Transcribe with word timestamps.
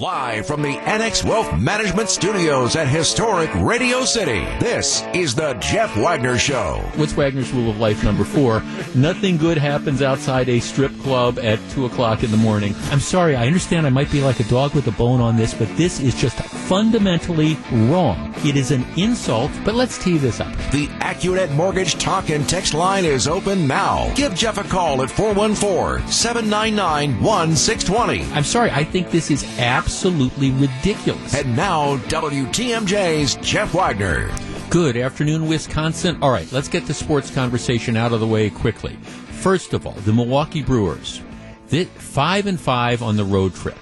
Live 0.00 0.46
from 0.46 0.60
the 0.60 0.76
Annex 0.80 1.24
Wealth 1.24 1.58
Management 1.58 2.10
Studios 2.10 2.76
at 2.76 2.86
historic 2.86 3.48
Radio 3.54 4.04
City, 4.04 4.40
this 4.60 5.02
is 5.14 5.34
the 5.34 5.54
Jeff 5.54 5.96
Wagner 5.96 6.36
Show. 6.36 6.82
What's 6.96 7.14
Wagner's 7.16 7.50
rule 7.52 7.70
of 7.70 7.78
life 7.78 8.04
number 8.04 8.24
four? 8.24 8.62
Nothing 8.94 9.38
good 9.38 9.56
happens 9.56 10.02
outside 10.02 10.50
a 10.50 10.60
strip 10.60 10.92
club 11.00 11.38
at 11.38 11.58
2 11.70 11.86
o'clock 11.86 12.22
in 12.22 12.30
the 12.30 12.36
morning. 12.36 12.74
I'm 12.90 13.00
sorry, 13.00 13.36
I 13.36 13.46
understand 13.46 13.86
I 13.86 13.90
might 13.90 14.10
be 14.10 14.20
like 14.20 14.38
a 14.38 14.44
dog 14.44 14.74
with 14.74 14.86
a 14.86 14.92
bone 14.92 15.20
on 15.22 15.36
this, 15.36 15.54
but 15.54 15.74
this 15.76 15.98
is 15.98 16.14
just 16.14 16.36
fundamentally 16.36 17.56
wrong. 17.72 18.34
It 18.44 18.56
is 18.56 18.72
an 18.72 18.84
insult, 18.98 19.50
but 19.64 19.74
let's 19.74 19.96
tee 19.96 20.18
this 20.18 20.40
up. 20.40 20.54
The 20.72 20.88
AccuNet 21.00 21.52
Mortgage 21.52 21.94
talk 21.94 22.28
and 22.28 22.46
text 22.46 22.74
line 22.74 23.06
is 23.06 23.26
open 23.26 23.66
now. 23.66 24.12
Give 24.14 24.34
Jeff 24.34 24.58
a 24.58 24.64
call 24.64 25.02
at 25.02 25.10
414 25.10 26.06
799 26.10 27.22
1620. 27.22 28.34
I'm 28.34 28.44
sorry, 28.44 28.70
I 28.70 28.84
think 28.84 29.10
this 29.10 29.30
is 29.30 29.42
absolutely 29.86 30.50
ridiculous. 30.50 31.32
And 31.32 31.56
now, 31.56 31.96
WTMJ's 32.08 33.36
Jeff 33.36 33.72
Wagner. 33.72 34.28
Good 34.68 34.96
afternoon, 34.96 35.46
Wisconsin. 35.46 36.18
All 36.20 36.32
right, 36.32 36.50
let's 36.50 36.66
get 36.66 36.86
the 36.86 36.92
sports 36.92 37.30
conversation 37.30 37.96
out 37.96 38.12
of 38.12 38.18
the 38.18 38.26
way 38.26 38.50
quickly. 38.50 38.94
First 38.96 39.74
of 39.74 39.86
all, 39.86 39.92
the 39.92 40.12
Milwaukee 40.12 40.60
Brewers, 40.60 41.22
five 41.94 42.48
and 42.48 42.58
five 42.58 43.00
on 43.00 43.16
the 43.16 43.24
road 43.24 43.54
trip. 43.54 43.78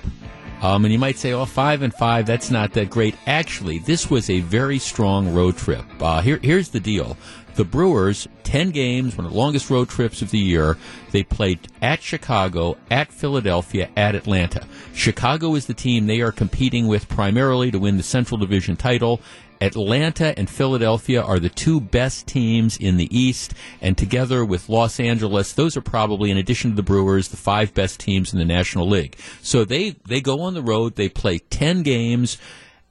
Um, 0.61 0.84
and 0.84 0.92
you 0.92 0.98
might 0.98 1.16
say, 1.16 1.33
oh, 1.33 1.47
five 1.47 1.80
and 1.80 1.92
five, 1.92 2.27
that's 2.27 2.50
not 2.50 2.75
that 2.75 2.91
great. 2.91 3.14
Actually, 3.27 3.78
this 3.78 4.11
was 4.11 4.28
a 4.28 4.41
very 4.41 4.78
strong 4.78 5.33
road 5.33 5.56
trip. 5.56 5.86
Uh, 6.00 6.20
here, 6.20 6.39
here's 6.42 6.69
the 6.69 6.80
deal. 6.80 7.16
The 7.54 7.64
Brewers, 7.64 8.26
10 8.42 8.70
games, 8.70 9.16
one 9.16 9.26
of 9.26 9.32
the 9.32 9.38
longest 9.38 9.70
road 9.70 9.88
trips 9.88 10.22
of 10.22 10.30
the 10.30 10.38
year. 10.38 10.76
They 11.12 11.22
played 11.22 11.60
at 11.80 12.02
Chicago, 12.02 12.77
at 12.90 13.12
Philadelphia, 13.12 13.90
at 13.96 14.16
Atlanta. 14.16 14.66
Chicago 14.92 15.54
is 15.54 15.66
the 15.66 15.74
team 15.74 16.06
they 16.06 16.20
are 16.20 16.32
competing 16.32 16.88
with 16.88 17.08
primarily 17.08 17.70
to 17.70 17.78
win 17.78 17.96
the 17.96 18.02
Central 18.02 18.38
Division 18.38 18.77
title. 18.77 19.20
Atlanta 19.60 20.36
and 20.36 20.50
Philadelphia 20.50 21.22
are 21.22 21.38
the 21.38 21.48
two 21.48 21.80
best 21.80 22.27
teams 22.27 22.77
in 22.77 22.96
the 22.96 23.08
East, 23.16 23.55
and 23.80 23.96
together 23.96 24.44
with 24.44 24.68
Los 24.68 24.98
Angeles, 24.98 25.52
those 25.52 25.77
are 25.77 25.80
probably, 25.80 26.30
in 26.30 26.36
addition 26.36 26.70
to 26.70 26.77
the 26.77 26.83
Brewers, 26.83 27.28
the 27.28 27.36
five 27.36 27.72
best 27.72 28.00
teams 28.00 28.33
in 28.33 28.39
the 28.39 28.44
National 28.44 28.89
League. 28.89 29.16
So 29.42 29.64
they, 29.64 29.91
they 30.06 30.20
go 30.20 30.41
on 30.41 30.55
the 30.55 30.62
road, 30.62 30.96
they 30.96 31.08
play 31.08 31.39
10 31.39 31.83
games. 31.83 32.36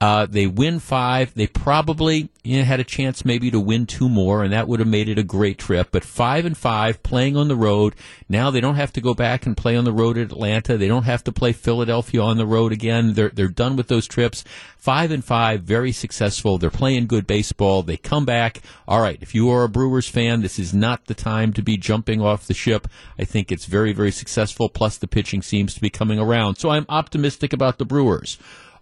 Uh, 0.04 0.26
they 0.26 0.46
win 0.46 0.80
five. 0.80 1.32
They 1.32 1.46
probably 1.46 2.28
you 2.42 2.58
know, 2.58 2.64
had 2.64 2.78
a 2.78 2.84
chance 2.84 3.24
maybe 3.24 3.50
to 3.50 3.58
win 3.58 3.86
two 3.86 4.10
more, 4.10 4.44
and 4.44 4.52
that 4.52 4.68
would 4.68 4.78
have 4.80 4.86
made 4.86 5.08
it 5.08 5.18
a 5.18 5.22
great 5.22 5.56
trip. 5.56 5.88
But 5.92 6.04
five 6.04 6.44
and 6.44 6.54
five, 6.54 7.02
playing 7.02 7.38
on 7.38 7.48
the 7.48 7.56
road. 7.56 7.94
Now 8.28 8.50
they 8.50 8.60
don't 8.60 8.74
have 8.74 8.92
to 8.92 9.00
go 9.00 9.14
back 9.14 9.46
and 9.46 9.56
play 9.56 9.74
on 9.76 9.84
the 9.84 9.94
road 9.94 10.18
at 10.18 10.30
Atlanta. 10.30 10.76
They 10.76 10.88
don't 10.88 11.04
have 11.04 11.24
to 11.24 11.32
play 11.32 11.52
Philadelphia 11.52 12.20
on 12.20 12.36
the 12.36 12.44
road 12.44 12.70
again. 12.70 13.14
They're 13.14 13.30
they're 13.30 13.48
done 13.48 13.76
with 13.76 13.88
those 13.88 14.06
trips. 14.06 14.44
Five 14.76 15.10
and 15.10 15.24
five, 15.24 15.62
very 15.62 15.90
successful. 15.90 16.58
They're 16.58 16.68
playing 16.68 17.06
good 17.06 17.26
baseball. 17.26 17.82
They 17.82 17.96
come 17.96 18.26
back. 18.26 18.60
All 18.86 19.00
right, 19.00 19.18
if 19.22 19.34
you 19.34 19.48
are 19.48 19.64
a 19.64 19.70
Brewers 19.70 20.06
fan, 20.06 20.42
this 20.42 20.58
is 20.58 20.74
not 20.74 21.06
the 21.06 21.14
time 21.14 21.54
to 21.54 21.62
be 21.62 21.78
jumping 21.78 22.20
off 22.20 22.46
the 22.46 22.52
ship. 22.52 22.88
I 23.18 23.24
think 23.24 23.50
it's 23.50 23.64
very 23.64 23.94
very 23.94 24.12
successful. 24.12 24.68
Plus 24.68 24.98
the 24.98 25.08
pitching 25.08 25.40
seems 25.40 25.72
to 25.72 25.80
be 25.80 25.88
coming 25.88 26.18
around, 26.18 26.56
so 26.56 26.68
I'm 26.68 26.84
optimistic 26.90 27.54
about 27.54 27.78
the 27.78 27.86
Brewers. 27.86 28.36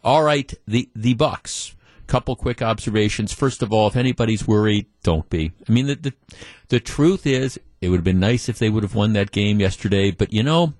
All 0.04 0.22
right, 0.22 0.52
the 0.66 0.88
the 0.94 1.14
Bucks. 1.14 1.74
Couple 2.08 2.36
quick 2.36 2.60
observations. 2.60 3.32
First 3.32 3.62
of 3.62 3.72
all, 3.72 3.86
if 3.86 3.96
anybody's 3.96 4.46
worried, 4.46 4.86
don't 5.02 5.28
be. 5.30 5.52
I 5.66 5.72
mean, 5.72 5.86
the 5.86 5.94
the, 5.94 6.12
the 6.68 6.80
truth 6.80 7.26
is, 7.26 7.58
it 7.80 7.88
would 7.88 7.98
have 7.98 8.04
been 8.04 8.20
nice 8.20 8.48
if 8.48 8.58
they 8.58 8.68
would 8.68 8.82
have 8.82 8.94
won 8.94 9.12
that 9.14 9.30
game 9.30 9.60
yesterday. 9.60 10.10
But 10.10 10.32
you 10.32 10.42
know, 10.42 10.74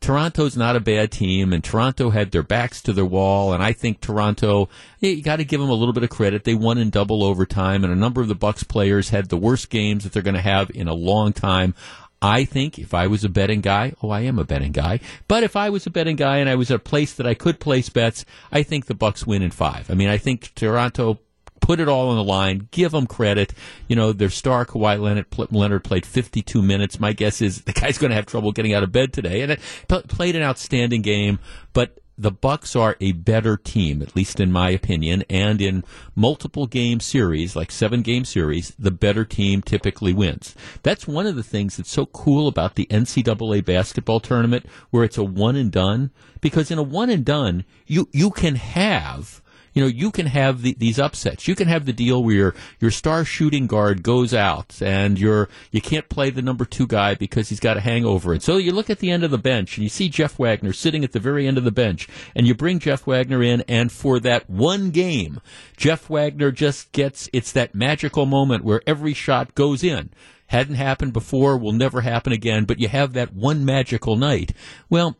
Toronto's 0.00 0.56
not 0.56 0.76
a 0.76 0.80
bad 0.80 1.10
team, 1.10 1.52
and 1.52 1.62
Toronto 1.62 2.10
had 2.10 2.30
their 2.30 2.42
backs 2.42 2.80
to 2.82 2.92
their 2.92 3.04
wall. 3.04 3.52
And 3.52 3.62
I 3.62 3.72
think 3.72 4.00
Toronto, 4.00 4.68
you 5.00 5.22
got 5.22 5.36
to 5.36 5.44
give 5.44 5.60
them 5.60 5.70
a 5.70 5.74
little 5.74 5.92
bit 5.92 6.04
of 6.04 6.10
credit. 6.10 6.44
They 6.44 6.54
won 6.54 6.78
in 6.78 6.90
double 6.90 7.24
overtime, 7.24 7.84
and 7.84 7.92
a 7.92 7.96
number 7.96 8.20
of 8.20 8.28
the 8.28 8.34
Bucks 8.34 8.62
players 8.62 9.10
had 9.10 9.28
the 9.28 9.36
worst 9.36 9.70
games 9.70 10.04
that 10.04 10.12
they're 10.12 10.22
going 10.22 10.34
to 10.34 10.40
have 10.40 10.70
in 10.70 10.88
a 10.88 10.94
long 10.94 11.32
time. 11.32 11.74
I 12.20 12.44
think 12.44 12.78
if 12.78 12.94
I 12.94 13.06
was 13.06 13.24
a 13.24 13.28
betting 13.28 13.60
guy, 13.60 13.92
oh, 14.02 14.10
I 14.10 14.20
am 14.22 14.38
a 14.38 14.44
betting 14.44 14.72
guy, 14.72 15.00
but 15.28 15.42
if 15.44 15.54
I 15.54 15.70
was 15.70 15.86
a 15.86 15.90
betting 15.90 16.16
guy 16.16 16.38
and 16.38 16.48
I 16.48 16.56
was 16.56 16.70
at 16.70 16.76
a 16.76 16.80
place 16.80 17.12
that 17.14 17.26
I 17.26 17.34
could 17.34 17.60
place 17.60 17.88
bets, 17.88 18.24
I 18.50 18.62
think 18.62 18.86
the 18.86 18.94
Bucks 18.94 19.26
win 19.26 19.42
in 19.42 19.50
five. 19.50 19.90
I 19.90 19.94
mean, 19.94 20.08
I 20.08 20.18
think 20.18 20.52
Toronto 20.54 21.20
put 21.60 21.80
it 21.80 21.88
all 21.88 22.08
on 22.08 22.16
the 22.16 22.24
line. 22.24 22.68
Give 22.70 22.92
them 22.92 23.06
credit. 23.06 23.52
You 23.86 23.96
know, 23.96 24.12
their 24.12 24.30
star 24.30 24.64
Kawhi 24.64 25.00
Leonard, 25.00 25.26
Leonard 25.52 25.84
played 25.84 26.06
52 26.06 26.62
minutes. 26.62 26.98
My 26.98 27.12
guess 27.12 27.40
is 27.40 27.62
the 27.62 27.72
guy's 27.72 27.98
going 27.98 28.10
to 28.10 28.16
have 28.16 28.26
trouble 28.26 28.52
getting 28.52 28.74
out 28.74 28.82
of 28.82 28.90
bed 28.90 29.12
today, 29.12 29.42
and 29.42 29.52
it 29.52 29.60
played 30.08 30.34
an 30.34 30.42
outstanding 30.42 31.02
game. 31.02 31.38
But 31.72 32.00
the 32.18 32.32
Bucks 32.32 32.74
are 32.74 32.96
a 33.00 33.12
better 33.12 33.56
team, 33.56 34.02
at 34.02 34.16
least 34.16 34.40
in 34.40 34.50
my 34.50 34.70
opinion, 34.70 35.22
and 35.30 35.62
in 35.62 35.84
multiple 36.16 36.66
game 36.66 36.98
series, 36.98 37.54
like 37.54 37.70
seven 37.70 38.02
game 38.02 38.24
series, 38.24 38.74
the 38.78 38.90
better 38.90 39.24
team 39.24 39.62
typically 39.62 40.12
wins. 40.12 40.56
That's 40.82 41.06
one 41.06 41.26
of 41.26 41.36
the 41.36 41.44
things 41.44 41.76
that's 41.76 41.92
so 41.92 42.06
cool 42.06 42.48
about 42.48 42.74
the 42.74 42.86
NCAA 42.86 43.64
basketball 43.64 44.18
tournament, 44.18 44.66
where 44.90 45.04
it's 45.04 45.16
a 45.16 45.24
one 45.24 45.54
and 45.54 45.70
done. 45.70 46.10
Because 46.40 46.70
in 46.70 46.78
a 46.78 46.82
one 46.82 47.10
and 47.10 47.24
done, 47.24 47.64
you 47.86 48.08
you 48.12 48.30
can 48.30 48.56
have 48.56 49.40
you 49.72 49.82
know, 49.82 49.88
you 49.88 50.10
can 50.10 50.26
have 50.26 50.62
the, 50.62 50.74
these 50.78 50.98
upsets. 50.98 51.48
You 51.48 51.54
can 51.54 51.68
have 51.68 51.86
the 51.86 51.92
deal 51.92 52.22
where 52.22 52.34
your, 52.34 52.54
your 52.80 52.90
star 52.90 53.24
shooting 53.24 53.66
guard 53.66 54.02
goes 54.02 54.34
out 54.34 54.80
and 54.82 55.18
you're, 55.18 55.48
you 55.70 55.80
can't 55.80 56.08
play 56.08 56.30
the 56.30 56.42
number 56.42 56.64
two 56.64 56.86
guy 56.86 57.14
because 57.14 57.48
he's 57.48 57.60
got 57.60 57.76
a 57.76 57.80
hangover. 57.80 58.32
And 58.32 58.42
so 58.42 58.56
you 58.56 58.72
look 58.72 58.90
at 58.90 58.98
the 58.98 59.10
end 59.10 59.24
of 59.24 59.30
the 59.30 59.38
bench 59.38 59.76
and 59.76 59.84
you 59.84 59.88
see 59.88 60.08
Jeff 60.08 60.38
Wagner 60.38 60.72
sitting 60.72 61.04
at 61.04 61.12
the 61.12 61.20
very 61.20 61.46
end 61.46 61.58
of 61.58 61.64
the 61.64 61.70
bench 61.70 62.08
and 62.34 62.46
you 62.46 62.54
bring 62.54 62.78
Jeff 62.78 63.06
Wagner 63.06 63.42
in 63.42 63.62
and 63.62 63.92
for 63.92 64.20
that 64.20 64.48
one 64.48 64.90
game, 64.90 65.40
Jeff 65.76 66.08
Wagner 66.10 66.50
just 66.50 66.92
gets, 66.92 67.28
it's 67.32 67.52
that 67.52 67.74
magical 67.74 68.26
moment 68.26 68.64
where 68.64 68.82
every 68.86 69.14
shot 69.14 69.54
goes 69.54 69.84
in 69.84 70.10
hadn't 70.48 70.76
happened 70.76 71.12
before, 71.12 71.56
will 71.56 71.72
never 71.72 72.00
happen 72.00 72.32
again, 72.32 72.64
but 72.64 72.80
you 72.80 72.88
have 72.88 73.12
that 73.12 73.34
one 73.34 73.64
magical 73.64 74.16
night. 74.16 74.52
Well, 74.90 75.16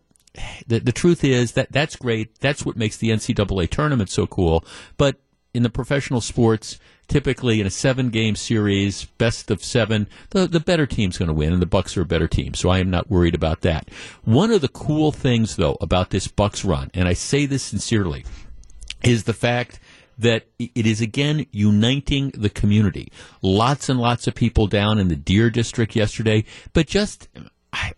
the, 0.66 0.80
the 0.80 0.92
truth 0.92 1.24
is 1.24 1.52
that 1.52 1.72
that's 1.72 1.96
great. 1.96 2.38
That's 2.40 2.64
what 2.64 2.76
makes 2.76 2.96
the 2.96 3.10
NCAA 3.10 3.70
tournament 3.70 4.10
so 4.10 4.26
cool. 4.26 4.64
But 4.96 5.16
in 5.54 5.62
the 5.62 5.70
professional 5.70 6.20
sports, 6.20 6.78
typically 7.08 7.60
in 7.60 7.66
a 7.66 7.70
seven 7.70 8.10
game 8.10 8.36
series, 8.36 9.06
best 9.16 9.50
of 9.50 9.64
seven, 9.64 10.06
the, 10.30 10.46
the 10.46 10.60
better 10.60 10.86
team's 10.86 11.18
going 11.18 11.28
to 11.28 11.34
win, 11.34 11.52
and 11.52 11.62
the 11.62 11.66
Bucks 11.66 11.96
are 11.96 12.02
a 12.02 12.06
better 12.06 12.28
team. 12.28 12.54
So 12.54 12.68
I 12.68 12.78
am 12.78 12.90
not 12.90 13.10
worried 13.10 13.34
about 13.34 13.62
that. 13.62 13.88
One 14.24 14.50
of 14.50 14.60
the 14.60 14.68
cool 14.68 15.10
things, 15.10 15.56
though, 15.56 15.76
about 15.80 16.10
this 16.10 16.28
Bucks 16.28 16.64
run, 16.64 16.90
and 16.94 17.08
I 17.08 17.14
say 17.14 17.46
this 17.46 17.62
sincerely, 17.62 18.24
is 19.02 19.24
the 19.24 19.32
fact 19.32 19.80
that 20.18 20.46
it 20.58 20.86
is 20.86 21.00
again 21.00 21.46
uniting 21.52 22.30
the 22.30 22.50
community. 22.50 23.10
Lots 23.40 23.88
and 23.88 24.00
lots 24.00 24.26
of 24.26 24.34
people 24.34 24.66
down 24.66 24.98
in 24.98 25.08
the 25.08 25.16
Deer 25.16 25.48
District 25.48 25.94
yesterday, 25.94 26.44
but 26.72 26.88
just 26.88 27.28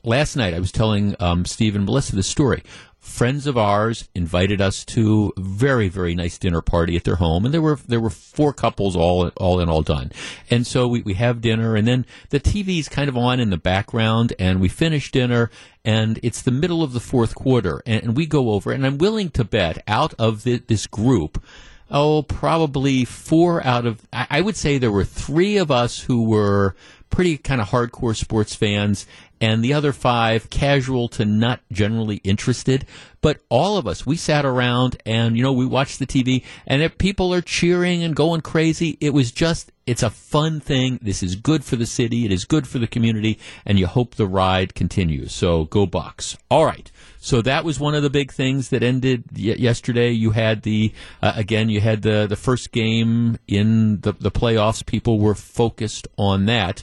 last 0.04 0.36
night 0.36 0.54
I 0.54 0.58
was 0.58 0.72
telling 0.72 1.14
um, 1.20 1.44
Steve 1.44 1.76
and 1.76 1.84
Melissa 1.84 2.16
the 2.16 2.22
story. 2.22 2.62
Friends 2.98 3.46
of 3.46 3.56
ours 3.56 4.08
invited 4.14 4.60
us 4.60 4.84
to 4.84 5.32
a 5.36 5.40
very 5.40 5.88
very 5.88 6.14
nice 6.14 6.36
dinner 6.36 6.60
party 6.60 6.96
at 6.96 7.04
their 7.04 7.16
home, 7.16 7.46
and 7.46 7.54
there 7.54 7.62
were 7.62 7.76
there 7.76 8.00
were 8.00 8.10
four 8.10 8.52
couples 8.52 8.94
all 8.94 9.28
all 9.36 9.58
in 9.58 9.70
all 9.70 9.80
done, 9.80 10.12
and 10.50 10.66
so 10.66 10.86
we, 10.86 11.00
we 11.00 11.14
have 11.14 11.40
dinner, 11.40 11.76
and 11.76 11.88
then 11.88 12.04
the 12.28 12.38
TV's 12.38 12.90
kind 12.90 13.08
of 13.08 13.16
on 13.16 13.40
in 13.40 13.48
the 13.48 13.56
background, 13.56 14.34
and 14.38 14.60
we 14.60 14.68
finish 14.68 15.10
dinner, 15.10 15.50
and 15.82 16.20
it's 16.22 16.42
the 16.42 16.50
middle 16.50 16.82
of 16.82 16.92
the 16.92 17.00
fourth 17.00 17.34
quarter, 17.34 17.82
and, 17.86 18.02
and 18.02 18.16
we 18.16 18.26
go 18.26 18.50
over, 18.50 18.70
and 18.70 18.84
I'm 18.84 18.98
willing 18.98 19.30
to 19.30 19.44
bet 19.44 19.82
out 19.88 20.12
of 20.18 20.44
the, 20.44 20.58
this 20.58 20.86
group 20.86 21.42
oh, 21.90 22.22
probably 22.22 23.04
four 23.04 23.64
out 23.66 23.84
of, 23.84 24.06
I 24.12 24.40
would 24.40 24.56
say 24.56 24.78
there 24.78 24.92
were 24.92 25.04
three 25.04 25.56
of 25.56 25.70
us 25.70 26.00
who 26.00 26.22
were 26.22 26.76
pretty 27.10 27.36
kind 27.36 27.60
of 27.60 27.68
hardcore 27.68 28.16
sports 28.16 28.54
fans, 28.54 29.06
and 29.40 29.64
the 29.64 29.72
other 29.72 29.92
five 29.92 30.50
casual 30.50 31.08
to 31.08 31.24
not 31.24 31.60
generally 31.72 32.16
interested. 32.16 32.86
But 33.22 33.40
all 33.48 33.76
of 33.76 33.86
us, 33.86 34.06
we 34.06 34.16
sat 34.16 34.44
around 34.44 34.96
and, 35.04 35.36
you 35.36 35.42
know, 35.42 35.52
we 35.52 35.66
watched 35.66 35.98
the 35.98 36.06
TV 36.06 36.44
and 36.66 36.82
if 36.82 36.98
people 36.98 37.34
are 37.34 37.42
cheering 37.42 38.02
and 38.02 38.14
going 38.16 38.40
crazy. 38.40 38.96
It 39.00 39.10
was 39.10 39.30
just, 39.30 39.72
it's 39.86 40.02
a 40.02 40.10
fun 40.10 40.60
thing. 40.60 40.98
This 41.02 41.22
is 41.22 41.36
good 41.36 41.64
for 41.64 41.76
the 41.76 41.86
city. 41.86 42.24
It 42.24 42.32
is 42.32 42.44
good 42.44 42.66
for 42.66 42.78
the 42.78 42.86
community 42.86 43.38
and 43.66 43.78
you 43.78 43.86
hope 43.86 44.14
the 44.14 44.26
ride 44.26 44.74
continues. 44.74 45.32
So 45.32 45.64
go 45.64 45.86
Bucks. 45.86 46.36
All 46.50 46.64
right. 46.64 46.90
So 47.18 47.42
that 47.42 47.64
was 47.64 47.78
one 47.78 47.94
of 47.94 48.02
the 48.02 48.08
big 48.08 48.32
things 48.32 48.70
that 48.70 48.82
ended 48.82 49.24
y- 49.34 49.56
yesterday. 49.58 50.10
You 50.10 50.30
had 50.30 50.62
the, 50.62 50.92
uh, 51.20 51.32
again, 51.36 51.68
you 51.68 51.80
had 51.80 52.00
the, 52.00 52.26
the 52.26 52.36
first 52.36 52.72
game 52.72 53.38
in 53.46 54.00
the, 54.00 54.12
the 54.12 54.30
playoffs. 54.30 54.84
People 54.84 55.18
were 55.18 55.34
focused 55.34 56.08
on 56.16 56.46
that 56.46 56.82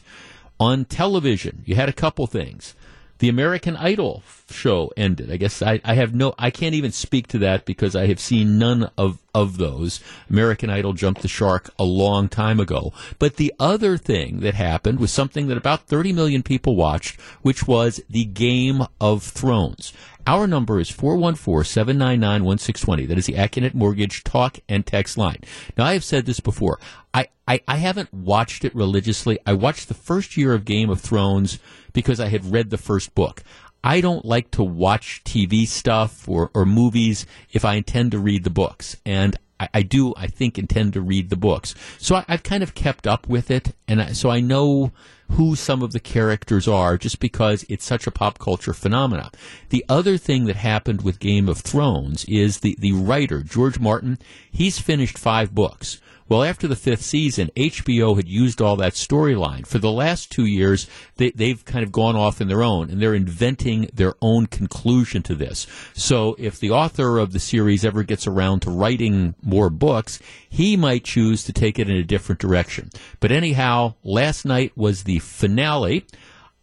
on 0.60 0.86
television. 0.86 1.64
You 1.66 1.76
had 1.76 1.90
a 1.90 1.94
couple 1.94 2.28
things. 2.28 2.76
The 3.20 3.30
American 3.30 3.76
Idol 3.76 4.22
show 4.52 4.92
ended. 4.96 5.32
I 5.32 5.38
guess 5.38 5.64
I, 5.64 5.82
I 5.84 5.96
have 5.96 6.14
no, 6.14 6.36
I 6.38 6.52
can't 6.52 6.76
even 6.76 6.92
speak 6.92 7.26
to 7.30 7.40
that 7.40 7.66
because 7.66 7.96
I 7.96 8.06
have 8.08 8.20
seen 8.20 8.60
none 8.60 8.92
of, 8.96 9.18
of 9.34 9.58
those. 9.58 10.02
American 10.30 10.70
Idol 10.70 10.94
jumped 10.94 11.24
the 11.24 11.28
shark 11.28 11.72
a 11.80 11.84
long 11.84 12.30
time 12.30 12.60
ago. 12.60 12.94
But 13.18 13.38
the 13.38 13.54
other 13.60 13.98
thing 13.98 14.42
that 14.42 14.54
happened 14.54 15.00
was 15.00 15.12
something 15.12 15.48
that 15.48 15.58
about 15.58 15.88
30 15.88 16.14
million 16.14 16.44
people 16.44 16.76
watched, 16.76 17.20
which 17.42 17.68
was 17.68 18.00
the 18.08 18.26
Game 18.26 18.84
of 19.02 19.24
Thrones. 19.24 19.94
Our 20.28 20.46
number 20.46 20.80
is 20.82 20.92
414-799-1620. 20.92 23.08
That 23.08 23.18
is 23.18 23.28
the 23.28 23.36
Accunet 23.36 23.74
Mortgage 23.74 24.26
talk 24.26 24.60
and 24.68 24.86
text 24.86 25.18
line. 25.18 25.40
Now, 25.78 25.86
I 25.86 25.94
have 25.94 26.04
said 26.04 26.26
this 26.26 26.42
before. 26.42 26.82
I, 27.14 27.30
I, 27.48 27.62
I 27.66 27.78
haven't 27.78 28.14
watched 28.14 28.66
it 28.66 28.76
religiously. 28.76 29.40
I 29.46 29.54
watched 29.54 29.88
the 29.88 29.94
first 29.94 30.36
year 30.36 30.54
of 30.54 30.66
Game 30.66 30.90
of 30.90 31.00
Thrones 31.00 31.60
because 31.94 32.20
I 32.20 32.28
had 32.28 32.52
read 32.52 32.72
the 32.72 32.78
first 32.78 33.16
book. 33.16 33.42
I 33.86 34.02
don't 34.02 34.26
like 34.26 34.52
to 34.52 34.66
watch 34.66 35.22
TV 35.24 35.66
stuff 35.66 36.28
or, 36.28 36.52
or 36.54 36.66
movies 36.66 37.26
if 37.54 37.64
I 37.64 37.76
intend 37.76 38.12
to 38.12 38.20
read 38.20 38.44
the 38.44 38.50
books. 38.50 38.98
And 39.06 39.38
I, 39.60 39.70
I 39.74 39.82
do, 39.82 40.14
I 40.16 40.28
think, 40.28 40.58
intend 40.58 40.94
to 40.94 41.02
read 41.02 41.30
the 41.30 41.36
books. 41.36 41.76
So 41.98 42.16
I, 42.16 42.26
have 42.28 42.44
kind 42.44 42.64
of 42.64 42.76
kept 42.76 43.08
up 43.08 43.28
with 43.28 43.50
it, 43.52 43.74
and 43.88 44.02
I, 44.02 44.12
so 44.14 44.30
I 44.30 44.40
know 44.40 44.92
who 45.32 45.56
some 45.56 45.84
of 45.84 45.92
the 45.92 46.00
characters 46.00 46.68
are 46.68 46.98
just 46.98 47.20
because 47.20 47.66
it's 47.68 47.86
such 47.86 48.08
a 48.08 48.12
pop 48.12 48.40
culture 48.40 48.74
phenomenon. 48.74 49.30
The 49.70 49.84
other 49.90 50.18
thing 50.18 50.46
that 50.46 50.56
happened 50.56 51.02
with 51.02 51.20
Game 51.20 51.50
of 51.50 51.60
Thrones 51.60 52.24
is 52.26 52.60
the, 52.60 52.76
the 52.80 52.94
writer, 52.94 53.44
George 53.44 53.80
Martin, 53.80 54.20
he's 54.50 54.80
finished 54.80 55.18
five 55.18 55.54
books. 55.54 56.00
Well, 56.30 56.44
after 56.44 56.68
the 56.68 56.76
fifth 56.76 57.04
season, 57.04 57.50
HBO 57.56 58.16
had 58.16 58.28
used 58.28 58.62
all 58.62 58.76
that 58.78 58.94
storyline. 58.94 59.66
For 59.66 59.80
the 59.80 59.92
last 59.92 60.32
two 60.32 60.46
years, 60.46 60.88
they, 61.16 61.32
they've 61.32 61.64
kind 61.64 61.84
of 61.84 61.92
gone 61.92 62.16
off 62.16 62.42
in 62.42 62.48
their 62.48 62.64
own, 62.64 62.90
and 62.90 63.02
they're 63.02 63.14
inventing 63.14 63.90
their 63.94 64.16
own 64.22 64.48
conclusion 64.48 65.24
to 65.24 65.36
this. 65.36 65.68
So 65.94 66.36
if 66.38 66.60
the 66.60 66.72
author 66.72 67.18
of 67.18 67.32
the 67.32 67.40
series 67.40 67.86
ever 67.86 68.04
gets 68.04 68.28
around 68.28 68.62
to 68.62 68.72
writing 68.72 69.36
more 69.42 69.70
books, 69.70 70.20
he 70.50 70.76
might 70.76 71.06
choose 71.06 71.44
to 71.46 71.54
take 71.54 71.80
it 71.80 71.90
in 71.90 71.96
a 71.96 72.04
different 72.04 72.40
direction. 72.40 72.90
But 73.20 73.32
anyhow, 73.32 73.94
last 74.04 74.44
night 74.46 74.74
was 74.76 75.04
the 75.04 75.20
finale. 75.20 76.06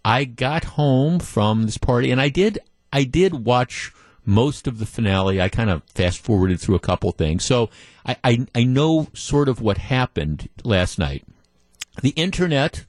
I 0.04 0.24
got 0.24 0.64
home 0.64 1.18
from 1.18 1.62
this 1.62 1.78
party, 1.78 2.10
and 2.10 2.20
I 2.20 2.28
did 2.28 2.58
I 2.92 3.02
did 3.02 3.44
watch 3.44 3.92
most 4.24 4.66
of 4.66 4.78
the 4.78 4.86
finale. 4.86 5.40
I 5.40 5.48
kind 5.48 5.70
of 5.70 5.82
fast 5.94 6.20
forwarded 6.20 6.60
through 6.60 6.74
a 6.76 6.80
couple 6.80 7.12
things. 7.12 7.44
So 7.44 7.70
I, 8.06 8.16
I, 8.24 8.46
I 8.54 8.64
know 8.64 9.08
sort 9.14 9.48
of 9.48 9.60
what 9.60 9.78
happened 9.78 10.48
last 10.62 10.98
night. 10.98 11.24
The 12.02 12.10
internet 12.10 12.86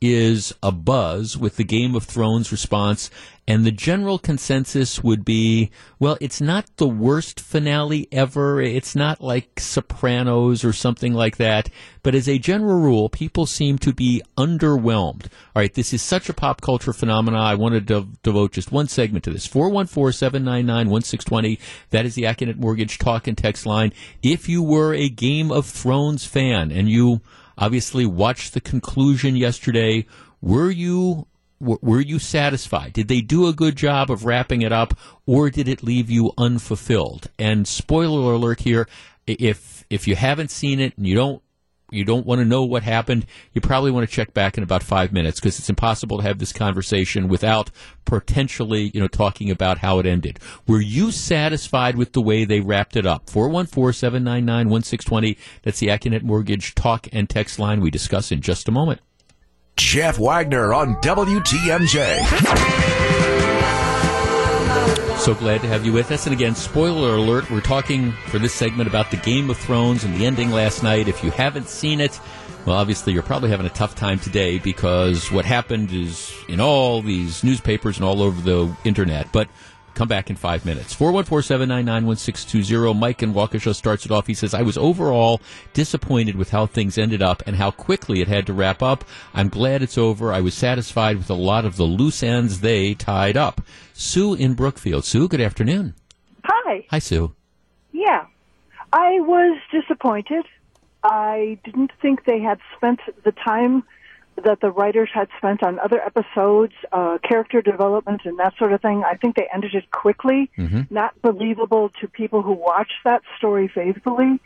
is 0.00 0.54
a 0.62 0.72
buzz 0.72 1.36
with 1.36 1.56
the 1.56 1.64
Game 1.64 1.94
of 1.94 2.04
Thrones 2.04 2.50
response, 2.52 3.10
and 3.48 3.64
the 3.64 3.70
general 3.70 4.18
consensus 4.18 5.04
would 5.04 5.24
be, 5.24 5.70
well, 5.98 6.18
it's 6.20 6.40
not 6.40 6.66
the 6.76 6.88
worst 6.88 7.38
finale 7.38 8.08
ever. 8.10 8.60
It's 8.60 8.96
not 8.96 9.20
like 9.20 9.60
Sopranos 9.60 10.64
or 10.64 10.72
something 10.72 11.14
like 11.14 11.36
that. 11.36 11.70
But 12.02 12.16
as 12.16 12.28
a 12.28 12.38
general 12.38 12.80
rule, 12.80 13.08
people 13.08 13.46
seem 13.46 13.78
to 13.78 13.92
be 13.92 14.20
underwhelmed. 14.36 15.26
All 15.54 15.62
right, 15.62 15.72
this 15.72 15.92
is 15.92 16.02
such 16.02 16.28
a 16.28 16.34
pop 16.34 16.60
culture 16.60 16.92
phenomenon. 16.92 17.40
I 17.40 17.54
wanted 17.54 17.86
to 17.88 18.08
devote 18.24 18.50
just 18.52 18.72
one 18.72 18.88
segment 18.88 19.22
to 19.24 19.30
this. 19.30 19.46
414-799-1620. 19.46 21.60
That 21.90 22.04
is 22.04 22.16
the 22.16 22.24
Accunet 22.24 22.56
Mortgage 22.56 22.98
talk 22.98 23.28
and 23.28 23.38
text 23.38 23.64
line. 23.64 23.92
If 24.22 24.48
you 24.48 24.60
were 24.60 24.92
a 24.92 25.08
Game 25.08 25.52
of 25.52 25.66
Thrones 25.66 26.26
fan 26.26 26.72
and 26.72 26.90
you 26.90 27.20
obviously 27.58 28.06
watched 28.06 28.54
the 28.54 28.60
conclusion 28.60 29.36
yesterday. 29.36 30.06
Were 30.40 30.70
you 30.70 31.26
were 31.58 32.00
you 32.00 32.18
satisfied? 32.18 32.92
Did 32.92 33.08
they 33.08 33.22
do 33.22 33.46
a 33.46 33.54
good 33.54 33.76
job 33.76 34.10
of 34.10 34.24
wrapping 34.24 34.62
it 34.62 34.72
up, 34.72 34.94
or 35.24 35.48
did 35.48 35.68
it 35.68 35.82
leave 35.82 36.10
you 36.10 36.32
unfulfilled? 36.36 37.28
And 37.38 37.66
spoiler 37.66 38.34
alert 38.34 38.60
here: 38.60 38.86
if 39.26 39.84
if 39.88 40.06
you 40.06 40.16
haven't 40.16 40.50
seen 40.50 40.80
it 40.80 40.96
and 40.96 41.06
you 41.06 41.14
don't 41.14 41.42
you 41.96 42.04
don't 42.04 42.26
want 42.26 42.40
to 42.40 42.44
know 42.44 42.64
what 42.64 42.82
happened, 42.82 43.26
you 43.52 43.60
probably 43.60 43.90
want 43.90 44.08
to 44.08 44.14
check 44.14 44.34
back 44.34 44.56
in 44.56 44.62
about 44.62 44.82
five 44.82 45.12
minutes 45.12 45.40
because 45.40 45.58
it's 45.58 45.70
impossible 45.70 46.18
to 46.18 46.22
have 46.22 46.38
this 46.38 46.52
conversation 46.52 47.28
without 47.28 47.70
potentially, 48.04 48.90
you 48.94 49.00
know, 49.00 49.08
talking 49.08 49.50
about 49.50 49.78
how 49.78 49.98
it 49.98 50.06
ended. 50.06 50.38
Were 50.66 50.80
you 50.80 51.10
satisfied 51.10 51.96
with 51.96 52.12
the 52.12 52.22
way 52.22 52.44
they 52.44 52.60
wrapped 52.60 52.96
it 52.96 53.06
up? 53.06 53.26
414-799-1620. 53.26 55.36
That's 55.62 55.80
the 55.80 55.88
Accunet 55.88 56.22
Mortgage 56.22 56.74
talk 56.74 57.08
and 57.12 57.28
text 57.28 57.58
line 57.58 57.80
we 57.80 57.90
discuss 57.90 58.30
in 58.30 58.40
just 58.40 58.68
a 58.68 58.72
moment. 58.72 59.00
Jeff 59.76 60.18
Wagner 60.18 60.72
on 60.72 60.94
WTMJ. 61.02 62.95
So 65.26 65.34
glad 65.34 65.60
to 65.62 65.66
have 65.66 65.84
you 65.84 65.92
with 65.92 66.12
us. 66.12 66.24
And 66.26 66.32
again, 66.32 66.54
spoiler 66.54 67.16
alert, 67.16 67.50
we're 67.50 67.60
talking 67.60 68.12
for 68.28 68.38
this 68.38 68.54
segment 68.54 68.88
about 68.88 69.10
the 69.10 69.16
Game 69.16 69.50
of 69.50 69.56
Thrones 69.56 70.04
and 70.04 70.14
the 70.14 70.24
ending 70.24 70.52
last 70.52 70.84
night. 70.84 71.08
If 71.08 71.24
you 71.24 71.32
haven't 71.32 71.68
seen 71.68 71.98
it, 71.98 72.20
well, 72.64 72.76
obviously 72.76 73.12
you're 73.12 73.24
probably 73.24 73.50
having 73.50 73.66
a 73.66 73.70
tough 73.70 73.96
time 73.96 74.20
today 74.20 74.60
because 74.60 75.32
what 75.32 75.44
happened 75.44 75.92
is 75.92 76.32
in 76.48 76.60
all 76.60 77.02
these 77.02 77.42
newspapers 77.42 77.96
and 77.96 78.04
all 78.04 78.22
over 78.22 78.40
the 78.40 78.72
internet. 78.84 79.32
But 79.32 79.48
Come 79.96 80.08
back 80.08 80.28
in 80.28 80.36
five 80.36 80.66
minutes. 80.66 80.94
414-799-1620. 80.94 82.98
Mike 82.98 83.22
in 83.22 83.32
Waukesha 83.32 83.74
starts 83.74 84.04
it 84.04 84.12
off. 84.12 84.26
He 84.26 84.34
says, 84.34 84.52
I 84.52 84.60
was 84.60 84.76
overall 84.76 85.40
disappointed 85.72 86.36
with 86.36 86.50
how 86.50 86.66
things 86.66 86.98
ended 86.98 87.22
up 87.22 87.42
and 87.46 87.56
how 87.56 87.70
quickly 87.70 88.20
it 88.20 88.28
had 88.28 88.46
to 88.48 88.52
wrap 88.52 88.82
up. 88.82 89.06
I'm 89.32 89.48
glad 89.48 89.82
it's 89.82 89.96
over. 89.96 90.34
I 90.34 90.42
was 90.42 90.52
satisfied 90.52 91.16
with 91.16 91.30
a 91.30 91.34
lot 91.34 91.64
of 91.64 91.76
the 91.76 91.84
loose 91.84 92.22
ends 92.22 92.60
they 92.60 92.92
tied 92.92 93.38
up. 93.38 93.62
Sue 93.94 94.34
in 94.34 94.52
Brookfield. 94.52 95.06
Sue, 95.06 95.28
good 95.28 95.40
afternoon. 95.40 95.94
Hi. 96.44 96.84
Hi, 96.90 96.98
Sue. 96.98 97.34
Yeah. 97.92 98.26
I 98.92 99.20
was 99.20 99.58
disappointed. 99.72 100.44
I 101.04 101.58
didn't 101.64 101.92
think 102.02 102.26
they 102.26 102.40
had 102.40 102.58
spent 102.76 103.00
the 103.24 103.32
time 103.32 103.82
that 104.44 104.60
the 104.60 104.70
writers 104.70 105.08
had 105.12 105.28
spent 105.38 105.62
on 105.62 105.78
other 105.78 106.00
episodes, 106.00 106.74
uh, 106.92 107.18
character 107.26 107.62
development, 107.62 108.22
and 108.24 108.38
that 108.38 108.54
sort 108.58 108.72
of 108.72 108.80
thing. 108.82 109.02
I 109.04 109.14
think 109.14 109.36
they 109.36 109.48
ended 109.52 109.74
it 109.74 109.90
quickly, 109.90 110.50
mm-hmm. 110.56 110.82
not 110.90 111.20
believable 111.22 111.90
to 112.00 112.08
people 112.08 112.42
who 112.42 112.52
watched 112.52 113.04
that 113.04 113.22
story 113.38 113.68
faithfully. 113.68 114.40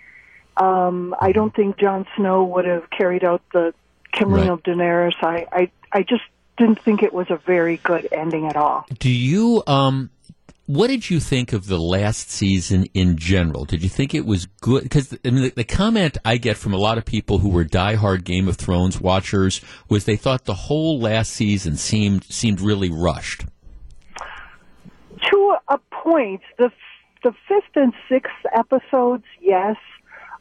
Um, 0.56 1.14
I 1.18 1.32
don't 1.32 1.54
think 1.54 1.78
Jon 1.78 2.06
Snow 2.16 2.44
would 2.44 2.66
have 2.66 2.88
carried 2.90 3.24
out 3.24 3.42
the 3.52 3.74
killing 4.12 4.42
right. 4.42 4.50
of 4.50 4.62
Daenerys. 4.62 5.14
I, 5.22 5.46
I, 5.50 5.70
I 5.92 6.02
just 6.02 6.22
didn't 6.56 6.80
think 6.82 7.02
it 7.02 7.12
was 7.12 7.26
a 7.30 7.36
very 7.36 7.78
good 7.78 8.08
ending 8.12 8.46
at 8.46 8.56
all. 8.56 8.84
Do 8.98 9.10
you 9.10 9.62
um 9.66 10.10
what 10.70 10.86
did 10.86 11.10
you 11.10 11.18
think 11.18 11.52
of 11.52 11.66
the 11.66 11.80
last 11.80 12.30
season 12.30 12.86
in 12.94 13.16
general? 13.16 13.64
Did 13.64 13.82
you 13.82 13.88
think 13.88 14.14
it 14.14 14.24
was 14.24 14.46
good? 14.60 14.84
Because 14.84 15.12
I 15.24 15.30
mean, 15.30 15.42
the, 15.42 15.50
the, 15.50 15.64
comment 15.64 16.16
I 16.24 16.36
get 16.36 16.56
from 16.56 16.72
a 16.72 16.76
lot 16.76 16.96
of 16.96 17.04
people 17.04 17.38
who 17.38 17.48
were 17.48 17.64
diehard 17.64 18.22
Game 18.22 18.46
of 18.46 18.54
Thrones 18.54 19.00
watchers 19.00 19.60
was 19.88 20.04
they 20.04 20.14
thought 20.14 20.44
the 20.44 20.54
whole 20.54 21.00
last 21.00 21.32
season 21.32 21.76
seemed 21.76 22.22
seemed 22.24 22.60
really 22.60 22.88
rushed. 22.88 23.46
To 25.32 25.56
a 25.68 25.78
point, 25.90 26.42
the 26.56 26.70
the 27.24 27.32
fifth 27.48 27.74
and 27.74 27.92
sixth 28.08 28.32
episodes, 28.56 29.24
yes. 29.40 29.76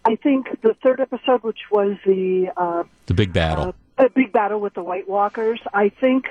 I 0.05 0.15
think 0.15 0.61
the 0.61 0.75
third 0.83 1.01
episode, 1.01 1.43
which 1.43 1.59
was 1.71 1.97
the 2.05 2.51
uh, 2.55 2.83
the 3.07 3.15
big 3.15 3.33
battle, 3.33 3.69
uh, 3.69 3.71
the 3.99 4.09
big 4.09 4.31
battle 4.31 4.59
with 4.59 4.73
the 4.73 4.83
White 4.83 5.07
Walkers, 5.07 5.59
I 5.73 5.89
think 5.89 6.25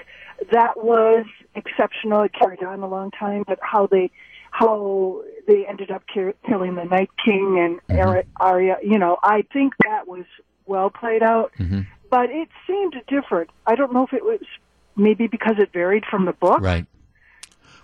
that 0.52 0.82
was 0.82 1.26
exceptional. 1.54 2.22
It 2.22 2.32
carried 2.32 2.62
on 2.62 2.80
a 2.80 2.88
long 2.88 3.10
time, 3.10 3.44
but 3.46 3.58
how 3.62 3.86
they 3.86 4.10
how 4.50 5.22
they 5.46 5.66
ended 5.66 5.90
up 5.90 6.02
killing 6.08 6.74
the 6.74 6.84
Night 6.84 7.10
King 7.22 7.58
and 7.88 7.98
mm-hmm. 7.98 8.28
Arya, 8.40 8.78
you 8.82 8.98
know, 8.98 9.18
I 9.22 9.44
think 9.52 9.74
that 9.84 10.08
was 10.08 10.24
well 10.66 10.90
played 10.90 11.22
out. 11.22 11.52
Mm-hmm. 11.58 11.82
But 12.10 12.30
it 12.30 12.48
seemed 12.66 12.94
different. 13.06 13.50
I 13.66 13.74
don't 13.74 13.92
know 13.92 14.04
if 14.04 14.14
it 14.14 14.24
was 14.24 14.40
maybe 14.96 15.26
because 15.26 15.56
it 15.58 15.72
varied 15.72 16.04
from 16.06 16.24
the 16.24 16.32
book. 16.32 16.60
Right 16.60 16.86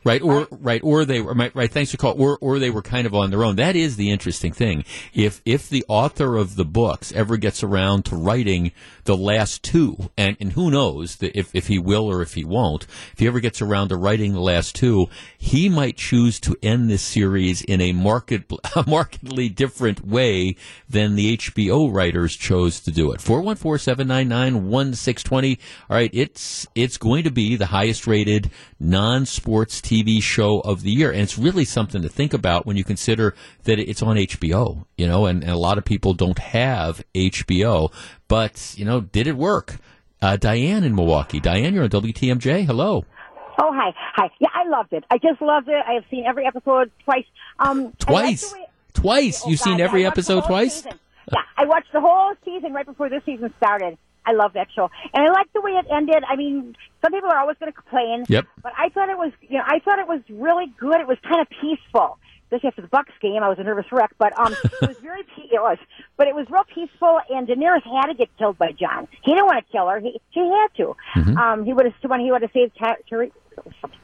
right? 0.04 0.22
Or 0.22 0.46
right, 0.50 0.82
or 0.84 1.04
they 1.04 1.20
were 1.20 1.34
right. 1.34 1.70
Thanks 1.70 1.90
for 1.90 1.96
call. 1.96 2.20
Or 2.20 2.38
or 2.40 2.58
they 2.58 2.70
were 2.70 2.82
kind 2.82 3.06
of 3.06 3.14
on 3.14 3.30
their 3.30 3.42
own. 3.42 3.56
That 3.56 3.74
is 3.74 3.96
the 3.96 4.10
interesting 4.10 4.52
thing. 4.52 4.84
If 5.14 5.40
if 5.44 5.68
the 5.68 5.84
author 5.88 6.36
of 6.36 6.56
the 6.56 6.64
books 6.64 7.12
ever 7.12 7.36
gets 7.36 7.62
around 7.62 8.04
to 8.06 8.16
writing 8.16 8.72
the 9.04 9.16
last 9.16 9.62
two, 9.62 10.10
and 10.16 10.36
and 10.38 10.52
who 10.52 10.70
knows 10.70 11.16
if 11.20 11.54
if 11.54 11.66
he 11.68 11.78
will 11.78 12.10
or 12.10 12.22
if 12.22 12.34
he 12.34 12.44
won't, 12.44 12.86
if 13.12 13.18
he 13.18 13.26
ever 13.26 13.40
gets 13.40 13.62
around 13.62 13.88
to 13.88 13.96
writing 13.96 14.32
the 14.32 14.40
last 14.40 14.74
two, 14.74 15.08
he 15.38 15.68
might 15.68 15.96
choose 15.96 16.38
to 16.40 16.56
end 16.62 16.90
this 16.90 17.02
series 17.02 17.62
in 17.62 17.80
a 17.80 17.92
market 17.92 18.44
a 18.76 18.84
markedly 18.86 19.48
different 19.48 20.06
way 20.06 20.56
than 20.88 21.16
the 21.16 21.36
HBO 21.36 21.92
writers 21.92 22.36
chose 22.36 22.80
to 22.80 22.90
do 22.90 23.10
it. 23.12 23.20
Four 23.20 23.40
one 23.40 23.56
four 23.56 23.78
seven 23.78 24.08
nine 24.08 24.28
nine 24.28 24.68
one 24.68 24.94
six 24.94 25.22
twenty. 25.22 25.58
All 25.88 25.96
right, 25.96 26.10
it's 26.12 26.66
it's 26.74 26.98
going 26.98 27.24
to 27.24 27.30
be 27.30 27.56
the 27.56 27.66
highest 27.66 28.06
rated 28.06 28.50
non 28.78 29.26
sports 29.26 29.80
TV 29.80 29.93
TV 29.94 30.22
show 30.22 30.60
of 30.60 30.82
the 30.82 30.90
year. 30.90 31.10
And 31.10 31.20
it's 31.20 31.38
really 31.38 31.64
something 31.64 32.02
to 32.02 32.08
think 32.08 32.34
about 32.34 32.66
when 32.66 32.76
you 32.76 32.84
consider 32.84 33.34
that 33.64 33.78
it's 33.78 34.02
on 34.02 34.16
HBO, 34.16 34.84
you 34.96 35.06
know, 35.06 35.26
and, 35.26 35.42
and 35.42 35.52
a 35.52 35.56
lot 35.56 35.78
of 35.78 35.84
people 35.84 36.14
don't 36.14 36.38
have 36.38 37.02
HBO. 37.14 37.92
But, 38.28 38.74
you 38.76 38.84
know, 38.84 39.00
did 39.00 39.26
it 39.26 39.36
work? 39.36 39.76
Uh, 40.20 40.36
Diane 40.36 40.84
in 40.84 40.94
Milwaukee. 40.94 41.38
Diane, 41.40 41.74
you're 41.74 41.84
on 41.84 41.90
WTMJ. 41.90 42.64
Hello. 42.64 43.04
Oh, 43.60 43.70
hi. 43.72 43.92
Hi. 44.14 44.30
Yeah, 44.40 44.48
I 44.52 44.68
loved 44.68 44.92
it. 44.92 45.04
I 45.10 45.18
just 45.18 45.40
loved 45.40 45.68
it. 45.68 45.84
I 45.86 45.92
have 45.94 46.04
seen 46.10 46.24
every 46.26 46.46
episode 46.46 46.90
twice. 47.04 47.24
Um, 47.58 47.92
twice? 47.98 48.52
Way- 48.52 48.66
twice? 48.94 49.42
Oh, 49.44 49.50
You've 49.50 49.58
God, 49.60 49.64
seen 49.64 49.80
every 49.80 50.06
episode 50.06 50.44
twice? 50.44 50.76
Season. 50.76 50.98
Yeah, 51.32 51.40
I 51.56 51.64
watched 51.66 51.92
the 51.92 52.00
whole 52.00 52.34
season 52.44 52.72
right 52.72 52.86
before 52.86 53.08
this 53.08 53.22
season 53.24 53.52
started. 53.56 53.96
I 54.26 54.32
love 54.32 54.52
that 54.54 54.68
show, 54.74 54.90
and 55.12 55.22
I 55.26 55.30
like 55.30 55.52
the 55.52 55.60
way 55.60 55.72
it 55.72 55.86
ended. 55.94 56.24
I 56.28 56.36
mean, 56.36 56.76
some 57.02 57.12
people 57.12 57.30
are 57.30 57.38
always 57.38 57.56
going 57.58 57.70
to 57.72 57.76
complain. 57.78 58.24
Yep. 58.28 58.46
But 58.62 58.72
I 58.78 58.88
thought 58.88 59.08
it 59.10 59.18
was, 59.18 59.32
you 59.42 59.58
know, 59.58 59.64
I 59.66 59.78
thought 59.80 59.98
it 59.98 60.08
was 60.08 60.20
really 60.30 60.66
good. 60.78 61.00
It 61.00 61.06
was 61.08 61.18
kind 61.22 61.40
of 61.40 61.48
peaceful. 61.60 62.18
Especially 62.46 62.68
after 62.68 62.82
the 62.82 62.88
Bucks 62.88 63.12
game, 63.20 63.42
I 63.42 63.48
was 63.48 63.58
a 63.58 63.64
nervous 63.64 63.86
wreck, 63.90 64.10
but 64.18 64.38
um, 64.38 64.52
it 64.82 64.88
was 64.88 64.98
very, 64.98 65.22
pe- 65.22 65.48
it 65.50 65.60
was, 65.60 65.78
but 66.16 66.28
it 66.28 66.34
was 66.34 66.46
real 66.50 66.62
peaceful. 66.74 67.18
And 67.30 67.48
Daenerys 67.48 67.82
had 67.84 68.06
to 68.08 68.14
get 68.14 68.28
killed 68.38 68.58
by 68.58 68.72
Jon. 68.72 69.08
He 69.24 69.32
didn't 69.32 69.46
want 69.46 69.64
to 69.66 69.72
kill 69.72 69.88
her. 69.88 69.98
He 69.98 70.20
she 70.32 70.40
had 70.40 70.68
to. 70.76 70.94
Mm-hmm. 71.16 71.36
Um, 71.38 71.64
he 71.64 71.72
would 71.72 71.86
have 71.86 71.94
when 72.10 72.20
he 72.20 72.30
would 72.30 72.42
have 72.42 72.50
saved 72.52 72.72
Ter- 72.78 72.98
Ter- 73.08 73.30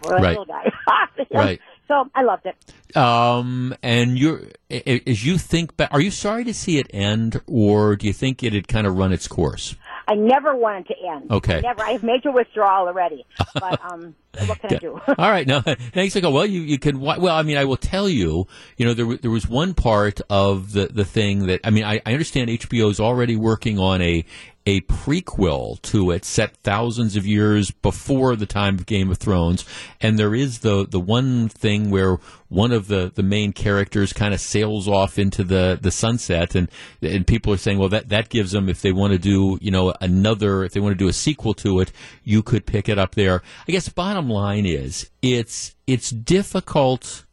Right. 0.05 0.39
guy. 0.47 0.73
Right. 1.33 1.61
So 1.87 2.09
I 2.15 2.23
loved 2.23 2.47
it. 2.47 2.97
Um, 2.97 3.75
and 3.83 4.17
you're 4.19 4.43
as 4.71 5.25
you 5.25 5.39
think 5.39 5.77
back, 5.77 5.93
are 5.93 6.01
you 6.01 6.11
sorry 6.11 6.45
to 6.45 6.55
see 6.55 6.79
it 6.79 6.87
end, 6.95 7.41
or 7.47 7.97
do 7.97 8.07
you 8.07 8.13
think 8.13 8.43
it 8.43 8.53
had 8.53 8.69
kind 8.69 8.87
of 8.87 8.97
run 8.97 9.13
its 9.13 9.27
course? 9.29 9.75
I 10.11 10.15
never 10.15 10.57
wanted 10.57 10.89
to 10.89 10.95
end. 10.99 11.31
Okay. 11.31 11.61
Never. 11.61 11.83
I 11.83 11.93
have 11.93 12.03
major 12.03 12.33
withdrawal 12.33 12.89
already. 12.89 13.25
But 13.55 13.81
um, 13.93 14.17
what 14.47 14.61
can 14.61 14.75
I 14.75 14.79
do? 14.79 15.01
All 15.19 15.31
right, 15.31 15.47
no, 15.47 15.61
thanks. 15.61 16.17
I 16.17 16.21
go. 16.21 16.33
Well, 16.33 16.47
you 16.47 16.63
you 16.63 16.81
can. 16.81 16.99
Well, 16.99 17.29
I 17.29 17.43
mean, 17.43 17.57
I 17.57 17.65
will 17.65 17.77
tell 17.77 18.09
you. 18.09 18.49
You 18.77 18.87
know, 18.87 18.95
there 18.95 19.17
there 19.17 19.31
was 19.31 19.47
one 19.49 19.73
part 19.73 20.21
of 20.29 20.73
the 20.73 20.87
the 20.87 21.05
thing 21.05 21.47
that 21.47 21.61
I 21.63 21.71
mean, 21.71 21.85
I, 21.85 22.01
I 22.05 22.13
understand 22.13 22.51
HBO 22.51 22.91
is 22.91 22.99
already 22.99 23.37
working 23.37 23.79
on 23.79 24.03
a 24.03 24.25
a 24.67 24.81
prequel 24.83 25.81
to 25.83 26.11
it 26.11 26.25
set 26.25 26.57
thousands 26.59 27.17
of 27.17 27.27
years 27.27 27.71
before 27.71 28.37
the 28.37 28.47
time 28.47 28.77
of 28.77 28.87
Game 28.87 29.11
of 29.11 29.19
Thrones, 29.19 29.65
and 30.01 30.19
there 30.19 30.35
is 30.35 30.59
the 30.61 30.87
the 30.87 31.01
one 31.01 31.49
thing 31.49 31.91
where 31.91 32.19
one 32.49 32.73
of 32.73 32.89
the, 32.89 33.13
the 33.15 33.23
main 33.23 33.53
characters 33.53 34.13
kind 34.13 34.35
of 34.35 34.41
sails 34.41 34.89
off 34.89 35.19
into 35.19 35.45
the, 35.45 35.79
the 35.81 35.91
sunset, 35.91 36.55
and 36.55 36.69
and 37.01 37.27
people 37.27 37.53
are 37.53 37.59
saying, 37.59 37.79
well, 37.79 37.89
that 37.89 38.11
that 38.11 38.29
gives 38.29 38.53
them 38.53 38.69
if 38.69 38.83
they 38.83 38.93
want 38.93 39.13
to 39.13 39.19
do 39.19 39.59
you 39.61 39.71
know 39.71 39.95
another 40.01 40.65
if 40.65 40.73
they 40.73 40.81
want 40.81 40.93
to 40.93 41.05
do 41.05 41.09
a 41.09 41.13
sequel 41.13 41.55
to 41.55 41.81
it, 41.81 41.91
you 42.23 42.43
could 42.43 42.67
pick 42.67 42.89
it 42.89 42.99
up 42.99 43.15
there. 43.15 43.43
I 43.67 43.73
guess 43.73 43.89
bottom 43.89 44.29
line 44.29 44.67
is 44.67 45.11
it's 45.23 45.75
it's 45.87 46.11
difficult 46.11 47.25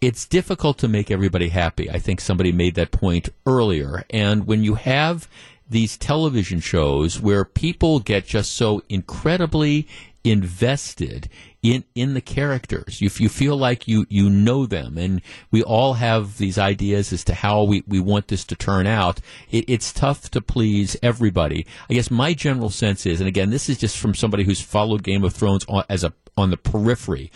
it's 0.00 0.26
difficult 0.26 0.76
to 0.78 0.88
make 0.88 1.10
everybody 1.10 1.48
happy. 1.48 1.90
I 1.90 1.98
think 1.98 2.20
somebody 2.20 2.52
made 2.52 2.74
that 2.74 2.90
point 2.90 3.30
earlier. 3.46 4.04
And 4.10 4.46
when 4.46 4.62
you 4.62 4.74
have 4.74 5.28
these 5.68 5.96
television 5.96 6.60
shows 6.60 7.20
where 7.20 7.44
people 7.44 8.00
get 8.00 8.26
just 8.26 8.54
so 8.54 8.82
incredibly 8.88 9.88
invested 10.24 11.28
in 11.62 11.84
in 11.94 12.12
the 12.12 12.20
characters, 12.20 13.00
you, 13.00 13.10
you 13.16 13.28
feel 13.28 13.56
like 13.56 13.88
you 13.88 14.06
you 14.10 14.28
know 14.28 14.66
them, 14.66 14.98
and 14.98 15.22
we 15.50 15.62
all 15.62 15.94
have 15.94 16.36
these 16.36 16.58
ideas 16.58 17.12
as 17.12 17.24
to 17.24 17.34
how 17.34 17.62
we, 17.64 17.82
we 17.86 18.00
want 18.00 18.28
this 18.28 18.44
to 18.44 18.54
turn 18.54 18.86
out. 18.86 19.20
It, 19.50 19.64
it's 19.68 19.92
tough 19.92 20.30
to 20.32 20.42
please 20.42 20.96
everybody. 21.02 21.66
I 21.88 21.94
guess 21.94 22.10
my 22.10 22.34
general 22.34 22.68
sense 22.68 23.06
is, 23.06 23.20
and 23.20 23.28
again, 23.28 23.48
this 23.48 23.70
is 23.70 23.78
just 23.78 23.96
from 23.96 24.14
somebody 24.14 24.44
who's 24.44 24.60
followed 24.60 25.02
Game 25.02 25.24
of 25.24 25.32
Thrones 25.32 25.64
on, 25.66 25.84
as 25.88 26.04
a 26.04 26.12
on 26.36 26.50
the 26.50 26.58
periphery. 26.58 27.30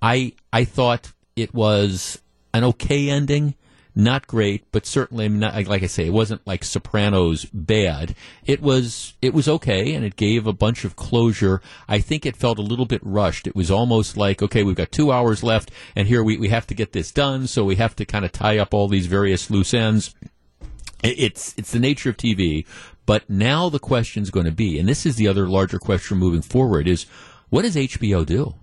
I 0.00 0.32
I 0.50 0.64
thought 0.64 1.12
it 1.36 1.52
was 1.52 2.22
an 2.54 2.64
okay 2.64 3.10
ending. 3.10 3.54
Not 3.96 4.26
great, 4.26 4.64
but 4.72 4.86
certainly 4.86 5.28
not, 5.28 5.54
like 5.66 5.84
I 5.84 5.86
say, 5.86 6.06
it 6.06 6.12
wasn't 6.12 6.44
like 6.46 6.64
Sopranos 6.64 7.44
bad. 7.52 8.16
It 8.44 8.60
was 8.60 9.14
it 9.22 9.32
was 9.32 9.46
okay, 9.48 9.94
and 9.94 10.04
it 10.04 10.16
gave 10.16 10.48
a 10.48 10.52
bunch 10.52 10.84
of 10.84 10.96
closure. 10.96 11.62
I 11.86 12.00
think 12.00 12.26
it 12.26 12.36
felt 12.36 12.58
a 12.58 12.62
little 12.62 12.86
bit 12.86 13.00
rushed. 13.04 13.46
It 13.46 13.54
was 13.54 13.70
almost 13.70 14.16
like, 14.16 14.42
okay, 14.42 14.64
we've 14.64 14.74
got 14.74 14.90
two 14.90 15.12
hours 15.12 15.44
left, 15.44 15.70
and 15.94 16.08
here 16.08 16.24
we, 16.24 16.36
we 16.36 16.48
have 16.48 16.66
to 16.66 16.74
get 16.74 16.92
this 16.92 17.12
done, 17.12 17.46
so 17.46 17.64
we 17.64 17.76
have 17.76 17.94
to 17.94 18.04
kind 18.04 18.24
of 18.24 18.32
tie 18.32 18.58
up 18.58 18.74
all 18.74 18.88
these 18.88 19.06
various 19.06 19.48
loose 19.48 19.72
ends. 19.72 20.12
It- 21.04 21.18
It's 21.20 21.54
it's 21.56 21.70
the 21.70 21.78
nature 21.78 22.10
of 22.10 22.16
TV, 22.16 22.66
but 23.06 23.30
now 23.30 23.68
the 23.68 23.78
question's 23.78 24.30
going 24.30 24.46
to 24.46 24.50
be, 24.52 24.76
and 24.76 24.88
this 24.88 25.06
is 25.06 25.14
the 25.14 25.28
other 25.28 25.46
larger 25.46 25.78
question 25.78 26.18
moving 26.18 26.42
forward: 26.42 26.88
is 26.88 27.06
what 27.48 27.62
does 27.62 27.76
HBO 27.76 28.26
do? 28.26 28.54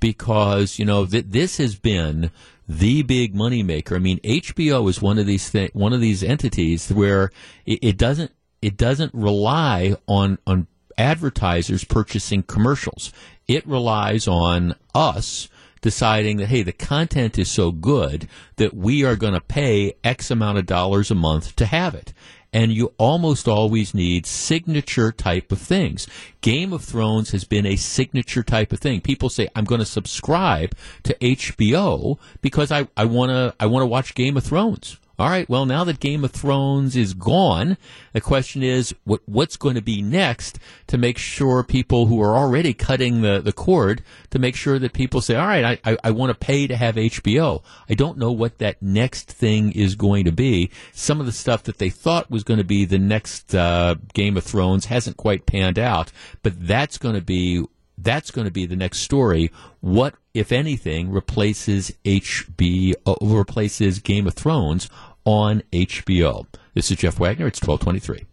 Because 0.00 0.80
you 0.80 0.84
know 0.84 1.06
th- 1.06 1.26
this 1.28 1.58
has 1.58 1.76
been 1.76 2.32
the 2.78 3.02
big 3.02 3.34
moneymaker. 3.34 3.96
I 3.96 3.98
mean, 3.98 4.18
HBO 4.20 4.88
is 4.88 5.02
one 5.02 5.18
of 5.18 5.26
these 5.26 5.52
one 5.72 5.92
of 5.92 6.00
these 6.00 6.22
entities 6.22 6.90
where 6.90 7.30
it, 7.66 7.78
it 7.82 7.98
doesn't 7.98 8.32
it 8.60 8.76
doesn't 8.76 9.12
rely 9.14 9.96
on 10.06 10.38
on 10.46 10.66
advertisers 10.96 11.84
purchasing 11.84 12.42
commercials. 12.42 13.12
It 13.46 13.66
relies 13.66 14.26
on 14.26 14.74
us 14.94 15.48
deciding 15.80 16.36
that 16.38 16.46
hey 16.46 16.62
the 16.62 16.72
content 16.72 17.38
is 17.38 17.50
so 17.50 17.72
good 17.72 18.28
that 18.56 18.72
we 18.72 19.04
are 19.04 19.16
going 19.16 19.34
to 19.34 19.40
pay 19.40 19.92
x 20.04 20.30
amount 20.30 20.56
of 20.56 20.64
dollars 20.64 21.10
a 21.10 21.14
month 21.14 21.56
to 21.56 21.66
have 21.66 21.94
it 21.94 22.12
and 22.52 22.72
you 22.72 22.92
almost 22.98 23.48
always 23.48 23.94
need 23.94 24.26
signature 24.26 25.10
type 25.10 25.50
of 25.50 25.58
things. 25.58 26.06
Game 26.40 26.72
of 26.72 26.84
Thrones 26.84 27.30
has 27.30 27.44
been 27.44 27.64
a 27.64 27.76
signature 27.76 28.42
type 28.42 28.72
of 28.72 28.80
thing. 28.80 29.00
People 29.00 29.30
say, 29.30 29.48
I'm 29.56 29.64
going 29.64 29.78
to 29.80 29.86
subscribe 29.86 30.74
to 31.04 31.14
HBO 31.14 32.18
because 32.42 32.70
I, 32.70 32.88
I 32.96 33.06
want 33.06 33.30
to 33.30 33.54
I 33.58 33.66
want 33.66 33.82
to 33.82 33.86
watch 33.86 34.14
Game 34.14 34.36
of 34.36 34.44
Thrones. 34.44 34.98
All 35.18 35.28
right, 35.28 35.48
well, 35.48 35.66
now 35.66 35.84
that 35.84 36.00
Game 36.00 36.24
of 36.24 36.32
Thrones 36.32 36.96
is 36.96 37.12
gone, 37.12 37.76
the 38.12 38.20
question 38.20 38.62
is 38.62 38.94
what 39.04 39.20
what's 39.26 39.56
going 39.56 39.74
to 39.74 39.82
be 39.82 40.00
next 40.00 40.58
to 40.86 40.96
make 40.96 41.18
sure 41.18 41.62
people 41.62 42.06
who 42.06 42.20
are 42.22 42.36
already 42.36 42.72
cutting 42.72 43.20
the, 43.20 43.40
the 43.40 43.52
cord 43.52 44.02
to 44.30 44.38
make 44.38 44.56
sure 44.56 44.78
that 44.78 44.92
people 44.94 45.20
say, 45.20 45.36
all 45.36 45.46
right, 45.46 45.80
I, 45.84 45.92
I, 45.92 45.96
I 46.04 46.10
want 46.12 46.30
to 46.30 46.46
pay 46.46 46.66
to 46.66 46.76
have 46.76 46.94
HBO. 46.94 47.62
I 47.88 47.94
don't 47.94 48.18
know 48.18 48.32
what 48.32 48.58
that 48.58 48.80
next 48.80 49.30
thing 49.30 49.72
is 49.72 49.94
going 49.94 50.24
to 50.24 50.32
be. 50.32 50.70
Some 50.92 51.20
of 51.20 51.26
the 51.26 51.32
stuff 51.32 51.62
that 51.64 51.78
they 51.78 51.90
thought 51.90 52.30
was 52.30 52.42
going 52.42 52.58
to 52.58 52.64
be 52.64 52.84
the 52.84 52.98
next 52.98 53.54
uh, 53.54 53.96
Game 54.14 54.36
of 54.36 54.44
Thrones 54.44 54.86
hasn't 54.86 55.18
quite 55.18 55.46
panned 55.46 55.78
out, 55.78 56.10
but 56.42 56.66
that's 56.66 56.96
going 56.96 57.14
to 57.14 57.20
be 57.20 57.64
that's 57.98 58.30
going 58.30 58.46
to 58.46 58.50
be 58.50 58.66
the 58.66 58.76
next 58.76 59.00
story. 59.00 59.50
What, 59.80 60.14
if 60.34 60.52
anything, 60.52 61.10
replaces 61.10 61.92
HB 62.04 62.94
uh, 63.06 63.14
replaces 63.20 63.98
Game 63.98 64.26
of 64.26 64.34
Thrones 64.34 64.88
on 65.24 65.62
HBO? 65.72 66.46
This 66.74 66.90
is 66.90 66.98
Jeff 66.98 67.18
Wagner. 67.18 67.46
It's 67.46 67.60
twelve 67.60 67.80
twenty 67.80 67.98
three. 67.98 68.24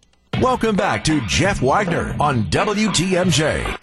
Welcome 0.42 0.76
back 0.76 1.04
to 1.06 1.20
Jeff 1.28 1.62
Wagner 1.62 2.16
on 2.20 2.46
WTMJ. 2.46 3.78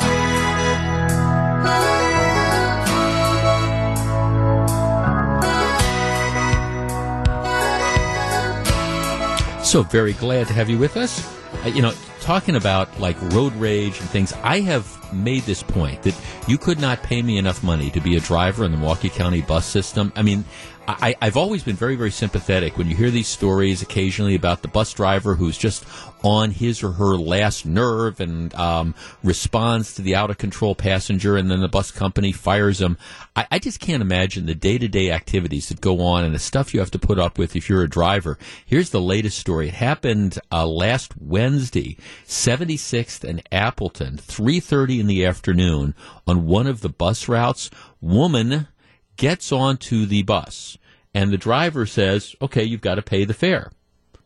So 9.66 9.82
very 9.82 10.12
glad 10.12 10.46
to 10.46 10.52
have 10.52 10.70
you 10.70 10.78
with 10.78 10.96
us. 10.96 11.28
Uh, 11.64 11.70
you 11.70 11.82
know, 11.82 11.92
talking 12.20 12.54
about 12.54 13.00
like 13.00 13.20
road 13.32 13.52
rage 13.56 13.98
and 13.98 14.08
things, 14.08 14.32
I 14.44 14.60
have 14.60 15.12
made 15.12 15.42
this 15.42 15.64
point 15.64 16.02
that 16.02 16.14
you 16.46 16.56
could 16.56 16.78
not 16.78 17.02
pay 17.02 17.20
me 17.20 17.36
enough 17.36 17.64
money 17.64 17.90
to 17.90 18.00
be 18.00 18.16
a 18.16 18.20
driver 18.20 18.64
in 18.64 18.70
the 18.70 18.78
Milwaukee 18.78 19.08
County 19.08 19.42
bus 19.42 19.66
system. 19.66 20.12
I 20.14 20.22
mean, 20.22 20.44
I, 20.88 21.16
I've 21.20 21.36
always 21.36 21.64
been 21.64 21.74
very, 21.74 21.96
very 21.96 22.12
sympathetic 22.12 22.78
when 22.78 22.88
you 22.88 22.94
hear 22.94 23.10
these 23.10 23.26
stories 23.26 23.82
occasionally 23.82 24.36
about 24.36 24.62
the 24.62 24.68
bus 24.68 24.92
driver 24.92 25.34
who's 25.34 25.58
just 25.58 25.84
on 26.22 26.52
his 26.52 26.82
or 26.82 26.92
her 26.92 27.16
last 27.16 27.66
nerve 27.66 28.20
and 28.20 28.54
um, 28.54 28.94
responds 29.22 29.94
to 29.94 30.02
the 30.02 30.14
out 30.14 30.30
of 30.30 30.38
control 30.38 30.74
passenger, 30.74 31.36
and 31.36 31.50
then 31.50 31.60
the 31.60 31.68
bus 31.68 31.90
company 31.90 32.30
fires 32.30 32.80
him. 32.80 32.98
I, 33.34 33.46
I 33.52 33.58
just 33.58 33.80
can't 33.80 34.00
imagine 34.00 34.46
the 34.46 34.54
day 34.54 34.78
to 34.78 34.86
day 34.86 35.10
activities 35.10 35.68
that 35.68 35.80
go 35.80 36.00
on 36.00 36.24
and 36.24 36.34
the 36.34 36.38
stuff 36.38 36.72
you 36.72 36.80
have 36.80 36.90
to 36.92 36.98
put 36.98 37.18
up 37.18 37.36
with 37.36 37.56
if 37.56 37.68
you're 37.68 37.82
a 37.82 37.88
driver. 37.88 38.38
Here's 38.64 38.90
the 38.90 39.00
latest 39.00 39.38
story. 39.38 39.68
It 39.68 39.74
happened 39.74 40.38
uh, 40.52 40.66
last 40.66 41.16
Wednesday, 41.20 41.96
76th 42.26 43.24
and 43.24 43.42
Appleton, 43.50 44.18
3:30 44.18 45.00
in 45.00 45.06
the 45.08 45.26
afternoon 45.26 45.94
on 46.26 46.46
one 46.46 46.66
of 46.66 46.80
the 46.80 46.88
bus 46.88 47.28
routes. 47.28 47.70
Woman 48.00 48.68
gets 49.16 49.52
onto 49.52 50.06
the 50.06 50.22
bus 50.22 50.78
and 51.16 51.30
the 51.30 51.38
driver 51.38 51.86
says, 51.86 52.36
okay, 52.42 52.62
you've 52.62 52.82
got 52.82 52.96
to 52.96 53.02
pay 53.02 53.24
the 53.24 53.34
fare. 53.34 53.72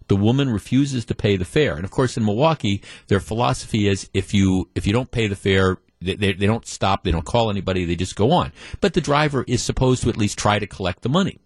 The 0.08 0.16
woman 0.16 0.50
refuses 0.50 1.04
to 1.04 1.14
pay 1.14 1.36
the 1.36 1.44
fare. 1.44 1.76
And 1.76 1.84
of 1.84 1.92
course, 1.92 2.16
in 2.16 2.24
Milwaukee, 2.24 2.82
their 3.06 3.20
philosophy 3.20 3.86
is 3.86 4.10
if 4.12 4.34
you, 4.34 4.68
if 4.74 4.88
you 4.88 4.92
don't 4.92 5.12
pay 5.12 5.28
the 5.28 5.36
fare, 5.36 5.78
they, 6.00 6.16
they, 6.16 6.32
don't 6.32 6.66
stop, 6.66 7.04
they 7.04 7.12
don't 7.12 7.24
call 7.24 7.48
anybody, 7.48 7.84
they 7.84 7.94
just 7.94 8.16
go 8.16 8.32
on. 8.32 8.52
But 8.80 8.94
the 8.94 9.00
driver 9.00 9.44
is 9.46 9.62
supposed 9.62 10.02
to 10.02 10.08
at 10.08 10.16
least 10.16 10.36
try 10.36 10.58
to 10.58 10.66
collect 10.66 11.02
the 11.02 11.08
money. 11.08 11.38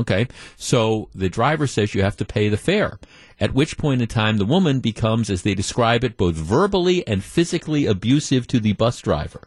Okay. 0.00 0.26
So 0.56 1.10
the 1.14 1.28
driver 1.28 1.66
says 1.66 1.94
you 1.94 2.02
have 2.02 2.16
to 2.16 2.24
pay 2.24 2.48
the 2.48 2.56
fare. 2.56 2.98
At 3.38 3.54
which 3.54 3.78
point 3.78 4.02
in 4.02 4.08
time, 4.08 4.38
the 4.38 4.44
woman 4.44 4.80
becomes, 4.80 5.30
as 5.30 5.42
they 5.42 5.54
describe 5.54 6.02
it, 6.02 6.16
both 6.16 6.34
verbally 6.34 7.06
and 7.06 7.22
physically 7.22 7.86
abusive 7.86 8.48
to 8.48 8.58
the 8.58 8.72
bus 8.72 9.00
driver. 9.00 9.42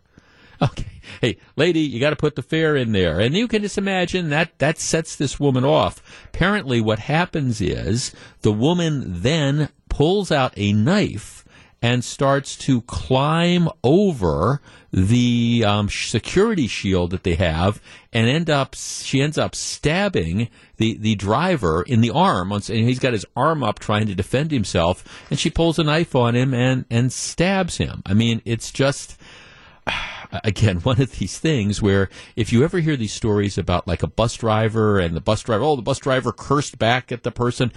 Okay. 0.69 0.85
Hey, 1.19 1.37
lady, 1.55 1.81
you 1.81 1.99
got 1.99 2.11
to 2.11 2.15
put 2.15 2.35
the 2.35 2.41
fare 2.41 2.75
in 2.75 2.93
there. 2.93 3.19
And 3.19 3.35
you 3.35 3.47
can 3.47 3.61
just 3.63 3.77
imagine 3.77 4.29
that 4.29 4.57
that 4.59 4.79
sets 4.79 5.15
this 5.15 5.39
woman 5.39 5.65
off. 5.65 6.01
Apparently, 6.27 6.79
what 6.79 6.99
happens 6.99 7.59
is 7.61 8.13
the 8.41 8.51
woman 8.51 9.21
then 9.21 9.69
pulls 9.89 10.31
out 10.31 10.53
a 10.55 10.71
knife 10.71 11.43
and 11.81 12.03
starts 12.03 12.55
to 12.55 12.81
climb 12.81 13.67
over 13.83 14.61
the 14.91 15.63
um, 15.65 15.89
security 15.89 16.67
shield 16.67 17.11
that 17.11 17.23
they 17.23 17.35
have 17.35 17.81
and 18.13 18.27
end 18.27 18.49
up 18.49 18.75
she 18.75 19.21
ends 19.21 19.37
up 19.37 19.55
stabbing 19.55 20.49
the 20.77 20.97
the 20.97 21.15
driver 21.15 21.81
in 21.83 22.01
the 22.01 22.11
arm 22.11 22.51
and 22.51 22.63
he's 22.63 22.99
got 22.99 23.13
his 23.13 23.25
arm 23.35 23.63
up 23.63 23.79
trying 23.79 24.05
to 24.05 24.13
defend 24.13 24.51
himself 24.51 25.25
and 25.29 25.39
she 25.39 25.49
pulls 25.49 25.79
a 25.79 25.83
knife 25.83 26.13
on 26.13 26.35
him 26.35 26.53
and 26.53 26.85
and 26.89 27.11
stabs 27.11 27.77
him 27.77 28.01
i 28.05 28.13
mean 28.13 28.41
it's 28.43 28.69
just 28.69 29.17
again 30.43 30.79
one 30.79 31.01
of 31.01 31.17
these 31.17 31.39
things 31.39 31.81
where 31.81 32.09
if 32.35 32.51
you 32.51 32.63
ever 32.63 32.79
hear 32.79 32.95
these 32.95 33.13
stories 33.13 33.57
about 33.57 33.87
like 33.87 34.03
a 34.03 34.07
bus 34.07 34.35
driver 34.35 34.99
and 34.99 35.15
the 35.15 35.21
bus 35.21 35.41
driver 35.41 35.63
oh 35.63 35.75
the 35.75 35.81
bus 35.81 35.99
driver 35.99 36.31
cursed 36.31 36.77
back 36.77 37.11
at 37.11 37.23
the 37.23 37.31
person 37.31 37.71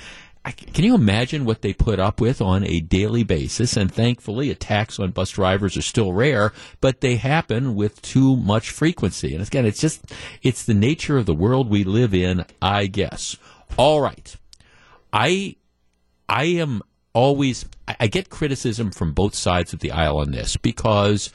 can 0.52 0.84
you 0.84 0.94
imagine 0.94 1.46
what 1.46 1.62
they 1.62 1.72
put 1.72 1.98
up 1.98 2.20
with 2.20 2.42
on 2.42 2.64
a 2.64 2.80
daily 2.80 3.22
basis? 3.22 3.78
And 3.78 3.92
thankfully, 3.92 4.50
attacks 4.50 4.98
on 4.98 5.10
bus 5.10 5.30
drivers 5.30 5.76
are 5.76 5.82
still 5.82 6.12
rare, 6.12 6.52
but 6.82 7.00
they 7.00 7.16
happen 7.16 7.74
with 7.74 8.02
too 8.02 8.36
much 8.36 8.70
frequency. 8.70 9.34
And 9.34 9.46
again, 9.46 9.64
it's 9.64 9.80
just, 9.80 10.12
it's 10.42 10.64
the 10.64 10.74
nature 10.74 11.16
of 11.16 11.24
the 11.24 11.34
world 11.34 11.70
we 11.70 11.82
live 11.82 12.12
in, 12.12 12.44
I 12.60 12.86
guess. 12.88 13.38
All 13.78 14.02
right. 14.02 14.36
I, 15.14 15.56
I 16.28 16.44
am 16.44 16.82
always, 17.14 17.64
I 17.88 18.06
get 18.08 18.28
criticism 18.28 18.90
from 18.90 19.14
both 19.14 19.34
sides 19.34 19.72
of 19.72 19.80
the 19.80 19.92
aisle 19.92 20.18
on 20.18 20.32
this 20.32 20.58
because 20.58 21.30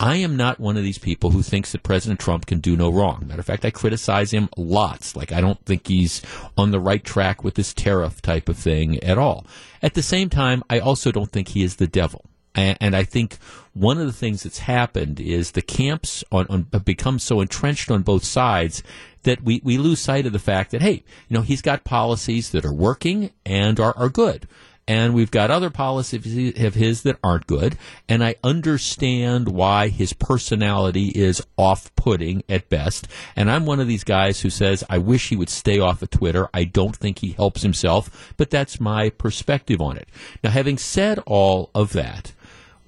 I 0.00 0.16
am 0.16 0.36
not 0.36 0.58
one 0.58 0.76
of 0.76 0.82
these 0.82 0.98
people 0.98 1.30
who 1.30 1.42
thinks 1.42 1.72
that 1.72 1.84
President 1.84 2.18
Trump 2.18 2.46
can 2.46 2.58
do 2.58 2.76
no 2.76 2.90
wrong. 2.90 3.24
Matter 3.26 3.40
of 3.40 3.46
fact, 3.46 3.64
I 3.64 3.70
criticize 3.70 4.32
him 4.32 4.48
lots. 4.56 5.14
Like, 5.14 5.30
I 5.30 5.40
don't 5.40 5.64
think 5.64 5.86
he's 5.86 6.20
on 6.58 6.72
the 6.72 6.80
right 6.80 7.02
track 7.02 7.44
with 7.44 7.54
this 7.54 7.72
tariff 7.72 8.20
type 8.20 8.48
of 8.48 8.56
thing 8.56 9.02
at 9.04 9.18
all. 9.18 9.46
At 9.82 9.94
the 9.94 10.02
same 10.02 10.28
time, 10.28 10.64
I 10.68 10.80
also 10.80 11.12
don't 11.12 11.30
think 11.30 11.48
he 11.48 11.62
is 11.62 11.76
the 11.76 11.86
devil. 11.86 12.24
And, 12.56 12.94
I 12.94 13.02
think 13.02 13.38
one 13.72 13.98
of 13.98 14.06
the 14.06 14.12
things 14.12 14.44
that's 14.44 14.58
happened 14.58 15.18
is 15.18 15.50
the 15.50 15.62
camps 15.62 16.22
on, 16.30 16.46
on, 16.48 16.68
have 16.72 16.84
become 16.84 17.18
so 17.18 17.40
entrenched 17.40 17.90
on 17.90 18.02
both 18.02 18.22
sides 18.22 18.84
that 19.24 19.42
we, 19.42 19.60
we 19.64 19.76
lose 19.76 19.98
sight 19.98 20.24
of 20.24 20.32
the 20.32 20.38
fact 20.38 20.70
that, 20.70 20.80
hey, 20.80 21.02
you 21.28 21.34
know, 21.34 21.40
he's 21.40 21.62
got 21.62 21.82
policies 21.82 22.50
that 22.50 22.64
are 22.64 22.72
working 22.72 23.32
and 23.44 23.80
are, 23.80 23.96
are 23.96 24.08
good 24.08 24.46
and 24.86 25.14
we've 25.14 25.30
got 25.30 25.50
other 25.50 25.70
policies 25.70 26.58
of 26.62 26.74
his 26.74 27.02
that 27.02 27.18
aren't 27.22 27.46
good. 27.46 27.78
And 28.08 28.22
I 28.22 28.34
understand 28.44 29.48
why 29.48 29.88
his 29.88 30.12
personality 30.12 31.08
is 31.08 31.44
off 31.56 31.94
putting 31.96 32.42
at 32.48 32.68
best. 32.68 33.08
And 33.34 33.50
I'm 33.50 33.64
one 33.64 33.80
of 33.80 33.88
these 33.88 34.04
guys 34.04 34.40
who 34.40 34.50
says, 34.50 34.84
I 34.90 34.98
wish 34.98 35.28
he 35.28 35.36
would 35.36 35.48
stay 35.48 35.78
off 35.78 36.02
of 36.02 36.10
Twitter. 36.10 36.48
I 36.52 36.64
don't 36.64 36.94
think 36.94 37.20
he 37.20 37.32
helps 37.32 37.62
himself, 37.62 38.34
but 38.36 38.50
that's 38.50 38.78
my 38.78 39.10
perspective 39.10 39.80
on 39.80 39.96
it. 39.96 40.08
Now, 40.42 40.50
having 40.50 40.76
said 40.76 41.18
all 41.26 41.70
of 41.74 41.92
that, 41.94 42.32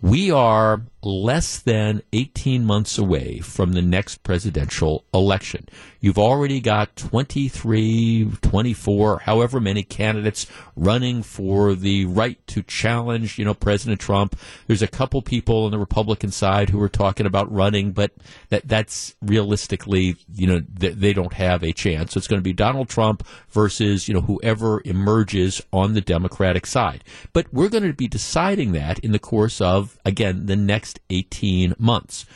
we 0.02 0.30
are 0.30 0.82
less 1.06 1.60
than 1.60 2.02
18 2.12 2.64
months 2.64 2.98
away 2.98 3.38
from 3.38 3.72
the 3.72 3.82
next 3.82 4.22
presidential 4.24 5.04
election. 5.14 5.68
You've 6.00 6.18
already 6.18 6.60
got 6.60 6.94
23, 6.96 8.32
24, 8.40 9.20
however 9.20 9.60
many 9.60 9.82
candidates 9.82 10.46
running 10.74 11.22
for 11.22 11.74
the 11.74 12.04
right 12.06 12.44
to 12.48 12.62
challenge, 12.62 13.38
you 13.38 13.44
know, 13.44 13.54
President 13.54 14.00
Trump. 14.00 14.36
There's 14.66 14.82
a 14.82 14.88
couple 14.88 15.22
people 15.22 15.64
on 15.64 15.70
the 15.70 15.78
Republican 15.78 16.30
side 16.30 16.70
who 16.70 16.80
are 16.82 16.88
talking 16.88 17.26
about 17.26 17.50
running, 17.52 17.92
but 17.92 18.12
that 18.50 18.66
that's 18.68 19.14
realistically, 19.22 20.16
you 20.34 20.46
know, 20.46 20.62
th- 20.78 20.94
they 20.94 21.12
don't 21.12 21.32
have 21.32 21.62
a 21.62 21.72
chance. 21.72 22.12
So 22.12 22.18
it's 22.18 22.28
going 22.28 22.40
to 22.40 22.44
be 22.44 22.52
Donald 22.52 22.88
Trump 22.88 23.26
versus, 23.50 24.08
you 24.08 24.14
know, 24.14 24.20
whoever 24.22 24.82
emerges 24.84 25.62
on 25.72 25.94
the 25.94 26.00
Democratic 26.00 26.66
side. 26.66 27.04
But 27.32 27.52
we're 27.52 27.68
going 27.68 27.84
to 27.84 27.92
be 27.92 28.08
deciding 28.08 28.72
that 28.72 28.98
in 29.00 29.12
the 29.12 29.18
course 29.18 29.60
of, 29.60 29.98
again, 30.04 30.46
the 30.46 30.56
next 30.56 30.95
18 31.10 31.74
months. 31.78 32.26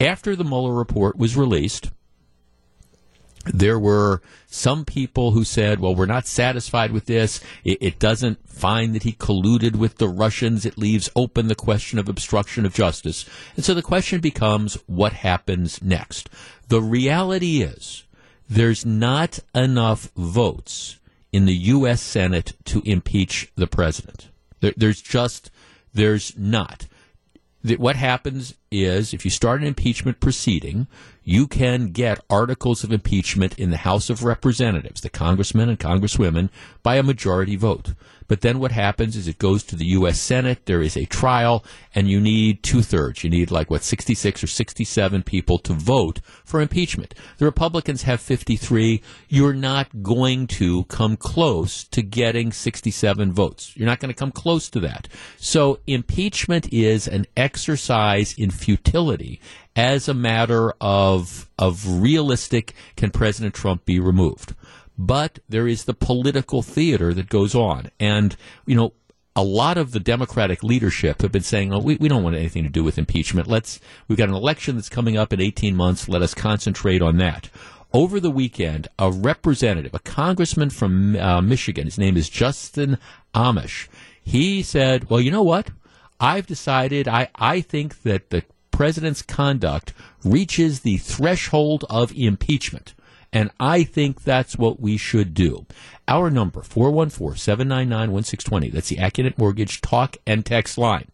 After 0.00 0.36
the 0.36 0.44
Mueller 0.44 0.74
report 0.74 1.16
was 1.18 1.36
released, 1.36 1.90
there 3.52 3.78
were 3.78 4.20
some 4.46 4.84
people 4.84 5.32
who 5.32 5.44
said, 5.44 5.80
well, 5.80 5.94
we're 5.94 6.06
not 6.06 6.26
satisfied 6.26 6.92
with 6.92 7.06
this. 7.06 7.40
It, 7.64 7.78
it, 7.80 7.98
doesn't 7.98 8.48
find 8.48 8.94
that 8.94 9.04
he 9.04 9.12
colluded 9.12 9.76
with 9.76 9.98
the 9.98 10.08
Russians. 10.08 10.66
It 10.66 10.78
leaves 10.78 11.10
open 11.16 11.48
the 11.48 11.54
question 11.54 11.98
of 11.98 12.08
obstruction 12.08 12.66
of 12.66 12.74
justice. 12.74 13.24
And 13.56 13.64
so 13.64 13.74
the 13.74 13.82
question 13.82 14.20
becomes, 14.20 14.74
what 14.86 15.12
happens 15.12 15.82
next? 15.82 16.28
The 16.68 16.82
reality 16.82 17.62
is, 17.62 18.04
there's 18.48 18.84
not 18.84 19.38
enough 19.54 20.10
votes 20.16 20.98
in 21.32 21.44
the 21.44 21.54
U.S. 21.54 22.00
Senate 22.00 22.54
to 22.64 22.82
impeach 22.84 23.52
the 23.56 23.66
president. 23.66 24.28
There, 24.60 24.74
there's 24.76 25.00
just, 25.00 25.50
there's 25.92 26.36
not. 26.36 26.86
What 27.76 27.96
happens 27.96 28.54
is 28.70 29.12
if 29.12 29.24
you 29.24 29.30
start 29.30 29.60
an 29.60 29.66
impeachment 29.66 30.20
proceeding, 30.20 30.86
you 31.24 31.46
can 31.46 31.92
get 31.92 32.24
articles 32.30 32.84
of 32.84 32.92
impeachment 32.92 33.58
in 33.58 33.70
the 33.70 33.78
House 33.78 34.08
of 34.08 34.24
Representatives, 34.24 35.00
the 35.00 35.10
congressmen 35.10 35.68
and 35.68 35.78
congresswomen, 35.78 36.48
by 36.82 36.96
a 36.96 37.02
majority 37.02 37.56
vote. 37.56 37.94
But 38.28 38.42
then 38.42 38.58
what 38.58 38.72
happens 38.72 39.16
is 39.16 39.26
it 39.26 39.38
goes 39.38 39.64
to 39.64 39.76
the 39.76 39.86
U.S. 39.86 40.20
Senate, 40.20 40.66
there 40.66 40.82
is 40.82 40.96
a 40.96 41.06
trial, 41.06 41.64
and 41.94 42.08
you 42.08 42.20
need 42.20 42.62
two 42.62 42.82
thirds. 42.82 43.24
You 43.24 43.30
need 43.30 43.50
like, 43.50 43.70
what, 43.70 43.82
66 43.82 44.44
or 44.44 44.46
67 44.46 45.22
people 45.22 45.58
to 45.60 45.72
vote 45.72 46.20
for 46.44 46.60
impeachment. 46.60 47.14
The 47.38 47.46
Republicans 47.46 48.02
have 48.02 48.20
53. 48.20 49.02
You're 49.28 49.54
not 49.54 50.02
going 50.02 50.46
to 50.48 50.84
come 50.84 51.16
close 51.16 51.84
to 51.84 52.02
getting 52.02 52.52
67 52.52 53.32
votes. 53.32 53.72
You're 53.76 53.88
not 53.88 53.98
going 53.98 54.12
to 54.12 54.18
come 54.18 54.32
close 54.32 54.68
to 54.70 54.80
that. 54.80 55.08
So 55.38 55.80
impeachment 55.86 56.70
is 56.72 57.08
an 57.08 57.26
exercise 57.36 58.34
in 58.36 58.50
futility 58.50 59.40
as 59.74 60.08
a 60.08 60.14
matter 60.14 60.74
of, 60.80 61.48
of 61.58 62.00
realistic 62.02 62.74
can 62.96 63.10
President 63.10 63.54
Trump 63.54 63.86
be 63.86 63.98
removed 63.98 64.54
but 64.98 65.38
there 65.48 65.68
is 65.68 65.84
the 65.84 65.94
political 65.94 66.60
theater 66.60 67.14
that 67.14 67.28
goes 67.28 67.54
on. 67.54 67.90
And, 68.00 68.36
you 68.66 68.74
know, 68.74 68.92
a 69.36 69.42
lot 69.42 69.78
of 69.78 69.92
the 69.92 70.00
Democratic 70.00 70.64
leadership 70.64 71.22
have 71.22 71.30
been 71.30 71.44
saying, 71.44 71.72
oh, 71.72 71.78
we, 71.78 71.96
we 71.96 72.08
don't 72.08 72.24
want 72.24 72.34
anything 72.34 72.64
to 72.64 72.68
do 72.68 72.82
with 72.82 72.98
impeachment. 72.98 73.46
Let's, 73.46 73.78
we've 74.08 74.18
got 74.18 74.28
an 74.28 74.34
election 74.34 74.74
that's 74.74 74.88
coming 74.88 75.16
up 75.16 75.32
in 75.32 75.40
18 75.40 75.76
months. 75.76 76.08
Let 76.08 76.22
us 76.22 76.34
concentrate 76.34 77.00
on 77.00 77.18
that. 77.18 77.48
Over 77.92 78.18
the 78.18 78.32
weekend, 78.32 78.88
a 78.98 79.12
representative, 79.12 79.94
a 79.94 80.00
congressman 80.00 80.70
from 80.70 81.14
uh, 81.16 81.40
Michigan, 81.40 81.84
his 81.84 81.98
name 81.98 82.16
is 82.16 82.28
Justin 82.28 82.98
Amash, 83.34 83.86
he 84.20 84.62
said, 84.62 85.08
well, 85.08 85.20
you 85.20 85.30
know 85.30 85.44
what? 85.44 85.70
I've 86.20 86.46
decided, 86.46 87.06
I, 87.06 87.28
I 87.36 87.60
think 87.60 88.02
that 88.02 88.30
the 88.30 88.42
president's 88.72 89.22
conduct 89.22 89.94
reaches 90.24 90.80
the 90.80 90.98
threshold 90.98 91.84
of 91.88 92.12
impeachment. 92.12 92.94
And 93.32 93.50
I 93.60 93.84
think 93.84 94.22
that's 94.22 94.56
what 94.56 94.80
we 94.80 94.96
should 94.96 95.34
do. 95.34 95.66
Our 96.06 96.30
number, 96.30 96.62
414-799-1620. 96.62 98.72
That's 98.72 98.88
the 98.88 98.96
Accunet 98.96 99.36
Mortgage 99.36 99.80
talk 99.80 100.16
and 100.26 100.46
text 100.46 100.78
line. 100.78 101.08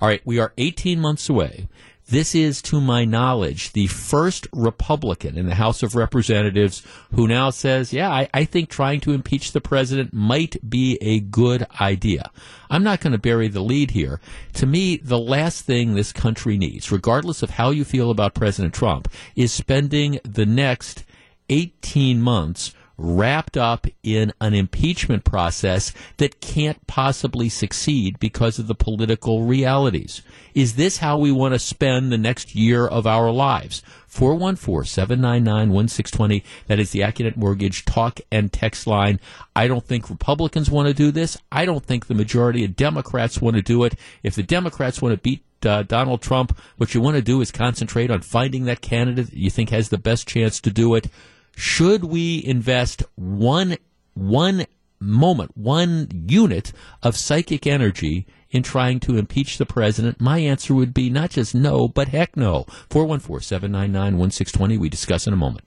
All 0.00 0.08
right, 0.08 0.22
we 0.24 0.38
are 0.38 0.52
18 0.58 1.00
months 1.00 1.30
away. 1.30 1.68
This 2.06 2.34
is, 2.34 2.60
to 2.62 2.82
my 2.82 3.06
knowledge, 3.06 3.72
the 3.72 3.86
first 3.86 4.46
Republican 4.52 5.38
in 5.38 5.46
the 5.46 5.54
House 5.54 5.82
of 5.82 5.94
Representatives 5.94 6.82
who 7.14 7.26
now 7.26 7.48
says, 7.48 7.94
yeah, 7.94 8.10
I, 8.10 8.28
I 8.34 8.44
think 8.44 8.68
trying 8.68 9.00
to 9.00 9.12
impeach 9.12 9.52
the 9.52 9.62
president 9.62 10.12
might 10.12 10.58
be 10.68 10.98
a 11.00 11.20
good 11.20 11.66
idea. 11.80 12.30
I'm 12.68 12.82
not 12.82 13.00
going 13.00 13.12
to 13.12 13.18
bury 13.18 13.48
the 13.48 13.62
lead 13.62 13.92
here. 13.92 14.20
To 14.54 14.66
me, 14.66 14.98
the 14.98 15.18
last 15.18 15.64
thing 15.64 15.94
this 15.94 16.12
country 16.12 16.58
needs, 16.58 16.92
regardless 16.92 17.42
of 17.42 17.48
how 17.48 17.70
you 17.70 17.84
feel 17.84 18.10
about 18.10 18.34
President 18.34 18.74
Trump, 18.74 19.08
is 19.34 19.50
spending 19.50 20.20
the 20.24 20.44
next 20.44 21.04
18 21.48 22.20
months 22.20 22.74
wrapped 22.96 23.56
up 23.56 23.88
in 24.02 24.32
an 24.40 24.54
impeachment 24.54 25.24
process 25.24 25.92
that 26.18 26.40
can't 26.40 26.86
possibly 26.86 27.48
succeed 27.48 28.20
because 28.20 28.56
of 28.58 28.68
the 28.68 28.74
political 28.74 29.42
realities. 29.42 30.22
Is 30.54 30.76
this 30.76 30.98
how 30.98 31.18
we 31.18 31.32
want 31.32 31.54
to 31.54 31.58
spend 31.58 32.12
the 32.12 32.18
next 32.18 32.54
year 32.54 32.86
of 32.86 33.06
our 33.06 33.32
lives? 33.32 33.82
414-799-1620. 34.10 36.42
That 36.68 36.78
is 36.78 36.90
the 36.92 37.00
Accunet 37.00 37.36
Mortgage 37.36 37.84
talk 37.84 38.20
and 38.30 38.52
text 38.52 38.86
line. 38.86 39.18
I 39.56 39.66
don't 39.66 39.84
think 39.84 40.08
Republicans 40.08 40.70
want 40.70 40.86
to 40.86 40.94
do 40.94 41.10
this. 41.10 41.36
I 41.50 41.64
don't 41.64 41.84
think 41.84 42.06
the 42.06 42.14
majority 42.14 42.64
of 42.64 42.76
Democrats 42.76 43.40
want 43.40 43.56
to 43.56 43.62
do 43.62 43.82
it. 43.82 43.96
If 44.22 44.36
the 44.36 44.44
Democrats 44.44 45.02
want 45.02 45.14
to 45.14 45.20
beat 45.20 45.42
uh, 45.66 45.82
Donald 45.82 46.22
Trump, 46.22 46.56
what 46.76 46.94
you 46.94 47.00
want 47.00 47.16
to 47.16 47.22
do 47.22 47.40
is 47.40 47.50
concentrate 47.50 48.12
on 48.12 48.20
finding 48.20 48.66
that 48.66 48.82
candidate 48.82 49.30
that 49.30 49.36
you 49.36 49.50
think 49.50 49.70
has 49.70 49.88
the 49.88 49.98
best 49.98 50.28
chance 50.28 50.60
to 50.60 50.70
do 50.70 50.94
it 50.94 51.08
should 51.56 52.04
we 52.04 52.44
invest 52.44 53.02
one 53.14 53.76
one 54.14 54.66
moment, 55.00 55.56
one 55.56 56.08
unit 56.28 56.72
of 57.02 57.16
psychic 57.16 57.66
energy 57.66 58.26
in 58.50 58.62
trying 58.62 59.00
to 59.00 59.18
impeach 59.18 59.58
the 59.58 59.66
president? 59.66 60.20
My 60.20 60.38
answer 60.38 60.74
would 60.74 60.94
be 60.94 61.10
not 61.10 61.30
just 61.30 61.54
no, 61.54 61.88
but 61.88 62.08
heck 62.08 62.36
no. 62.36 62.64
414 62.90 63.42
799 63.42 64.18
1620. 64.18 64.78
We 64.78 64.88
discuss 64.88 65.26
in 65.26 65.32
a 65.32 65.36
moment. 65.36 65.66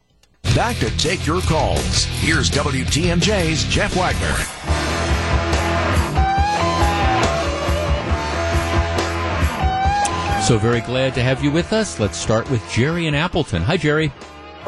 Back 0.56 0.78
to 0.78 0.96
take 0.98 1.26
your 1.26 1.42
calls. 1.42 2.06
Here's 2.06 2.50
WTMJ's 2.50 3.66
Jeff 3.66 3.96
Wagner. 3.96 4.36
So 10.48 10.58
very 10.58 10.80
glad 10.80 11.14
to 11.16 11.22
have 11.22 11.44
you 11.44 11.52
with 11.52 11.74
us. 11.74 12.00
Let's 12.00 12.18
start 12.18 12.50
with 12.50 12.66
Jerry 12.72 13.08
in 13.08 13.14
Appleton. 13.14 13.62
Hi, 13.64 13.76
Jerry. 13.76 14.14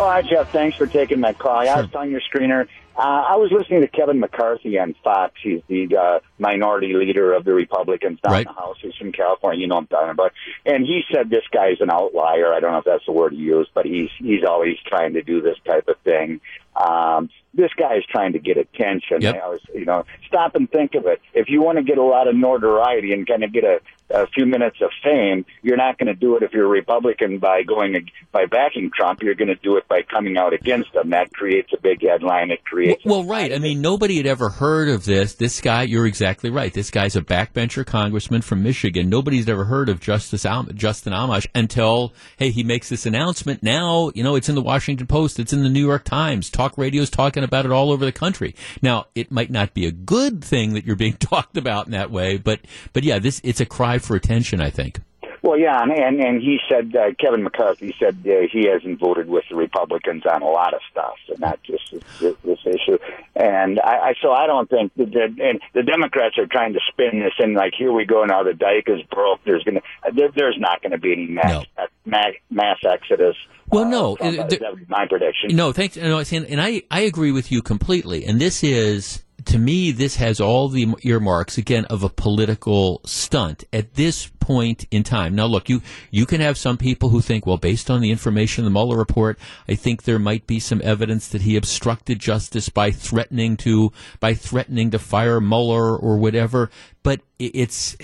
Oh, 0.02 0.06
hi, 0.08 0.22
Jeff. 0.22 0.50
Thanks 0.54 0.78
for 0.78 0.88
taking 0.88 1.20
my 1.20 1.34
call. 1.34 1.58
I 1.68 1.82
was 1.82 1.92
telling 1.92 2.10
your 2.10 2.22
screener. 2.22 2.70
Uh, 2.96 3.02
I 3.02 3.36
was 3.36 3.52
listening 3.52 3.82
to 3.82 3.88
Kevin 3.90 4.20
McCarthy 4.22 4.80
on 4.80 4.96
Fox. 5.04 5.34
He's 5.44 5.62
the 5.68 5.94
uh, 5.98 6.20
minority 6.38 6.94
leader 6.94 7.34
of 7.34 7.44
the 7.44 7.54
Republicans 7.54 8.18
down 8.22 8.32
Right. 8.32 8.48
in 8.48 8.54
the 8.54 8.60
House. 8.60 8.78
He's 8.82 8.96
from 8.96 9.12
California. 9.12 9.60
You 9.60 9.68
know 9.68 9.76
what 9.76 9.82
I'm 9.82 9.88
talking 9.88 10.10
about. 10.12 10.32
And 10.66 10.86
he 10.86 11.02
said 11.14 11.30
this 11.30 11.44
guy's 11.52 11.82
an 11.82 11.90
outlier. 11.92 12.54
I 12.54 12.62
don't 12.62 12.72
know 12.72 12.78
if 12.78 12.86
that's 12.86 13.06
the 13.06 13.12
word 13.12 13.34
he 13.34 13.40
used, 13.40 13.72
but 13.74 13.86
he's 13.86 14.10
he's 14.20 14.46
always 14.46 14.78
trying 14.86 15.14
to 15.16 15.22
do 15.22 15.42
this 15.42 15.58
type 15.66 15.90
of 15.90 15.98
thing. 16.06 16.40
Um, 16.80 17.30
this 17.54 17.72
guy 17.78 17.98
is 17.98 18.06
trying 18.10 18.34
to 18.34 18.40
get 18.40 18.58
attention. 18.58 19.22
Yep. 19.22 19.36
Was, 19.36 19.60
you 19.74 19.86
know, 19.86 20.06
stop 20.28 20.56
and 20.56 20.72
think 20.72 20.96
of 20.96 21.06
it. 21.08 21.20
If 21.34 21.50
you 21.50 21.62
want 21.62 21.78
to 21.78 21.84
get 21.84 21.98
a 21.98 22.04
lot 22.04 22.28
of 22.28 22.36
notoriety 22.36 23.12
and 23.12 23.28
kind 23.28 23.44
of 23.44 23.52
get 23.52 23.64
a, 23.64 23.82
a 24.12 24.28
few 24.28 24.46
minutes 24.46 24.78
of 24.82 24.92
fame, 25.04 25.46
you're 25.62 25.76
not 25.76 25.98
going 25.98 26.08
to 26.08 26.14
do 26.14 26.38
it 26.38 26.44
if 26.44 26.54
you're 26.54 26.66
a 26.66 26.70
Republican 26.70 27.40
by 27.40 27.64
going 27.64 28.10
by 28.32 28.46
backing 28.46 28.92
Trump. 28.96 29.24
You're 29.24 29.36
going 29.36 29.50
to 29.50 29.56
do 29.56 29.78
it 29.78 29.88
by 29.88 30.04
coming 30.04 30.38
out 30.38 30.54
against 30.54 30.94
him. 30.96 31.10
That 31.10 31.34
creates 31.34 31.74
a 31.74 31.82
big 31.82 32.02
headline. 32.04 32.52
It 32.52 32.64
creates. 32.64 33.04
Well, 33.04 33.24
right. 33.24 33.52
I 33.52 33.58
mean, 33.58 33.82
nobody 33.82 34.18
had 34.18 34.28
ever 34.28 34.50
heard 34.50 34.88
of 34.88 35.04
this. 35.06 35.34
This 35.34 35.60
guy, 35.60 35.84
you're 35.84 36.06
exactly 36.06 36.52
right. 36.52 36.72
This 36.72 36.92
guy's 36.92 37.16
a 37.16 37.22
backbencher 37.22 37.86
congressman 37.86 38.42
from 38.42 38.64
Michigan. 38.64 39.10
Nobody's 39.10 39.50
ever 39.50 39.66
heard 39.66 39.90
of 39.90 40.00
Justice 40.00 40.46
Am- 40.46 40.70
Justin 40.76 41.14
Amash 41.14 41.48
until, 41.56 42.14
hey, 42.38 42.52
he 42.52 42.64
makes 42.64 42.90
this 42.90 43.08
announcement. 43.08 43.64
Now, 43.64 44.12
you 44.14 44.24
know, 44.24 44.36
it's 44.36 44.50
in 44.50 44.56
the 44.56 44.62
Washington 44.62 45.08
Post. 45.08 45.40
It's 45.40 45.52
in 45.52 45.64
the 45.64 45.70
New 45.70 45.86
York 45.86 46.04
Times. 46.04 46.50
Talk 46.50 46.69
radio's 46.78 47.10
talking 47.10 47.44
about 47.44 47.66
it 47.66 47.72
all 47.72 47.92
over 47.92 48.06
the 48.06 48.12
country. 48.12 48.56
Now, 48.82 49.06
it 49.16 49.32
might 49.32 49.50
not 49.50 49.74
be 49.74 49.86
a 49.86 49.92
good 49.92 50.44
thing 50.44 50.74
that 50.74 50.86
you're 50.86 50.96
being 50.96 51.14
talked 51.18 51.58
about 51.58 51.86
in 51.86 51.92
that 51.92 52.12
way, 52.12 52.38
but, 52.38 52.62
but 52.94 53.04
yeah, 53.04 53.20
this, 53.20 53.42
it's 53.44 53.60
a 53.60 53.66
cry 53.66 53.98
for 54.00 54.16
attention, 54.16 54.62
I 54.62 54.70
think. 54.70 55.02
Well, 55.42 55.58
yeah, 55.58 55.82
and 55.82 55.92
and, 55.92 56.20
and 56.20 56.42
he 56.42 56.60
said 56.70 56.96
uh, 56.96 57.14
Kevin 57.20 57.44
McCarthy 57.44 57.96
said 58.00 58.18
uh, 58.26 58.48
he 58.52 58.68
hasn't 58.68 59.00
voted 59.00 59.30
with 59.30 59.46
the 59.50 59.56
Republicans 59.56 60.24
on 60.26 60.42
a 60.42 60.50
lot 60.50 60.74
of 60.74 60.82
stuff, 60.92 61.16
and 61.30 61.40
not 61.40 61.62
just 61.64 61.92
this, 62.20 62.36
this 62.44 62.60
issue. 62.66 62.98
And 63.36 63.80
I, 63.80 64.10
I 64.10 64.14
so 64.22 64.32
I 64.32 64.48
don't 64.48 64.70
think 64.70 64.94
that 64.96 65.12
the, 65.12 65.24
and 65.44 65.60
the 65.74 65.84
Democrats 65.84 66.38
are 66.38 66.48
trying 66.48 66.74
to 66.74 66.80
spin 66.92 67.20
this 67.20 67.34
in 67.40 67.54
like 67.54 67.74
here 67.78 67.92
we 67.94 68.06
go 68.06 68.26
now 68.26 68.44
the 68.44 68.54
dike 68.54 68.88
is 68.88 69.02
broke. 69.12 69.40
There's 69.46 69.64
gonna 69.64 69.82
there, 70.14 70.30
there's 70.36 70.58
not 70.60 70.82
going 70.82 70.92
to 70.92 70.98
be 70.98 71.14
any 71.14 71.28
mass 71.28 71.66
mass, 72.06 72.34
mass 72.50 72.78
exodus. 72.84 73.36
Well, 73.68 73.86
no, 73.86 74.16
from, 74.16 74.28
uh, 74.28 74.44
uh, 74.44 74.48
there- 74.48 74.60
that 74.60 74.74
was 74.74 74.90
my 74.90 75.06
prediction. 75.08 75.56
No, 75.56 75.72
thanks. 75.72 75.96
No, 75.96 76.18
and 76.18 76.46
and 76.46 76.62
I, 76.62 76.82
I 76.90 77.02
agree 77.02 77.32
with 77.32 77.52
you 77.52 77.62
completely. 77.62 78.26
And 78.26 78.40
this 78.40 78.64
is, 78.64 79.24
to 79.46 79.58
me, 79.58 79.92
this 79.92 80.16
has 80.18 80.40
all 80.40 80.70
the 80.70 80.88
earmarks, 81.04 81.58
again, 81.58 81.86
of 81.86 82.04
a 82.04 82.10
political 82.10 83.02
stunt 83.06 83.64
at 83.72 83.96
this 83.96 84.28
point 84.40 84.86
in 84.92 85.04
time. 85.04 85.36
Now, 85.36 85.46
look, 85.46 85.70
you, 85.70 85.82
you 86.12 86.26
can 86.26 86.42
have 86.42 86.58
some 86.58 86.78
people 86.78 87.10
who 87.10 87.22
think, 87.22 87.46
well, 87.46 87.58
based 87.58 87.90
on 87.90 88.02
the 88.02 88.12
information 88.12 88.64
in 88.64 88.66
the 88.66 88.78
Mueller 88.78 88.98
report, 88.98 89.38
I 89.68 89.76
think 89.76 90.04
there 90.04 90.20
might 90.20 90.48
be 90.48 90.60
some 90.60 90.82
evidence 90.84 91.28
that 91.30 91.44
he 91.44 91.56
obstructed 91.56 92.20
justice 92.20 92.70
by 92.70 92.92
threatening 92.92 93.58
to, 93.58 93.92
by 94.20 94.34
threatening 94.34 94.92
to 94.92 95.00
fire 95.00 95.40
Mueller 95.40 95.96
or 95.96 96.18
whatever. 96.18 96.70
But 97.04 97.22
it's, 97.38 97.96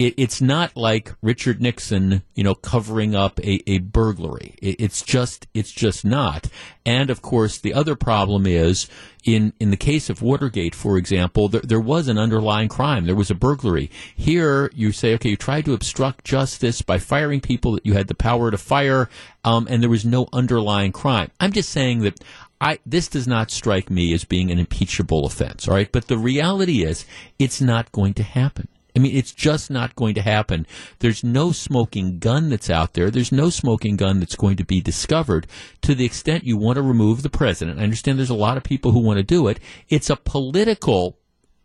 it, 0.00 0.14
it's 0.16 0.40
not 0.40 0.76
like 0.76 1.12
Richard 1.20 1.60
Nixon, 1.60 2.22
you 2.34 2.42
know, 2.42 2.54
covering 2.54 3.14
up 3.14 3.38
a, 3.40 3.62
a 3.70 3.78
burglary. 3.78 4.54
It, 4.62 4.80
it's 4.80 5.02
just, 5.02 5.46
it's 5.52 5.70
just 5.70 6.06
not. 6.06 6.46
And 6.86 7.10
of 7.10 7.20
course, 7.20 7.58
the 7.58 7.74
other 7.74 7.94
problem 7.94 8.46
is 8.46 8.88
in, 9.24 9.52
in 9.60 9.70
the 9.70 9.76
case 9.76 10.08
of 10.08 10.22
Watergate, 10.22 10.74
for 10.74 10.96
example, 10.96 11.48
there, 11.48 11.60
there 11.60 11.80
was 11.80 12.08
an 12.08 12.16
underlying 12.16 12.70
crime. 12.70 13.04
There 13.04 13.14
was 13.14 13.30
a 13.30 13.34
burglary. 13.34 13.90
Here, 14.16 14.70
you 14.74 14.90
say, 14.90 15.12
okay, 15.14 15.28
you 15.28 15.36
tried 15.36 15.66
to 15.66 15.74
obstruct 15.74 16.24
justice 16.24 16.80
by 16.80 16.96
firing 16.96 17.42
people 17.42 17.72
that 17.72 17.84
you 17.84 17.92
had 17.92 18.08
the 18.08 18.14
power 18.14 18.50
to 18.50 18.56
fire, 18.56 19.10
um, 19.44 19.68
and 19.68 19.82
there 19.82 19.90
was 19.90 20.06
no 20.06 20.28
underlying 20.32 20.92
crime. 20.92 21.30
I'm 21.38 21.52
just 21.52 21.68
saying 21.68 22.00
that 22.00 22.24
I, 22.58 22.78
this 22.86 23.08
does 23.08 23.28
not 23.28 23.50
strike 23.50 23.90
me 23.90 24.14
as 24.14 24.24
being 24.24 24.50
an 24.50 24.58
impeachable 24.58 25.26
offense, 25.26 25.68
all 25.68 25.74
right? 25.74 25.92
But 25.92 26.08
the 26.08 26.18
reality 26.18 26.84
is, 26.84 27.04
it's 27.38 27.60
not 27.60 27.92
going 27.92 28.14
to 28.14 28.22
happen. 28.22 28.68
I 28.94 28.98
mean, 28.98 29.14
it's 29.14 29.32
just 29.32 29.70
not 29.70 29.94
going 29.94 30.14
to 30.14 30.22
happen. 30.22 30.66
There's 30.98 31.22
no 31.22 31.52
smoking 31.52 32.18
gun 32.18 32.48
that's 32.50 32.70
out 32.70 32.94
there. 32.94 33.10
There's 33.10 33.32
no 33.32 33.50
smoking 33.50 33.96
gun 33.96 34.20
that's 34.20 34.36
going 34.36 34.56
to 34.56 34.64
be 34.64 34.80
discovered. 34.80 35.46
To 35.82 35.94
the 35.94 36.04
extent 36.04 36.44
you 36.44 36.56
want 36.56 36.76
to 36.76 36.82
remove 36.82 37.22
the 37.22 37.30
president, 37.30 37.80
I 37.80 37.84
understand 37.84 38.18
there's 38.18 38.30
a 38.30 38.34
lot 38.34 38.56
of 38.56 38.62
people 38.62 38.92
who 38.92 39.00
want 39.00 39.18
to 39.18 39.22
do 39.22 39.48
it. 39.48 39.60
It's 39.88 40.10
a 40.10 40.16
political 40.16 41.18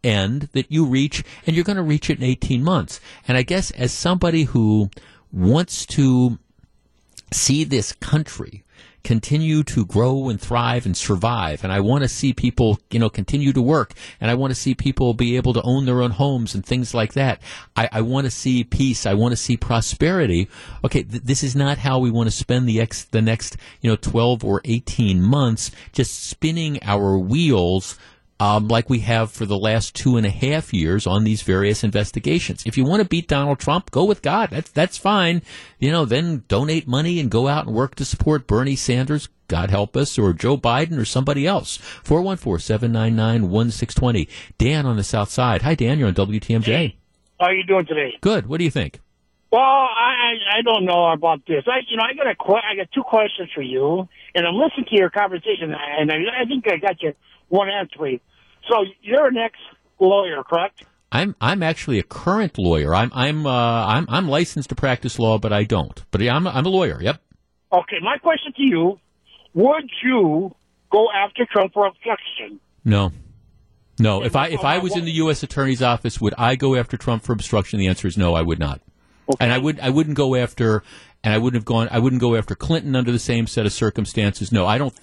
end 0.03 0.49
that 0.53 0.71
you 0.71 0.85
reach, 0.85 1.23
and 1.45 1.55
you're 1.55 1.65
going 1.65 1.77
to 1.77 1.83
reach 1.83 2.09
it 2.09 2.19
in 2.19 2.23
18 2.23 2.63
months. 2.63 2.99
And 3.27 3.37
I 3.37 3.41
guess 3.41 3.71
as 3.71 3.91
somebody 3.91 4.43
who 4.43 4.89
wants 5.31 5.85
to 5.87 6.37
see 7.31 7.63
this 7.63 7.91
country 7.93 8.63
continue 9.05 9.63
to 9.63 9.85
grow 9.85 10.29
and 10.29 10.41
thrive 10.41 10.85
and 10.85 10.97
survive. 10.97 11.63
And 11.63 11.71
I 11.71 11.79
want 11.79 12.03
to 12.03 12.09
see 12.09 12.33
people, 12.33 12.79
you 12.89 12.99
know, 12.99 13.09
continue 13.09 13.53
to 13.53 13.61
work. 13.61 13.93
And 14.19 14.31
I 14.31 14.33
want 14.33 14.51
to 14.51 14.59
see 14.59 14.73
people 14.73 15.13
be 15.13 15.37
able 15.37 15.53
to 15.53 15.61
own 15.61 15.85
their 15.85 16.01
own 16.01 16.11
homes 16.11 16.55
and 16.55 16.65
things 16.65 16.93
like 16.93 17.13
that. 17.13 17.41
I, 17.75 17.87
I 17.91 18.01
want 18.01 18.25
to 18.25 18.31
see 18.31 18.63
peace. 18.63 19.05
I 19.05 19.13
want 19.13 19.31
to 19.31 19.37
see 19.37 19.57
prosperity. 19.57 20.49
Okay, 20.83 21.03
th- 21.03 21.21
this 21.23 21.43
is 21.43 21.55
not 21.55 21.77
how 21.77 21.99
we 21.99 22.09
want 22.09 22.27
to 22.27 22.35
spend 22.35 22.67
the 22.67 22.81
ex- 22.81 23.05
the 23.05 23.21
next, 23.21 23.57
you 23.79 23.89
know, 23.89 23.95
12 23.95 24.43
or 24.43 24.59
18 24.65 25.21
months 25.21 25.69
just 25.93 26.27
spinning 26.27 26.79
our 26.81 27.17
wheels 27.17 27.99
um, 28.39 28.67
like 28.67 28.89
we 28.89 28.99
have 28.99 29.31
for 29.31 29.45
the 29.45 29.57
last 29.57 29.95
two 29.95 30.17
and 30.17 30.25
a 30.25 30.29
half 30.29 30.73
years 30.73 31.07
on 31.07 31.23
these 31.23 31.41
various 31.41 31.83
investigations. 31.83 32.63
If 32.65 32.77
you 32.77 32.83
want 32.83 33.01
to 33.01 33.07
beat 33.07 33.27
Donald 33.27 33.59
Trump, 33.59 33.91
go 33.91 34.03
with 34.03 34.21
God. 34.21 34.49
That's 34.51 34.69
that's 34.71 34.97
fine. 34.97 35.41
You 35.79 35.91
know, 35.91 36.05
then 36.05 36.43
donate 36.47 36.87
money 36.87 37.19
and 37.19 37.31
go 37.31 37.47
out 37.47 37.67
and 37.67 37.75
work 37.75 37.95
to 37.95 38.05
support 38.05 38.47
Bernie 38.47 38.75
Sanders. 38.75 39.29
God 39.47 39.69
help 39.69 39.95
us, 39.95 40.17
or 40.17 40.33
Joe 40.33 40.57
Biden, 40.57 40.97
or 40.97 41.05
somebody 41.05 41.45
else. 41.45 41.77
414-799-1620. 42.03 44.27
Dan 44.57 44.87
on 44.87 44.97
the 44.97 45.03
South 45.03 45.29
Side. 45.29 45.61
Hi, 45.61 45.75
Dan. 45.75 45.99
You're 45.99 46.07
on 46.07 46.15
WTMJ. 46.15 46.95
How 47.39 47.47
are 47.47 47.53
you 47.53 47.63
doing 47.63 47.85
today? 47.85 48.13
Good. 48.21 48.47
What 48.47 48.57
do 48.57 48.63
you 48.63 48.71
think? 48.71 49.01
Well, 49.51 49.61
I 49.61 50.33
I 50.57 50.61
don't 50.63 50.85
know 50.85 51.11
about 51.11 51.41
this. 51.47 51.63
I 51.67 51.79
you 51.87 51.97
know 51.97 52.03
I 52.03 52.13
got 52.13 52.27
a 52.27 52.35
que- 52.35 52.61
I 52.69 52.75
got 52.75 52.91
two 52.91 53.03
questions 53.03 53.49
for 53.53 53.61
you, 53.61 54.07
and 54.33 54.47
I'm 54.47 54.55
listening 54.55 54.87
to 54.89 54.95
your 54.97 55.09
conversation, 55.09 55.73
and 55.73 56.11
I, 56.11 56.41
I 56.41 56.45
think 56.45 56.65
I 56.67 56.77
got 56.77 57.01
you 57.01 57.13
one 57.49 57.67
for 57.95 58.07
you. 58.07 58.19
So 58.69 58.83
you're 59.01 59.27
an 59.27 59.37
ex 59.37 59.55
lawyer, 59.99 60.43
correct? 60.43 60.83
I'm 61.11 61.35
I'm 61.39 61.63
actually 61.63 61.99
a 61.99 62.03
current 62.03 62.57
lawyer. 62.57 62.93
I'm 62.93 63.11
I'm 63.13 63.45
uh, 63.45 63.85
I'm 63.85 64.05
I'm 64.09 64.27
licensed 64.27 64.69
to 64.69 64.75
practice 64.75 65.19
law, 65.19 65.37
but 65.37 65.53
I 65.53 65.63
don't. 65.63 66.03
But 66.11 66.21
yeah, 66.21 66.35
I'm 66.35 66.47
a, 66.47 66.49
I'm 66.49 66.65
a 66.65 66.69
lawyer. 66.69 67.01
Yep. 67.01 67.21
Okay, 67.71 67.97
my 68.01 68.17
question 68.17 68.53
to 68.53 68.61
you: 68.61 68.99
Would 69.53 69.89
you 70.03 70.55
go 70.91 71.07
after 71.13 71.45
Trump 71.51 71.73
for 71.73 71.87
obstruction? 71.87 72.59
No. 72.83 73.11
No. 73.97 74.23
If 74.23 74.35
I 74.35 74.49
if 74.49 74.63
I 74.65 74.79
was 74.79 74.97
in 74.97 75.05
the 75.05 75.11
U.S. 75.13 75.43
Attorney's 75.43 75.81
office, 75.81 76.19
would 76.19 76.33
I 76.37 76.55
go 76.55 76.75
after 76.75 76.97
Trump 76.97 77.23
for 77.23 77.33
obstruction? 77.33 77.79
The 77.79 77.87
answer 77.87 78.07
is 78.07 78.17
no. 78.17 78.33
I 78.33 78.41
would 78.41 78.59
not. 78.59 78.81
Okay. 79.29 79.43
And 79.43 79.53
I 79.53 79.57
would 79.57 79.79
I 79.79 79.89
wouldn't 79.89 80.17
go 80.17 80.35
after 80.35 80.83
and 81.23 81.33
I 81.33 81.37
wouldn't 81.37 81.59
have 81.59 81.65
gone 81.65 81.87
I 81.91 81.99
wouldn't 81.99 82.21
go 82.21 82.35
after 82.35 82.55
Clinton 82.55 82.95
under 82.95 83.11
the 83.11 83.19
same 83.19 83.47
set 83.47 83.65
of 83.65 83.73
circumstances. 83.73 84.51
No, 84.51 84.67
I 84.67 84.77
don't 84.77 84.93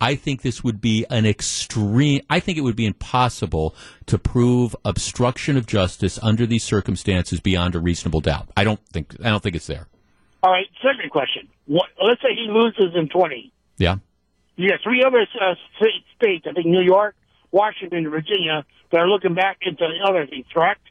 I 0.00 0.14
think 0.14 0.42
this 0.42 0.64
would 0.64 0.80
be 0.80 1.04
an 1.10 1.26
extreme 1.26 2.22
I 2.30 2.40
think 2.40 2.56
it 2.58 2.62
would 2.62 2.76
be 2.76 2.86
impossible 2.86 3.74
to 4.06 4.18
prove 4.18 4.74
obstruction 4.84 5.56
of 5.56 5.66
justice 5.66 6.18
under 6.22 6.46
these 6.46 6.64
circumstances 6.64 7.40
beyond 7.40 7.74
a 7.74 7.80
reasonable 7.80 8.20
doubt. 8.20 8.48
I 8.56 8.64
don't 8.64 8.80
think 8.92 9.14
I 9.24 9.28
don't 9.28 9.42
think 9.42 9.56
it's 9.56 9.66
there. 9.66 9.88
All 10.42 10.50
right. 10.50 10.66
Second 10.82 11.10
question: 11.10 11.48
what, 11.66 11.88
Let's 12.02 12.22
say 12.22 12.34
he 12.34 12.48
loses 12.50 12.96
in 12.96 13.08
twenty. 13.08 13.52
Yeah. 13.76 13.96
You 14.56 14.68
got 14.70 14.80
three 14.82 15.02
other 15.06 15.26
uh, 15.40 15.54
sta- 15.76 16.04
states, 16.16 16.46
I 16.48 16.52
think 16.52 16.66
New 16.66 16.82
York, 16.82 17.14
Washington, 17.50 17.98
and 17.98 18.10
Virginia, 18.10 18.64
that 18.90 18.98
are 18.98 19.08
looking 19.08 19.34
back 19.34 19.58
into 19.62 19.86
the 19.86 20.06
other 20.06 20.26
things, 20.26 20.44
correct? 20.52 20.82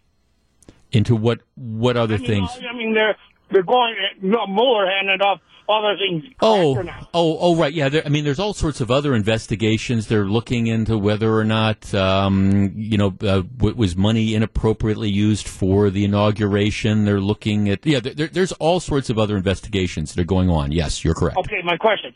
Into 0.91 1.15
what 1.15 1.41
what 1.55 1.97
other 1.97 2.15
I 2.15 2.17
mean, 2.17 2.27
things? 2.27 2.49
I 2.67 2.75
mean, 2.75 2.93
they're 2.93 3.15
they're 3.51 3.63
going. 3.63 3.95
No, 4.21 4.47
Mueller 4.47 4.89
handed 4.89 5.21
off 5.21 5.39
other 5.69 5.95
things. 5.97 6.23
Oh, 6.41 6.73
correct 6.73 6.79
or 6.79 6.91
not? 6.91 7.09
oh, 7.13 7.37
oh, 7.39 7.55
right. 7.55 7.71
Yeah, 7.71 7.89
there, 7.89 8.03
I 8.05 8.09
mean, 8.09 8.23
there's 8.23 8.39
all 8.39 8.53
sorts 8.53 8.81
of 8.81 8.89
other 8.89 9.13
investigations. 9.13 10.07
They're 10.07 10.25
looking 10.25 10.67
into 10.67 10.97
whether 10.97 11.33
or 11.35 11.43
not, 11.43 11.93
um, 11.93 12.73
you 12.75 12.97
know, 12.97 13.07
uh, 13.21 13.43
w- 13.57 13.75
was 13.75 13.95
money 13.95 14.33
inappropriately 14.33 15.09
used 15.09 15.47
for 15.47 15.89
the 15.91 16.05
inauguration. 16.05 17.05
They're 17.05 17.21
looking 17.21 17.69
at, 17.69 17.85
yeah, 17.85 17.99
there, 17.99 18.27
there's 18.27 18.51
all 18.53 18.79
sorts 18.79 19.09
of 19.09 19.19
other 19.19 19.37
investigations 19.37 20.13
that 20.13 20.21
are 20.21 20.25
going 20.25 20.49
on. 20.49 20.71
Yes, 20.71 21.03
you're 21.03 21.13
correct. 21.13 21.37
Okay, 21.37 21.61
my 21.63 21.77
question: 21.77 22.15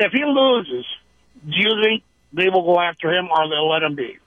If 0.00 0.12
he 0.12 0.24
loses, 0.24 0.84
do 1.44 1.56
you 1.56 1.80
think 1.82 2.02
they 2.32 2.48
will 2.48 2.64
go 2.64 2.80
after 2.80 3.12
him, 3.12 3.28
or 3.30 3.48
they'll 3.48 3.68
let 3.70 3.82
him 3.82 3.94
be? 3.94 4.18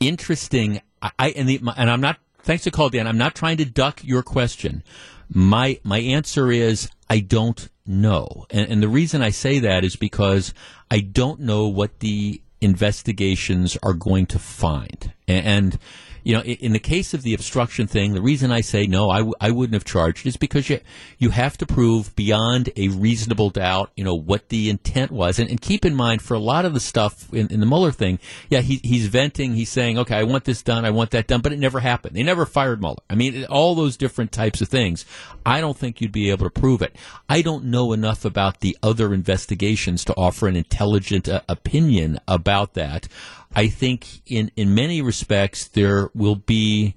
Interesting. 0.00 0.80
I, 1.02 1.10
I 1.18 1.28
and 1.30 1.48
the, 1.48 1.58
my, 1.58 1.74
and 1.76 1.90
I'm 1.90 2.00
not. 2.00 2.18
Thanks 2.42 2.62
to 2.64 2.70
call, 2.70 2.90
Dan. 2.90 3.08
I'm 3.08 3.18
not 3.18 3.34
trying 3.34 3.56
to 3.56 3.64
duck 3.64 4.04
your 4.04 4.22
question. 4.22 4.84
My 5.28 5.80
my 5.82 5.98
answer 5.98 6.50
is 6.50 6.88
I 7.08 7.20
don't 7.20 7.68
know, 7.86 8.46
and, 8.50 8.70
and 8.70 8.82
the 8.82 8.88
reason 8.88 9.22
I 9.22 9.30
say 9.30 9.58
that 9.60 9.84
is 9.84 9.96
because 9.96 10.52
I 10.90 11.00
don't 11.00 11.40
know 11.40 11.68
what 11.68 12.00
the 12.00 12.40
investigations 12.60 13.76
are 13.82 13.94
going 13.94 14.26
to 14.26 14.38
find, 14.38 15.12
and. 15.28 15.46
and 15.46 15.78
you 16.26 16.32
know, 16.32 16.42
in, 16.42 16.72
the 16.72 16.80
case 16.80 17.14
of 17.14 17.22
the 17.22 17.34
obstruction 17.34 17.86
thing, 17.86 18.12
the 18.12 18.20
reason 18.20 18.50
I 18.50 18.60
say 18.60 18.88
no, 18.88 19.10
I, 19.10 19.18
w- 19.18 19.34
I 19.40 19.52
wouldn't 19.52 19.74
have 19.74 19.84
charged 19.84 20.26
is 20.26 20.36
because 20.36 20.68
you 20.68 20.80
you 21.18 21.30
have 21.30 21.56
to 21.58 21.66
prove 21.66 22.16
beyond 22.16 22.68
a 22.74 22.88
reasonable 22.88 23.50
doubt, 23.50 23.92
you 23.94 24.02
know, 24.02 24.16
what 24.16 24.48
the 24.48 24.68
intent 24.68 25.12
was. 25.12 25.38
And, 25.38 25.48
and 25.48 25.60
keep 25.60 25.84
in 25.84 25.94
mind, 25.94 26.22
for 26.22 26.34
a 26.34 26.40
lot 26.40 26.64
of 26.64 26.74
the 26.74 26.80
stuff 26.80 27.32
in, 27.32 27.46
in 27.52 27.60
the 27.60 27.66
Mueller 27.66 27.92
thing, 27.92 28.18
yeah, 28.50 28.60
he, 28.60 28.80
he's 28.82 29.06
venting, 29.06 29.54
he's 29.54 29.68
saying, 29.68 30.00
okay, 30.00 30.16
I 30.16 30.24
want 30.24 30.46
this 30.46 30.62
done, 30.62 30.84
I 30.84 30.90
want 30.90 31.12
that 31.12 31.28
done, 31.28 31.42
but 31.42 31.52
it 31.52 31.60
never 31.60 31.78
happened. 31.78 32.16
They 32.16 32.24
never 32.24 32.44
fired 32.44 32.80
Mueller. 32.80 32.96
I 33.08 33.14
mean, 33.14 33.44
all 33.44 33.76
those 33.76 33.96
different 33.96 34.32
types 34.32 34.60
of 34.60 34.66
things. 34.66 35.04
I 35.46 35.60
don't 35.60 35.76
think 35.76 36.00
you'd 36.00 36.10
be 36.10 36.30
able 36.30 36.50
to 36.50 36.60
prove 36.60 36.82
it. 36.82 36.96
I 37.28 37.40
don't 37.40 37.66
know 37.66 37.92
enough 37.92 38.24
about 38.24 38.62
the 38.62 38.76
other 38.82 39.14
investigations 39.14 40.04
to 40.06 40.14
offer 40.16 40.48
an 40.48 40.56
intelligent 40.56 41.28
uh, 41.28 41.42
opinion 41.48 42.18
about 42.26 42.74
that. 42.74 43.06
I 43.54 43.68
think 43.68 44.22
in, 44.26 44.50
in 44.56 44.74
many 44.74 45.02
respects 45.02 45.68
there 45.68 46.10
will 46.14 46.36
be. 46.36 46.96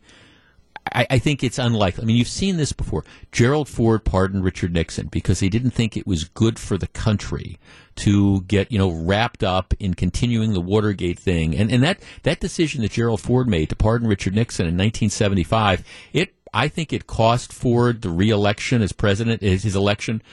I, 0.92 1.06
I, 1.12 1.20
think 1.20 1.44
it's 1.44 1.60
unlikely. 1.60 2.02
I 2.02 2.06
mean, 2.06 2.16
you've 2.16 2.28
seen 2.28 2.58
this 2.58 2.72
before. 2.72 3.04
Gerald 3.32 3.70
Ford 3.70 4.04
pardoned 4.04 4.44
Richard 4.44 4.74
Nixon 4.74 5.08
because 5.08 5.40
he 5.40 5.48
didn't 5.48 5.70
think 5.70 5.96
it 5.96 6.08
was 6.08 6.24
good 6.24 6.58
for 6.58 6.80
the 6.80 6.88
country 6.88 7.60
to 7.98 8.42
get, 8.42 8.72
you 8.72 8.80
know, 8.80 8.90
wrapped 8.90 9.44
up 9.44 9.76
in 9.80 9.94
continuing 9.94 10.54
the 10.54 10.62
Watergate 10.62 11.20
thing. 11.20 11.56
And, 11.56 11.72
and 11.72 11.84
that, 11.84 12.02
that 12.24 12.40
decision 12.40 12.82
that 12.82 12.94
Gerald 12.94 13.22
Ford 13.22 13.48
made 13.48 13.70
to 13.70 13.76
pardon 13.76 14.08
Richard 14.08 14.34
Nixon 14.34 14.66
in 14.66 14.74
1975, 14.74 15.84
it, 16.12 16.34
I 16.54 16.68
think 16.70 16.92
it 16.92 17.06
cost 17.06 17.54
Ford 17.54 18.02
the 18.02 18.10
reelection 18.10 18.82
as 18.82 18.92
president, 18.92 19.44
his 19.44 19.76
election 19.76 20.24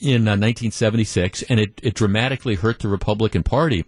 in 0.00 0.28
uh, 0.28 0.36
1976, 0.36 1.42
and 1.44 1.58
it, 1.58 1.80
it 1.82 1.94
dramatically 1.94 2.54
hurt 2.54 2.78
the 2.78 2.88
Republican 2.88 3.42
Party 3.42 3.84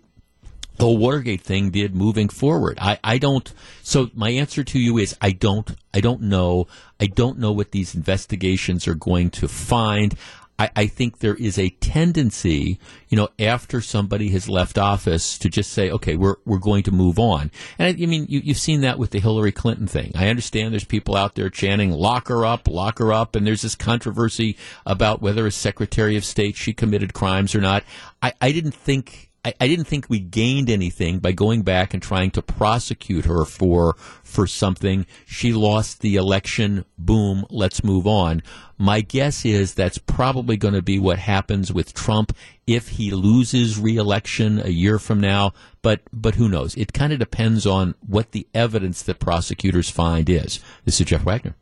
the 0.78 0.84
whole 0.84 0.96
Watergate 0.96 1.42
thing 1.42 1.70
did 1.70 1.94
moving 1.94 2.28
forward. 2.28 2.78
I, 2.80 2.98
I 3.02 3.18
don't. 3.18 3.52
So 3.82 4.10
my 4.14 4.30
answer 4.30 4.64
to 4.64 4.78
you 4.78 4.98
is 4.98 5.16
I 5.20 5.32
don't. 5.32 5.74
I 5.92 6.00
don't 6.00 6.22
know. 6.22 6.68
I 7.00 7.06
don't 7.06 7.38
know 7.38 7.52
what 7.52 7.72
these 7.72 7.94
investigations 7.94 8.86
are 8.88 8.94
going 8.94 9.30
to 9.30 9.48
find. 9.48 10.14
I, 10.58 10.70
I 10.74 10.86
think 10.86 11.18
there 11.18 11.34
is 11.34 11.58
a 11.58 11.70
tendency, 11.70 12.78
you 13.08 13.16
know, 13.16 13.28
after 13.38 13.80
somebody 13.80 14.30
has 14.30 14.48
left 14.48 14.76
office 14.76 15.38
to 15.38 15.48
just 15.48 15.72
say, 15.72 15.90
okay, 15.90 16.16
we're, 16.16 16.36
we're 16.44 16.58
going 16.58 16.82
to 16.84 16.90
move 16.90 17.18
on. 17.18 17.50
And 17.78 17.88
I, 17.88 18.02
I 18.02 18.06
mean, 18.06 18.26
you, 18.28 18.40
you've 18.42 18.58
seen 18.58 18.80
that 18.80 18.98
with 18.98 19.10
the 19.10 19.20
Hillary 19.20 19.52
Clinton 19.52 19.86
thing. 19.86 20.12
I 20.14 20.28
understand 20.28 20.72
there's 20.72 20.84
people 20.84 21.16
out 21.16 21.36
there 21.36 21.50
chanting, 21.50 21.92
lock 21.92 22.28
her 22.28 22.44
up, 22.44 22.66
lock 22.66 22.98
her 22.98 23.12
up. 23.12 23.36
And 23.36 23.46
there's 23.46 23.62
this 23.62 23.76
controversy 23.76 24.56
about 24.84 25.22
whether 25.22 25.46
as 25.46 25.54
Secretary 25.54 26.16
of 26.16 26.24
State 26.24 26.56
she 26.56 26.72
committed 26.72 27.14
crimes 27.14 27.54
or 27.54 27.60
not. 27.60 27.84
I, 28.20 28.32
I 28.40 28.52
didn't 28.52 28.74
think 28.74 29.27
I, 29.44 29.54
I, 29.60 29.68
didn't 29.68 29.86
think 29.86 30.06
we 30.08 30.18
gained 30.18 30.68
anything 30.68 31.20
by 31.20 31.32
going 31.32 31.62
back 31.62 31.94
and 31.94 32.02
trying 32.02 32.30
to 32.32 32.42
prosecute 32.42 33.24
her 33.24 33.44
for 33.44 33.94
for 34.22 34.46
something. 34.46 35.06
She 35.26 35.52
lost 35.52 36.00
the 36.00 36.16
election. 36.16 36.84
Boom. 36.98 37.46
Let's 37.48 37.84
move 37.84 38.06
on. 38.06 38.42
My 38.76 39.00
guess 39.00 39.44
is 39.44 39.74
that's 39.74 39.98
probably 39.98 40.56
going 40.56 40.74
to 40.74 40.82
be 40.82 40.98
what 40.98 41.18
happens 41.18 41.72
with 41.72 41.94
Trump 41.94 42.36
if 42.66 42.88
he 42.88 43.10
loses 43.10 43.78
reelection 43.78 44.60
a 44.60 44.70
year 44.70 44.98
from 44.98 45.20
now. 45.20 45.52
But 45.82 46.00
but 46.12 46.34
who 46.34 46.48
knows? 46.48 46.74
It 46.76 46.92
kind 46.92 47.12
of 47.12 47.18
depends 47.18 47.66
on 47.66 47.94
what 48.06 48.32
the 48.32 48.46
evidence 48.54 49.02
that 49.02 49.20
prosecutors 49.20 49.88
find 49.88 50.28
is. 50.28 50.60
This 50.84 51.00
is 51.00 51.06
Jeff 51.06 51.22
Wagner. 51.22 51.54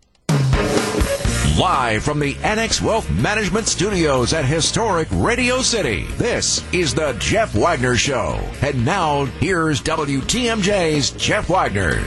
Live 1.54 2.02
from 2.02 2.18
the 2.18 2.36
Annex 2.42 2.82
Wealth 2.82 3.08
Management 3.08 3.66
Studios 3.66 4.34
at 4.34 4.44
historic 4.44 5.08
Radio 5.12 5.62
City, 5.62 6.04
this 6.18 6.62
is 6.74 6.92
the 6.92 7.14
Jeff 7.18 7.54
Wagner 7.54 7.96
Show. 7.96 8.38
And 8.60 8.84
now, 8.84 9.24
here's 9.24 9.80
WTMJ's 9.80 11.12
Jeff 11.12 11.48
Wagner. 11.48 12.04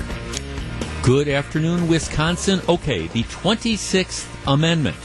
Good 1.01 1.27
afternoon, 1.27 1.87
Wisconsin. 1.87 2.61
Okay, 2.69 3.07
the 3.07 3.23
26th 3.23 4.27
Amendment 4.45 4.97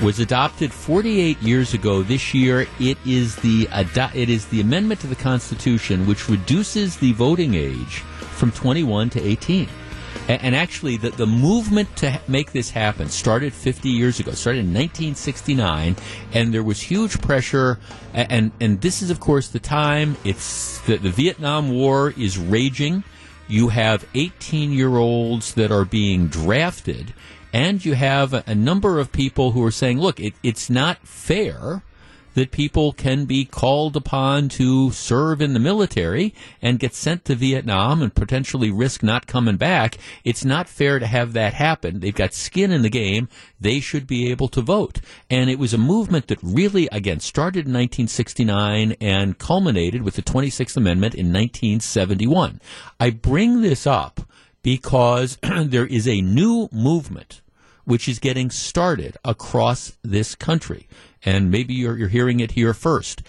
was 0.00 0.20
adopted 0.20 0.72
48 0.72 1.42
years 1.42 1.74
ago. 1.74 2.04
This 2.04 2.34
year, 2.34 2.68
it 2.78 2.98
is 3.04 3.34
the 3.36 3.68
it 4.14 4.28
is 4.28 4.46
the 4.46 4.60
amendment 4.60 5.00
to 5.00 5.08
the 5.08 5.16
Constitution 5.16 6.06
which 6.06 6.28
reduces 6.28 6.96
the 6.98 7.12
voting 7.12 7.54
age 7.54 7.98
from 8.36 8.52
21 8.52 9.10
to 9.10 9.20
18. 9.20 9.68
And, 10.26 10.56
actually, 10.56 10.96
the, 10.96 11.10
the 11.10 11.26
movement 11.26 11.96
to 11.96 12.18
make 12.26 12.52
this 12.52 12.70
happen 12.70 13.10
started 13.10 13.52
50 13.52 13.90
years 13.90 14.20
ago, 14.20 14.32
started 14.32 14.60
in 14.60 14.72
1969, 14.72 15.96
and 16.32 16.54
there 16.54 16.62
was 16.62 16.80
huge 16.80 17.20
pressure. 17.20 17.78
And, 18.14 18.50
and, 18.58 18.80
this 18.80 19.02
is, 19.02 19.10
of 19.10 19.20
course, 19.20 19.48
the 19.48 19.58
time 19.58 20.16
it's 20.24 20.80
the, 20.82 20.96
the 20.96 21.10
Vietnam 21.10 21.70
War 21.70 22.14
is 22.16 22.38
raging. 22.38 23.04
You 23.48 23.68
have 23.68 24.06
18 24.14 24.72
year 24.72 24.96
olds 24.96 25.52
that 25.54 25.70
are 25.70 25.84
being 25.84 26.28
drafted, 26.28 27.12
and 27.52 27.84
you 27.84 27.94
have 27.94 28.32
a, 28.32 28.42
a 28.46 28.54
number 28.54 28.98
of 28.98 29.12
people 29.12 29.50
who 29.50 29.62
are 29.62 29.70
saying, 29.70 30.00
look, 30.00 30.18
it, 30.20 30.32
it's 30.42 30.70
not 30.70 31.06
fair 31.06 31.82
that 32.34 32.50
people 32.50 32.92
can 32.92 33.24
be 33.24 33.44
called 33.44 33.96
upon 33.96 34.48
to 34.50 34.90
serve 34.90 35.40
in 35.40 35.54
the 35.54 35.60
military 35.60 36.34
and 36.60 36.78
get 36.78 36.94
sent 36.94 37.24
to 37.24 37.34
Vietnam 37.34 38.02
and 38.02 38.14
potentially 38.14 38.70
risk 38.70 39.02
not 39.02 39.26
coming 39.26 39.56
back. 39.56 39.96
It's 40.24 40.44
not 40.44 40.68
fair 40.68 40.98
to 40.98 41.06
have 41.06 41.32
that 41.32 41.54
happen. 41.54 42.00
They've 42.00 42.14
got 42.14 42.34
skin 42.34 42.70
in 42.72 42.82
the 42.82 42.90
game. 42.90 43.28
They 43.60 43.80
should 43.80 44.06
be 44.06 44.30
able 44.30 44.48
to 44.48 44.60
vote. 44.60 45.00
And 45.30 45.48
it 45.48 45.58
was 45.58 45.72
a 45.72 45.78
movement 45.78 46.28
that 46.28 46.42
really, 46.42 46.88
again, 46.92 47.20
started 47.20 47.66
in 47.66 47.72
1969 47.72 48.96
and 49.00 49.38
culminated 49.38 50.02
with 50.02 50.14
the 50.14 50.22
26th 50.22 50.76
Amendment 50.76 51.14
in 51.14 51.26
1971. 51.26 52.60
I 53.00 53.10
bring 53.10 53.62
this 53.62 53.86
up 53.86 54.20
because 54.62 55.38
there 55.42 55.86
is 55.86 56.08
a 56.08 56.20
new 56.20 56.68
movement 56.72 57.40
which 57.84 58.08
is 58.08 58.18
getting 58.18 58.50
started 58.50 59.16
across 59.24 59.96
this 60.02 60.34
country 60.34 60.88
and 61.24 61.50
maybe 61.50 61.74
you're, 61.74 61.96
you're 61.96 62.08
hearing 62.08 62.40
it 62.40 62.52
here 62.52 62.74
first. 62.74 63.22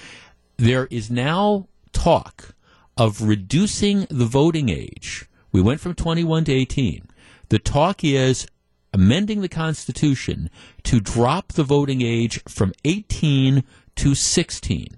There 0.58 0.88
is 0.92 1.10
now 1.10 1.68
talk 1.92 2.56
of 2.98 3.22
reducing 3.22 4.08
the 4.10 4.26
voting 4.26 4.70
age. 4.70 5.26
We 5.52 5.62
went 5.62 5.80
from 5.80 5.96
21 5.96 6.46
to 6.46 6.54
18. 6.54 7.08
The 7.50 7.60
talk 7.60 8.04
is 8.04 8.48
amending 8.94 9.42
the 9.42 9.50
Constitution 9.50 10.50
to 10.84 11.00
drop 11.00 11.54
the 11.54 11.64
voting 11.64 12.02
age 12.02 12.42
from 12.48 12.74
18 12.84 13.64
to 13.96 14.16
16. 14.16 14.98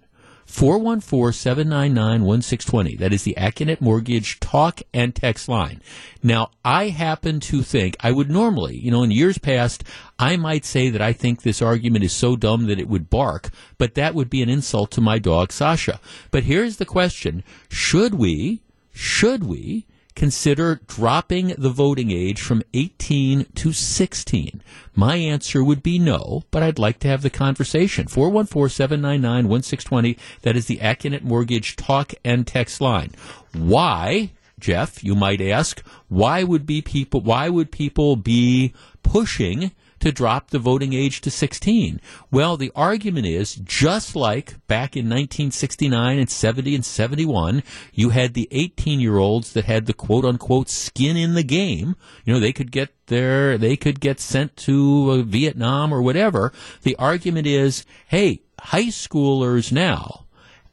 414 0.57 1.33
799 1.33 2.25
1620. 2.25 2.95
That 2.95 3.13
is 3.13 3.21
the 3.21 3.35
Accunet 3.37 3.79
Mortgage 3.79 4.39
talk 4.39 4.81
and 4.91 5.13
text 5.13 5.47
line. 5.47 5.83
Now, 6.23 6.49
I 6.65 6.87
happen 6.87 7.39
to 7.41 7.61
think, 7.61 7.95
I 7.99 8.11
would 8.11 8.31
normally, 8.31 8.75
you 8.75 8.89
know, 8.89 9.03
in 9.03 9.11
years 9.11 9.37
past, 9.37 9.83
I 10.17 10.35
might 10.35 10.65
say 10.65 10.89
that 10.89 10.99
I 11.01 11.13
think 11.13 11.43
this 11.43 11.61
argument 11.61 12.05
is 12.05 12.11
so 12.11 12.35
dumb 12.35 12.65
that 12.65 12.79
it 12.79 12.89
would 12.89 13.07
bark, 13.07 13.51
but 13.77 13.93
that 13.93 14.15
would 14.15 14.31
be 14.31 14.41
an 14.41 14.49
insult 14.49 14.89
to 14.93 15.01
my 15.01 15.19
dog, 15.19 15.51
Sasha. 15.51 15.99
But 16.31 16.45
here's 16.45 16.77
the 16.77 16.85
question 16.85 17.43
Should 17.69 18.15
we, 18.15 18.63
should 18.91 19.43
we, 19.43 19.85
consider 20.17 20.81
dropping 20.87 21.49
the 21.59 21.69
voting 21.69 22.09
age 22.09 22.41
from 22.41 22.63
18 22.73 23.45
to 23.53 23.71
16? 23.71 24.63
My 24.95 25.15
answer 25.15 25.63
would 25.63 25.83
be 25.83 25.99
no, 25.99 26.43
but 26.49 26.63
I'd 26.63 26.79
like 26.79 26.97
to 26.99 27.07
have 27.07 27.21
the 27.21 27.29
conversation. 27.29 28.07
414 28.07 28.67
799 28.69 29.47
1620. 29.47 30.17
That 30.41 30.57
is 30.57 30.65
the 30.65 30.77
Accunet 30.77 31.21
Mortgage 31.21 31.75
talk 31.75 32.15
and 32.25 32.47
text 32.47 32.81
line. 32.81 33.11
Why, 33.53 34.31
Jeff, 34.59 35.03
you 35.03 35.13
might 35.13 35.39
ask, 35.39 35.83
why 36.09 36.43
would 36.43 36.65
be 36.65 36.81
people 36.81 37.21
why 37.21 37.47
would 37.49 37.71
people 37.71 38.15
be 38.15 38.73
pushing 39.03 39.71
to 39.99 40.11
drop 40.11 40.49
the 40.49 40.59
voting 40.59 40.93
age 40.93 41.21
to 41.21 41.31
16. 41.31 41.99
Well, 42.31 42.57
the 42.57 42.71
argument 42.75 43.25
is 43.25 43.55
just 43.55 44.15
like 44.15 44.55
back 44.67 44.95
in 44.95 45.05
1969 45.05 46.19
and 46.19 46.29
70 46.29 46.75
and 46.75 46.85
71, 46.85 47.63
you 47.93 48.09
had 48.09 48.33
the 48.33 48.47
18 48.51 48.99
year 48.99 49.17
olds 49.17 49.53
that 49.53 49.65
had 49.65 49.85
the 49.85 49.93
quote 49.93 50.25
unquote 50.25 50.69
skin 50.69 51.17
in 51.17 51.33
the 51.33 51.43
game. 51.43 51.95
You 52.25 52.33
know, 52.33 52.39
they 52.39 52.53
could 52.53 52.71
get 52.71 52.93
their, 53.07 53.57
they 53.57 53.75
could 53.75 53.99
get 53.99 54.19
sent 54.19 54.55
to 54.57 55.11
uh, 55.11 55.17
Vietnam 55.23 55.93
or 55.93 56.01
whatever. 56.01 56.51
The 56.83 56.95
argument 56.97 57.47
is, 57.47 57.85
hey, 58.07 58.41
high 58.59 58.85
schoolers 58.85 59.71
now 59.71 60.25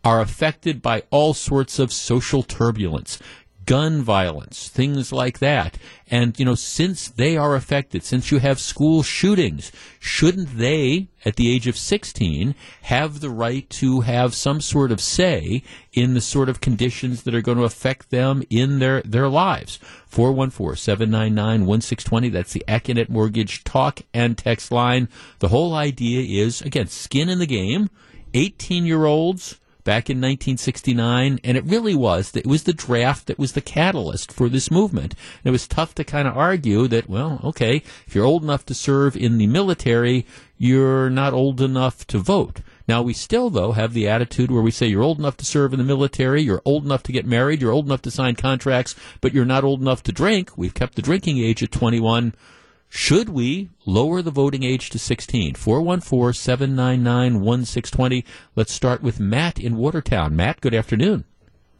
are 0.04 0.20
affected 0.20 0.82
by 0.82 1.02
all 1.10 1.32
sorts 1.32 1.78
of 1.78 1.92
social 1.92 2.42
turbulence 2.42 3.18
gun 3.66 4.02
violence, 4.02 4.68
things 4.68 5.12
like 5.12 5.38
that. 5.38 5.78
And, 6.08 6.38
you 6.38 6.44
know, 6.44 6.54
since 6.54 7.08
they 7.08 7.36
are 7.36 7.54
affected, 7.54 8.04
since 8.04 8.30
you 8.30 8.38
have 8.38 8.60
school 8.60 9.02
shootings, 9.02 9.72
shouldn't 9.98 10.58
they, 10.58 11.08
at 11.24 11.36
the 11.36 11.50
age 11.50 11.66
of 11.66 11.78
16, 11.78 12.54
have 12.82 13.20
the 13.20 13.30
right 13.30 13.68
to 13.70 14.02
have 14.02 14.34
some 14.34 14.60
sort 14.60 14.92
of 14.92 15.00
say 15.00 15.62
in 15.92 16.14
the 16.14 16.20
sort 16.20 16.48
of 16.48 16.60
conditions 16.60 17.22
that 17.22 17.34
are 17.34 17.40
going 17.40 17.58
to 17.58 17.64
affect 17.64 18.10
them 18.10 18.42
in 18.50 18.78
their, 18.78 19.02
their 19.02 19.28
lives? 19.28 19.78
414-799-1620. 20.10 22.32
That's 22.32 22.52
the 22.52 22.64
Accunet 22.68 23.08
Mortgage 23.08 23.64
talk 23.64 24.02
and 24.12 24.36
text 24.36 24.70
line. 24.70 25.08
The 25.38 25.48
whole 25.48 25.74
idea 25.74 26.44
is, 26.44 26.60
again, 26.62 26.88
skin 26.88 27.28
in 27.28 27.38
the 27.38 27.46
game. 27.46 27.90
18 28.34 28.84
year 28.84 29.04
olds 29.04 29.60
back 29.84 30.10
in 30.10 30.16
1969, 30.16 31.40
and 31.44 31.56
it 31.56 31.64
really 31.64 31.94
was. 31.94 32.34
It 32.34 32.46
was 32.46 32.64
the 32.64 32.72
draft 32.72 33.26
that 33.26 33.38
was 33.38 33.52
the 33.52 33.60
catalyst 33.60 34.32
for 34.32 34.48
this 34.48 34.70
movement. 34.70 35.14
And 35.14 35.50
it 35.50 35.50
was 35.50 35.68
tough 35.68 35.94
to 35.96 36.04
kind 36.04 36.26
of 36.26 36.36
argue 36.36 36.88
that, 36.88 37.08
well, 37.08 37.40
okay, 37.44 37.82
if 38.06 38.14
you're 38.14 38.24
old 38.24 38.42
enough 38.42 38.64
to 38.66 38.74
serve 38.74 39.16
in 39.16 39.38
the 39.38 39.46
military, 39.46 40.26
you're 40.58 41.10
not 41.10 41.34
old 41.34 41.60
enough 41.60 42.06
to 42.08 42.18
vote. 42.18 42.60
Now, 42.86 43.02
we 43.02 43.14
still, 43.14 43.48
though, 43.48 43.72
have 43.72 43.94
the 43.94 44.08
attitude 44.08 44.50
where 44.50 44.62
we 44.62 44.70
say 44.70 44.86
you're 44.86 45.02
old 45.02 45.18
enough 45.18 45.36
to 45.38 45.46
serve 45.46 45.72
in 45.72 45.78
the 45.78 45.84
military, 45.84 46.42
you're 46.42 46.62
old 46.64 46.84
enough 46.84 47.02
to 47.04 47.12
get 47.12 47.24
married, 47.26 47.62
you're 47.62 47.72
old 47.72 47.86
enough 47.86 48.02
to 48.02 48.10
sign 48.10 48.34
contracts, 48.34 48.94
but 49.20 49.32
you're 49.32 49.46
not 49.46 49.64
old 49.64 49.80
enough 49.80 50.02
to 50.02 50.12
drink. 50.12 50.50
We've 50.56 50.74
kept 50.74 50.94
the 50.94 51.02
drinking 51.02 51.38
age 51.38 51.62
at 51.62 51.72
21. 51.72 52.34
Should 52.96 53.28
we 53.28 53.70
lower 53.86 54.22
the 54.22 54.30
voting 54.30 54.62
age 54.62 54.88
to 54.90 55.00
16? 55.00 55.56
414 55.56 56.32
799 56.32 57.40
1620. 57.40 58.24
Let's 58.54 58.72
start 58.72 59.02
with 59.02 59.18
Matt 59.18 59.58
in 59.58 59.76
Watertown. 59.76 60.36
Matt, 60.36 60.60
good 60.60 60.74
afternoon. 60.74 61.24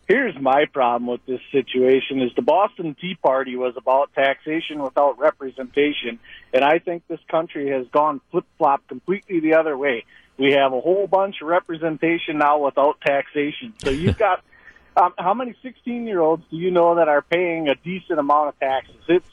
Here's 0.08 0.34
my 0.40 0.64
problem 0.72 1.08
with 1.08 1.24
this 1.24 1.40
situation 1.52 2.20
is 2.20 2.32
the 2.34 2.42
Boston 2.42 2.96
Tea 3.00 3.14
Party 3.22 3.54
was 3.54 3.74
about 3.76 4.12
taxation 4.12 4.82
without 4.82 5.16
representation, 5.20 6.18
and 6.52 6.64
I 6.64 6.80
think 6.80 7.04
this 7.06 7.20
country 7.30 7.70
has 7.70 7.86
gone 7.92 8.20
flip-flop 8.32 8.88
completely 8.88 9.38
the 9.38 9.54
other 9.54 9.78
way. 9.78 10.04
We 10.36 10.50
have 10.54 10.72
a 10.72 10.80
whole 10.80 11.06
bunch 11.06 11.36
of 11.40 11.46
representation 11.46 12.38
now 12.38 12.58
without 12.58 13.00
taxation. 13.00 13.72
So 13.78 13.90
you've 13.90 14.18
got 14.18 14.42
um, 14.96 15.14
how 15.16 15.32
many 15.32 15.54
16-year-olds 15.64 16.42
do 16.50 16.56
you 16.56 16.72
know 16.72 16.96
that 16.96 17.06
are 17.06 17.22
paying 17.22 17.68
a 17.68 17.76
decent 17.76 18.18
amount 18.18 18.48
of 18.48 18.58
taxes? 18.58 18.96
It's 19.08 19.24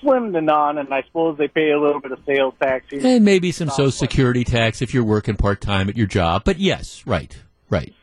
slim 0.00 0.32
to 0.32 0.40
none, 0.40 0.78
and 0.78 0.92
I 0.92 1.02
suppose 1.02 1.38
they 1.38 1.48
pay 1.48 1.70
a 1.70 1.80
little 1.80 2.00
bit 2.00 2.12
of 2.12 2.20
sales 2.26 2.54
tax. 2.60 2.86
Here. 2.90 3.00
And 3.04 3.24
maybe 3.24 3.52
some 3.52 3.68
Social 3.68 3.90
Security 3.90 4.44
tax 4.44 4.82
if 4.82 4.94
you're 4.94 5.04
working 5.04 5.36
part 5.36 5.60
time 5.60 5.88
at 5.88 5.96
your 5.96 6.06
job. 6.06 6.42
But 6.44 6.58
yes, 6.58 7.06
right, 7.06 7.36
right. 7.70 7.94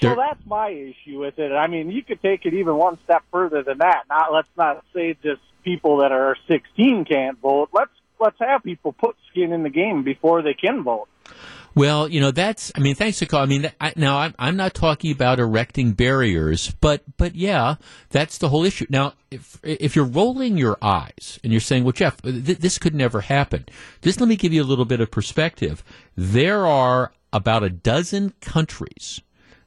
So 0.00 0.14
that's 0.14 0.44
my 0.44 0.68
issue 0.68 1.20
with 1.20 1.38
it. 1.38 1.52
I 1.52 1.68
mean, 1.68 1.90
you 1.90 2.02
could 2.02 2.20
take 2.20 2.44
it 2.44 2.54
even 2.54 2.76
one 2.76 2.98
step 3.04 3.22
further 3.32 3.62
than 3.62 3.78
that. 3.78 4.02
Not 4.08 4.32
let's 4.32 4.48
not 4.56 4.84
say 4.94 5.16
just 5.22 5.40
people 5.64 5.98
that 5.98 6.12
are 6.12 6.36
16 6.48 7.06
can't 7.06 7.38
vote. 7.40 7.70
Let's 7.72 7.90
let's 8.20 8.36
have 8.40 8.62
people 8.62 8.92
put 8.92 9.16
skin 9.30 9.52
in 9.52 9.62
the 9.62 9.70
game 9.70 10.02
before 10.02 10.42
they 10.42 10.54
can 10.54 10.82
vote. 10.82 11.08
Well, 11.74 12.08
you 12.08 12.20
know 12.20 12.30
that's. 12.30 12.72
I 12.74 12.80
mean, 12.80 12.94
thanks 12.94 13.18
for 13.18 13.26
calling. 13.26 13.44
I 13.44 13.48
mean, 13.48 13.72
I, 13.80 13.92
now 13.96 14.18
I'm 14.18 14.34
I'm 14.38 14.56
not 14.56 14.72
talking 14.72 15.12
about 15.12 15.38
erecting 15.38 15.92
barriers, 15.92 16.70
but 16.80 17.02
but 17.18 17.34
yeah, 17.34 17.74
that's 18.08 18.38
the 18.38 18.48
whole 18.48 18.64
issue. 18.64 18.86
Now, 18.88 19.12
if 19.30 19.58
if 19.62 19.94
you're 19.94 20.06
rolling 20.06 20.56
your 20.56 20.78
eyes 20.80 21.38
and 21.44 21.52
you're 21.52 21.60
saying, 21.60 21.84
"Well, 21.84 21.92
Jeff, 21.92 22.22
th- 22.22 22.58
this 22.58 22.78
could 22.78 22.94
never 22.94 23.20
happen," 23.20 23.66
just 24.00 24.20
let 24.20 24.28
me 24.28 24.36
give 24.36 24.54
you 24.54 24.62
a 24.62 24.64
little 24.64 24.86
bit 24.86 25.00
of 25.00 25.10
perspective. 25.10 25.84
There 26.16 26.66
are 26.66 27.12
about 27.30 27.62
a 27.62 27.68
dozen 27.68 28.32
countries 28.40 29.20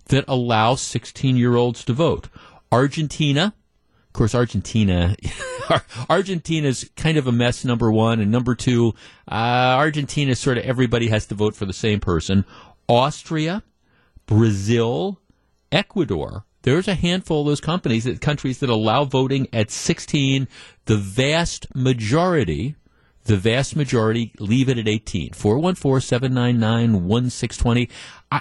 that 0.07 0.25
allow 0.27 0.73
16 0.73 1.37
year 1.37 1.55
olds 1.55 1.85
to 1.85 1.93
vote. 1.93 2.27
Argentina, 2.71 3.53
of 4.09 4.13
course, 4.13 4.33
Argentina, 4.33 5.15
Argentina's 6.09 6.89
kind 6.95 7.17
of 7.17 7.27
a 7.27 7.31
mess. 7.31 7.63
Number 7.63 7.91
one 7.91 8.19
and 8.19 8.31
number 8.31 8.55
two, 8.55 8.95
uh, 9.27 9.75
Argentina 9.77 10.35
sort 10.35 10.57
of 10.57 10.65
everybody 10.65 11.09
has 11.09 11.27
to 11.27 11.35
vote 11.35 11.55
for 11.55 11.65
the 11.65 11.73
same 11.73 11.99
person. 11.99 12.43
Austria, 12.87 13.61
Brazil, 14.25 15.19
Ecuador. 15.71 16.45
There's 16.63 16.87
a 16.87 16.95
handful 16.95 17.41
of 17.41 17.47
those 17.47 17.61
companies, 17.61 18.03
that, 18.05 18.19
countries 18.19 18.59
that 18.59 18.69
allow 18.69 19.05
voting 19.05 19.47
at 19.53 19.69
16. 19.69 20.47
The 20.85 20.97
vast 20.97 21.67
majority, 21.75 22.75
the 23.25 23.37
vast 23.37 23.75
majority 23.75 24.33
leave 24.39 24.69
it 24.69 24.79
at 24.79 24.87
18. 24.87 25.33
414 25.33 26.01
799 26.01 27.05
1620. 27.07 27.89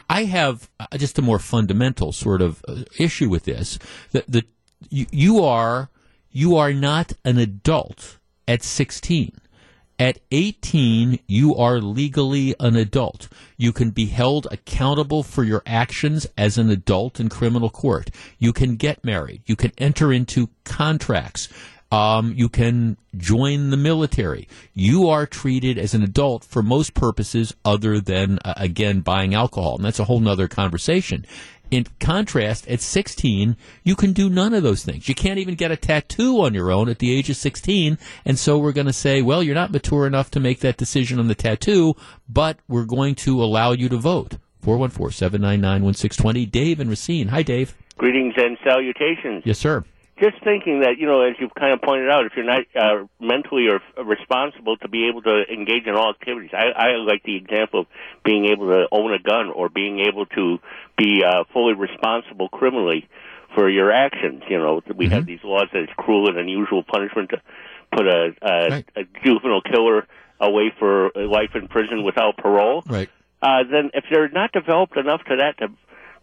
I 0.09 0.25
have 0.25 0.71
uh, 0.81 0.87
just 0.97 1.19
a 1.19 1.23
more 1.23 1.39
fundamental 1.39 2.13
sort 2.13 2.41
of 2.41 2.65
uh, 2.67 2.85
issue 2.99 3.29
with 3.29 3.45
this. 3.45 3.79
The, 4.13 4.25
the 4.27 4.45
you, 4.91 5.07
you 5.11 5.45
are 5.45 5.91
you 6.31 6.57
are 6.57 6.73
not 6.73 7.15
an 7.25 7.39
adult 7.39 8.19
at 8.47 8.63
16. 8.63 9.33
At 10.01 10.21
18, 10.31 11.19
you 11.27 11.57
are 11.57 11.81
legally 11.81 12.55
an 12.61 12.77
adult. 12.77 13.29
You 13.57 13.73
can 13.73 13.91
be 13.91 14.07
held 14.07 14.47
accountable 14.53 15.25
for 15.25 15.43
your 15.43 15.63
actions 15.67 16.29
as 16.37 16.57
an 16.57 16.71
adult 16.71 17.19
in 17.19 17.29
criminal 17.29 17.71
court. 17.71 18.11
You 18.39 18.53
can 18.53 18.77
get 18.77 19.05
married. 19.05 19.43
You 19.47 19.57
can 19.57 19.73
enter 19.77 20.13
into 20.13 20.51
contracts. 20.63 21.49
Um, 21.91 22.33
you 22.37 22.49
can 22.49 22.99
join 23.17 23.71
the 23.71 23.77
military. 23.77 24.47
You 24.75 25.09
are 25.09 25.27
treated 25.27 25.79
as 25.79 25.95
an 25.95 26.05
adult 26.05 26.45
for 26.45 26.63
most 26.63 26.95
purposes 26.95 27.55
other 27.65 27.99
than, 27.99 28.39
uh, 28.45 28.55
again, 28.57 29.01
buying 29.01 29.35
alcohol. 29.35 29.77
And 29.77 29.85
that's 29.85 29.99
a 29.99 30.05
whole 30.05 30.21
nother 30.21 30.47
conversation. 30.47 31.25
In 31.71 31.87
contrast, 32.01 32.67
at 32.69 32.81
16, 32.81 33.57
you 33.85 33.95
can 33.95 34.13
do 34.13 34.31
none 34.31 34.55
of 34.55 34.63
those 34.63 34.85
things. 34.85 35.09
You 35.09 35.15
can't 35.15 35.39
even 35.39 35.55
get 35.55 35.71
a 35.71 35.77
tattoo 35.77 36.41
on 36.41 36.55
your 36.55 36.71
own 36.71 36.89
at 36.89 36.99
the 36.99 37.15
age 37.15 37.29
of 37.29 37.37
16. 37.37 37.99
And 38.25 38.39
so 38.39 38.59
we're 38.59 38.73
going 38.73 38.87
to 38.87 38.93
say, 38.93 39.21
well, 39.21 39.43
you're 39.43 39.55
not 39.55 39.73
mature 39.73 40.07
enough 40.07 40.31
to 40.33 40.41
make 40.41 40.61
that 40.61 40.77
decision 40.79 41.19
on 41.19 41.29
the 41.29 41.35
tattoo, 41.35 41.95
but 42.29 42.59
we're 42.69 42.85
going 42.85 43.15
to 43.17 43.43
allow 43.43 43.73
you 43.73 43.89
to 43.91 43.99
vote. 43.99 44.39
414 44.63 45.13
799 45.13 45.85
1620. 45.85 46.47
Dave 46.47 46.81
and 46.81 46.91
Racine. 46.91 47.29
Hi, 47.29 47.43
Dave. 47.43 47.75
Greetings 47.97 48.35
and 48.37 48.57
salutations. 48.65 49.43
Yes, 49.45 49.59
sir 49.59 49.85
just 50.21 50.43
thinking 50.43 50.81
that 50.81 50.99
you 50.99 51.07
know, 51.07 51.23
as 51.23 51.35
you've 51.39 51.55
kind 51.55 51.73
of 51.73 51.83
pointed 51.83 52.11
out, 52.11 52.27
if 52.27 52.33
you're 52.37 52.45
not 52.45 52.63
uh, 52.75 53.07
mentally 53.21 53.69
or 53.69 53.81
responsible 54.03 54.77
to 54.79 54.89
be 54.89 55.09
able 55.09 55.23
to 55.23 55.45
engage 55.51 55.87
in 55.87 55.95
all 55.95 56.11
activities, 56.11 56.51
I, 56.53 56.67
I 56.75 56.97
like 56.97 57.23
the 57.23 57.37
example 57.37 57.81
of 57.81 57.87
being 58.25 58.47
able 58.47 58.67
to 58.69 58.87
own 58.91 59.13
a 59.13 59.19
gun 59.19 59.51
or 59.51 59.69
being 59.69 60.01
able 60.01 60.27
to 60.27 60.59
be 60.97 61.23
uh, 61.25 61.45
fully 61.53 61.75
responsible 61.75 62.49
criminally 62.49 63.09
for 63.55 63.69
your 63.69 63.93
actions. 63.93 64.43
You 64.49 64.59
know, 64.59 64.83
we 64.95 65.07
mm-hmm. 65.07 65.15
have 65.15 65.27
these 65.27 65.41
laws 65.45 65.69
that 65.73 65.83
it's 65.83 65.93
cruel 65.97 66.29
and 66.29 66.39
unusual 66.39 66.83
punishment 66.83 67.31
to 67.31 67.43
put 67.93 68.07
a, 68.07 68.35
a, 68.43 68.69
right. 68.71 68.89
a 68.97 69.03
juvenile 69.25 69.63
killer 69.63 70.07
away 70.41 70.73
for 70.79 71.11
life 71.15 71.51
in 71.55 71.69
prison 71.69 72.05
without 72.05 72.37
parole. 72.37 72.83
Right. 72.87 73.09
Uh, 73.41 73.63
then, 73.71 73.91
if 73.95 74.05
they're 74.11 74.29
not 74.29 74.53
developed 74.53 74.97
enough 74.97 75.23
to 75.25 75.37
that 75.37 75.59
to 75.59 75.69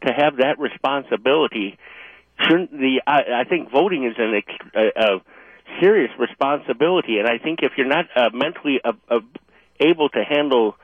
to 0.05 0.13
have 0.13 0.38
that 0.38 0.60
responsibility 0.60 1.77
shouldn't 2.39 2.71
the 2.71 3.02
I, 3.08 3.41
I 3.41 3.43
think 3.50 3.71
voting 3.71 4.06
is 4.06 4.15
an 4.17 4.41
a, 4.76 5.15
a 5.15 5.21
serious 5.82 6.12
responsibility, 6.19 7.17
and 7.17 7.28
I 7.28 7.41
think 7.43 7.60
if 7.62 7.74
you're 7.78 7.88
not 7.88 8.06
uh, 8.15 8.30
mentally 8.34 8.80
uh, 8.84 8.93
uh, 9.10 9.19
able 9.80 10.10
to 10.10 10.24
handle 10.28 10.76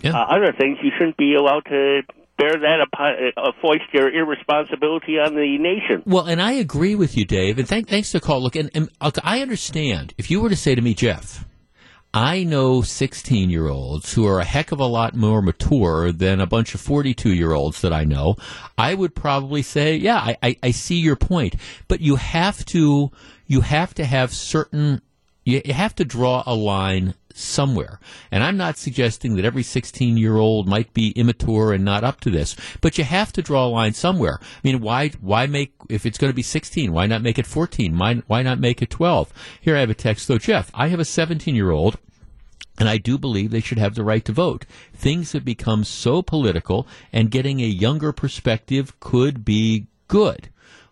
yeah. 0.00 0.12
uh, 0.12 0.36
other 0.36 0.52
things, 0.58 0.78
you 0.82 0.90
shouldn't 0.96 1.16
be 1.16 1.34
allowed 1.34 1.64
to 1.66 2.02
bear 2.38 2.52
that 2.52 2.80
upon, 2.80 3.14
uh, 3.36 3.52
foist 3.60 3.82
your 3.92 4.08
irresponsibility 4.08 5.18
on 5.18 5.34
the 5.34 5.58
nation. 5.58 6.02
Well, 6.06 6.26
and 6.26 6.40
I 6.40 6.52
agree 6.52 6.94
with 6.94 7.16
you, 7.16 7.24
Dave. 7.24 7.58
And 7.58 7.66
thank, 7.66 7.88
thanks 7.88 8.12
for 8.12 8.18
the 8.18 8.24
call. 8.24 8.40
Look, 8.40 8.54
and, 8.54 8.70
and 8.74 8.88
I 9.24 9.42
understand 9.42 10.14
if 10.16 10.30
you 10.30 10.40
were 10.40 10.48
to 10.48 10.56
say 10.56 10.74
to 10.74 10.80
me, 10.80 10.94
Jeff, 10.94 11.44
I 12.14 12.42
know 12.42 12.80
16 12.80 13.50
year 13.50 13.68
olds 13.68 14.14
who 14.14 14.26
are 14.26 14.40
a 14.40 14.44
heck 14.44 14.72
of 14.72 14.80
a 14.80 14.86
lot 14.86 15.14
more 15.14 15.42
mature 15.42 16.10
than 16.10 16.40
a 16.40 16.46
bunch 16.46 16.74
of 16.74 16.80
42 16.80 17.34
year 17.34 17.52
olds 17.52 17.82
that 17.82 17.92
I 17.92 18.04
know. 18.04 18.36
I 18.78 18.94
would 18.94 19.14
probably 19.14 19.62
say, 19.62 19.96
yeah, 19.96 20.16
I, 20.16 20.36
I, 20.42 20.56
I, 20.62 20.70
see 20.70 20.98
your 20.98 21.16
point, 21.16 21.56
but 21.86 22.00
you 22.00 22.16
have 22.16 22.64
to, 22.66 23.10
you 23.46 23.60
have 23.60 23.94
to 23.94 24.04
have 24.06 24.32
certain, 24.32 25.02
you, 25.48 25.62
you 25.64 25.72
have 25.72 25.94
to 25.94 26.04
draw 26.04 26.42
a 26.46 26.54
line 26.54 27.14
somewhere. 27.32 28.00
And 28.30 28.44
I'm 28.44 28.58
not 28.58 28.76
suggesting 28.76 29.36
that 29.36 29.44
every 29.46 29.62
16 29.62 30.16
year 30.18 30.36
old 30.36 30.68
might 30.68 30.92
be 30.92 31.12
immature 31.12 31.72
and 31.72 31.84
not 31.84 32.04
up 32.04 32.20
to 32.20 32.30
this, 32.30 32.54
but 32.82 32.98
you 32.98 33.04
have 33.04 33.32
to 33.32 33.42
draw 33.42 33.66
a 33.66 33.68
line 33.68 33.94
somewhere. 33.94 34.38
I 34.42 34.60
mean, 34.62 34.80
why, 34.80 35.08
why 35.20 35.46
make, 35.46 35.72
if 35.88 36.04
it's 36.04 36.18
going 36.18 36.30
to 36.30 36.36
be 36.36 36.42
16, 36.42 36.92
why 36.92 37.06
not 37.06 37.22
make 37.22 37.38
it 37.38 37.46
14? 37.46 37.96
Why, 37.96 38.16
why 38.26 38.42
not 38.42 38.60
make 38.60 38.82
it 38.82 38.90
12? 38.90 39.32
Here 39.60 39.74
I 39.74 39.80
have 39.80 39.90
a 39.90 39.94
text 39.94 40.28
though, 40.28 40.38
Jeff, 40.38 40.70
I 40.74 40.88
have 40.88 41.00
a 41.00 41.04
17 41.04 41.54
year 41.54 41.70
old 41.70 41.98
and 42.78 42.88
I 42.88 42.98
do 42.98 43.16
believe 43.16 43.50
they 43.50 43.60
should 43.60 43.78
have 43.78 43.94
the 43.94 44.04
right 44.04 44.24
to 44.26 44.32
vote. 44.32 44.66
Things 44.94 45.32
have 45.32 45.44
become 45.44 45.82
so 45.82 46.22
political, 46.22 46.86
and 47.12 47.28
getting 47.28 47.60
a 47.60 47.66
younger 47.66 48.12
perspective 48.12 49.00
could 49.00 49.44
be 49.44 49.88
good. 50.06 50.48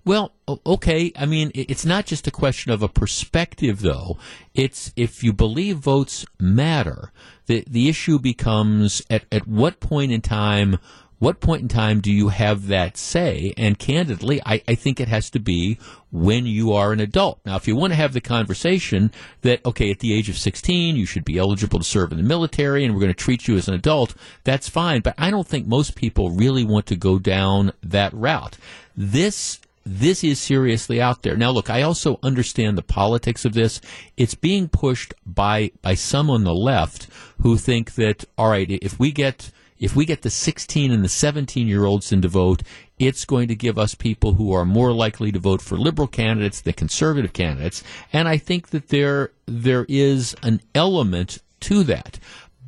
Well, 0.06 0.32
okay. 0.64 1.10
I 1.16 1.26
mean, 1.26 1.50
it's 1.52 1.84
not 1.84 2.06
just 2.06 2.28
a 2.28 2.30
question 2.30 2.70
of 2.70 2.80
a 2.80 2.88
perspective, 2.88 3.80
though. 3.80 4.18
It's 4.54 4.92
if 4.94 5.24
you 5.24 5.32
believe 5.32 5.78
votes 5.78 6.24
matter, 6.38 7.10
the 7.46 7.64
the 7.66 7.88
issue 7.88 8.20
becomes 8.20 9.02
at 9.10 9.24
at 9.32 9.48
what 9.48 9.80
point 9.80 10.12
in 10.12 10.20
time 10.20 10.78
what 11.18 11.40
point 11.40 11.62
in 11.62 11.68
time 11.68 12.00
do 12.00 12.12
you 12.12 12.28
have 12.28 12.68
that 12.68 12.96
say? 12.96 13.54
And 13.56 13.78
candidly, 13.78 14.40
I, 14.44 14.62
I, 14.68 14.74
think 14.74 15.00
it 15.00 15.08
has 15.08 15.30
to 15.30 15.40
be 15.40 15.78
when 16.12 16.44
you 16.44 16.74
are 16.74 16.92
an 16.92 17.00
adult. 17.00 17.40
Now, 17.46 17.56
if 17.56 17.66
you 17.66 17.74
want 17.74 17.92
to 17.94 17.96
have 17.96 18.12
the 18.12 18.20
conversation 18.20 19.10
that, 19.40 19.64
okay, 19.64 19.90
at 19.90 20.00
the 20.00 20.12
age 20.12 20.28
of 20.28 20.36
16, 20.36 20.94
you 20.94 21.06
should 21.06 21.24
be 21.24 21.38
eligible 21.38 21.78
to 21.78 21.84
serve 21.86 22.12
in 22.12 22.18
the 22.18 22.22
military 22.22 22.84
and 22.84 22.92
we're 22.92 23.00
going 23.00 23.08
to 23.08 23.14
treat 23.14 23.48
you 23.48 23.56
as 23.56 23.66
an 23.66 23.72
adult, 23.72 24.14
that's 24.44 24.68
fine. 24.68 25.00
But 25.00 25.14
I 25.16 25.30
don't 25.30 25.46
think 25.46 25.66
most 25.66 25.94
people 25.96 26.32
really 26.32 26.64
want 26.64 26.84
to 26.88 26.96
go 26.96 27.18
down 27.18 27.72
that 27.82 28.12
route. 28.12 28.59
This 28.94 29.61
this 29.87 30.24
is 30.24 30.41
seriously 30.41 31.01
out 31.01 31.22
there. 31.22 31.37
Now, 31.37 31.53
look, 31.53 31.70
I 31.70 31.82
also 31.82 32.18
understand 32.20 32.76
the 32.76 32.82
politics 32.82 33.45
of 33.45 33.55
this. 33.55 33.80
It's 34.16 34.34
being 34.34 34.68
pushed 34.68 35.14
by 35.24 35.70
by 35.80 35.95
some 35.95 36.28
on 36.28 36.43
the 36.43 36.55
left 36.55 37.07
who 37.41 37.57
think 37.57 37.95
that 37.95 38.24
all 38.37 38.51
right, 38.51 38.68
if 38.68 38.99
we 38.99 39.12
get 39.12 39.53
if 39.78 39.95
we 39.95 40.05
get 40.05 40.22
the 40.22 40.30
16 40.30 40.91
and 40.91 41.05
the 41.05 41.09
17 41.09 41.68
year 41.68 41.84
olds 41.84 42.11
in 42.11 42.20
to 42.22 42.28
vote, 42.28 42.62
it's 42.99 43.24
going 43.24 43.47
to 43.47 43.55
give 43.55 43.78
us 43.78 43.95
people 43.95 44.32
who 44.32 44.53
are 44.53 44.64
more 44.64 44.93
likely 44.93 45.30
to 45.30 45.39
vote 45.39 45.62
for 45.62 45.76
liberal 45.76 46.09
candidates 46.09 46.61
than 46.61 46.72
conservative 46.72 47.32
candidates. 47.32 47.84
And 48.12 48.26
I 48.26 48.39
think 48.39 48.70
that 48.70 48.89
there 48.89 49.30
there 49.47 49.87
is 49.89 50.34
an 50.43 50.62
element 50.74 51.39
to 51.61 51.84
that. 51.84 52.18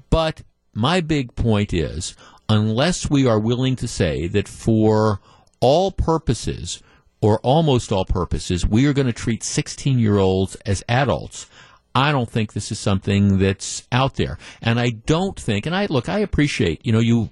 But 0.09 0.43
my 0.73 1.01
big 1.01 1.35
point 1.35 1.75
is 1.75 2.15
unless 2.49 3.11
we 3.11 3.27
are 3.27 3.41
willing 3.41 3.75
to 3.75 3.89
say 3.89 4.29
that 4.29 4.47
for 4.47 5.21
all 5.61 5.91
purposes 5.91 6.81
or 7.21 7.39
almost 7.41 7.93
all 7.93 8.05
purposes, 8.05 8.67
we 8.67 8.87
are 8.87 8.93
going 8.93 9.07
to 9.07 9.13
treat 9.13 9.43
16 9.43 9.99
year 9.99 10.19
olds 10.19 10.55
as 10.67 10.85
adults. 10.89 11.47
I 11.95 12.13
don't 12.13 12.31
think 12.31 12.53
this 12.53 12.71
is 12.71 12.79
something 12.79 13.39
that's 13.39 13.87
out 13.91 14.15
there. 14.15 14.39
And 14.63 14.79
I 14.79 14.91
don't 14.91 15.39
think, 15.39 15.67
and 15.67 15.75
I 15.75 15.87
look, 15.87 16.09
I 16.09 16.21
appreciate, 16.21 16.85
you 16.87 16.93
know, 16.93 17.01
you, 17.01 17.31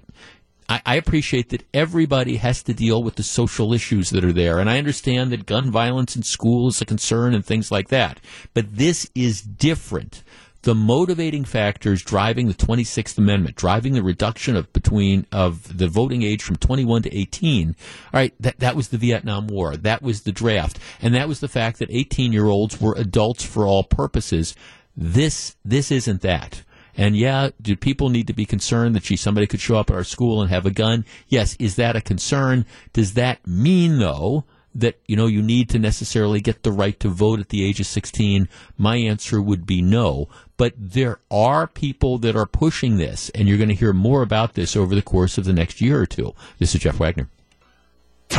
I, 0.67 0.81
I, 0.85 0.95
appreciate 0.95 1.49
that 1.49 1.65
everybody 1.73 2.35
has 2.37 2.63
to 2.63 2.73
deal 2.73 3.01
with 3.01 3.15
the 3.15 3.23
social 3.23 3.73
issues 3.73 4.09
that 4.09 4.25
are 4.25 4.33
there. 4.33 4.59
And 4.59 4.69
I 4.69 4.77
understand 4.77 5.31
that 5.31 5.45
gun 5.45 5.71
violence 5.71 6.17
in 6.17 6.23
school 6.23 6.67
is 6.67 6.81
a 6.81 6.85
concern 6.85 7.33
and 7.33 7.45
things 7.45 7.71
like 7.71 7.87
that. 7.89 8.19
But 8.53 8.75
this 8.75 9.09
is 9.15 9.41
different 9.41 10.23
the 10.67 10.75
motivating 10.75 11.45
factors 11.45 12.03
driving 12.03 12.49
the 12.49 12.53
26th 12.53 13.17
Amendment, 13.17 13.55
driving 13.55 13.93
the 13.93 14.03
reduction 14.03 14.57
of 14.57 14.73
between 14.73 15.25
of 15.31 15.77
the 15.77 15.87
voting 15.87 16.23
age 16.23 16.43
from 16.43 16.57
21 16.57 17.03
to 17.03 17.17
18. 17.17 17.69
All 17.69 17.73
right, 18.11 18.33
that 18.41 18.59
that 18.59 18.75
was 18.75 18.89
the 18.89 18.97
Vietnam 18.97 19.47
War, 19.47 19.77
that 19.77 20.01
was 20.01 20.23
the 20.23 20.33
draft, 20.33 20.77
and 21.01 21.15
that 21.15 21.29
was 21.29 21.39
the 21.39 21.47
fact 21.47 21.79
that 21.79 21.89
18 21.89 22.33
year 22.33 22.47
olds 22.47 22.81
were 22.81 22.93
adults 22.95 23.45
for 23.45 23.65
all 23.65 23.83
purposes. 23.83 24.55
This 24.97 25.55
this 25.63 25.89
isn't 25.89 26.19
that. 26.23 26.63
And 26.97 27.15
yeah, 27.15 27.51
do 27.61 27.77
people 27.77 28.09
need 28.09 28.27
to 28.27 28.33
be 28.33 28.45
concerned 28.45 28.93
that 28.95 29.03
gee, 29.03 29.15
somebody 29.15 29.47
could 29.47 29.61
show 29.61 29.77
up 29.77 29.89
at 29.89 29.95
our 29.95 30.03
school 30.03 30.41
and 30.41 30.49
have 30.49 30.65
a 30.65 30.71
gun? 30.71 31.05
Yes. 31.29 31.55
Is 31.61 31.77
that 31.77 31.95
a 31.95 32.01
concern? 32.01 32.65
Does 32.91 33.13
that 33.13 33.47
mean 33.47 33.99
though? 33.99 34.43
That 34.77 34.99
you 35.07 35.15
know 35.15 35.27
you 35.27 35.41
need 35.41 35.69
to 35.69 35.79
necessarily 35.79 36.39
get 36.39 36.63
the 36.63 36.71
right 36.71 36.99
to 36.99 37.09
vote 37.09 37.39
at 37.39 37.49
the 37.49 37.63
age 37.63 37.79
of 37.79 37.85
16 37.85 38.47
my 38.77 38.95
answer 38.95 39.41
would 39.41 39.65
be 39.65 39.81
no. 39.81 40.29
But 40.55 40.73
there 40.77 41.19
are 41.29 41.67
people 41.67 42.17
that 42.19 42.35
are 42.35 42.45
pushing 42.45 42.97
this 42.97 43.29
and 43.29 43.47
you're 43.47 43.57
going 43.57 43.69
to 43.69 43.75
hear 43.75 43.93
more 43.93 44.21
about 44.21 44.53
this 44.53 44.75
over 44.75 44.95
the 44.95 45.01
course 45.01 45.37
of 45.37 45.45
the 45.45 45.53
next 45.53 45.81
year 45.81 45.99
or 45.99 46.05
two. 46.05 46.33
This 46.59 46.73
is 46.73 46.81
jeff 46.81 46.99
wagner. 46.99 47.29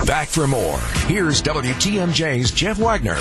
Back 0.06 0.28
for 0.28 0.46
more. 0.46 0.78
Here's 1.06 1.42
wtmj's 1.42 2.50
jeff 2.50 2.78
wagner 2.78 3.18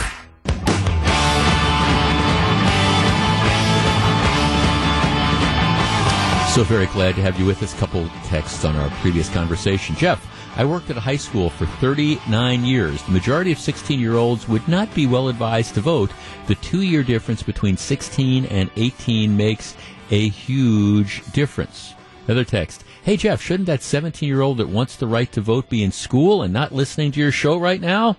so 6.53 6.63
very 6.63 6.87
glad 6.87 7.15
to 7.15 7.21
have 7.21 7.39
you 7.39 7.45
with 7.45 7.61
us 7.61 7.73
couple 7.75 8.07
texts 8.25 8.65
on 8.65 8.75
our 8.75 8.89
previous 9.01 9.29
conversation 9.29 9.95
jeff 9.95 10.25
I 10.57 10.65
worked 10.65 10.89
at 10.89 10.97
a 10.97 11.01
high 11.01 11.17
school 11.17 11.51
for 11.51 11.67
39 11.67 12.65
years. 12.65 13.03
The 13.03 13.11
majority 13.11 13.51
of 13.51 13.59
16 13.59 13.99
year 13.99 14.15
olds 14.15 14.47
would 14.49 14.67
not 14.67 14.91
be 14.95 15.05
well 15.05 15.29
advised 15.29 15.75
to 15.75 15.81
vote. 15.81 16.09
The 16.47 16.55
two 16.55 16.81
year 16.81 17.03
difference 17.03 17.43
between 17.43 17.77
16 17.77 18.45
and 18.45 18.71
18 18.75 19.37
makes 19.37 19.75
a 20.09 20.29
huge 20.29 21.23
difference. 21.31 21.93
Another 22.25 22.43
text. 22.43 22.83
Hey 23.03 23.17
Jeff, 23.17 23.39
shouldn't 23.39 23.67
that 23.67 23.83
17 23.83 24.27
year 24.27 24.41
old 24.41 24.57
that 24.57 24.67
wants 24.67 24.95
the 24.95 25.05
right 25.05 25.31
to 25.33 25.41
vote 25.41 25.69
be 25.69 25.83
in 25.83 25.91
school 25.91 26.41
and 26.41 26.51
not 26.51 26.73
listening 26.73 27.11
to 27.11 27.19
your 27.19 27.31
show 27.31 27.55
right 27.55 27.79
now? 27.79 28.17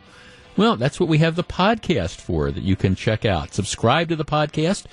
Well, 0.56 0.76
that's 0.76 1.00
what 1.00 1.08
we 1.08 1.18
have 1.18 1.34
the 1.34 1.42
podcast 1.42 2.20
for 2.20 2.52
that 2.52 2.62
you 2.62 2.76
can 2.76 2.94
check 2.94 3.24
out. 3.24 3.52
Subscribe 3.52 4.08
to 4.10 4.16
the 4.16 4.24
podcast. 4.24 4.84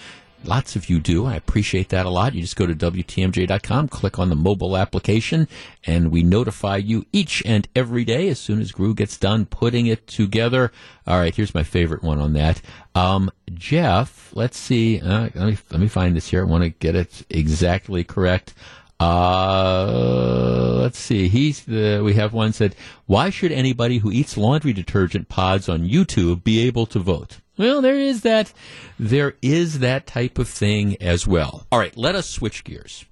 Lots 0.45 0.75
of 0.75 0.89
you 0.89 0.99
do. 0.99 1.25
I 1.25 1.35
appreciate 1.35 1.89
that 1.89 2.05
a 2.05 2.09
lot. 2.09 2.35
You 2.35 2.41
just 2.41 2.55
go 2.55 2.67
to 2.67 2.75
WTMJ.com, 2.75 3.87
click 3.87 4.19
on 4.19 4.29
the 4.29 4.35
mobile 4.35 4.77
application, 4.77 5.47
and 5.85 6.11
we 6.11 6.21
notify 6.21 6.77
you 6.77 7.05
each 7.11 7.41
and 7.45 7.67
every 7.75 8.05
day 8.05 8.29
as 8.29 8.39
soon 8.39 8.61
as 8.61 8.71
Gru 8.71 8.93
gets 8.93 9.17
done 9.17 9.47
putting 9.47 9.87
it 9.87 10.05
together. 10.05 10.71
All 11.07 11.17
right, 11.17 11.35
here's 11.35 11.55
my 11.55 11.63
favorite 11.63 12.03
one 12.03 12.19
on 12.19 12.33
that. 12.33 12.61
Um, 12.93 13.31
Jeff, 13.53 14.31
let's 14.33 14.57
see. 14.57 15.01
Uh, 15.01 15.29
let, 15.33 15.47
me, 15.47 15.57
let 15.71 15.79
me 15.79 15.87
find 15.87 16.15
this 16.15 16.29
here. 16.29 16.41
I 16.41 16.45
want 16.45 16.63
to 16.63 16.69
get 16.69 16.95
it 16.95 17.25
exactly 17.29 18.03
correct. 18.03 18.53
Uh, 18.99 20.75
let's 20.75 20.99
see. 20.99 21.27
He's 21.27 21.65
the, 21.65 22.01
we 22.03 22.13
have 22.13 22.33
one 22.33 22.53
said, 22.53 22.75
why 23.07 23.29
should 23.29 23.51
anybody 23.51 23.97
who 23.97 24.11
eats 24.11 24.37
laundry 24.37 24.73
detergent 24.73 25.27
pods 25.27 25.67
on 25.67 25.89
YouTube 25.89 26.43
be 26.43 26.65
able 26.67 26.85
to 26.87 26.99
vote? 26.99 27.39
Well, 27.58 27.82
there 27.82 27.99
is 27.99 28.22
that. 28.22 28.51
There 28.99 29.36
is 29.41 29.80
that 29.80 30.08
type 30.08 30.38
of 30.38 30.47
thing 30.47 30.97
as 31.01 31.26
well. 31.26 31.66
All 31.72 31.80
right, 31.80 31.95
let 31.95 32.16
us 32.16 32.30
switch 32.30 32.64
gears. 32.64 33.06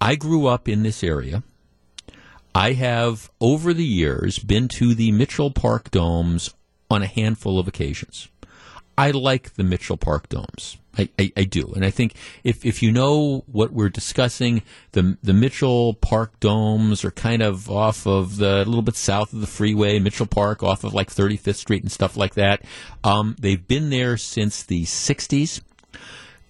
I 0.00 0.16
grew 0.16 0.46
up 0.46 0.68
in 0.68 0.82
this 0.82 1.04
area. 1.04 1.42
I 2.54 2.72
have, 2.72 3.30
over 3.40 3.72
the 3.74 3.84
years, 3.84 4.38
been 4.38 4.68
to 4.68 4.94
the 4.94 5.12
Mitchell 5.12 5.50
Park 5.50 5.90
Domes 5.90 6.54
on 6.90 7.02
a 7.02 7.06
handful 7.06 7.58
of 7.58 7.68
occasions. 7.68 8.28
I 9.00 9.12
like 9.12 9.54
the 9.54 9.64
Mitchell 9.64 9.96
Park 9.96 10.28
Domes. 10.28 10.76
I, 10.98 11.08
I, 11.18 11.32
I, 11.34 11.44
do. 11.44 11.72
And 11.74 11.86
I 11.86 11.90
think 11.90 12.12
if, 12.44 12.66
if 12.66 12.82
you 12.82 12.92
know 12.92 13.44
what 13.46 13.72
we're 13.72 13.88
discussing, 13.88 14.60
the, 14.92 15.16
the 15.22 15.32
Mitchell 15.32 15.94
Park 15.94 16.38
domes 16.38 17.02
are 17.02 17.10
kind 17.10 17.40
of 17.40 17.70
off 17.70 18.06
of 18.06 18.36
the, 18.36 18.56
a 18.56 18.66
little 18.66 18.82
bit 18.82 18.96
south 18.96 19.32
of 19.32 19.40
the 19.40 19.46
freeway, 19.46 20.00
Mitchell 20.00 20.26
Park 20.26 20.62
off 20.62 20.84
of 20.84 20.92
like 20.92 21.08
35th 21.08 21.54
Street 21.54 21.82
and 21.82 21.90
stuff 21.90 22.14
like 22.14 22.34
that. 22.34 22.62
Um, 23.02 23.36
they've 23.40 23.66
been 23.66 23.88
there 23.88 24.18
since 24.18 24.64
the 24.64 24.84
60s. 24.84 25.62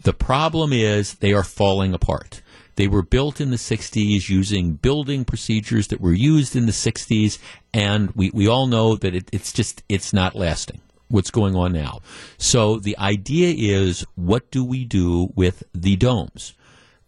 The 0.03 0.13
problem 0.13 0.73
is 0.73 1.15
they 1.15 1.33
are 1.33 1.45
falling 1.45 1.95
apart. 1.95 2.43
They 2.75 2.89
were 2.89 3.03
built 3.03 3.41
in 3.41 3.51
the 3.51 3.59
60s 3.59 4.29
using 4.29 4.73
building 4.73 5.25
procedures 5.25 5.87
that 5.89 6.01
were 6.01 6.15
used 6.15 6.57
in 6.57 6.67
the 6.67 6.73
60s, 6.73 7.39
and 7.73 8.11
we, 8.17 8.33
we 8.35 8.49
all 8.49 8.67
know 8.67 8.97
that 8.97 9.15
it, 9.15 9.29
it's 9.33 9.53
just, 9.53 9.85
it's 9.89 10.13
not 10.13 10.35
lasting 10.35 10.81
what's 11.11 11.31
going 11.31 11.55
on 11.57 11.73
now. 11.73 12.01
So 12.39 12.77
the 12.77 12.97
idea 12.99 13.55
is 13.57 14.07
what 14.15 14.51
do 14.51 14.65
we 14.65 14.85
do 14.85 15.33
with 15.35 15.65
the 15.75 15.97
domes? 15.97 16.55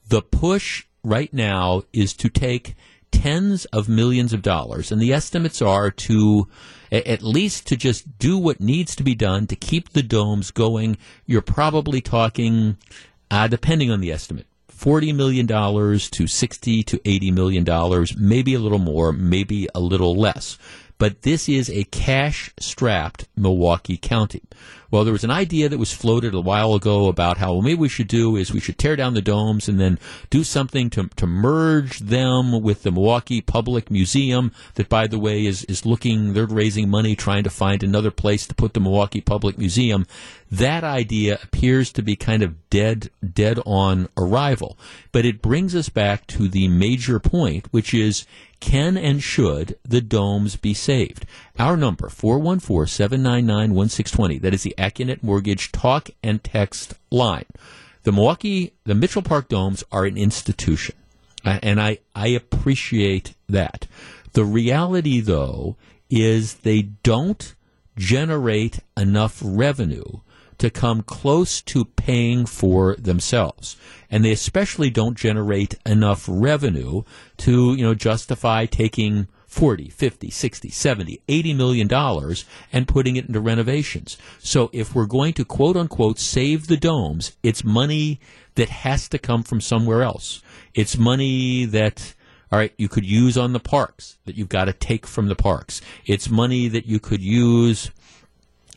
The 0.08 0.20
push 0.22 0.84
right 1.02 1.32
now 1.32 1.84
is 1.92 2.12
to 2.14 2.28
take 2.28 2.74
tens 3.10 3.64
of 3.66 3.88
millions 3.88 4.32
of 4.32 4.42
dollars, 4.42 4.90
and 4.90 5.00
the 5.00 5.12
estimates 5.12 5.62
are 5.62 5.90
to 5.90 6.48
at 6.90 7.22
least 7.22 7.66
to 7.68 7.76
just 7.76 8.18
do 8.18 8.36
what 8.36 8.60
needs 8.60 8.94
to 8.96 9.02
be 9.02 9.14
done 9.14 9.46
to 9.46 9.56
keep 9.56 9.90
the 9.90 10.02
domes 10.02 10.50
going. 10.50 10.98
You're 11.24 11.40
probably 11.40 12.00
talking, 12.00 12.76
uh, 13.30 13.48
depending 13.48 13.90
on 13.90 14.00
the 14.00 14.12
estimate, 14.12 14.46
$40 14.70 15.14
million 15.14 15.46
to 15.46 16.26
60 16.26 16.82
to 16.82 16.98
$80 16.98 17.32
million, 17.32 18.06
maybe 18.18 18.54
a 18.54 18.58
little 18.58 18.78
more, 18.78 19.12
maybe 19.12 19.68
a 19.74 19.80
little 19.80 20.16
less 20.16 20.58
but 21.02 21.22
this 21.22 21.48
is 21.48 21.68
a 21.68 21.82
cash 21.82 22.52
strapped 22.60 23.26
Milwaukee 23.36 23.96
County. 23.96 24.40
Well, 24.92 25.02
there 25.02 25.12
was 25.12 25.24
an 25.24 25.32
idea 25.32 25.68
that 25.68 25.78
was 25.78 25.92
floated 25.92 26.32
a 26.32 26.40
while 26.40 26.74
ago 26.74 27.08
about 27.08 27.38
how 27.38 27.54
well, 27.54 27.62
maybe 27.62 27.80
we 27.80 27.88
should 27.88 28.06
do 28.06 28.36
is 28.36 28.52
we 28.52 28.60
should 28.60 28.78
tear 28.78 28.94
down 28.94 29.14
the 29.14 29.20
domes 29.20 29.68
and 29.68 29.80
then 29.80 29.98
do 30.30 30.44
something 30.44 30.90
to, 30.90 31.08
to 31.16 31.26
merge 31.26 31.98
them 31.98 32.62
with 32.62 32.84
the 32.84 32.92
Milwaukee 32.92 33.40
Public 33.40 33.90
Museum 33.90 34.52
that, 34.74 34.88
by 34.88 35.08
the 35.08 35.18
way, 35.18 35.44
is, 35.44 35.64
is 35.64 35.84
looking, 35.84 36.34
they're 36.34 36.46
raising 36.46 36.88
money 36.88 37.16
trying 37.16 37.42
to 37.42 37.50
find 37.50 37.82
another 37.82 38.12
place 38.12 38.46
to 38.46 38.54
put 38.54 38.74
the 38.74 38.80
Milwaukee 38.80 39.22
Public 39.22 39.58
Museum. 39.58 40.06
That 40.52 40.84
idea 40.84 41.40
appears 41.42 41.90
to 41.92 42.02
be 42.02 42.14
kind 42.14 42.42
of 42.44 42.68
dead, 42.70 43.10
dead 43.26 43.58
on 43.66 44.08
arrival. 44.16 44.78
But 45.10 45.24
it 45.24 45.42
brings 45.42 45.74
us 45.74 45.88
back 45.88 46.28
to 46.28 46.46
the 46.46 46.68
major 46.68 47.18
point, 47.18 47.66
which 47.72 47.92
is 47.92 48.26
can 48.62 48.96
and 48.96 49.22
should 49.22 49.76
the 49.82 50.00
domes 50.00 50.56
be 50.56 50.72
saved? 50.72 51.26
Our 51.58 51.76
number, 51.76 52.08
414-799-1620. 52.08 54.40
That 54.40 54.54
is 54.54 54.62
the 54.62 54.74
Accunet 54.78 55.22
Mortgage 55.22 55.70
talk 55.72 56.08
and 56.22 56.42
text 56.42 56.94
line. 57.10 57.44
The 58.04 58.12
Milwaukee, 58.12 58.72
the 58.84 58.94
Mitchell 58.94 59.20
Park 59.20 59.48
domes 59.48 59.84
are 59.92 60.06
an 60.06 60.16
institution. 60.16 60.94
Uh, 61.44 61.58
and 61.62 61.78
I, 61.80 61.98
I 62.14 62.28
appreciate 62.28 63.34
that. 63.48 63.88
The 64.32 64.44
reality, 64.44 65.20
though, 65.20 65.76
is 66.08 66.54
they 66.54 66.82
don't 66.82 67.54
generate 67.96 68.78
enough 68.96 69.42
revenue 69.44 70.20
to 70.58 70.70
come 70.70 71.02
close 71.02 71.60
to 71.62 71.84
paying 71.84 72.46
for 72.46 72.94
themselves. 72.94 73.76
And 74.12 74.24
they 74.24 74.30
especially 74.30 74.90
don't 74.90 75.18
generate 75.18 75.74
enough 75.84 76.26
revenue 76.28 77.02
to, 77.38 77.74
you 77.74 77.82
know, 77.82 77.94
justify 77.94 78.66
taking 78.66 79.26
40, 79.52 79.90
50, 79.90 80.30
60, 80.30 80.70
70, 80.70 81.20
80 81.28 81.54
million 81.54 81.86
dollars 81.86 82.46
and 82.72 82.88
putting 82.88 83.16
it 83.16 83.26
into 83.26 83.40
renovations. 83.40 84.16
So 84.38 84.70
if 84.72 84.94
we're 84.94 85.06
going 85.06 85.34
to 85.34 85.44
quote 85.44 85.76
unquote 85.76 86.18
save 86.18 86.68
the 86.68 86.78
domes, 86.78 87.36
it's 87.42 87.62
money 87.62 88.18
that 88.54 88.68
has 88.68 89.08
to 89.10 89.18
come 89.18 89.42
from 89.42 89.60
somewhere 89.60 90.02
else. 90.02 90.40
It's 90.74 90.96
money 90.96 91.66
that 91.66 92.14
all 92.50 92.58
right, 92.58 92.72
you 92.76 92.88
could 92.88 93.06
use 93.06 93.38
on 93.38 93.54
the 93.54 93.60
parks 93.60 94.18
that 94.26 94.36
you've 94.36 94.48
got 94.48 94.66
to 94.66 94.74
take 94.74 95.06
from 95.06 95.28
the 95.28 95.34
parks. 95.34 95.80
It's 96.04 96.28
money 96.28 96.68
that 96.68 96.86
you 96.86 97.00
could 97.00 97.22
use 97.22 97.90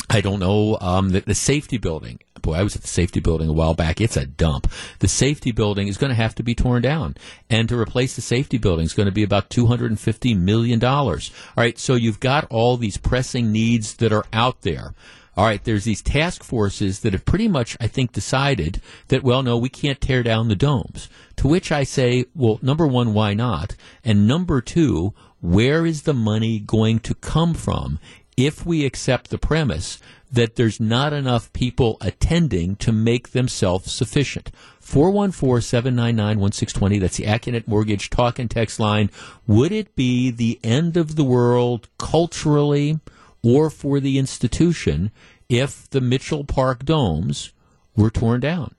I 0.09 0.21
don't 0.21 0.39
know, 0.39 0.77
um, 0.81 1.09
the, 1.09 1.21
the, 1.21 1.33
safety 1.33 1.77
building, 1.77 2.19
boy, 2.45 2.53
I 2.53 2.63
was 2.63 2.75
at 2.75 2.83
the 2.83 2.87
safety 2.87 3.19
building 3.19 3.49
a 3.49 3.53
while 3.53 3.73
back. 3.73 3.99
It's 3.99 4.15
a 4.15 4.25
dump. 4.25 4.71
The 4.99 5.07
safety 5.07 5.51
building 5.51 5.87
is 5.87 5.97
going 5.97 6.11
to 6.11 6.15
have 6.15 6.35
to 6.35 6.43
be 6.43 6.55
torn 6.55 6.83
down. 6.83 7.15
And 7.49 7.67
to 7.69 7.77
replace 7.77 8.15
the 8.15 8.21
safety 8.21 8.57
building 8.57 8.85
is 8.85 8.93
going 8.93 9.07
to 9.07 9.11
be 9.11 9.23
about 9.23 9.49
$250 9.49 10.39
million. 10.39 10.83
All 10.83 11.17
right, 11.57 11.77
so 11.77 11.95
you've 11.95 12.19
got 12.19 12.45
all 12.49 12.77
these 12.77 12.97
pressing 12.97 13.51
needs 13.51 13.95
that 13.95 14.13
are 14.13 14.25
out 14.31 14.61
there. 14.61 14.93
All 15.37 15.45
right, 15.45 15.61
there's 15.61 15.83
these 15.83 16.01
task 16.01 16.43
forces 16.43 17.01
that 17.01 17.11
have 17.11 17.25
pretty 17.25 17.49
much, 17.49 17.75
I 17.81 17.87
think, 17.87 18.13
decided 18.13 18.81
that, 19.09 19.23
well, 19.23 19.43
no, 19.43 19.57
we 19.57 19.67
can't 19.67 19.99
tear 19.99 20.23
down 20.23 20.47
the 20.47 20.55
domes. 20.55 21.09
To 21.37 21.47
which 21.49 21.71
I 21.71 21.83
say, 21.83 22.25
well, 22.33 22.59
number 22.61 22.87
one, 22.87 23.13
why 23.13 23.33
not? 23.33 23.75
And 24.03 24.27
number 24.27 24.61
two, 24.61 25.13
where 25.41 25.85
is 25.85 26.03
the 26.03 26.13
money 26.13 26.59
going 26.59 26.99
to 26.99 27.15
come 27.15 27.53
from 27.53 27.99
if 28.37 28.65
we 28.65 28.85
accept 28.85 29.29
the 29.29 29.37
premise 29.37 29.99
that 30.35 30.55
there's 30.55 30.79
not 30.79 31.13
enough 31.13 31.51
people 31.53 31.97
attending 32.01 32.75
to 32.77 32.91
make 32.91 33.31
them 33.31 33.47
self 33.47 33.87
sufficient? 33.87 34.51
414 34.79 35.61
799 35.61 36.39
1620. 36.39 36.99
That's 36.99 37.17
the 37.17 37.25
Accunet 37.25 37.67
Mortgage 37.67 38.09
talk 38.09 38.37
and 38.37 38.49
text 38.49 38.79
line. 38.79 39.09
Would 39.47 39.71
it 39.71 39.95
be 39.95 40.31
the 40.31 40.59
end 40.63 40.97
of 40.97 41.15
the 41.15 41.23
world 41.23 41.89
culturally 41.97 42.99
or 43.41 43.69
for 43.69 43.99
the 43.99 44.17
institution 44.17 45.11
if 45.49 45.89
the 45.89 46.01
Mitchell 46.01 46.43
Park 46.43 46.85
domes 46.85 47.53
were 47.95 48.09
torn 48.09 48.41
down? 48.41 48.75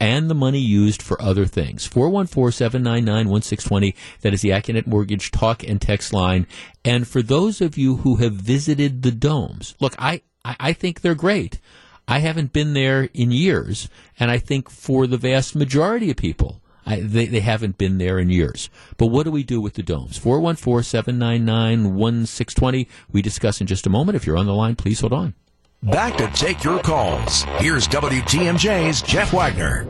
and 0.00 0.30
the 0.30 0.34
money 0.34 0.60
used 0.60 1.02
for 1.02 1.20
other 1.20 1.44
things. 1.46 1.88
414-799-1620. 1.88 3.94
That 4.20 4.32
is 4.34 4.42
the 4.42 4.50
Accunet 4.50 4.86
Mortgage 4.86 5.30
talk 5.30 5.64
and 5.64 5.80
text 5.80 6.12
line. 6.12 6.46
And 6.84 7.08
for 7.08 7.22
those 7.22 7.60
of 7.60 7.78
you 7.78 7.98
who 7.98 8.16
have 8.16 8.32
visited 8.34 9.02
the 9.02 9.12
domes, 9.12 9.76
look, 9.80 9.94
I, 9.98 10.22
I 10.44 10.72
think 10.72 11.00
they're 11.00 11.14
great. 11.14 11.60
I 12.08 12.18
haven't 12.18 12.52
been 12.52 12.74
there 12.74 13.08
in 13.14 13.30
years, 13.30 13.88
and 14.18 14.30
I 14.30 14.38
think 14.38 14.68
for 14.68 15.06
the 15.06 15.16
vast 15.16 15.54
majority 15.54 16.10
of 16.10 16.16
people, 16.16 16.60
I, 16.84 17.00
they, 17.00 17.26
they 17.26 17.40
haven't 17.40 17.78
been 17.78 17.98
there 17.98 18.18
in 18.18 18.28
years. 18.28 18.68
But 18.96 19.06
what 19.06 19.24
do 19.24 19.30
we 19.30 19.44
do 19.44 19.60
with 19.60 19.74
the 19.74 19.82
domes? 19.82 20.18
414 20.18 20.82
799 20.82 21.94
1620. 21.94 22.88
We 23.12 23.22
discuss 23.22 23.60
in 23.60 23.66
just 23.66 23.86
a 23.86 23.90
moment. 23.90 24.16
If 24.16 24.26
you're 24.26 24.36
on 24.36 24.46
the 24.46 24.54
line, 24.54 24.74
please 24.74 25.00
hold 25.00 25.12
on. 25.12 25.34
Back 25.82 26.16
to 26.18 26.26
take 26.28 26.62
your 26.62 26.80
calls. 26.80 27.44
Here's 27.58 27.88
WTMJ's 27.88 29.02
Jeff 29.02 29.32
Wagner. 29.32 29.84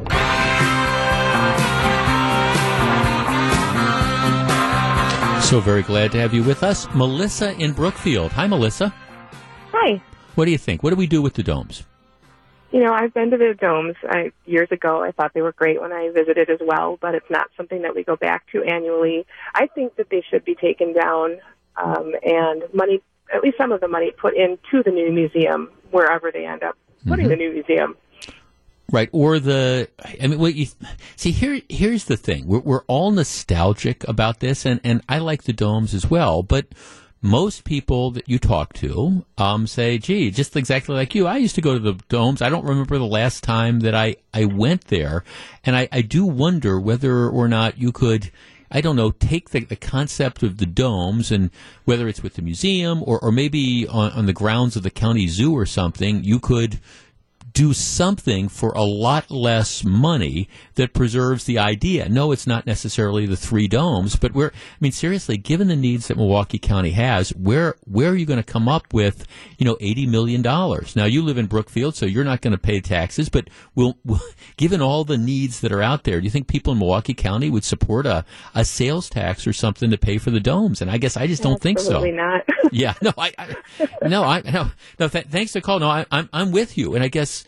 So 5.42 5.60
very 5.60 5.82
glad 5.82 6.12
to 6.12 6.18
have 6.18 6.32
you 6.32 6.42
with 6.42 6.62
us. 6.62 6.88
Melissa 6.94 7.52
in 7.58 7.72
Brookfield. 7.72 8.32
Hi, 8.32 8.46
Melissa. 8.46 8.94
Hi. 9.72 10.00
What 10.34 10.46
do 10.46 10.50
you 10.50 10.58
think? 10.58 10.82
What 10.82 10.90
do 10.90 10.96
we 10.96 11.06
do 11.06 11.22
with 11.22 11.34
the 11.34 11.42
domes? 11.42 11.84
You 12.70 12.82
know, 12.82 12.92
I've 12.92 13.12
been 13.12 13.30
to 13.30 13.36
the 13.36 13.54
domes 13.58 13.96
I, 14.02 14.32
years 14.46 14.68
ago. 14.70 15.02
I 15.02 15.12
thought 15.12 15.32
they 15.34 15.42
were 15.42 15.52
great 15.52 15.80
when 15.80 15.92
I 15.92 16.10
visited 16.10 16.48
as 16.48 16.58
well, 16.60 16.98
but 17.00 17.14
it's 17.14 17.30
not 17.30 17.48
something 17.56 17.82
that 17.82 17.94
we 17.94 18.02
go 18.02 18.16
back 18.16 18.46
to 18.52 18.62
annually. 18.62 19.26
I 19.54 19.66
think 19.66 19.96
that 19.96 20.08
they 20.08 20.24
should 20.30 20.44
be 20.44 20.54
taken 20.54 20.94
down 20.94 21.38
um, 21.76 22.12
and 22.22 22.62
money 22.72 23.02
at 23.32 23.42
least 23.42 23.56
some 23.56 23.72
of 23.72 23.80
the 23.80 23.88
money 23.88 24.10
put 24.10 24.34
into 24.36 24.82
the 24.84 24.90
new 24.90 25.10
museum 25.10 25.70
wherever 25.90 26.30
they 26.30 26.46
end 26.46 26.62
up 26.62 26.76
putting 27.06 27.26
mm-hmm. 27.26 27.30
the 27.30 27.36
new 27.36 27.52
museum. 27.52 27.96
Right, 28.90 29.08
or 29.12 29.38
the 29.38 29.88
I 30.20 30.26
mean, 30.26 30.38
what 30.38 30.54
you 30.54 30.66
see 31.16 31.30
here. 31.30 31.62
Here's 31.70 32.04
the 32.04 32.16
thing: 32.16 32.46
we're, 32.46 32.58
we're 32.58 32.84
all 32.88 33.10
nostalgic 33.10 34.06
about 34.06 34.40
this, 34.40 34.66
and 34.66 34.80
and 34.84 35.02
I 35.08 35.18
like 35.18 35.44
the 35.44 35.54
domes 35.54 35.94
as 35.94 36.10
well, 36.10 36.42
but 36.42 36.66
most 37.22 37.62
people 37.62 38.10
that 38.10 38.28
you 38.28 38.38
talk 38.38 38.72
to 38.74 39.24
um, 39.38 39.66
say, 39.68 39.96
gee, 39.96 40.30
just 40.32 40.56
exactly 40.56 40.94
like 40.96 41.14
you. 41.14 41.26
I 41.28 41.36
used 41.36 41.54
to 41.54 41.60
go 41.60 41.72
to 41.72 41.78
the 41.78 41.94
domes. 42.08 42.42
I 42.42 42.48
don't 42.48 42.64
remember 42.66 42.98
the 42.98 43.06
last 43.06 43.44
time 43.44 43.80
that 43.80 43.94
I, 43.94 44.16
I 44.34 44.44
went 44.44 44.86
there. 44.86 45.22
And 45.64 45.76
I, 45.76 45.88
I 45.92 46.02
do 46.02 46.26
wonder 46.26 46.80
whether 46.80 47.28
or 47.28 47.46
not 47.46 47.78
you 47.78 47.92
could 47.92 48.32
I 48.74 48.80
don't 48.80 48.96
know, 48.96 49.10
take 49.10 49.50
the, 49.50 49.60
the 49.60 49.76
concept 49.76 50.42
of 50.42 50.56
the 50.56 50.64
domes 50.64 51.30
and 51.30 51.50
whether 51.84 52.08
it's 52.08 52.22
with 52.22 52.34
the 52.34 52.42
museum 52.42 53.02
or, 53.06 53.20
or 53.20 53.30
maybe 53.30 53.86
on, 53.86 54.10
on 54.12 54.24
the 54.24 54.32
grounds 54.32 54.76
of 54.76 54.82
the 54.82 54.90
county 54.90 55.28
zoo 55.28 55.52
or 55.52 55.66
something, 55.66 56.24
you 56.24 56.40
could 56.40 56.80
do 57.52 57.72
something 57.72 58.48
for 58.48 58.70
a 58.70 58.82
lot 58.82 59.30
less 59.30 59.84
money 59.84 60.48
that 60.74 60.94
preserves 60.94 61.44
the 61.44 61.58
idea. 61.58 62.08
No, 62.08 62.32
it's 62.32 62.46
not 62.46 62.66
necessarily 62.66 63.26
the 63.26 63.36
three 63.36 63.68
domes, 63.68 64.16
but 64.16 64.32
we're, 64.32 64.48
I 64.48 64.76
mean, 64.80 64.92
seriously, 64.92 65.36
given 65.36 65.68
the 65.68 65.76
needs 65.76 66.08
that 66.08 66.16
Milwaukee 66.16 66.58
County 66.58 66.92
has, 66.92 67.30
where, 67.30 67.76
where 67.84 68.10
are 68.10 68.16
you 68.16 68.26
going 68.26 68.42
to 68.42 68.52
come 68.52 68.68
up 68.68 68.92
with, 68.92 69.26
you 69.58 69.66
know, 69.66 69.76
$80 69.76 70.08
million? 70.08 70.42
Now, 70.42 71.04
you 71.04 71.22
live 71.22 71.38
in 71.38 71.46
Brookfield, 71.46 71.94
so 71.94 72.06
you're 72.06 72.24
not 72.24 72.40
going 72.40 72.52
to 72.52 72.58
pay 72.58 72.80
taxes, 72.80 73.28
but 73.28 73.48
will, 73.74 73.98
will, 74.04 74.20
given 74.56 74.80
all 74.80 75.04
the 75.04 75.18
needs 75.18 75.60
that 75.60 75.72
are 75.72 75.82
out 75.82 76.04
there, 76.04 76.20
do 76.20 76.24
you 76.24 76.30
think 76.30 76.48
people 76.48 76.72
in 76.72 76.78
Milwaukee 76.78 77.14
County 77.14 77.50
would 77.50 77.64
support 77.64 78.06
a, 78.06 78.24
a 78.54 78.64
sales 78.64 79.08
tax 79.10 79.46
or 79.46 79.52
something 79.52 79.90
to 79.90 79.98
pay 79.98 80.18
for 80.18 80.30
the 80.30 80.40
domes? 80.40 80.80
And 80.80 80.90
I 80.90 80.98
guess 80.98 81.16
I 81.16 81.26
just 81.26 81.42
don't 81.42 81.60
think 81.60 81.78
so. 81.78 81.96
Absolutely 81.96 82.12
not. 82.12 82.42
yeah, 82.72 82.94
no, 83.02 83.12
I, 83.18 83.32
I 83.38 83.56
no, 84.08 84.24
I, 84.24 84.40
no, 84.42 84.70
no, 84.98 85.08
th- 85.08 85.26
thanks 85.26 85.52
for 85.52 85.58
the 85.58 85.62
call. 85.62 85.80
No, 85.80 85.88
I, 85.88 86.06
I'm, 86.10 86.28
I'm 86.32 86.52
with 86.52 86.78
you. 86.78 86.94
And 86.94 87.04
I 87.04 87.08
guess, 87.08 87.41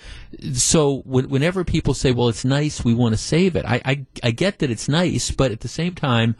so 0.53 1.03
whenever 1.05 1.65
people 1.65 1.95
say, 1.95 2.13
"Well, 2.13 2.29
it's 2.29 2.45
nice, 2.45 2.85
we 2.85 2.95
want 2.95 3.15
to 3.15 3.19
save 3.19 3.57
it," 3.57 3.65
I, 3.65 3.81
I, 3.85 4.07
I 4.23 4.31
get 4.31 4.59
that 4.59 4.71
it's 4.71 4.89
nice, 4.89 5.31
but 5.31 5.51
at 5.53 5.61
the 5.61 5.69
same 5.69 5.95
time, 5.95 6.37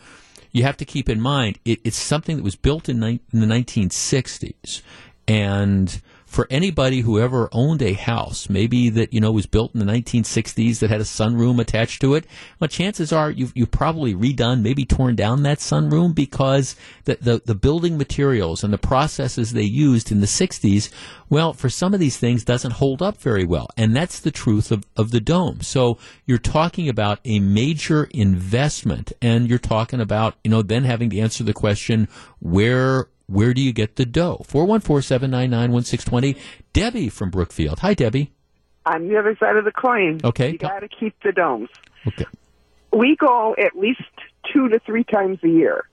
you 0.53 0.63
have 0.63 0.77
to 0.79 0.85
keep 0.85 1.09
in 1.09 1.21
mind 1.21 1.59
it, 1.65 1.81
it's 1.85 1.97
something 1.97 2.37
that 2.37 2.43
was 2.43 2.57
built 2.57 2.89
in, 2.89 3.01
ni- 3.01 3.21
in 3.33 3.41
the 3.41 3.47
1960s, 3.47 4.83
and 5.27 6.01
for 6.35 6.49
anybody 6.51 7.03
who 7.03 7.21
ever 7.21 7.49
owned 7.53 7.81
a 7.81 7.93
house, 7.93 8.51
maybe 8.51 8.91
that 8.91 9.13
you 9.13 9.21
know 9.21 9.31
was 9.31 9.47
built 9.47 9.73
in 9.73 9.79
the 9.79 9.87
1960s 9.87 10.81
that 10.81 10.91
had 10.91 11.01
a 11.01 11.05
sunroom 11.05 11.61
attached 11.61 12.01
to 12.01 12.15
it, 12.15 12.27
well, 12.59 12.67
chances 12.67 13.13
are 13.13 13.31
you've 13.31 13.53
you 13.55 13.67
probably 13.67 14.17
redone, 14.17 14.61
maybe 14.61 14.85
torn 14.85 15.15
down 15.15 15.45
that 15.45 15.59
sunroom 15.59 16.13
because 16.13 16.75
the, 17.05 17.17
the 17.21 17.41
the 17.45 17.55
building 17.55 17.97
materials 17.97 18.65
and 18.65 18.73
the 18.73 18.79
processes 18.79 19.53
they 19.53 19.63
used 19.63 20.11
in 20.11 20.19
the 20.19 20.27
60s, 20.27 20.91
well, 21.31 21.53
for 21.53 21.71
some 21.71 21.95
of 21.95 22.01
these 22.01 22.17
things 22.17 22.43
doesn't 22.43 22.73
hold 22.73 23.01
up 23.01 23.17
very 23.19 23.45
well, 23.45 23.69
and 23.77 23.95
that's 23.95 24.19
the 24.19 24.33
truth 24.33 24.73
of 24.73 24.85
of 24.97 25.13
the 25.13 25.21
dome. 25.21 25.61
So 25.61 25.99
you're 26.27 26.39
talking 26.39 26.89
about 26.89 27.21
a 27.25 27.39
major 27.39 28.09
investment, 28.11 29.13
and 29.23 29.49
you're 29.49 29.61
talking 29.61 30.01
about 30.01 30.35
you 30.43 30.51
know 30.51 30.63
then 30.63 30.83
having 30.83 31.11
to 31.11 31.21
answer 31.21 31.45
the 31.45 31.55
question 31.55 32.09
where 32.41 33.07
where 33.27 33.55
do 33.55 33.61
you 33.61 33.73
get 33.73 33.97
the 33.97 34.05
dough? 34.05 34.45
414 34.47 35.03
799 35.03 35.73
1620. 35.73 36.37
Debbie 36.73 37.09
from 37.09 37.31
Brookfield. 37.31 37.81
Hi, 37.81 37.95
Debbie. 37.95 38.33
On 38.87 39.09
the 39.09 39.17
other 39.17 39.37
side 39.41 39.57
of 39.57 39.65
the 39.65 39.73
coin. 39.73 40.21
Okay. 40.23 40.53
You 40.53 40.59
got 40.59 40.81
to 40.81 40.89
keep 40.89 41.15
the 41.23 41.33
domes. 41.33 41.71
Okay. 42.07 42.27
We 42.93 43.17
go 43.17 43.55
at 43.59 43.77
least 43.77 44.03
two 44.53 44.69
to 44.69 44.79
three 44.81 45.05
times 45.05 45.39
a 45.43 45.49
year. 45.49 45.89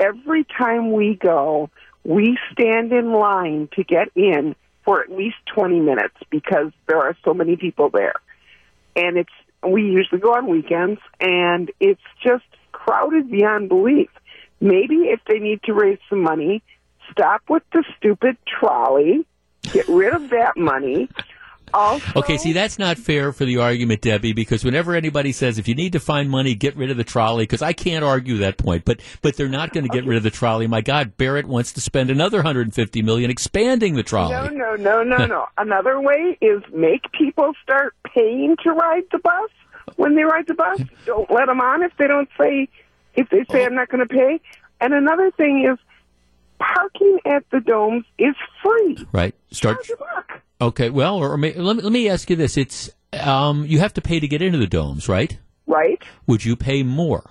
Every 0.00 0.44
time 0.44 0.92
we 0.92 1.14
go, 1.14 1.70
we 2.04 2.38
stand 2.52 2.92
in 2.92 3.12
line 3.12 3.68
to 3.76 3.84
get 3.84 4.08
in 4.16 4.56
for 4.84 5.02
at 5.02 5.10
least 5.10 5.36
20 5.54 5.80
minutes 5.80 6.16
because 6.30 6.72
there 6.88 6.98
are 6.98 7.16
so 7.24 7.34
many 7.34 7.56
people 7.56 7.90
there. 7.90 8.14
And 8.96 9.16
it's, 9.16 9.30
we 9.66 9.82
usually 9.82 10.20
go 10.20 10.34
on 10.34 10.48
weekends 10.50 11.00
and 11.20 11.70
it's 11.78 12.00
just 12.24 12.44
crowded 12.72 13.30
beyond 13.30 13.68
belief 13.68 14.10
maybe 14.62 14.94
if 15.08 15.20
they 15.28 15.38
need 15.38 15.62
to 15.64 15.74
raise 15.74 15.98
some 16.08 16.22
money, 16.22 16.62
stop 17.10 17.42
with 17.48 17.64
the 17.72 17.84
stupid 17.98 18.36
trolley, 18.46 19.26
get 19.72 19.88
rid 19.88 20.14
of 20.14 20.30
that 20.30 20.56
money. 20.56 21.08
Also, 21.74 22.04
okay, 22.16 22.36
see, 22.36 22.52
that's 22.52 22.78
not 22.78 22.98
fair 22.98 23.32
for 23.32 23.46
the 23.46 23.56
argument, 23.56 24.02
Debbie, 24.02 24.34
because 24.34 24.62
whenever 24.62 24.94
anybody 24.94 25.32
says 25.32 25.58
if 25.58 25.66
you 25.66 25.74
need 25.74 25.92
to 25.92 26.00
find 26.00 26.28
money, 26.28 26.54
get 26.54 26.76
rid 26.76 26.90
of 26.90 26.98
the 26.98 27.04
trolley, 27.04 27.44
because 27.44 27.62
I 27.62 27.72
can't 27.72 28.04
argue 28.04 28.38
that 28.38 28.58
point. 28.58 28.84
But 28.84 29.00
but 29.22 29.36
they're 29.36 29.48
not 29.48 29.72
going 29.72 29.84
to 29.84 29.88
get 29.88 30.00
okay. 30.00 30.08
rid 30.08 30.16
of 30.18 30.22
the 30.22 30.30
trolley. 30.30 30.66
My 30.66 30.82
God, 30.82 31.16
Barrett 31.16 31.46
wants 31.46 31.72
to 31.72 31.80
spend 31.80 32.10
another 32.10 32.38
150 32.38 33.00
million 33.00 33.30
expanding 33.30 33.94
the 33.94 34.02
trolley. 34.02 34.34
No, 34.34 34.48
no, 34.48 34.74
no, 34.74 35.02
no, 35.02 35.24
no. 35.24 35.46
Another 35.56 35.98
way 35.98 36.36
is 36.42 36.62
make 36.74 37.10
people 37.12 37.52
start 37.62 37.94
paying 38.14 38.54
to 38.64 38.72
ride 38.72 39.04
the 39.10 39.18
bus 39.18 39.50
when 39.96 40.14
they 40.14 40.24
ride 40.24 40.46
the 40.46 40.54
bus. 40.54 40.78
Don't 41.06 41.30
let 41.30 41.46
them 41.46 41.60
on 41.60 41.82
if 41.82 41.92
they 41.96 42.06
don't 42.06 42.28
say 42.38 42.68
if 43.14 43.28
they 43.30 43.44
say 43.50 43.62
oh. 43.62 43.66
I'm 43.66 43.74
not 43.74 43.88
going 43.88 44.06
to 44.06 44.12
pay. 44.12 44.40
And 44.80 44.92
another 44.92 45.30
thing 45.30 45.68
is 45.70 45.78
parking 46.58 47.18
at 47.24 47.44
the 47.50 47.60
domes 47.60 48.04
is 48.18 48.34
free. 48.62 49.06
Right. 49.12 49.34
Start. 49.50 49.78
Okay. 50.60 50.90
Well, 50.90 51.16
or, 51.16 51.32
or 51.32 51.36
may, 51.36 51.54
let, 51.54 51.76
me, 51.76 51.82
let 51.82 51.92
me 51.92 52.08
ask 52.08 52.28
you 52.30 52.36
this: 52.36 52.56
It's 52.56 52.90
um, 53.12 53.66
you 53.66 53.78
have 53.78 53.94
to 53.94 54.00
pay 54.00 54.20
to 54.20 54.28
get 54.28 54.42
into 54.42 54.58
the 54.58 54.66
domes, 54.66 55.08
right? 55.08 55.38
Right. 55.66 56.02
Would 56.26 56.44
you 56.44 56.56
pay 56.56 56.82
more? 56.82 57.30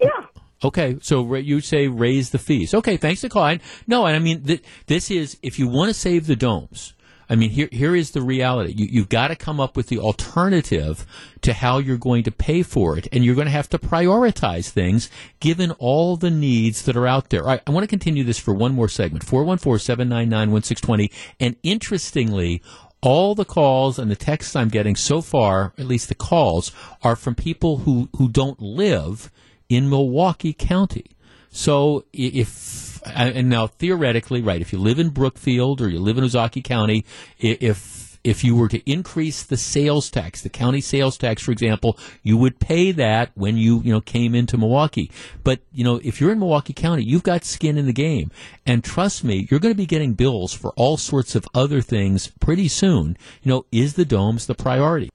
Yeah. 0.00 0.26
Okay, 0.64 0.96
so 1.02 1.34
you 1.34 1.60
say 1.60 1.86
raise 1.86 2.30
the 2.30 2.38
fees. 2.38 2.72
Okay, 2.72 2.96
thanks 2.96 3.20
to. 3.20 3.60
No, 3.86 4.06
and 4.06 4.16
I 4.16 4.18
mean 4.18 4.42
th- 4.42 4.62
this 4.86 5.10
is 5.10 5.38
if 5.42 5.58
you 5.58 5.68
want 5.68 5.90
to 5.90 5.94
save 5.94 6.26
the 6.26 6.36
domes, 6.36 6.94
I 7.28 7.34
mean, 7.34 7.50
here 7.50 7.68
here 7.72 7.96
is 7.96 8.12
the 8.12 8.22
reality. 8.22 8.72
You, 8.72 8.86
you've 8.86 9.08
got 9.08 9.28
to 9.28 9.36
come 9.36 9.60
up 9.60 9.76
with 9.76 9.88
the 9.88 9.98
alternative 9.98 11.06
to 11.42 11.52
how 11.52 11.78
you're 11.78 11.96
going 11.96 12.22
to 12.24 12.30
pay 12.30 12.62
for 12.62 12.96
it, 12.96 13.08
and 13.12 13.24
you're 13.24 13.34
going 13.34 13.46
to 13.46 13.50
have 13.52 13.68
to 13.70 13.78
prioritize 13.78 14.68
things 14.68 15.10
given 15.40 15.72
all 15.72 16.16
the 16.16 16.30
needs 16.30 16.82
that 16.84 16.96
are 16.96 17.06
out 17.06 17.30
there. 17.30 17.48
I 17.48 17.60
want 17.66 17.84
to 17.84 17.88
continue 17.88 18.24
this 18.24 18.38
for 18.38 18.54
one 18.54 18.74
more 18.74 18.88
segment. 18.88 19.26
414-799-1620. 19.26 21.12
And 21.40 21.56
interestingly, 21.62 22.62
all 23.02 23.34
the 23.34 23.44
calls 23.44 23.98
and 23.98 24.10
the 24.10 24.16
texts 24.16 24.56
I'm 24.56 24.68
getting 24.68 24.96
so 24.96 25.20
far, 25.20 25.72
at 25.78 25.86
least 25.86 26.08
the 26.08 26.14
calls, 26.14 26.72
are 27.02 27.16
from 27.16 27.34
people 27.34 27.78
who, 27.78 28.08
who 28.16 28.28
don't 28.28 28.60
live 28.60 29.30
in 29.68 29.88
Milwaukee 29.88 30.52
County. 30.52 31.15
So 31.56 32.04
if 32.12 33.00
and 33.06 33.48
now 33.48 33.66
theoretically, 33.66 34.42
right, 34.42 34.60
if 34.60 34.74
you 34.74 34.78
live 34.78 34.98
in 34.98 35.08
Brookfield 35.08 35.80
or 35.80 35.88
you 35.88 35.98
live 35.98 36.18
in 36.18 36.24
Ozaukee 36.24 36.62
County, 36.62 37.06
if 37.38 38.18
if 38.22 38.44
you 38.44 38.54
were 38.54 38.68
to 38.68 38.90
increase 38.90 39.42
the 39.42 39.56
sales 39.56 40.10
tax, 40.10 40.42
the 40.42 40.50
county 40.50 40.82
sales 40.82 41.16
tax, 41.16 41.42
for 41.42 41.52
example, 41.52 41.96
you 42.22 42.36
would 42.36 42.58
pay 42.58 42.90
that 42.92 43.30
when 43.34 43.56
you, 43.56 43.80
you 43.82 43.92
know, 43.92 44.00
came 44.00 44.34
into 44.34 44.58
Milwaukee. 44.58 45.12
But, 45.44 45.60
you 45.72 45.84
know, 45.84 46.00
if 46.02 46.20
you're 46.20 46.32
in 46.32 46.40
Milwaukee 46.40 46.72
County, 46.72 47.04
you've 47.04 47.22
got 47.22 47.44
skin 47.44 47.78
in 47.78 47.86
the 47.86 47.92
game. 47.92 48.32
And 48.66 48.82
trust 48.82 49.22
me, 49.22 49.46
you're 49.48 49.60
going 49.60 49.72
to 49.72 49.78
be 49.78 49.86
getting 49.86 50.14
bills 50.14 50.52
for 50.52 50.72
all 50.72 50.96
sorts 50.96 51.36
of 51.36 51.46
other 51.54 51.80
things 51.80 52.32
pretty 52.40 52.66
soon. 52.66 53.16
You 53.42 53.50
know, 53.50 53.66
is 53.70 53.94
the 53.94 54.04
domes 54.04 54.46
the 54.46 54.56
priority? 54.56 55.08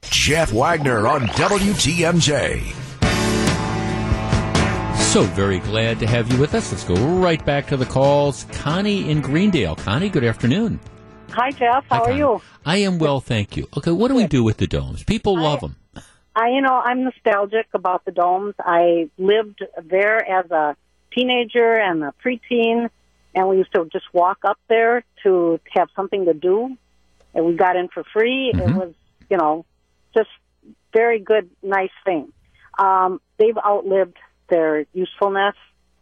Jeff 0.00 0.50
Wagner 0.50 1.06
on 1.06 1.26
WTMJ. 1.28 2.83
So 5.14 5.22
very 5.22 5.60
glad 5.60 6.00
to 6.00 6.08
have 6.08 6.32
you 6.32 6.40
with 6.40 6.56
us. 6.56 6.72
Let's 6.72 6.82
go 6.82 6.96
right 6.96 7.42
back 7.46 7.68
to 7.68 7.76
the 7.76 7.86
calls. 7.86 8.46
Connie 8.50 9.08
in 9.08 9.20
Greendale. 9.20 9.76
Connie, 9.76 10.08
good 10.08 10.24
afternoon. 10.24 10.80
Hi, 11.30 11.52
Jeff. 11.52 11.84
How 11.88 12.02
Hi, 12.04 12.10
are 12.10 12.12
you? 12.12 12.42
I 12.66 12.78
am 12.78 12.98
well, 12.98 13.20
thank 13.20 13.56
you. 13.56 13.68
Okay, 13.76 13.92
what 13.92 14.08
do 14.08 14.16
we 14.16 14.26
do 14.26 14.42
with 14.42 14.56
the 14.56 14.66
domes? 14.66 15.04
People 15.04 15.38
love 15.38 15.60
them. 15.60 15.76
I, 16.34 16.48
you 16.48 16.60
know, 16.60 16.82
I'm 16.84 17.04
nostalgic 17.04 17.68
about 17.74 18.04
the 18.04 18.10
domes. 18.10 18.56
I 18.58 19.08
lived 19.16 19.62
there 19.84 20.28
as 20.28 20.50
a 20.50 20.76
teenager 21.14 21.74
and 21.74 22.02
a 22.02 22.12
preteen, 22.20 22.90
and 23.36 23.48
we 23.48 23.58
used 23.58 23.72
to 23.72 23.88
just 23.92 24.06
walk 24.12 24.38
up 24.44 24.58
there 24.68 25.04
to 25.22 25.60
have 25.74 25.90
something 25.94 26.24
to 26.24 26.34
do, 26.34 26.76
and 27.34 27.46
we 27.46 27.54
got 27.54 27.76
in 27.76 27.86
for 27.86 28.02
free. 28.12 28.48
It 28.48 28.56
Mm-hmm. 28.56 28.78
was, 28.78 28.94
you 29.30 29.36
know, 29.36 29.64
just 30.12 30.30
very 30.92 31.20
good, 31.20 31.50
nice 31.62 31.94
thing. 32.04 32.32
Um, 32.76 33.20
they've 33.38 33.56
outlived 33.56 34.16
their 34.48 34.86
usefulness. 34.92 35.54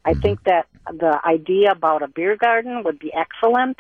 I 0.05 0.11
Mm-hmm. 0.13 0.21
think 0.21 0.45
that 0.45 0.67
the 0.87 1.19
idea 1.25 1.71
about 1.71 2.03
a 2.03 2.09
beer 2.09 2.37
garden 2.37 2.83
would 2.85 2.99
be 2.99 3.13
excellent. 3.15 3.79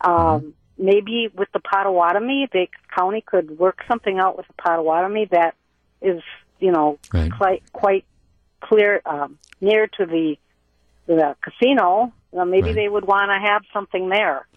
Um, 0.00 0.12
Mm-hmm. 0.12 0.48
Maybe 0.76 1.28
with 1.32 1.46
the 1.52 1.60
Potawatomi, 1.60 2.48
the 2.52 2.66
county 2.98 3.22
could 3.24 3.56
work 3.60 3.78
something 3.86 4.18
out 4.18 4.36
with 4.36 4.48
the 4.48 4.54
Potawatomi 4.54 5.26
that 5.30 5.54
is, 6.02 6.20
you 6.58 6.72
know, 6.72 6.98
Right. 7.12 7.30
quite 7.30 7.62
quite 7.72 8.04
clear 8.60 9.00
um, 9.06 9.38
near 9.60 9.86
to 9.86 10.04
the 10.04 10.36
the 11.06 11.36
casino. 11.40 12.12
Well, 12.32 12.44
maybe 12.44 12.66
Right. 12.70 12.74
they 12.74 12.88
would 12.88 13.06
want 13.06 13.30
to 13.30 13.38
have 13.50 13.62
something 13.72 14.08
there. 14.08 14.48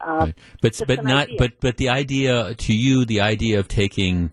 Uh, 0.00 0.28
But 0.62 0.80
but 0.86 1.04
not 1.04 1.24
idea. 1.28 1.36
but 1.38 1.60
but 1.60 1.76
the 1.76 1.90
idea 1.90 2.54
to 2.54 2.72
you 2.74 3.04
the 3.04 3.20
idea 3.20 3.58
of 3.60 3.68
taking 3.68 4.30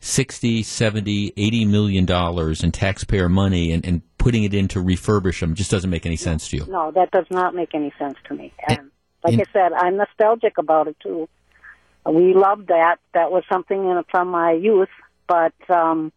60, 0.00 0.62
70, 0.62 1.32
80 1.36 1.64
million 1.64 2.04
dollars 2.04 2.62
in 2.62 2.72
taxpayer 2.72 3.28
money 3.28 3.72
and, 3.72 3.84
and 3.84 4.02
putting 4.18 4.44
it 4.44 4.54
in 4.54 4.68
to 4.68 4.78
refurbish 4.78 5.40
them 5.40 5.54
just 5.54 5.70
doesn't 5.70 5.90
make 5.90 6.06
any 6.06 6.16
sense 6.16 6.48
to 6.48 6.56
you. 6.56 6.66
No, 6.68 6.90
that 6.92 7.10
does 7.10 7.26
not 7.30 7.54
make 7.54 7.74
any 7.74 7.92
sense 7.98 8.16
to 8.28 8.34
me. 8.34 8.52
And 8.68 8.90
like 9.24 9.34
and- 9.34 9.42
I 9.42 9.44
said, 9.52 9.72
I'm 9.72 9.96
nostalgic 9.96 10.58
about 10.58 10.88
it 10.88 10.96
too. 11.02 11.28
We 12.06 12.32
loved 12.32 12.68
that. 12.68 12.96
That 13.12 13.30
was 13.30 13.42
something 13.52 13.78
in, 13.78 14.02
from 14.10 14.28
my 14.28 14.52
youth, 14.52 14.88
but 15.26 15.52
um, 15.68 16.12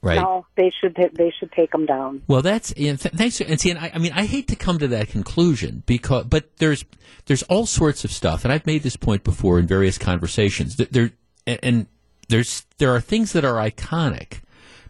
Right. 0.00 0.14
no, 0.20 0.46
they 0.56 0.70
should 0.80 0.94
they 1.14 1.32
should 1.40 1.50
take 1.50 1.72
them 1.72 1.84
down. 1.84 2.22
Well, 2.28 2.40
that's 2.40 2.72
th- 2.72 2.98
thanks. 3.00 3.40
And 3.40 3.60
see, 3.60 3.70
and 3.70 3.80
I, 3.80 3.90
I 3.94 3.98
mean, 3.98 4.12
I 4.14 4.26
hate 4.26 4.46
to 4.48 4.54
come 4.54 4.78
to 4.78 4.86
that 4.88 5.08
conclusion 5.08 5.82
because, 5.86 6.26
but 6.26 6.56
there's 6.58 6.84
there's 7.26 7.42
all 7.44 7.66
sorts 7.66 8.04
of 8.04 8.12
stuff, 8.12 8.44
and 8.44 8.52
I've 8.52 8.64
made 8.64 8.84
this 8.84 8.94
point 8.94 9.24
before 9.24 9.58
in 9.58 9.66
various 9.66 9.98
conversations. 9.98 10.76
There 10.76 11.10
and- 11.48 11.58
and 11.64 11.86
there's 12.28 12.66
there 12.78 12.94
are 12.94 13.00
things 13.00 13.32
that 13.32 13.44
are 13.44 13.54
iconic, 13.54 14.40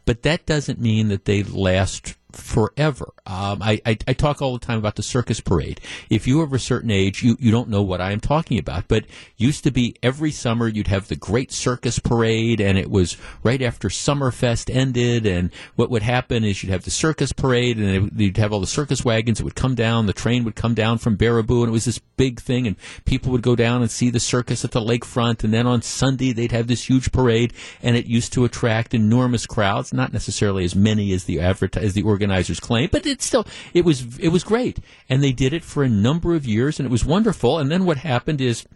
but 0.05 0.23
that 0.23 0.47
doesn't 0.47 0.81
mean 0.81 1.09
that 1.09 1.25
they 1.25 1.43
last 1.43 2.17
forever. 2.33 3.13
Um, 3.29 3.63
I, 3.63 3.81
I 3.85 3.99
I 4.09 4.13
talk 4.15 4.41
all 4.41 4.55
the 4.55 4.65
time 4.65 4.79
about 4.79 4.97
the 4.97 5.03
circus 5.03 5.39
parade. 5.39 5.83
If 6.09 6.27
you 6.27 6.41
are 6.41 6.45
of 6.45 6.55
a 6.55 6.59
certain 6.59 6.91
age, 6.91 7.23
you 7.23 7.37
you 7.39 7.51
don't 7.51 7.69
know 7.69 7.83
what 7.83 8.01
I 8.01 8.13
am 8.13 8.21
talking 8.21 8.59
about. 8.59 8.89
But 8.89 9.05
used 9.37 9.65
to 9.65 9.71
be 9.71 9.95
every 10.03 10.31
summer 10.31 10.67
you'd 10.67 10.87
have 10.87 11.09
the 11.09 11.17
great 11.17 11.53
circus 11.53 11.99
parade, 11.99 12.59
and 12.59 12.79
it 12.79 12.91
was 12.91 13.19
right 13.43 13.61
after 13.61 13.89
Summerfest 13.89 14.75
ended. 14.75 15.27
And 15.27 15.51
what 15.77 15.91
would 15.91 16.03
happen 16.03 16.43
is 16.43 16.63
you'd 16.63 16.73
have 16.73 16.85
the 16.85 16.91
circus 16.91 17.33
parade, 17.33 17.77
and 17.77 18.07
it, 18.07 18.13
you'd 18.17 18.39
have 18.39 18.53
all 18.53 18.61
the 18.61 18.67
circus 18.67 19.05
wagons 19.05 19.41
It 19.41 19.45
would 19.45 19.55
come 19.55 19.75
down. 19.75 20.07
The 20.07 20.15
train 20.15 20.45
would 20.45 20.57
come 20.57 20.73
down 20.73 20.97
from 20.97 21.19
Baraboo, 21.19 21.61
and 21.61 21.69
it 21.69 21.73
was 21.73 21.85
this 21.85 21.99
big 22.17 22.41
thing. 22.41 22.67
And 22.67 22.77
people 23.05 23.31
would 23.33 23.43
go 23.43 23.55
down 23.55 23.83
and 23.83 23.91
see 23.91 24.09
the 24.09 24.21
circus 24.21 24.65
at 24.65 24.71
the 24.71 24.81
lakefront. 24.81 25.45
And 25.45 25.53
then 25.53 25.67
on 25.67 25.83
Sunday 25.83 26.33
they'd 26.33 26.53
have 26.53 26.67
this 26.67 26.89
huge 26.89 27.13
parade, 27.13 27.53
and 27.83 27.95
it 27.95 28.07
used 28.07 28.33
to 28.33 28.47
attract 28.47 28.95
enormous 28.95 29.45
crowds. 29.45 29.93
Not 29.93 30.15
necessarily 30.15 30.65
as 30.65 30.75
many 30.75 31.13
as 31.13 31.25
the 31.25 31.41
advert- 31.41 31.77
as 31.77 31.93
the 31.93 32.03
organizers 32.03 32.59
claim, 32.59 32.89
but 32.91 33.05
it 33.07 33.18
still 33.19 33.47
it 33.75 33.85
was 33.85 34.19
it 34.19 34.29
was 34.29 34.45
great. 34.45 34.79
And 35.09 35.23
they 35.23 35.33
did 35.33 35.53
it 35.53 35.65
for 35.65 35.83
a 35.83 35.89
number 35.89 36.35
of 36.35 36.47
years, 36.47 36.79
and 36.79 36.87
it 36.87 36.93
was 36.93 37.05
wonderful. 37.05 37.59
And 37.59 37.71
then 37.71 37.85
what 37.85 37.99
happened 37.99 38.41
is 38.41 38.67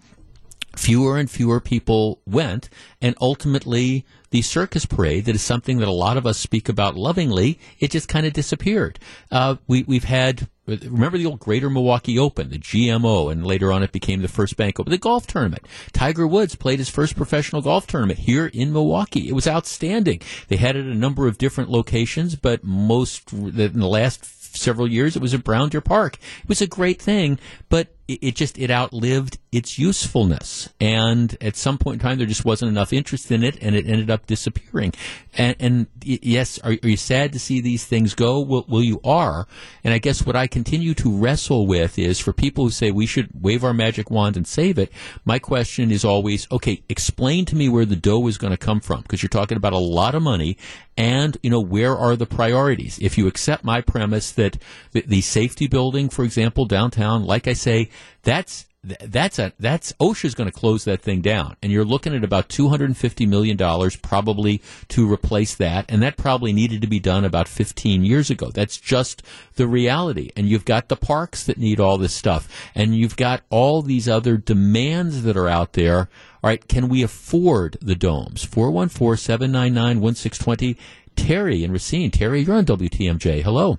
fewer 0.77 1.19
and 1.19 1.31
fewer 1.31 1.61
people 1.61 2.21
went, 2.27 2.69
and 3.01 3.17
ultimately 3.21 4.05
the 4.33 4.43
circus 4.43 4.87
parade, 4.87 5.27
that 5.27 5.35
is 5.35 5.43
something 5.43 5.79
that 5.79 5.89
a 5.89 5.93
lot 5.93 6.17
of 6.17 6.27
us 6.27 6.39
speak 6.39 6.69
about 6.69 6.97
lovingly, 6.97 7.59
it 7.79 7.91
just 7.91 8.09
kind 8.09 8.27
of 8.27 8.33
disappeared. 8.33 8.99
Uh, 9.31 9.57
we, 9.69 9.83
we've 9.83 10.05
had, 10.05 10.49
remember 10.67 11.19
the 11.19 11.27
old 11.27 11.39
Greater 11.39 11.69
Milwaukee 11.69 12.19
Open, 12.19 12.49
the 12.49 12.59
GMO, 12.59 13.31
and 13.31 13.47
later 13.47 13.71
on 13.71 13.83
it 13.83 13.93
became 13.93 14.23
the 14.23 14.29
First 14.29 14.57
Bank 14.57 14.81
Open, 14.81 14.91
the 14.91 14.97
golf 14.97 15.27
tournament. 15.27 15.67
Tiger 15.93 16.27
Woods 16.27 16.55
played 16.55 16.79
his 16.79 16.89
first 16.89 17.15
professional 17.15 17.61
golf 17.61 17.87
tournament 17.87 18.21
here 18.21 18.47
in 18.47 18.73
Milwaukee. 18.73 19.29
It 19.29 19.35
was 19.35 19.47
outstanding. 19.47 20.23
They 20.49 20.57
had 20.57 20.77
it 20.77 20.87
at 20.87 20.93
a 20.93 20.95
number 20.95 21.29
of 21.29 21.37
different 21.37 21.71
locations, 21.71 22.35
but 22.35 22.65
most, 22.65 23.31
in 23.35 23.55
the 23.55 23.87
last 23.87 24.57
several 24.57 24.91
years. 24.91 25.15
It 25.17 25.23
was 25.23 25.35
at 25.35 25.45
Brown 25.45 25.69
Deer 25.69 25.81
Park. 25.81 26.19
It 26.43 26.49
was 26.49 26.63
a 26.63 26.67
great 26.67 27.01
thing, 27.01 27.39
but 27.69 27.89
it, 28.13 28.27
it 28.27 28.35
just 28.37 28.59
it 28.59 28.71
outlived 28.71 29.39
its 29.51 29.79
usefulness. 29.79 30.69
And 30.81 31.37
at 31.41 31.57
some 31.57 31.79
point 31.79 32.01
in 32.01 32.09
time, 32.09 32.19
there 32.19 32.27
just 32.27 32.45
wasn't 32.45 32.71
enough 32.71 32.93
interest 32.93 33.31
in 33.31 33.43
it, 33.43 33.59
and 33.61 33.75
it 33.77 33.87
ended 33.87 34.11
up 34.11 34.27
disappearing. 34.27 34.93
And, 35.37 35.57
and 35.61 35.87
yes, 36.03 36.59
are, 36.61 36.73
are 36.73 36.89
you 36.89 36.97
sad 36.97 37.33
to 37.33 37.39
see 37.39 37.61
these 37.61 37.85
things 37.85 38.15
go? 38.15 38.41
Well, 38.41 38.65
well, 38.69 38.83
you 38.83 39.01
are. 39.05 39.47
And 39.85 39.93
I 39.93 39.99
guess 39.99 40.25
what 40.25 40.37
I 40.37 40.47
continue 40.47 40.95
to 40.95 41.15
wrestle 41.15 41.67
with 41.67 41.99
is 41.99 42.19
for 42.19 42.33
people 42.33 42.65
who 42.65 42.71
say 42.71 42.91
we 42.91 43.07
should 43.07 43.29
wave 43.39 43.65
our 43.65 43.75
magic 43.75 44.11
wand 44.11 44.37
and 44.37 44.47
save 44.47 44.79
it. 44.79 44.91
My 45.25 45.39
question 45.39 45.91
is 45.91 46.05
always, 46.05 46.47
okay, 46.51 46.83
explain 46.89 47.45
to 47.47 47.57
me 47.57 47.69
where 47.69 47.85
the 47.85 47.97
dough 47.97 48.27
is 48.27 48.39
going 48.39 48.53
to 48.53 48.57
come 48.57 48.81
from, 48.81 49.03
because 49.03 49.23
you're 49.23 49.29
talking 49.29 49.57
about 49.57 49.73
a 49.73 49.79
lot 49.79 50.15
of 50.15 50.23
money, 50.23 50.57
and 50.97 51.37
you 51.43 51.51
know 51.51 51.61
where 51.61 51.97
are 51.97 52.17
the 52.17 52.27
priorities? 52.27 52.99
If 53.01 53.17
you 53.17 53.27
accept 53.27 53.65
my 53.65 53.81
premise 53.81 54.31
that 54.33 54.59
the, 54.93 55.03
the 55.07 55.21
safety 55.21 55.67
building, 55.67 56.09
for 56.09 56.25
example, 56.25 56.65
downtown, 56.65 57.25
like 57.25 57.49
I 57.49 57.55
say, 57.55 57.91
that's 58.23 58.67
that's 58.83 59.39
a 59.39 59.53
that's 59.61 59.93
OSHA's 60.01 60.35
going 60.35 60.51
to 60.51 60.59
close 60.59 60.85
that 60.85 61.03
thing 61.03 61.21
down, 61.21 61.57
and 61.63 61.71
you're 61.71 61.85
looking 61.85 62.15
at 62.15 62.25
about 62.25 62.49
two 62.49 62.69
hundred 62.69 62.87
and 62.87 62.97
fifty 62.97 63.27
million 63.27 63.57
dollars 63.57 63.95
probably 63.95 64.61
to 64.89 65.11
replace 65.11 65.55
that, 65.55 65.85
and 65.89 66.03
that 66.03 66.17
probably 66.17 66.53
needed 66.53 66.81
to 66.81 66.89
be 66.89 66.99
done 66.99 67.25
about 67.25 67.47
fifteen 67.47 68.05
years 68.05 68.29
ago. 68.29 68.51
That's 68.51 68.79
just 68.79 69.23
the 69.55 69.69
reality, 69.69 70.31
and 70.37 70.49
you've 70.49 70.65
got 70.65 70.89
the 70.89 70.97
parks 70.97 71.45
that 71.45 71.59
need 71.59 71.79
all 71.79 71.97
this 71.97 72.15
stuff, 72.15 72.49
and 72.75 72.97
you've 72.97 73.17
got 73.17 73.43
all 73.51 73.83
these 73.83 74.09
other 74.09 74.37
demands 74.37 75.23
that 75.23 75.37
are 75.37 75.49
out 75.49 75.75
there. 75.75 76.09
All 76.43 76.49
right, 76.49 76.67
can 76.67 76.89
we 76.89 77.05
afford 77.05 77.79
the 77.81 77.95
domes? 77.95 78.43
414 78.43 79.17
799 79.17 80.01
1620. 80.01 80.77
Terry 81.15 81.63
and 81.63 81.73
Racine. 81.73 82.11
Terry, 82.11 82.41
you're 82.41 82.57
on 82.57 82.65
WTMJ. 82.65 83.43
Hello. 83.43 83.79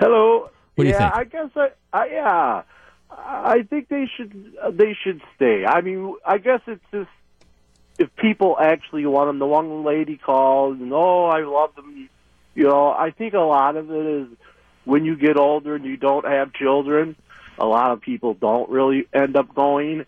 Hello. 0.00 0.50
What 0.74 0.84
do 0.84 0.90
you 0.90 0.94
yeah, 0.94 1.10
think? 1.10 1.14
I 1.14 1.24
guess 1.24 1.50
I, 1.54 1.68
I 1.92 2.06
yeah, 2.06 2.62
I 3.16 3.62
think 3.62 3.88
they 3.88 4.08
should 4.16 4.56
uh, 4.62 4.70
they 4.70 4.96
should 5.02 5.22
stay. 5.34 5.64
I 5.64 5.80
mean, 5.80 6.16
I 6.24 6.38
guess 6.38 6.60
it's 6.66 6.84
just 6.92 7.10
if 7.98 8.14
people 8.16 8.56
actually 8.60 9.06
want 9.06 9.28
them. 9.28 9.38
The 9.38 9.46
one 9.46 9.84
lady 9.84 10.16
called, 10.16 10.78
and 10.78 10.92
oh, 10.92 11.24
I 11.24 11.42
love 11.42 11.74
them. 11.74 12.08
You 12.54 12.64
know, 12.64 12.90
I 12.90 13.10
think 13.10 13.34
a 13.34 13.40
lot 13.40 13.76
of 13.76 13.90
it 13.90 14.06
is 14.06 14.28
when 14.84 15.04
you 15.04 15.16
get 15.16 15.36
older 15.36 15.74
and 15.74 15.84
you 15.84 15.96
don't 15.96 16.26
have 16.26 16.52
children. 16.52 17.16
A 17.58 17.66
lot 17.66 17.90
of 17.90 18.00
people 18.00 18.34
don't 18.34 18.68
really 18.70 19.08
end 19.12 19.36
up 19.36 19.54
going. 19.54 20.04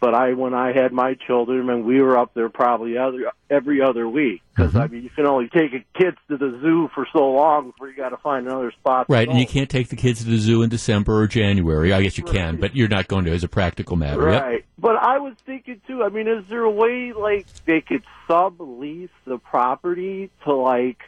But 0.00 0.14
I, 0.14 0.34
when 0.34 0.54
I 0.54 0.72
had 0.72 0.92
my 0.92 1.14
children, 1.26 1.68
and 1.68 1.84
we 1.84 2.00
were 2.00 2.16
up 2.16 2.32
there 2.34 2.48
probably 2.48 2.96
other, 2.96 3.32
every 3.50 3.82
other 3.82 4.08
week, 4.08 4.42
because 4.54 4.68
Mm-hmm. 4.68 4.78
I 4.78 4.86
mean, 4.88 5.02
you 5.02 5.10
can 5.10 5.26
only 5.26 5.48
take 5.48 5.72
a 5.72 5.84
kids 5.98 6.16
to 6.28 6.36
the 6.36 6.58
zoo 6.60 6.88
for 6.94 7.06
so 7.12 7.30
long 7.30 7.70
before 7.70 7.88
you 7.88 7.96
got 7.96 8.10
to 8.10 8.16
find 8.18 8.46
another 8.46 8.70
spot. 8.72 9.06
Right, 9.08 9.28
and 9.28 9.38
you 9.38 9.46
can't 9.46 9.70
take 9.70 9.88
the 9.88 9.96
kids 9.96 10.20
to 10.20 10.26
the 10.26 10.38
zoo 10.38 10.62
in 10.62 10.68
December 10.68 11.20
or 11.20 11.26
January. 11.26 11.92
I 11.92 12.02
guess 12.02 12.18
you 12.18 12.24
can, 12.24 12.56
but 12.56 12.76
you're 12.76 12.88
not 12.88 13.08
going 13.08 13.24
to 13.24 13.32
as 13.32 13.44
a 13.44 13.48
practical 13.48 13.96
matter. 13.96 14.30
Yep. 14.30 14.42
Right. 14.42 14.64
But 14.78 14.96
I 14.96 15.18
was 15.18 15.34
thinking 15.46 15.80
too, 15.86 16.02
I 16.02 16.08
mean, 16.10 16.28
is 16.28 16.44
there 16.48 16.62
a 16.62 16.70
way 16.70 17.12
like 17.12 17.46
they 17.64 17.80
could 17.80 18.04
sublease 18.28 19.10
the 19.26 19.38
property 19.38 20.30
to 20.44 20.54
like 20.54 20.98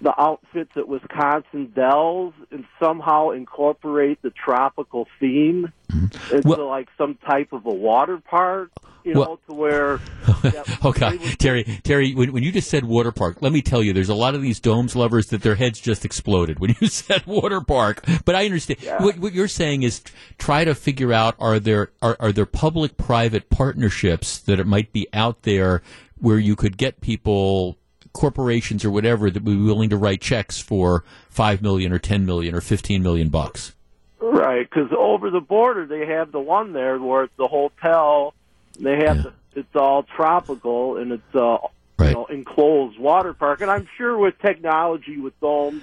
the 0.00 0.12
outfits 0.20 0.70
at 0.76 0.88
Wisconsin 0.88 1.72
Dells 1.74 2.34
and 2.50 2.64
somehow 2.80 3.30
incorporate 3.30 4.20
the 4.22 4.30
tropical 4.30 5.06
theme 5.20 5.72
Mm-hmm. 5.86 6.34
into 6.36 6.64
like 6.64 6.88
some 6.98 7.16
type 7.28 7.52
of 7.52 7.64
a 7.64 7.72
water 7.72 8.18
park? 8.18 8.72
you 9.06 9.14
know, 9.14 9.38
to 9.48 9.54
where 9.54 10.00
oh 10.82 10.92
God, 10.92 11.20
Terry, 11.38 11.62
Terry, 11.84 12.12
when, 12.12 12.32
when 12.32 12.42
you 12.42 12.50
just 12.50 12.68
said 12.68 12.84
water 12.84 13.12
park, 13.12 13.40
let 13.40 13.52
me 13.52 13.62
tell 13.62 13.80
you, 13.80 13.92
there's 13.92 14.08
a 14.08 14.14
lot 14.16 14.34
of 14.34 14.42
these 14.42 14.58
domes 14.58 14.96
lovers 14.96 15.28
that 15.28 15.42
their 15.42 15.54
heads 15.54 15.80
just 15.80 16.04
exploded 16.04 16.58
when 16.58 16.74
you 16.80 16.88
said 16.88 17.24
water 17.24 17.60
park. 17.60 18.04
But 18.24 18.34
I 18.34 18.44
understand 18.44 18.80
what, 18.98 19.18
what 19.18 19.32
you're 19.32 19.46
saying 19.46 19.84
is 19.84 20.02
try 20.38 20.64
to 20.64 20.74
figure 20.74 21.12
out 21.12 21.36
are 21.38 21.60
there 21.60 21.92
are, 22.02 22.16
are 22.18 22.32
there 22.32 22.46
public 22.46 22.96
private 22.96 23.48
partnerships 23.48 24.38
that 24.38 24.58
it 24.58 24.66
might 24.66 24.92
be 24.92 25.06
out 25.12 25.42
there 25.42 25.82
where 26.18 26.40
you 26.40 26.56
could 26.56 26.76
get 26.76 27.00
people 27.00 27.78
corporations 28.16 28.84
or 28.84 28.90
whatever 28.90 29.30
that 29.30 29.44
would 29.44 29.56
be 29.56 29.62
willing 29.62 29.90
to 29.90 29.96
write 29.96 30.20
checks 30.20 30.58
for 30.58 31.04
five 31.28 31.62
million 31.62 31.92
or 31.92 31.98
ten 31.98 32.24
million 32.24 32.54
or 32.54 32.60
fifteen 32.60 33.02
million 33.02 33.28
bucks. 33.28 33.74
Right, 34.18 34.68
because 34.68 34.90
over 34.96 35.30
the 35.30 35.40
border 35.40 35.86
they 35.86 36.06
have 36.06 36.32
the 36.32 36.40
one 36.40 36.72
there 36.72 36.98
where 36.98 37.24
it's 37.24 37.36
the 37.36 37.46
hotel. 37.46 38.34
They 38.80 39.04
have 39.04 39.22
the, 39.22 39.32
it's 39.54 39.76
all 39.76 40.02
tropical 40.02 40.96
and 40.96 41.12
it's 41.12 41.34
uh, 41.34 41.58
you 42.00 42.12
know 42.12 42.26
enclosed 42.26 42.98
water 42.98 43.34
park. 43.34 43.60
And 43.60 43.70
I'm 43.70 43.86
sure 43.96 44.16
with 44.16 44.38
technology 44.40 45.18
with 45.18 45.38
domes 45.40 45.82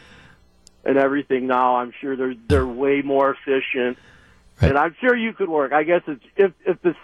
and 0.83 0.97
everything 0.97 1.47
now, 1.47 1.77
I'm 1.77 1.93
sure 2.01 2.15
they're 2.15 2.35
they're 2.47 2.67
way 2.67 3.01
more 3.01 3.35
efficient. 3.35 3.97
And 4.61 4.77
I'm 4.77 4.95
sure 5.01 5.15
you 5.15 5.33
could 5.33 5.49
work. 5.49 5.73
I 5.73 5.83
guess 5.83 6.01
it's 6.07 6.23
if 6.35 6.51
if 6.65 6.81
the 6.81 6.95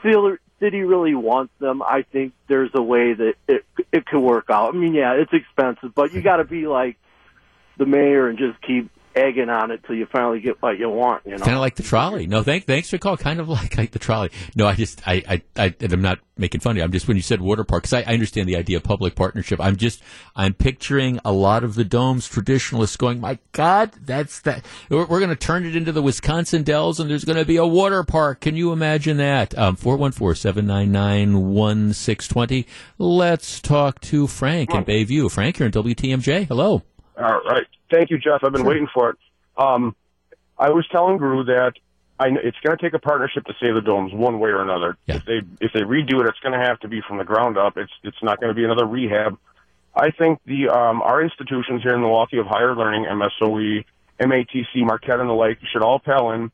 city 0.59 0.81
really 0.81 1.15
wants 1.15 1.53
them, 1.59 1.81
I 1.81 2.03
think 2.03 2.33
there's 2.47 2.71
a 2.73 2.81
way 2.81 3.13
that 3.13 3.33
it 3.47 3.65
it 3.91 4.05
could 4.05 4.21
work 4.21 4.45
out. 4.49 4.73
I 4.73 4.77
mean, 4.77 4.93
yeah, 4.93 5.13
it's 5.13 5.33
expensive, 5.33 5.93
but 5.95 6.13
you 6.13 6.21
got 6.21 6.37
to 6.37 6.43
be 6.43 6.67
like 6.67 6.97
the 7.77 7.85
mayor 7.85 8.27
and 8.27 8.37
just 8.37 8.61
keep 8.61 8.89
egging 9.19 9.49
on 9.49 9.71
it 9.71 9.83
till 9.85 9.95
you 9.95 10.05
finally 10.05 10.39
get 10.39 10.61
what 10.61 10.79
you 10.79 10.89
want. 10.89 11.25
You 11.25 11.33
know. 11.33 11.43
Kind 11.43 11.55
of 11.55 11.61
like 11.61 11.75
the 11.75 11.83
trolley. 11.83 12.27
No, 12.27 12.43
thank, 12.43 12.65
thanks 12.65 12.89
for 12.89 12.95
the 12.95 12.99
call. 12.99 13.17
Kind 13.17 13.39
of 13.39 13.49
like, 13.59 13.77
like 13.77 13.91
the 13.91 13.99
trolley. 13.99 14.31
No, 14.55 14.67
I 14.67 14.75
just, 14.75 15.07
I, 15.07 15.23
I, 15.27 15.41
I, 15.55 15.75
and 15.79 15.93
I'm 15.93 16.01
not 16.01 16.19
making 16.37 16.61
fun 16.61 16.71
of 16.71 16.77
you. 16.77 16.83
I'm 16.83 16.91
just, 16.91 17.07
when 17.07 17.17
you 17.17 17.23
said 17.23 17.41
water 17.41 17.63
park, 17.63 17.83
because 17.83 17.93
I, 17.93 18.01
I 18.09 18.13
understand 18.13 18.47
the 18.47 18.55
idea 18.55 18.77
of 18.77 18.83
public 18.83 19.15
partnership. 19.15 19.59
I'm 19.61 19.75
just, 19.75 20.01
I'm 20.35 20.53
picturing 20.53 21.19
a 21.25 21.31
lot 21.31 21.63
of 21.63 21.73
the 21.75 21.83
domes 21.83 22.27
traditionalists 22.27 22.97
going, 22.97 23.19
my 23.19 23.39
God, 23.51 23.91
that's 24.05 24.39
that. 24.41 24.63
We're, 24.89 25.05
we're 25.05 25.19
going 25.19 25.29
to 25.29 25.35
turn 25.35 25.65
it 25.65 25.75
into 25.75 25.91
the 25.91 26.01
Wisconsin 26.01 26.63
Dells 26.63 26.99
and 26.99 27.09
there's 27.09 27.25
going 27.25 27.37
to 27.37 27.45
be 27.45 27.57
a 27.57 27.65
water 27.65 28.03
park. 28.03 28.41
Can 28.41 28.55
you 28.55 28.71
imagine 28.71 29.17
that? 29.17 29.57
Um, 29.57 29.75
414-799-1620. 29.77 32.65
Let's 32.97 33.59
talk 33.59 33.99
to 34.01 34.27
Frank 34.27 34.73
in 34.73 34.85
Bayview. 34.85 35.31
Frank, 35.31 35.59
you're 35.59 35.67
in 35.67 35.71
WTMJ. 35.71 36.47
Hello. 36.47 36.83
All 37.19 37.41
right. 37.41 37.67
Thank 37.91 38.09
you, 38.09 38.17
Jeff. 38.17 38.43
I've 38.43 38.53
been 38.53 38.65
waiting 38.65 38.87
for 38.93 39.11
it. 39.11 39.17
Um, 39.57 39.95
I 40.57 40.69
was 40.69 40.87
telling 40.91 41.17
Gru 41.17 41.43
that 41.45 41.73
I 42.19 42.29
know 42.29 42.39
it's 42.43 42.57
going 42.63 42.77
to 42.77 42.81
take 42.81 42.93
a 42.93 42.99
partnership 42.99 43.45
to 43.45 43.53
save 43.61 43.75
the 43.75 43.81
domes 43.81 44.13
one 44.13 44.39
way 44.39 44.49
or 44.49 44.61
another. 44.61 44.97
If 45.07 45.25
they 45.25 45.41
if 45.59 45.71
they 45.73 45.81
redo 45.81 46.21
it, 46.21 46.27
it's 46.27 46.39
going 46.39 46.57
to 46.57 46.65
have 46.65 46.79
to 46.81 46.87
be 46.87 47.01
from 47.07 47.17
the 47.17 47.23
ground 47.23 47.57
up. 47.57 47.77
It's 47.77 47.91
it's 48.03 48.21
not 48.23 48.39
going 48.39 48.49
to 48.49 48.53
be 48.55 48.63
another 48.63 48.85
rehab. 48.85 49.37
I 49.95 50.11
think 50.11 50.39
the 50.45 50.69
um, 50.69 51.01
our 51.01 51.21
institutions 51.21 51.81
here 51.83 51.93
in 51.93 52.01
Milwaukee 52.01 52.37
of 52.37 52.45
higher 52.45 52.75
learning, 52.75 53.05
MSOE, 53.05 53.83
MATC, 54.19 54.85
Marquette, 54.85 55.19
and 55.19 55.29
the 55.29 55.33
like 55.33 55.59
should 55.71 55.81
all 55.81 55.99
pal 55.99 56.31
in, 56.31 56.51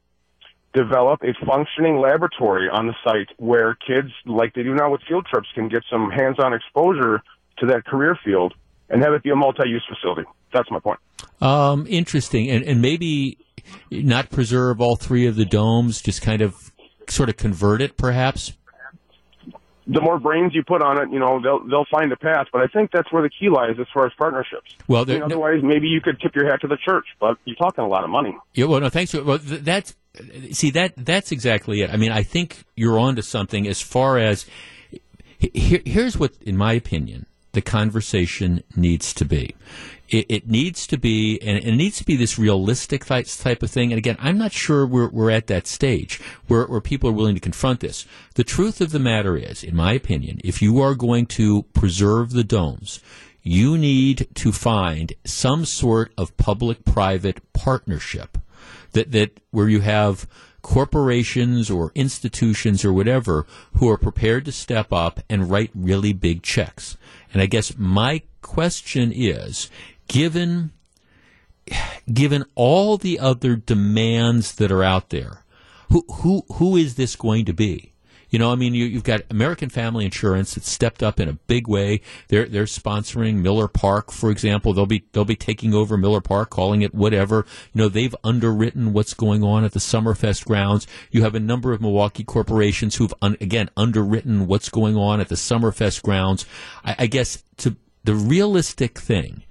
develop 0.73 1.23
a 1.23 1.33
functioning 1.45 1.97
laboratory 1.99 2.69
on 2.69 2.87
the 2.87 2.95
site 3.03 3.29
where 3.37 3.75
kids, 3.75 4.11
like 4.25 4.53
they 4.53 4.63
do 4.63 4.73
now 4.73 4.91
with 4.91 5.01
field 5.07 5.25
trips, 5.25 5.47
can 5.53 5.67
get 5.67 5.83
some 5.89 6.09
hands-on 6.11 6.53
exposure 6.53 7.23
to 7.57 7.65
that 7.67 7.85
career 7.85 8.17
field 8.23 8.53
and 8.89 9.03
have 9.03 9.13
it 9.13 9.23
be 9.23 9.29
a 9.29 9.35
multi-use 9.35 9.85
facility. 9.87 10.27
That's 10.53 10.69
my 10.71 10.79
point. 10.79 10.99
Um, 11.41 11.85
interesting, 11.89 12.49
and 12.49 12.63
and 12.63 12.81
maybe 12.81 13.37
not 13.91 14.29
preserve 14.29 14.81
all 14.81 14.95
three 14.95 15.25
of 15.27 15.35
the 15.35 15.45
domes, 15.45 16.01
just 16.01 16.21
kind 16.21 16.41
of 16.41 16.71
sort 17.09 17.29
of 17.29 17.37
convert 17.37 17.81
it, 17.81 17.97
perhaps. 17.97 18.53
The 19.87 20.01
more 20.01 20.17
brains 20.17 20.55
you 20.55 20.63
put 20.63 20.81
on 20.81 20.99
it, 20.99 21.13
you 21.13 21.19
know, 21.19 21.39
they'll 21.39 21.59
they'll 21.67 21.85
find 21.91 22.11
a 22.11 22.17
path. 22.17 22.47
But 22.51 22.61
I 22.63 22.67
think 22.67 22.89
that's 22.91 23.11
where 23.11 23.21
the 23.21 23.29
key 23.29 23.49
lies 23.49 23.75
as 23.79 23.85
far 23.93 24.07
as 24.07 24.13
partnerships. 24.17 24.75
Well, 24.87 25.03
I 25.03 25.13
mean, 25.13 25.21
otherwise, 25.21 25.61
maybe 25.61 25.87
you 25.87 26.01
could 26.01 26.19
tip 26.19 26.35
your 26.35 26.49
hat 26.49 26.61
to 26.61 26.67
the 26.67 26.77
church, 26.77 27.05
but 27.19 27.37
you're 27.45 27.55
talking 27.55 27.83
a 27.83 27.87
lot 27.87 28.03
of 28.03 28.09
money. 28.09 28.35
Yeah, 28.55 28.65
well, 28.65 28.79
no, 28.79 28.89
thanks. 28.89 29.13
Well, 29.13 29.37
th- 29.37 29.61
that's 29.61 29.95
see 30.51 30.71
that 30.71 30.93
that's 30.97 31.31
exactly 31.31 31.81
it. 31.81 31.91
I 31.91 31.97
mean, 31.97 32.11
I 32.11 32.23
think 32.23 32.63
you're 32.75 32.97
onto 32.97 33.21
something 33.21 33.67
as 33.67 33.79
far 33.79 34.17
as 34.17 34.47
here, 35.37 35.81
here's 35.85 36.17
what, 36.17 36.33
in 36.41 36.57
my 36.57 36.73
opinion, 36.73 37.27
the 37.55 37.61
conversation 37.61 38.61
needs 38.75 39.13
to 39.15 39.25
be. 39.25 39.55
It, 40.07 40.27
it 40.29 40.47
needs 40.47 40.85
to 40.87 40.97
be, 40.97 41.41
and 41.41 41.57
it 41.57 41.75
needs 41.75 41.97
to 41.97 42.05
be 42.05 42.15
this 42.15 42.37
realistic 42.37 43.05
type, 43.05 43.63
of 43.63 43.71
thing. 43.71 43.91
And 43.91 43.97
again, 43.97 44.17
I'm 44.19 44.37
not 44.37 44.51
sure 44.51 44.85
we're, 44.85 45.09
we're 45.09 45.31
at 45.31 45.47
that 45.47 45.65
stage 45.65 46.21
where, 46.47 46.65
where 46.65 46.81
people 46.81 47.09
are 47.09 47.13
willing 47.13 47.33
to 47.33 47.41
confront 47.41 47.79
this. 47.79 48.05
The 48.35 48.43
truth 48.43 48.81
of 48.81 48.91
the 48.91 48.99
matter 48.99 49.35
is, 49.35 49.63
in 49.63 49.75
my 49.75 49.93
opinion, 49.93 50.39
if 50.43 50.61
you 50.61 50.79
are 50.79 50.93
going 50.93 51.25
to 51.27 51.63
preserve 51.73 52.31
the 52.31 52.43
domes, 52.43 52.99
you 53.41 53.77
need 53.77 54.27
to 54.35 54.51
find 54.51 55.13
some 55.23 55.65
sort 55.65 56.13
of 56.17 56.37
public-private 56.37 57.53
partnership 57.53 58.37
that 58.91 59.11
that 59.11 59.39
where 59.51 59.69
you 59.69 59.81
have 59.81 60.27
corporations 60.65 61.69
or 61.69 61.91
institutions 61.93 62.83
or 62.83 62.91
whatever 62.91 63.45
who 63.75 63.87
are 63.87 63.99
prepared 63.99 64.43
to 64.43 64.51
step 64.51 64.91
up 64.91 65.19
and 65.29 65.51
write 65.51 65.69
really 65.75 66.11
big 66.11 66.41
checks. 66.41 66.97
And 67.31 67.39
I 67.39 67.45
guess 67.45 67.77
my 67.77 68.23
question 68.41 69.11
is, 69.13 69.69
given 70.07 70.71
given 72.11 72.45
all 72.55 72.97
the 72.97 73.19
other 73.19 73.55
demands 73.55 74.55
that 74.55 74.71
are 74.71 74.83
out 74.83 75.11
there, 75.11 75.43
who 75.91 76.03
who 76.11 76.43
who 76.53 76.75
is 76.75 76.95
this 76.95 77.15
going 77.15 77.45
to 77.45 77.53
be? 77.53 77.93
You 78.29 78.39
know, 78.39 78.51
I 78.51 78.55
mean, 78.55 78.73
you, 78.73 78.85
you've 78.85 79.03
got 79.03 79.21
American 79.29 79.69
Family 79.69 80.05
Insurance 80.05 80.55
that 80.55 80.65
stepped 80.65 81.03
up 81.03 81.19
in 81.19 81.29
a 81.29 81.33
big 81.33 81.67
way. 81.67 82.01
They're 82.27 82.45
they're 82.45 82.65
sponsoring 82.65 83.35
Miller 83.35 83.67
Park, 83.67 84.11
for 84.11 84.31
example. 84.31 84.73
They'll 84.73 84.85
be 84.85 85.05
they'll 85.11 85.25
be 85.25 85.35
taking 85.35 85.73
over 85.73 85.97
Miller 85.97 86.21
Park, 86.21 86.49
calling 86.49 86.81
it 86.81 86.93
whatever. 86.93 87.45
You 87.73 87.83
know, 87.83 87.89
they've 87.89 88.15
underwritten 88.23 88.93
what's 88.93 89.13
going 89.13 89.43
on 89.43 89.63
at 89.63 89.71
the 89.71 89.79
Summerfest 89.79 90.45
grounds. 90.45 90.87
You 91.11 91.23
have 91.23 91.35
a 91.35 91.39
number 91.39 91.73
of 91.73 91.81
Milwaukee 91.81 92.23
corporations 92.23 92.95
who've 92.95 93.13
un, 93.21 93.37
again 93.39 93.69
underwritten 93.77 94.47
what's 94.47 94.69
going 94.69 94.95
on 94.95 95.19
at 95.19 95.29
the 95.29 95.35
Summerfest 95.35 96.03
grounds. 96.03 96.45
I, 96.83 96.95
I 96.99 97.07
guess 97.07 97.43
to 97.57 97.75
the 98.03 98.15
realistic 98.15 98.99
thing, 98.99 99.43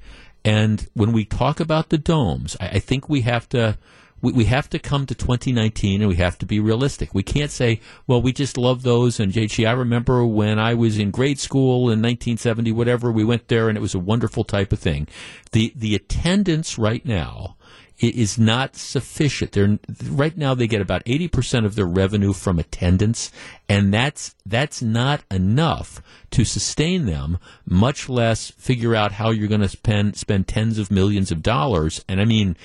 and 0.44 0.88
when 0.94 1.12
we 1.12 1.24
talk 1.24 1.60
about 1.60 1.88
the 1.88 1.98
domes, 1.98 2.56
I, 2.60 2.68
I 2.68 2.78
think 2.78 3.08
we 3.08 3.22
have 3.22 3.48
to 3.50 3.78
we, 4.24 4.32
we 4.32 4.44
have 4.46 4.70
to 4.70 4.78
come 4.78 5.04
to 5.04 5.14
2019 5.14 6.00
and 6.00 6.08
we 6.08 6.16
have 6.16 6.38
to 6.38 6.46
be 6.46 6.58
realistic. 6.58 7.14
We 7.14 7.22
can't 7.22 7.50
say, 7.50 7.80
well, 8.06 8.22
we 8.22 8.32
just 8.32 8.56
love 8.56 8.82
those. 8.82 9.20
And 9.20 9.30
JG, 9.30 9.68
I 9.68 9.72
remember 9.72 10.24
when 10.24 10.58
I 10.58 10.72
was 10.72 10.98
in 10.98 11.10
grade 11.10 11.38
school 11.38 11.90
in 11.90 12.00
1970, 12.00 12.72
whatever, 12.72 13.12
we 13.12 13.22
went 13.22 13.48
there 13.48 13.68
and 13.68 13.76
it 13.76 13.82
was 13.82 13.94
a 13.94 13.98
wonderful 13.98 14.42
type 14.42 14.72
of 14.72 14.78
thing. 14.78 15.06
The 15.52 15.72
the 15.76 15.94
attendance 15.94 16.78
right 16.78 17.04
now 17.04 17.56
is 17.98 18.38
not 18.38 18.76
sufficient. 18.76 19.52
They're 19.52 19.78
right 20.08 20.36
now 20.36 20.54
they 20.54 20.66
get 20.66 20.80
about 20.80 21.04
80% 21.04 21.64
of 21.64 21.74
their 21.74 21.86
revenue 21.86 22.32
from 22.32 22.58
attendance 22.58 23.30
and 23.68 23.94
that's 23.94 24.34
that's 24.44 24.82
not 24.82 25.22
enough 25.30 26.02
to 26.30 26.44
sustain 26.44 27.06
them, 27.06 27.38
much 27.64 28.08
less 28.08 28.50
figure 28.50 28.94
out 28.94 29.12
how 29.12 29.30
you're 29.30 29.48
going 29.48 29.60
to 29.60 29.68
spend 29.68 30.16
spend 30.16 30.48
tens 30.48 30.78
of 30.78 30.90
millions 30.90 31.30
of 31.30 31.42
dollars. 31.42 32.04
And 32.08 32.20
I 32.20 32.24
mean 32.24 32.56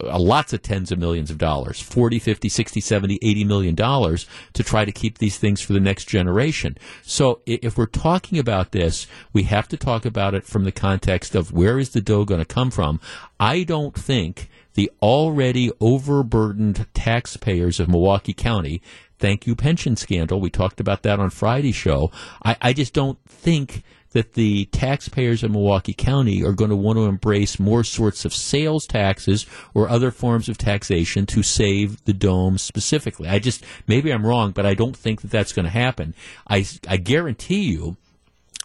Uh, 0.00 0.16
lots 0.16 0.52
of 0.52 0.62
tens 0.62 0.92
of 0.92 0.98
millions 0.98 1.28
of 1.28 1.38
dollars 1.38 1.80
40 1.80 2.20
50 2.20 2.48
60 2.48 2.80
70 2.80 3.18
80 3.20 3.44
million 3.44 3.74
dollars 3.74 4.26
to 4.52 4.62
try 4.62 4.84
to 4.84 4.92
keep 4.92 5.18
these 5.18 5.38
things 5.38 5.60
for 5.60 5.72
the 5.72 5.80
next 5.80 6.04
generation. 6.04 6.76
So 7.02 7.40
if 7.46 7.76
we're 7.76 7.86
talking 7.86 8.38
about 8.38 8.70
this 8.70 9.08
we 9.32 9.42
have 9.44 9.66
to 9.68 9.76
talk 9.76 10.04
about 10.04 10.34
it 10.34 10.44
from 10.44 10.62
the 10.62 10.72
context 10.72 11.34
of 11.34 11.52
where 11.52 11.80
is 11.80 11.90
the 11.90 12.00
dough 12.00 12.24
going 12.24 12.40
to 12.40 12.44
come 12.44 12.70
from. 12.70 13.00
I 13.40 13.64
don't 13.64 13.94
think 13.94 14.48
the 14.74 14.90
already 15.02 15.72
overburdened 15.80 16.86
taxpayers 16.94 17.80
of 17.80 17.88
milwaukee 17.88 18.32
county 18.32 18.80
thank 19.18 19.48
you 19.48 19.56
pension 19.56 19.96
scandal 19.96 20.40
we 20.40 20.50
talked 20.50 20.78
about 20.78 21.02
that 21.02 21.18
on 21.18 21.30
friday's 21.30 21.74
show 21.74 22.12
i, 22.44 22.56
I 22.62 22.72
just 22.72 22.94
don't 22.94 23.18
think 23.26 23.82
that 24.12 24.34
the 24.34 24.66
taxpayers 24.66 25.42
of 25.42 25.50
Milwaukee 25.50 25.92
County 25.92 26.42
are 26.44 26.52
going 26.52 26.70
to 26.70 26.76
want 26.76 26.96
to 26.96 27.04
embrace 27.04 27.58
more 27.58 27.84
sorts 27.84 28.24
of 28.24 28.32
sales 28.32 28.86
taxes 28.86 29.46
or 29.74 29.88
other 29.88 30.10
forms 30.10 30.48
of 30.48 30.58
taxation 30.58 31.26
to 31.26 31.42
save 31.42 32.02
the 32.04 32.12
dome 32.12 32.58
specifically. 32.58 33.28
I 33.28 33.38
just, 33.38 33.64
maybe 33.86 34.10
I'm 34.10 34.26
wrong, 34.26 34.52
but 34.52 34.66
I 34.66 34.74
don't 34.74 34.96
think 34.96 35.20
that 35.22 35.30
that's 35.30 35.52
going 35.52 35.64
to 35.64 35.70
happen. 35.70 36.14
I, 36.48 36.66
I 36.88 36.96
guarantee 36.96 37.70
you 37.70 37.96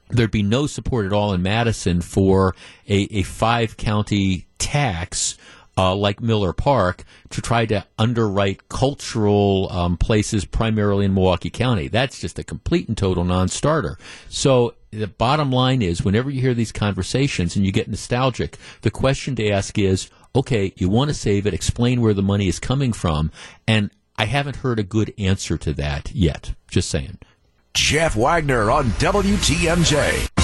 there'd 0.09 0.31
be 0.31 0.43
no 0.43 0.67
support 0.67 1.05
at 1.05 1.13
all 1.13 1.33
in 1.33 1.41
Madison 1.41 2.01
for 2.01 2.55
a, 2.87 3.07
a 3.11 3.23
five 3.23 3.77
county 3.77 4.47
tax. 4.59 5.37
Uh, 5.75 5.95
like 5.95 6.21
Miller 6.21 6.53
Park 6.53 7.03
to 7.31 7.41
try 7.41 7.65
to 7.65 7.83
underwrite 7.97 8.69
cultural 8.69 9.71
um, 9.71 9.97
places 9.97 10.45
primarily 10.45 11.05
in 11.05 11.15
Milwaukee 11.15 11.49
County. 11.49 11.87
That's 11.87 12.19
just 12.19 12.37
a 12.37 12.43
complete 12.43 12.87
and 12.87 12.95
total 12.95 13.23
non-starter. 13.23 13.97
So 14.29 14.75
the 14.91 15.07
bottom 15.07 15.51
line 15.51 15.81
is, 15.81 16.03
whenever 16.05 16.29
you 16.29 16.41
hear 16.41 16.53
these 16.53 16.71
conversations 16.71 17.55
and 17.55 17.65
you 17.65 17.71
get 17.71 17.87
nostalgic, 17.87 18.57
the 18.81 18.91
question 18.91 19.35
to 19.37 19.49
ask 19.49 19.77
is, 19.79 20.09
okay, 20.35 20.73
you 20.77 20.89
want 20.89 21.09
to 21.09 21.13
save 21.13 21.47
it, 21.47 21.53
explain 21.53 22.01
where 22.01 22.13
the 22.13 22.21
money 22.21 22.47
is 22.47 22.59
coming 22.59 22.93
from, 22.93 23.31
and 23.67 23.91
I 24.17 24.25
haven't 24.25 24.57
heard 24.57 24.79
a 24.79 24.83
good 24.83 25.13
answer 25.17 25.57
to 25.57 25.73
that 25.73 26.11
yet. 26.13 26.53
Just 26.67 26.89
saying. 26.89 27.19
Jeff 27.73 28.15
Wagner 28.15 28.69
on 28.69 28.85
WTMJ. 28.91 30.42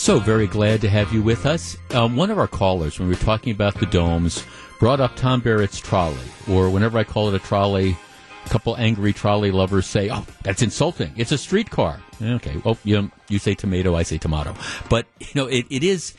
So 0.00 0.18
very 0.18 0.46
glad 0.46 0.80
to 0.80 0.88
have 0.88 1.12
you 1.12 1.20
with 1.20 1.44
us. 1.44 1.76
Um, 1.90 2.16
one 2.16 2.30
of 2.30 2.38
our 2.38 2.48
callers, 2.48 2.98
when 2.98 3.06
we 3.06 3.14
were 3.14 3.20
talking 3.20 3.52
about 3.52 3.74
the 3.74 3.84
domes, 3.84 4.46
brought 4.78 4.98
up 4.98 5.14
Tom 5.14 5.40
Barrett's 5.40 5.78
trolley, 5.78 6.16
or 6.48 6.70
whenever 6.70 6.96
I 6.96 7.04
call 7.04 7.28
it 7.28 7.34
a 7.34 7.38
trolley, 7.38 7.98
a 8.46 8.48
couple 8.48 8.74
angry 8.78 9.12
trolley 9.12 9.50
lovers 9.50 9.84
say, 9.84 10.08
"Oh, 10.10 10.24
that's 10.42 10.62
insulting. 10.62 11.12
It's 11.18 11.32
a 11.32 11.38
streetcar." 11.38 12.00
Okay, 12.20 12.56
well, 12.64 12.78
you 12.82 13.10
you 13.28 13.38
say 13.38 13.54
tomato, 13.54 13.94
I 13.94 14.02
say 14.02 14.16
tomato, 14.16 14.54
but 14.88 15.04
you 15.20 15.34
know 15.34 15.46
it, 15.46 15.66
it 15.68 15.84
is 15.84 16.14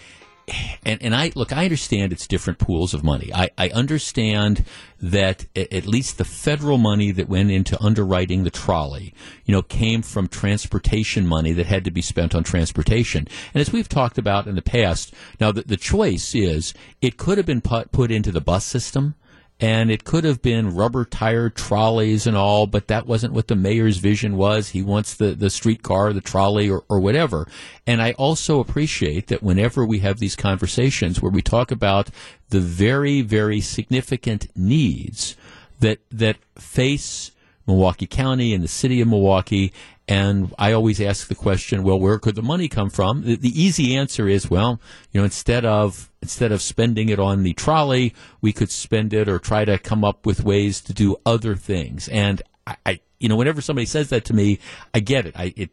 and, 0.85 1.01
and 1.01 1.15
I 1.15 1.31
look, 1.35 1.53
I 1.53 1.63
understand 1.63 2.11
it's 2.11 2.27
different 2.27 2.59
pools 2.59 2.93
of 2.93 3.03
money. 3.03 3.31
I, 3.33 3.49
I 3.57 3.69
understand 3.69 4.65
that 5.01 5.45
at 5.55 5.85
least 5.85 6.17
the 6.17 6.25
federal 6.25 6.77
money 6.77 7.11
that 7.11 7.29
went 7.29 7.51
into 7.51 7.81
underwriting 7.81 8.43
the 8.43 8.51
trolley, 8.51 9.13
you 9.45 9.53
know, 9.53 9.61
came 9.61 10.01
from 10.01 10.27
transportation 10.27 11.27
money 11.27 11.53
that 11.53 11.65
had 11.65 11.85
to 11.85 11.91
be 11.91 12.01
spent 12.01 12.35
on 12.35 12.43
transportation. 12.43 13.27
And 13.53 13.61
as 13.61 13.71
we've 13.71 13.89
talked 13.89 14.17
about 14.17 14.47
in 14.47 14.55
the 14.55 14.61
past, 14.61 15.13
now 15.39 15.51
the, 15.51 15.61
the 15.61 15.77
choice 15.77 16.35
is 16.35 16.73
it 17.01 17.17
could 17.17 17.37
have 17.37 17.47
been 17.47 17.61
put, 17.61 17.91
put 17.91 18.11
into 18.11 18.31
the 18.31 18.41
bus 18.41 18.65
system 18.65 19.15
and 19.62 19.91
it 19.91 20.03
could 20.03 20.24
have 20.24 20.41
been 20.41 20.74
rubber 20.74 21.05
tired 21.05 21.55
trolleys 21.55 22.26
and 22.26 22.36
all, 22.36 22.66
but 22.66 22.88
that 22.88 23.05
wasn't 23.05 23.32
what 23.32 23.47
the 23.47 23.55
mayor's 23.55 23.97
vision 23.97 24.36
was. 24.36 24.70
He 24.70 24.82
wants 24.82 25.14
the, 25.14 25.36
the 25.36 25.51
streetcar, 25.51 26.12
the 26.14 26.20
trolley, 26.20 26.68
or, 26.68 26.84
or 26.89 26.99
whatever. 26.99 27.47
And 27.86 28.01
I 28.01 28.14
also 28.14 28.59
appreciate 28.59 29.28
that 29.28 29.43
whenever 29.43 29.86
we 29.86 29.99
have 29.99 30.18
these 30.18 30.36
conversations 30.36 31.22
where 31.22 31.32
we 31.32 31.43
talk 31.43 31.70
about 31.70 32.09
the 32.49 32.59
very, 32.59 33.22
very 33.22 33.62
significant 33.62 34.47
needs 34.55 35.38
that 35.80 35.99
that 36.12 36.38
face 36.57 37.32
Milwaukee 37.68 38.07
County 38.07 38.55
and 38.55 38.64
the 38.64 38.68
city 38.68 38.99
of 38.99 39.07
Milwaukee 39.07 39.72
and 40.12 40.53
I 40.59 40.74
always 40.74 40.99
ask 40.99 41.30
the 41.30 41.36
question, 41.36 41.84
well, 41.84 41.97
where 41.97 42.20
could 42.20 42.36
the 42.36 42.41
money 42.41 42.68
come 42.68 42.89
from? 42.89 43.22
The, 43.22 43.38
the, 43.38 43.62
easy 43.62 43.95
answer 43.95 44.28
is, 44.28 44.49
well, 44.49 44.82
you 45.14 45.22
know, 45.22 45.24
instead 45.24 45.64
of 45.64 46.12
instead 46.22 46.51
of 46.51 46.62
spending 46.62 47.07
it 47.07 47.18
on 47.18 47.43
the 47.43 47.53
trolley, 47.53 48.14
we 48.41 48.51
could 48.51 48.70
spend 48.70 49.14
it 49.14 49.30
or 49.30 49.39
try 49.39 49.64
to 49.64 49.78
come 49.78 50.03
up 50.03 50.26
with 50.26 50.43
ways 50.43 50.82
to 50.82 50.93
do 50.93 51.16
other 51.26 51.55
things. 51.55 52.09
And 52.09 52.41
I, 52.68 52.76
I 52.86 52.99
you 53.20 53.30
know, 53.30 53.38
whenever 53.38 53.62
somebody 53.62 53.86
says 53.86 54.09
that 54.09 54.26
to 54.26 54.34
me, 54.34 54.59
I 54.93 54.99
get 54.99 55.28
it. 55.28 55.34
I 55.38 55.53
it 55.55 55.70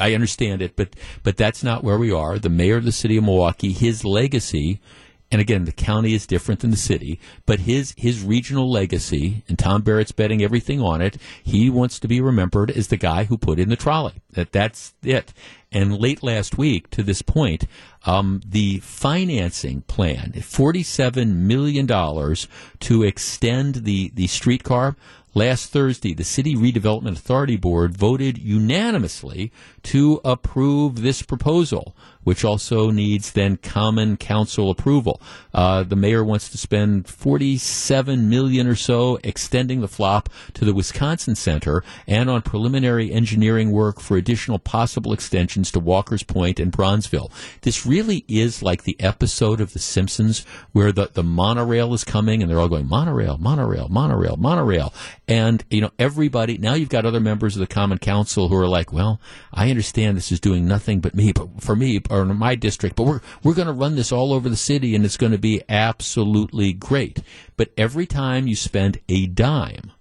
I 0.00 0.14
understand 0.14 0.62
it, 0.62 0.74
but 0.74 0.96
but 1.22 1.36
that's 1.36 1.62
not 1.62 1.84
where 1.84 1.98
we 1.98 2.10
are. 2.10 2.38
The 2.38 2.48
mayor 2.48 2.78
of 2.78 2.84
the 2.84 2.92
city 2.92 3.18
of 3.18 3.24
Milwaukee, 3.24 3.72
his 3.72 4.06
legacy 4.06 4.80
and 5.32 5.40
again, 5.40 5.64
the 5.64 5.72
county 5.72 6.14
is 6.14 6.26
different 6.26 6.60
than 6.60 6.70
the 6.70 6.76
city, 6.76 7.18
but 7.46 7.60
his 7.60 7.94
his 7.96 8.22
regional 8.22 8.70
legacy, 8.70 9.42
and 9.48 9.58
Tom 9.58 9.82
Barrett's 9.82 10.12
betting 10.12 10.44
everything 10.44 10.80
on 10.80 11.00
it. 11.00 11.16
He 11.42 11.70
wants 11.70 11.98
to 11.98 12.06
be 12.06 12.20
remembered 12.20 12.70
as 12.70 12.88
the 12.88 12.98
guy 12.98 13.24
who 13.24 13.38
put 13.38 13.58
in 13.58 13.70
the 13.70 13.76
trolley. 13.76 14.22
That 14.32 14.52
that's 14.52 14.94
it. 15.02 15.32
And 15.72 15.96
late 15.98 16.22
last 16.22 16.58
week, 16.58 16.90
to 16.90 17.02
this 17.02 17.22
point, 17.22 17.64
um, 18.04 18.42
the 18.46 18.80
financing 18.80 19.80
plan, 19.82 20.32
forty-seven 20.32 21.46
million 21.46 21.86
dollars 21.86 22.46
to 22.80 23.02
extend 23.02 23.86
the 23.86 24.12
the 24.14 24.26
streetcar. 24.26 24.96
Last 25.34 25.70
Thursday, 25.70 26.12
the 26.12 26.24
City 26.24 26.54
Redevelopment 26.54 27.12
Authority 27.12 27.56
Board 27.56 27.96
voted 27.96 28.36
unanimously 28.36 29.50
to 29.84 30.20
approve 30.26 31.00
this 31.00 31.22
proposal 31.22 31.96
which 32.24 32.44
also 32.44 32.90
needs 32.90 33.32
then 33.32 33.56
common 33.56 34.16
council 34.16 34.70
approval. 34.70 35.20
Uh, 35.54 35.82
the 35.82 35.96
mayor 35.96 36.24
wants 36.24 36.48
to 36.48 36.58
spend 36.58 37.06
47 37.08 38.28
million 38.28 38.66
or 38.66 38.74
so 38.74 39.18
extending 39.22 39.80
the 39.80 39.88
flop 39.88 40.28
to 40.54 40.64
the 40.64 40.74
Wisconsin 40.74 41.34
Center 41.34 41.82
and 42.06 42.30
on 42.30 42.42
preliminary 42.42 43.12
engineering 43.12 43.70
work 43.70 44.00
for 44.00 44.16
additional 44.16 44.58
possible 44.58 45.12
extensions 45.12 45.70
to 45.70 45.80
Walker's 45.80 46.22
Point 46.22 46.58
and 46.58 46.72
Bronzeville. 46.72 47.30
This 47.62 47.84
really 47.84 48.24
is 48.28 48.62
like 48.62 48.84
the 48.84 48.96
episode 49.00 49.60
of 49.60 49.72
The 49.72 49.78
Simpsons 49.78 50.44
where 50.72 50.92
the, 50.92 51.10
the 51.12 51.22
monorail 51.22 51.92
is 51.94 52.04
coming 52.04 52.42
and 52.42 52.50
they're 52.50 52.60
all 52.60 52.68
going 52.68 52.88
monorail, 52.88 53.38
monorail, 53.38 53.88
monorail, 53.88 54.36
monorail. 54.36 54.92
And, 55.28 55.64
you 55.70 55.80
know, 55.80 55.90
everybody, 55.98 56.58
now 56.58 56.74
you've 56.74 56.88
got 56.88 57.06
other 57.06 57.20
members 57.20 57.56
of 57.56 57.60
the 57.60 57.66
Common 57.66 57.98
Council 57.98 58.48
who 58.48 58.56
are 58.56 58.68
like, 58.68 58.92
well, 58.92 59.20
I 59.52 59.70
understand 59.70 60.16
this 60.16 60.32
is 60.32 60.40
doing 60.40 60.66
nothing 60.66 61.00
but 61.00 61.14
me, 61.14 61.32
but 61.32 61.60
for 61.60 61.76
me, 61.76 62.00
or 62.12 62.24
my 62.26 62.54
district, 62.54 62.96
but 62.96 63.04
we're 63.04 63.20
we're 63.42 63.54
going 63.54 63.66
to 63.66 63.72
run 63.72 63.96
this 63.96 64.12
all 64.12 64.32
over 64.32 64.48
the 64.48 64.56
city, 64.56 64.94
and 64.94 65.04
it's 65.04 65.16
going 65.16 65.32
to 65.32 65.38
be 65.38 65.62
absolutely 65.68 66.72
great. 66.72 67.22
But 67.56 67.72
every 67.76 68.06
time 68.06 68.46
you 68.46 68.54
spend 68.54 69.00
a 69.08 69.26
dime 69.26 69.92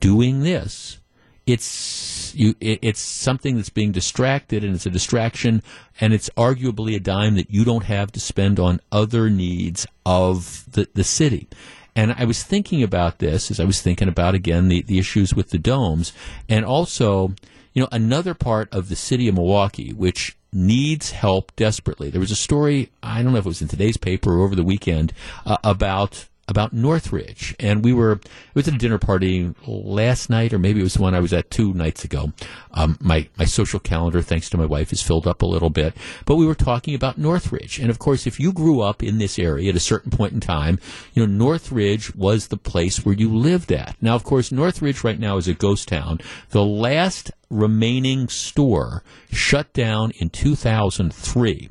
doing 0.00 0.40
this, 0.40 0.98
it's 1.46 2.34
you 2.34 2.54
it, 2.60 2.80
it's 2.82 3.00
something 3.00 3.56
that's 3.56 3.70
being 3.70 3.92
distracted, 3.92 4.64
and 4.64 4.74
it's 4.74 4.86
a 4.86 4.90
distraction, 4.90 5.62
and 6.00 6.12
it's 6.12 6.30
arguably 6.36 6.94
a 6.94 7.00
dime 7.00 7.36
that 7.36 7.50
you 7.50 7.64
don't 7.64 7.84
have 7.84 8.12
to 8.12 8.20
spend 8.20 8.58
on 8.58 8.80
other 8.90 9.30
needs 9.30 9.86
of 10.04 10.64
the 10.72 10.88
the 10.94 11.04
city. 11.04 11.48
And 11.96 12.14
I 12.16 12.24
was 12.24 12.42
thinking 12.42 12.82
about 12.82 13.18
this 13.18 13.50
as 13.50 13.58
I 13.58 13.64
was 13.64 13.82
thinking 13.82 14.08
about 14.08 14.34
again 14.34 14.68
the, 14.68 14.82
the 14.82 14.98
issues 14.98 15.34
with 15.34 15.50
the 15.50 15.58
domes, 15.58 16.12
and 16.48 16.64
also, 16.64 17.34
you 17.72 17.82
know, 17.82 17.88
another 17.92 18.34
part 18.34 18.72
of 18.72 18.88
the 18.88 18.96
city 18.96 19.28
of 19.28 19.34
Milwaukee, 19.34 19.92
which 19.92 20.36
needs 20.52 21.12
help 21.12 21.54
desperately. 21.56 22.10
There 22.10 22.20
was 22.20 22.32
a 22.32 22.36
story, 22.36 22.90
I 23.02 23.22
don't 23.22 23.32
know 23.32 23.38
if 23.38 23.46
it 23.46 23.48
was 23.48 23.62
in 23.62 23.68
today's 23.68 23.96
paper 23.96 24.34
or 24.34 24.44
over 24.44 24.56
the 24.56 24.64
weekend, 24.64 25.12
uh, 25.46 25.58
about 25.62 26.26
about 26.50 26.72
Northridge, 26.72 27.54
and 27.60 27.84
we 27.84 27.92
were 27.92 28.14
it 28.14 28.54
was 28.54 28.66
at 28.66 28.74
a 28.74 28.78
dinner 28.78 28.98
party 28.98 29.54
last 29.66 30.28
night, 30.28 30.52
or 30.52 30.58
maybe 30.58 30.80
it 30.80 30.82
was 30.82 30.94
the 30.94 31.02
one 31.02 31.14
I 31.14 31.20
was 31.20 31.32
at 31.32 31.50
two 31.50 31.72
nights 31.72 32.04
ago. 32.04 32.32
Um, 32.72 32.98
my 33.00 33.28
my 33.38 33.44
social 33.44 33.78
calendar, 33.78 34.20
thanks 34.20 34.50
to 34.50 34.58
my 34.58 34.66
wife, 34.66 34.92
is 34.92 35.00
filled 35.00 35.28
up 35.28 35.42
a 35.42 35.46
little 35.46 35.70
bit, 35.70 35.94
but 36.26 36.34
we 36.34 36.46
were 36.46 36.56
talking 36.56 36.94
about 36.94 37.16
Northridge, 37.16 37.78
and 37.78 37.88
of 37.88 38.00
course, 38.00 38.26
if 38.26 38.40
you 38.40 38.52
grew 38.52 38.80
up 38.80 39.02
in 39.02 39.18
this 39.18 39.38
area 39.38 39.70
at 39.70 39.76
a 39.76 39.80
certain 39.80 40.10
point 40.10 40.32
in 40.32 40.40
time, 40.40 40.80
you 41.14 41.24
know 41.24 41.32
Northridge 41.32 42.14
was 42.16 42.48
the 42.48 42.56
place 42.56 43.04
where 43.04 43.14
you 43.14 43.34
lived 43.34 43.70
at. 43.70 43.94
Now, 44.02 44.16
of 44.16 44.24
course, 44.24 44.50
Northridge 44.50 45.04
right 45.04 45.20
now 45.20 45.36
is 45.36 45.46
a 45.46 45.54
ghost 45.54 45.86
town. 45.88 46.20
The 46.50 46.64
last 46.64 47.30
remaining 47.50 48.28
store 48.28 49.02
shut 49.30 49.72
down 49.72 50.12
in 50.12 50.30
2003. 50.30 51.70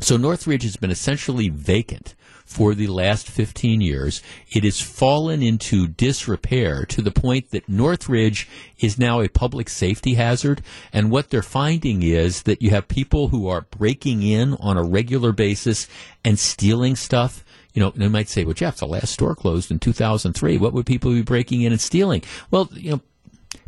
So 0.00 0.16
Northridge 0.16 0.62
has 0.62 0.76
been 0.76 0.90
essentially 0.90 1.48
vacant 1.48 2.14
for 2.44 2.74
the 2.74 2.86
last 2.86 3.28
15 3.28 3.80
years. 3.80 4.22
It 4.50 4.64
has 4.64 4.80
fallen 4.80 5.42
into 5.42 5.88
disrepair 5.88 6.84
to 6.86 7.00
the 7.00 7.10
point 7.10 7.50
that 7.50 7.68
Northridge 7.68 8.48
is 8.78 8.98
now 8.98 9.20
a 9.20 9.28
public 9.28 9.68
safety 9.68 10.14
hazard. 10.14 10.62
And 10.92 11.10
what 11.10 11.30
they're 11.30 11.42
finding 11.42 12.02
is 12.02 12.42
that 12.42 12.60
you 12.60 12.70
have 12.70 12.88
people 12.88 13.28
who 13.28 13.48
are 13.48 13.66
breaking 13.70 14.22
in 14.22 14.54
on 14.54 14.76
a 14.76 14.84
regular 14.84 15.32
basis 15.32 15.88
and 16.24 16.38
stealing 16.38 16.96
stuff 16.96 17.44
you 17.74 17.80
know, 17.80 17.90
they 17.90 18.08
might 18.08 18.28
say, 18.28 18.44
well, 18.44 18.54
Jeff, 18.54 18.76
the 18.76 18.86
last 18.86 19.12
store 19.12 19.34
closed 19.34 19.70
in 19.70 19.78
2003. 19.78 20.58
What 20.58 20.74
would 20.74 20.84
people 20.84 21.10
be 21.10 21.22
breaking 21.22 21.62
in 21.62 21.72
and 21.72 21.80
stealing? 21.80 22.22
Well, 22.50 22.68
you 22.72 22.90
know, 22.90 23.00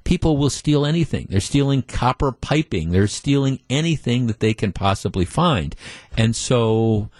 people 0.05 0.37
will 0.37 0.51
steal 0.51 0.85
anything. 0.87 1.27
They're 1.31 1.41
stealing 1.41 1.83
copper 1.83 2.33
piping. 2.33 2.91
They're 2.91 3.07
stealing 3.07 3.61
anything 3.69 4.27
that 4.27 4.41
they 4.41 4.55
can 4.55 4.73
possibly 4.73 5.25
find. 5.25 5.75
And 6.17 6.37
so 6.37 7.11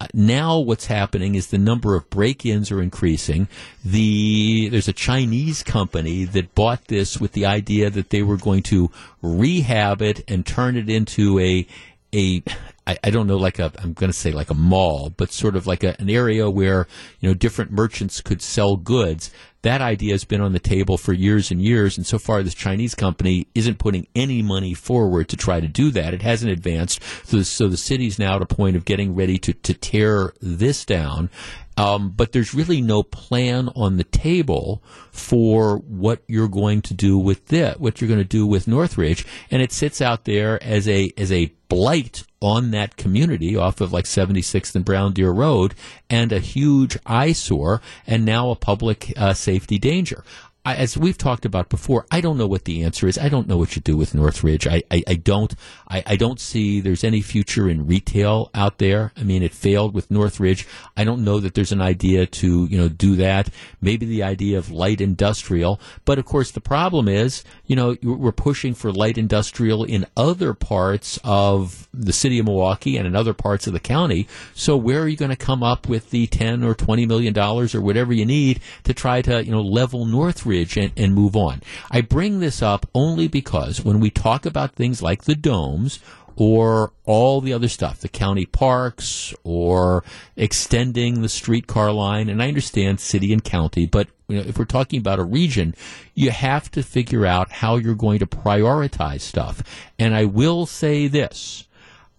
uh, 0.00 0.06
now 0.12 0.58
what's 0.58 0.86
happening 0.86 1.34
is 1.34 1.48
the 1.48 1.58
number 1.58 1.94
of 1.94 2.10
break-ins 2.10 2.70
are 2.70 2.82
increasing. 2.82 3.48
The 3.84 4.68
there's 4.68 4.88
a 4.88 4.92
Chinese 4.92 5.62
company 5.62 6.24
that 6.24 6.54
bought 6.54 6.86
this 6.86 7.20
with 7.20 7.32
the 7.32 7.46
idea 7.46 7.90
that 7.90 8.10
they 8.10 8.22
were 8.22 8.36
going 8.36 8.62
to 8.64 8.90
rehab 9.22 10.02
it 10.02 10.28
and 10.28 10.44
turn 10.44 10.76
it 10.76 10.90
into 10.90 11.38
a 11.38 11.66
a 12.12 12.42
I, 12.86 12.98
I 13.04 13.10
don't 13.10 13.26
know, 13.26 13.36
like 13.36 13.58
a, 13.58 13.72
I'm 13.78 13.94
going 13.94 14.10
to 14.10 14.16
say 14.16 14.30
like 14.30 14.50
a 14.50 14.54
mall, 14.54 15.10
but 15.16 15.32
sort 15.32 15.56
of 15.56 15.66
like 15.66 15.82
a, 15.82 15.98
an 16.00 16.10
area 16.10 16.50
where, 16.50 16.86
you 17.20 17.28
know, 17.28 17.34
different 17.34 17.70
merchants 17.70 18.20
could 18.20 18.42
sell 18.42 18.76
goods. 18.76 19.30
That 19.62 19.80
idea 19.80 20.12
has 20.12 20.24
been 20.24 20.42
on 20.42 20.52
the 20.52 20.58
table 20.58 20.98
for 20.98 21.14
years 21.14 21.50
and 21.50 21.62
years, 21.62 21.96
and 21.96 22.06
so 22.06 22.18
far 22.18 22.42
this 22.42 22.54
Chinese 22.54 22.94
company 22.94 23.46
isn't 23.54 23.78
putting 23.78 24.06
any 24.14 24.42
money 24.42 24.74
forward 24.74 25.30
to 25.30 25.36
try 25.36 25.60
to 25.60 25.68
do 25.68 25.90
that. 25.92 26.12
It 26.12 26.20
hasn't 26.20 26.52
advanced, 26.52 27.00
so, 27.24 27.40
so 27.40 27.68
the 27.68 27.78
city's 27.78 28.18
now 28.18 28.36
at 28.36 28.42
a 28.42 28.46
point 28.46 28.76
of 28.76 28.84
getting 28.84 29.14
ready 29.14 29.38
to, 29.38 29.54
to 29.54 29.72
tear 29.72 30.34
this 30.42 30.84
down. 30.84 31.30
Um, 31.76 32.10
but 32.10 32.32
there's 32.32 32.54
really 32.54 32.82
no 32.82 33.02
plan 33.02 33.68
on 33.74 33.96
the 33.96 34.04
table 34.04 34.82
for 35.10 35.78
what 35.78 36.22
you're 36.28 36.46
going 36.46 36.82
to 36.82 36.94
do 36.94 37.18
with 37.18 37.46
this, 37.46 37.76
what 37.78 38.00
you're 38.00 38.08
going 38.08 38.20
to 38.20 38.24
do 38.24 38.46
with 38.46 38.68
Northridge, 38.68 39.26
and 39.50 39.60
it 39.60 39.72
sits 39.72 40.00
out 40.00 40.24
there 40.24 40.62
as 40.62 40.86
a 40.86 41.10
as 41.16 41.32
a 41.32 41.52
blight 41.74 42.22
on 42.40 42.70
that 42.70 42.96
community 42.96 43.56
off 43.56 43.80
of 43.80 43.92
like 43.92 44.04
76th 44.04 44.76
and 44.76 44.84
Brown 44.84 45.12
Deer 45.12 45.32
Road 45.32 45.74
and 46.08 46.30
a 46.30 46.38
huge 46.38 46.96
eyesore 47.04 47.80
and 48.06 48.24
now 48.24 48.50
a 48.50 48.54
public 48.54 49.12
uh, 49.16 49.34
safety 49.34 49.76
danger. 49.76 50.22
I, 50.66 50.76
as 50.76 50.96
we've 50.96 51.18
talked 51.18 51.44
about 51.44 51.68
before, 51.68 52.06
I 52.10 52.22
don't 52.22 52.38
know 52.38 52.46
what 52.46 52.64
the 52.64 52.84
answer 52.84 53.06
is. 53.06 53.18
I 53.18 53.28
don't 53.28 53.46
know 53.46 53.58
what 53.58 53.76
you 53.76 53.82
do 53.82 53.96
with 53.96 54.14
Northridge. 54.14 54.66
I, 54.66 54.82
I, 54.90 55.02
I 55.06 55.14
don't. 55.14 55.54
I, 55.88 56.02
I 56.06 56.16
don't 56.16 56.40
see 56.40 56.80
there's 56.80 57.04
any 57.04 57.20
future 57.20 57.68
in 57.68 57.86
retail 57.86 58.50
out 58.54 58.78
there. 58.78 59.12
I 59.14 59.24
mean, 59.24 59.42
it 59.42 59.52
failed 59.52 59.92
with 59.92 60.10
Northridge. 60.10 60.66
I 60.96 61.04
don't 61.04 61.22
know 61.22 61.38
that 61.40 61.54
there's 61.54 61.72
an 61.72 61.82
idea 61.82 62.24
to 62.24 62.64
you 62.64 62.78
know 62.78 62.88
do 62.88 63.16
that. 63.16 63.50
Maybe 63.82 64.06
the 64.06 64.22
idea 64.22 64.56
of 64.56 64.70
light 64.70 65.02
industrial, 65.02 65.80
but 66.06 66.18
of 66.18 66.24
course 66.24 66.50
the 66.50 66.62
problem 66.62 67.08
is 67.08 67.44
you 67.66 67.76
know 67.76 67.96
we're 68.02 68.32
pushing 68.32 68.74
for 68.74 68.92
light 68.92 69.16
industrial 69.16 69.84
in 69.84 70.06
other 70.16 70.54
parts 70.54 71.18
of 71.24 71.88
the 71.94 72.12
city 72.12 72.38
of 72.38 72.46
Milwaukee 72.46 72.96
and 72.96 73.06
in 73.06 73.16
other 73.16 73.34
parts 73.34 73.66
of 73.66 73.72
the 73.72 73.80
county. 73.80 74.28
So 74.54 74.76
where 74.76 75.02
are 75.02 75.08
you 75.08 75.16
going 75.16 75.30
to 75.30 75.36
come 75.36 75.62
up 75.62 75.88
with 75.88 76.10
the 76.10 76.26
ten 76.26 76.62
or 76.62 76.74
twenty 76.74 77.06
million 77.06 77.32
dollars 77.32 77.74
or 77.74 77.80
whatever 77.80 78.12
you 78.12 78.26
need 78.26 78.60
to 78.84 78.92
try 78.94 79.22
to 79.22 79.44
you 79.44 79.50
know 79.50 79.62
level 79.62 80.04
Northridge? 80.04 80.74
and, 80.76 80.92
and 80.96 81.14
move 81.14 81.36
on. 81.36 81.62
I 81.90 82.00
bring 82.00 82.40
this 82.40 82.62
up 82.62 82.88
only 82.94 83.28
because 83.28 83.84
when 83.84 84.00
we 84.00 84.10
talk 84.10 84.46
about 84.46 84.72
things 84.72 85.02
like 85.02 85.24
the 85.24 85.34
domes 85.34 86.00
or 86.36 86.92
all 87.04 87.40
the 87.40 87.52
other 87.52 87.68
stuff, 87.68 88.00
the 88.00 88.08
county 88.08 88.46
parks 88.46 89.34
or 89.44 90.04
extending 90.36 91.22
the 91.22 91.28
streetcar 91.28 91.92
line. 91.92 92.28
And 92.28 92.42
I 92.42 92.48
understand 92.48 93.00
city 93.00 93.32
and 93.32 93.42
county, 93.42 93.86
but 93.86 94.08
you 94.28 94.36
know, 94.36 94.42
if 94.42 94.58
we're 94.58 94.64
talking 94.64 94.98
about 94.98 95.18
a 95.18 95.24
region, 95.24 95.74
you 96.14 96.30
have 96.30 96.70
to 96.72 96.82
figure 96.82 97.26
out 97.26 97.52
how 97.52 97.76
you're 97.76 97.94
going 97.94 98.18
to 98.20 98.26
prioritize 98.26 99.20
stuff. 99.20 99.62
And 99.98 100.14
I 100.14 100.24
will 100.24 100.66
say 100.66 101.06
this. 101.06 101.68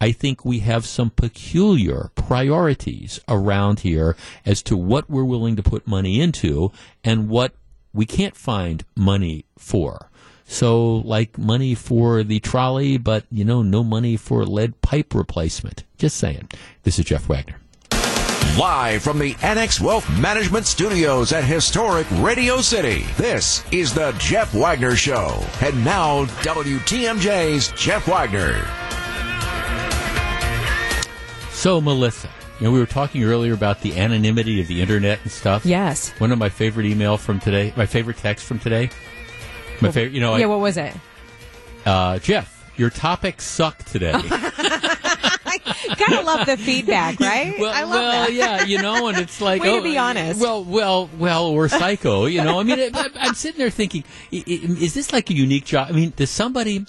I 0.02 0.12
think 0.12 0.44
we 0.44 0.60
have 0.60 0.86
some 0.86 1.10
peculiar 1.10 2.12
priorities 2.16 3.20
around 3.30 3.80
here 3.80 4.16
as 4.46 4.62
to 4.64 4.76
what 4.76 5.10
we're 5.10 5.24
willing 5.24 5.56
to 5.56 5.64
put 5.64 5.88
money 5.88 6.20
into 6.20 6.72
and 7.04 7.30
what 7.30 7.54
we 7.94 8.06
can't 8.06 8.36
find 8.36 8.84
money 8.96 9.46
for. 9.58 10.10
So, 10.48 10.98
like 10.98 11.38
money 11.38 11.74
for 11.74 12.24
the 12.24 12.40
trolley, 12.40 12.98
but 12.98 13.26
you 13.32 13.44
know, 13.44 13.62
no 13.62 13.84
money 13.84 14.16
for 14.16 14.46
lead 14.46 14.80
pipe 14.82 15.14
replacement. 15.16 15.84
Just 15.98 16.18
saying. 16.18 16.50
This 16.84 17.00
is 17.00 17.06
Jeff 17.06 17.28
Wagner. 17.28 17.60
Live 18.58 19.02
from 19.04 19.20
the 19.20 19.36
Annex 19.42 19.82
Wealth 19.82 20.10
Management 20.18 20.66
Studios 20.66 21.34
at 21.34 21.44
historic 21.44 22.08
Radio 22.20 22.62
City, 22.62 23.04
this 23.18 23.66
is 23.72 23.94
the 23.94 24.16
Jeff 24.18 24.54
Wagner 24.54 24.96
Show. 24.96 25.44
And 25.62 25.84
now, 25.84 26.24
WTMJ's 26.26 27.74
Jeff 27.74 28.08
Wagner. 28.08 28.66
So, 31.52 31.82
Melissa, 31.82 32.30
you 32.62 32.68
know, 32.68 32.72
we 32.72 32.80
were 32.80 32.86
talking 32.86 33.24
earlier 33.26 33.54
about 33.54 33.82
the 33.82 33.98
anonymity 34.00 34.62
of 34.62 34.68
the 34.68 34.82
internet 34.82 35.20
and 35.24 35.32
stuff. 35.32 35.66
Yes. 35.66 36.12
One 36.20 36.32
of 36.32 36.38
my 36.40 36.48
favorite 36.48 36.86
email 36.86 37.18
from 37.18 37.42
today, 37.42 37.74
my 37.76 37.86
favorite 37.86 38.18
text 38.18 38.46
from 38.46 38.60
today. 38.60 38.90
My 39.82 39.92
favorite, 39.92 40.14
you 40.14 40.22
know. 40.22 40.36
Yeah, 40.36 40.46
I, 40.46 40.48
what 40.48 40.60
was 40.60 40.78
it? 40.78 40.94
Uh, 41.86 42.20
Jeff, 42.20 42.72
your 42.78 42.90
topic 42.90 43.42
sucked 43.42 43.88
today. 43.88 44.12
Gotta 45.98 46.22
love 46.22 46.46
the 46.46 46.58
feedback, 46.58 47.20
right? 47.20 47.56
well, 47.60 47.72
I 47.74 47.84
love 47.84 47.92
well, 47.92 48.26
that. 48.26 48.34
yeah, 48.34 48.64
you 48.66 48.82
know, 48.82 49.08
and 49.08 49.18
it's 49.18 49.40
like, 49.40 49.62
Way 49.62 49.70
oh, 49.70 49.78
to 49.78 49.84
be 49.84 49.98
honest. 49.98 50.40
Well, 50.40 50.64
well, 50.64 51.10
well, 51.18 51.46
or 51.46 51.70
psycho, 51.70 52.26
you 52.26 52.44
know. 52.44 52.60
I 52.60 52.64
mean, 52.64 52.80
I, 52.94 53.10
I'm 53.16 53.36
sitting 53.36 53.60
there 53.60 53.70
thinking, 53.70 54.04
is 54.32 54.94
this 54.94 55.14
like 55.14 55.30
a 55.30 55.34
unique 55.34 55.66
job? 55.66 55.88
I 55.90 55.92
mean, 55.94 56.14
does 56.16 56.30
somebody? 56.30 56.86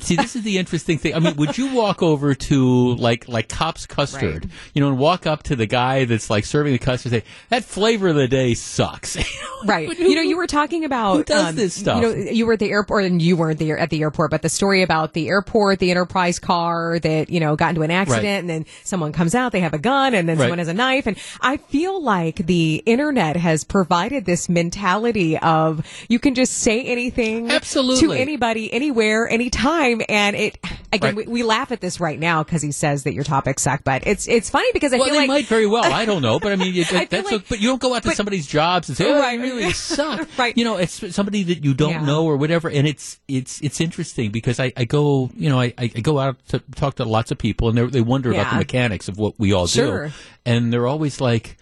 See, 0.00 0.16
this 0.16 0.36
is 0.36 0.42
the 0.42 0.58
interesting 0.58 0.98
thing. 0.98 1.14
I 1.14 1.18
mean, 1.18 1.36
would 1.36 1.56
you 1.58 1.74
walk 1.74 2.02
over 2.02 2.34
to 2.34 2.94
like 2.96 3.28
like 3.28 3.48
Kopp's 3.48 3.86
Custard, 3.86 4.48
you 4.74 4.80
know, 4.82 4.88
and 4.88 4.98
walk 4.98 5.26
up 5.26 5.42
to 5.44 5.56
the 5.56 5.66
guy 5.66 6.04
that's 6.04 6.30
like 6.30 6.44
serving 6.44 6.72
the 6.72 6.78
custard 6.78 7.12
and 7.12 7.22
say, 7.22 7.28
"That 7.48 7.64
flavor 7.64 8.08
of 8.08 8.16
the 8.16 8.28
day 8.28 8.54
sucks." 8.54 9.16
Right. 9.62 9.98
You 9.98 10.14
know, 10.14 10.22
you 10.22 10.38
were 10.38 10.46
talking 10.46 10.86
about 10.86 11.16
Who 11.18 11.24
does 11.24 11.50
um, 11.50 11.54
this 11.56 11.74
stuff? 11.74 12.02
You 12.02 12.08
know, 12.08 12.30
you 12.30 12.46
were 12.46 12.54
at 12.54 12.60
the 12.60 12.70
airport, 12.70 13.04
and 13.04 13.20
you 13.20 13.36
weren't 13.36 13.58
there 13.58 13.76
at 13.76 13.90
the 13.90 14.00
airport, 14.00 14.30
but 14.30 14.40
the 14.40 14.48
story 14.48 14.80
about 14.80 15.12
the 15.12 15.28
airport, 15.28 15.80
the 15.80 15.90
Enterprise 15.90 16.38
car 16.38 16.98
that 17.00 17.28
you 17.28 17.40
know 17.40 17.56
got 17.56 17.68
into 17.70 17.82
an 17.82 17.90
accident, 17.90 18.24
Right. 18.24 18.38
and 18.38 18.48
then 18.48 18.64
someone 18.84 19.12
comes 19.12 19.34
out, 19.34 19.52
they 19.52 19.60
have 19.60 19.74
a 19.74 19.78
gun, 19.78 20.14
and 20.14 20.26
then 20.26 20.38
Right. 20.38 20.44
someone 20.44 20.60
has 20.60 20.68
a 20.68 20.72
knife, 20.72 21.06
and 21.06 21.18
I 21.42 21.58
feel 21.58 22.02
like 22.02 22.36
the 22.46 22.82
internet 22.86 23.36
has 23.36 23.62
provided 23.64 24.24
this 24.24 24.48
mentality 24.48 25.36
of 25.36 25.84
you 26.08 26.18
can 26.18 26.34
just 26.34 26.54
say 26.54 26.82
anything, 26.82 27.50
Absolutely. 27.50 28.06
to 28.06 28.12
anybody, 28.14 28.72
anywhere, 28.72 29.28
anytime, 29.28 29.89
and 30.08 30.36
it. 30.36 30.58
Again, 30.92 31.14
Right. 31.14 31.26
we, 31.28 31.32
we 31.32 31.42
laugh 31.44 31.70
at 31.70 31.80
this 31.80 32.00
right 32.00 32.18
now 32.18 32.42
because 32.42 32.62
he 32.62 32.72
says 32.72 33.04
that 33.04 33.14
your 33.14 33.22
topics 33.22 33.62
suck, 33.62 33.84
but 33.84 34.08
it's 34.08 34.26
it's 34.26 34.50
funny 34.50 34.66
because 34.72 34.92
I 34.92 34.96
well, 34.96 35.04
feel 35.06 35.14
they 35.14 35.20
like 35.20 35.28
might 35.28 35.46
very 35.46 35.66
well. 35.68 35.84
I 35.84 36.04
don't 36.04 36.20
know, 36.20 36.40
but 36.40 36.50
I 36.50 36.56
mean, 36.56 36.74
you, 36.74 36.84
I 36.90 37.04
that's 37.04 37.30
like- 37.30 37.42
a, 37.42 37.44
but 37.48 37.60
you 37.60 37.68
don't 37.68 37.80
go 37.80 37.94
out 37.94 38.02
to 38.02 38.10
somebody's 38.10 38.44
jobs 38.48 38.88
and 38.88 38.98
say, 38.98 39.08
"Oh, 39.08 39.20
Right. 39.20 39.38
I 39.38 39.42
really 39.42 39.70
suck." 39.72 40.28
right. 40.36 40.56
You 40.58 40.64
know, 40.64 40.78
it's 40.78 41.14
somebody 41.14 41.44
that 41.44 41.64
you 41.64 41.74
don't 41.74 41.90
Yeah. 41.92 42.04
know 42.04 42.24
or 42.24 42.36
whatever, 42.36 42.68
and 42.68 42.88
it's 42.88 43.20
it's 43.28 43.60
it's 43.60 43.80
interesting 43.80 44.32
because 44.32 44.58
I, 44.58 44.72
I 44.76 44.84
go, 44.84 45.30
you 45.36 45.48
know, 45.48 45.60
I, 45.60 45.72
I 45.78 45.86
go 45.86 46.18
out 46.18 46.44
to 46.48 46.58
talk 46.74 46.96
to 46.96 47.04
lots 47.04 47.30
of 47.30 47.38
people, 47.38 47.68
and 47.68 47.78
they 47.78 47.86
they 47.86 48.00
wonder 48.00 48.32
about 48.32 48.50
the 48.50 48.58
mechanics 48.58 49.06
of 49.08 49.16
what 49.16 49.38
we 49.38 49.52
all 49.52 49.68
Sure. 49.68 50.08
do, 50.08 50.12
and 50.44 50.72
they're 50.72 50.88
always 50.88 51.20
like. 51.20 51.56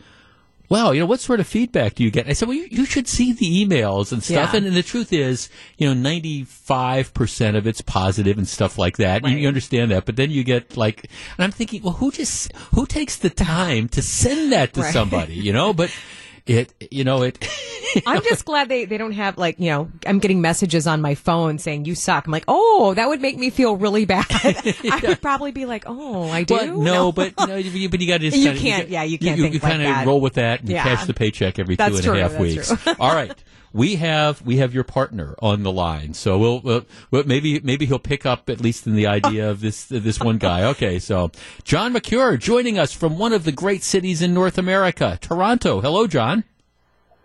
Wow, 0.68 0.90
you 0.90 1.00
know, 1.00 1.06
what 1.06 1.20
sort 1.20 1.40
of 1.40 1.46
feedback 1.46 1.94
do 1.94 2.04
you 2.04 2.10
get? 2.10 2.28
I 2.28 2.34
said, 2.34 2.46
well, 2.46 2.56
you, 2.56 2.68
you 2.70 2.84
should 2.84 3.08
see 3.08 3.32
the 3.32 3.64
emails 3.64 4.12
and 4.12 4.22
stuff. 4.22 4.50
Yeah. 4.52 4.56
And, 4.58 4.66
and 4.66 4.76
the 4.76 4.82
truth 4.82 5.12
is, 5.14 5.48
you 5.78 5.92
know, 5.94 6.08
95% 6.10 7.56
of 7.56 7.66
it's 7.66 7.80
positive 7.80 8.36
and 8.38 8.46
stuff 8.46 8.76
like 8.78 8.98
that. 8.98 9.24
And 9.24 9.38
you 9.40 9.48
understand 9.48 9.90
that. 9.90 10.04
But 10.04 10.16
then 10.16 10.30
you 10.30 10.44
get 10.44 10.76
like, 10.76 11.04
and 11.36 11.44
I'm 11.44 11.50
thinking, 11.52 11.82
well, 11.82 11.94
who 11.94 12.10
just, 12.10 12.52
who 12.74 12.86
takes 12.86 13.16
the 13.16 13.30
time 13.30 13.88
to 13.90 14.02
send 14.02 14.52
that 14.52 14.74
to 14.74 14.82
Right. 14.82 14.92
somebody, 14.92 15.34
you 15.34 15.52
know? 15.52 15.72
But 15.72 15.90
it, 16.49 16.72
you 16.90 17.05
know, 17.05 17.22
it, 17.22 17.38
I'm 18.07 18.22
just 18.22 18.44
glad 18.44 18.68
they, 18.68 18.84
they 18.84 18.99
don't 18.99 19.12
have 19.12 19.38
like, 19.38 19.59
you 19.59 19.70
know, 19.70 19.90
I'm 20.07 20.18
getting 20.18 20.40
messages 20.40 20.86
on 20.86 21.01
my 21.01 21.14
phone 21.14 21.59
saying 21.59 21.84
you 21.84 21.94
suck. 21.94 22.26
I'm 22.26 22.32
like, 22.32 22.44
oh, 22.49 22.94
that 22.94 23.09
would 23.09 23.20
make 23.20 23.36
me 23.38 23.51
feel 23.51 23.76
really 23.76 24.05
bad. 24.05 24.26
I 24.30 25.01
would 25.09 25.22
probably 25.22 25.53
be 25.53 25.64
like, 25.66 25.84
oh, 25.86 26.28
I 26.28 26.42
do. 26.42 26.55
Well, 26.55 26.78
no, 26.78 27.12
but 27.12 27.32
no, 27.46 27.57
you- 27.57 27.88
but 27.88 28.01
you 28.01 28.07
got 28.09 28.18
to 28.20 28.30
just 28.30 28.36
You 28.36 28.46
kinda, 28.53 28.61
can't- 28.61 28.82
got- 28.84 28.90
yeah, 28.90 29.03
you 29.05 29.18
can't 29.18 29.38
You, 29.38 29.44
you 29.46 29.53
like 29.59 29.62
kinda 29.72 29.84
that. 29.84 30.07
roll 30.07 30.20
with 30.20 30.34
that 30.34 30.61
and 30.61 30.68
Yeah. 30.68 30.84
you 30.88 30.96
cash 30.96 31.07
the 31.07 31.14
paycheck 31.14 31.59
every 31.59 31.76
That's 31.76 32.01
two 32.01 32.11
and 32.12 32.20
a 32.20 32.28
half 32.28 32.38
weeks. 32.40 32.68
true. 32.82 32.94
All 33.01 33.14
right. 33.14 33.32
We 33.78 33.94
have 33.94 34.42
we 34.42 34.56
have 34.56 34.74
your 34.74 34.82
partner 34.82 35.36
on 35.40 35.62
the 35.62 35.70
line, 35.70 36.12
so 36.12 36.36
we'll, 36.36 36.84
we'll, 37.12 37.24
maybe 37.24 37.60
maybe 37.60 37.86
he'll 37.86 38.00
pick 38.00 38.26
up 38.26 38.50
at 38.50 38.60
least 38.60 38.88
in 38.88 38.96
the 38.96 39.06
idea 39.06 39.48
of 39.48 39.60
this 39.60 39.84
this 39.84 40.18
one 40.18 40.38
guy. 40.38 40.64
Okay, 40.64 40.98
so 40.98 41.30
Jon 41.62 41.92
Mercure 41.92 42.36
joining 42.36 42.76
us 42.76 42.92
from 42.92 43.18
one 43.18 43.32
of 43.32 43.44
the 43.44 43.52
great 43.52 43.84
cities 43.84 44.20
in 44.20 44.34
North 44.34 44.58
America, 44.58 45.16
Toronto. 45.20 45.80
Hello, 45.80 46.08
Jon. 46.08 46.42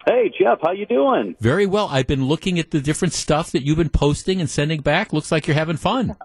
Hey 0.05 0.31
Jeff, 0.39 0.59
how 0.61 0.73
you 0.73 0.85
doing? 0.85 1.35
Very 1.39 1.65
well. 1.65 1.87
I've 1.87 2.05
been 2.05 2.25
looking 2.25 2.59
at 2.59 2.69
the 2.69 2.81
different 2.81 3.15
stuff 3.15 3.51
that 3.51 3.63
you've 3.63 3.79
been 3.79 3.89
posting 3.89 4.39
and 4.39 4.47
sending 4.47 4.81
back. 4.81 5.11
Looks 5.11 5.31
like 5.31 5.47
you're 5.47 5.55
having 5.55 5.77
fun. 5.77 6.15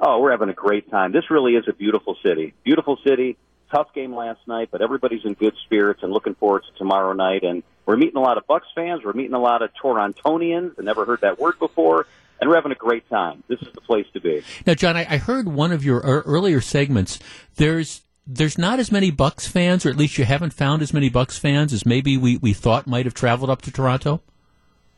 Oh, 0.00 0.20
we're 0.20 0.30
having 0.30 0.48
a 0.48 0.54
great 0.54 0.90
time. 0.90 1.12
This 1.12 1.28
really 1.28 1.52
is 1.52 1.64
a 1.68 1.74
beautiful 1.74 2.16
city. 2.24 2.54
Beautiful 2.64 2.96
city. 3.06 3.36
Tough 3.70 3.92
game 3.94 4.14
last 4.16 4.40
night, 4.48 4.70
but 4.72 4.80
everybody's 4.80 5.26
in 5.26 5.34
good 5.34 5.52
spirits 5.66 6.02
and 6.02 6.10
looking 6.10 6.34
forward 6.34 6.62
to 6.62 6.78
tomorrow 6.78 7.12
night. 7.12 7.42
And 7.42 7.62
we're 7.86 7.96
meeting 7.96 8.16
a 8.16 8.20
lot 8.20 8.38
of 8.38 8.46
Bucks 8.46 8.68
fans. 8.74 9.02
We're 9.04 9.12
meeting 9.12 9.34
a 9.34 9.40
lot 9.40 9.62
of 9.62 9.70
Torontonians. 9.82 10.74
I 10.78 10.82
never 10.82 11.04
heard 11.04 11.22
that 11.22 11.38
word 11.38 11.58
before. 11.58 12.06
And 12.40 12.48
we're 12.48 12.56
having 12.56 12.72
a 12.72 12.76
great 12.76 13.08
time. 13.10 13.42
This 13.48 13.60
is 13.60 13.68
the 13.74 13.82
place 13.82 14.06
to 14.14 14.20
be. 14.20 14.42
Now, 14.66 14.74
Jon, 14.74 14.96
I, 14.96 15.06
I 15.08 15.16
heard 15.18 15.46
one 15.46 15.72
of 15.72 15.84
your 15.84 15.98
ear- 16.06 16.22
earlier 16.24 16.60
segments. 16.60 17.18
There's 17.56 18.02
there's 18.26 18.56
not 18.56 18.78
as 18.78 18.92
many 18.92 19.10
Bucks 19.10 19.46
fans, 19.46 19.84
or 19.84 19.90
at 19.90 19.96
least 19.96 20.16
you 20.16 20.24
haven't 20.24 20.52
found 20.52 20.82
as 20.82 20.94
many 20.94 21.08
Bucks 21.08 21.36
fans 21.36 21.72
as 21.72 21.84
maybe 21.84 22.16
we, 22.16 22.36
we 22.36 22.52
thought 22.52 22.86
might 22.86 23.04
have 23.04 23.14
traveled 23.14 23.50
up 23.50 23.62
to 23.62 23.72
Toronto. 23.72 24.22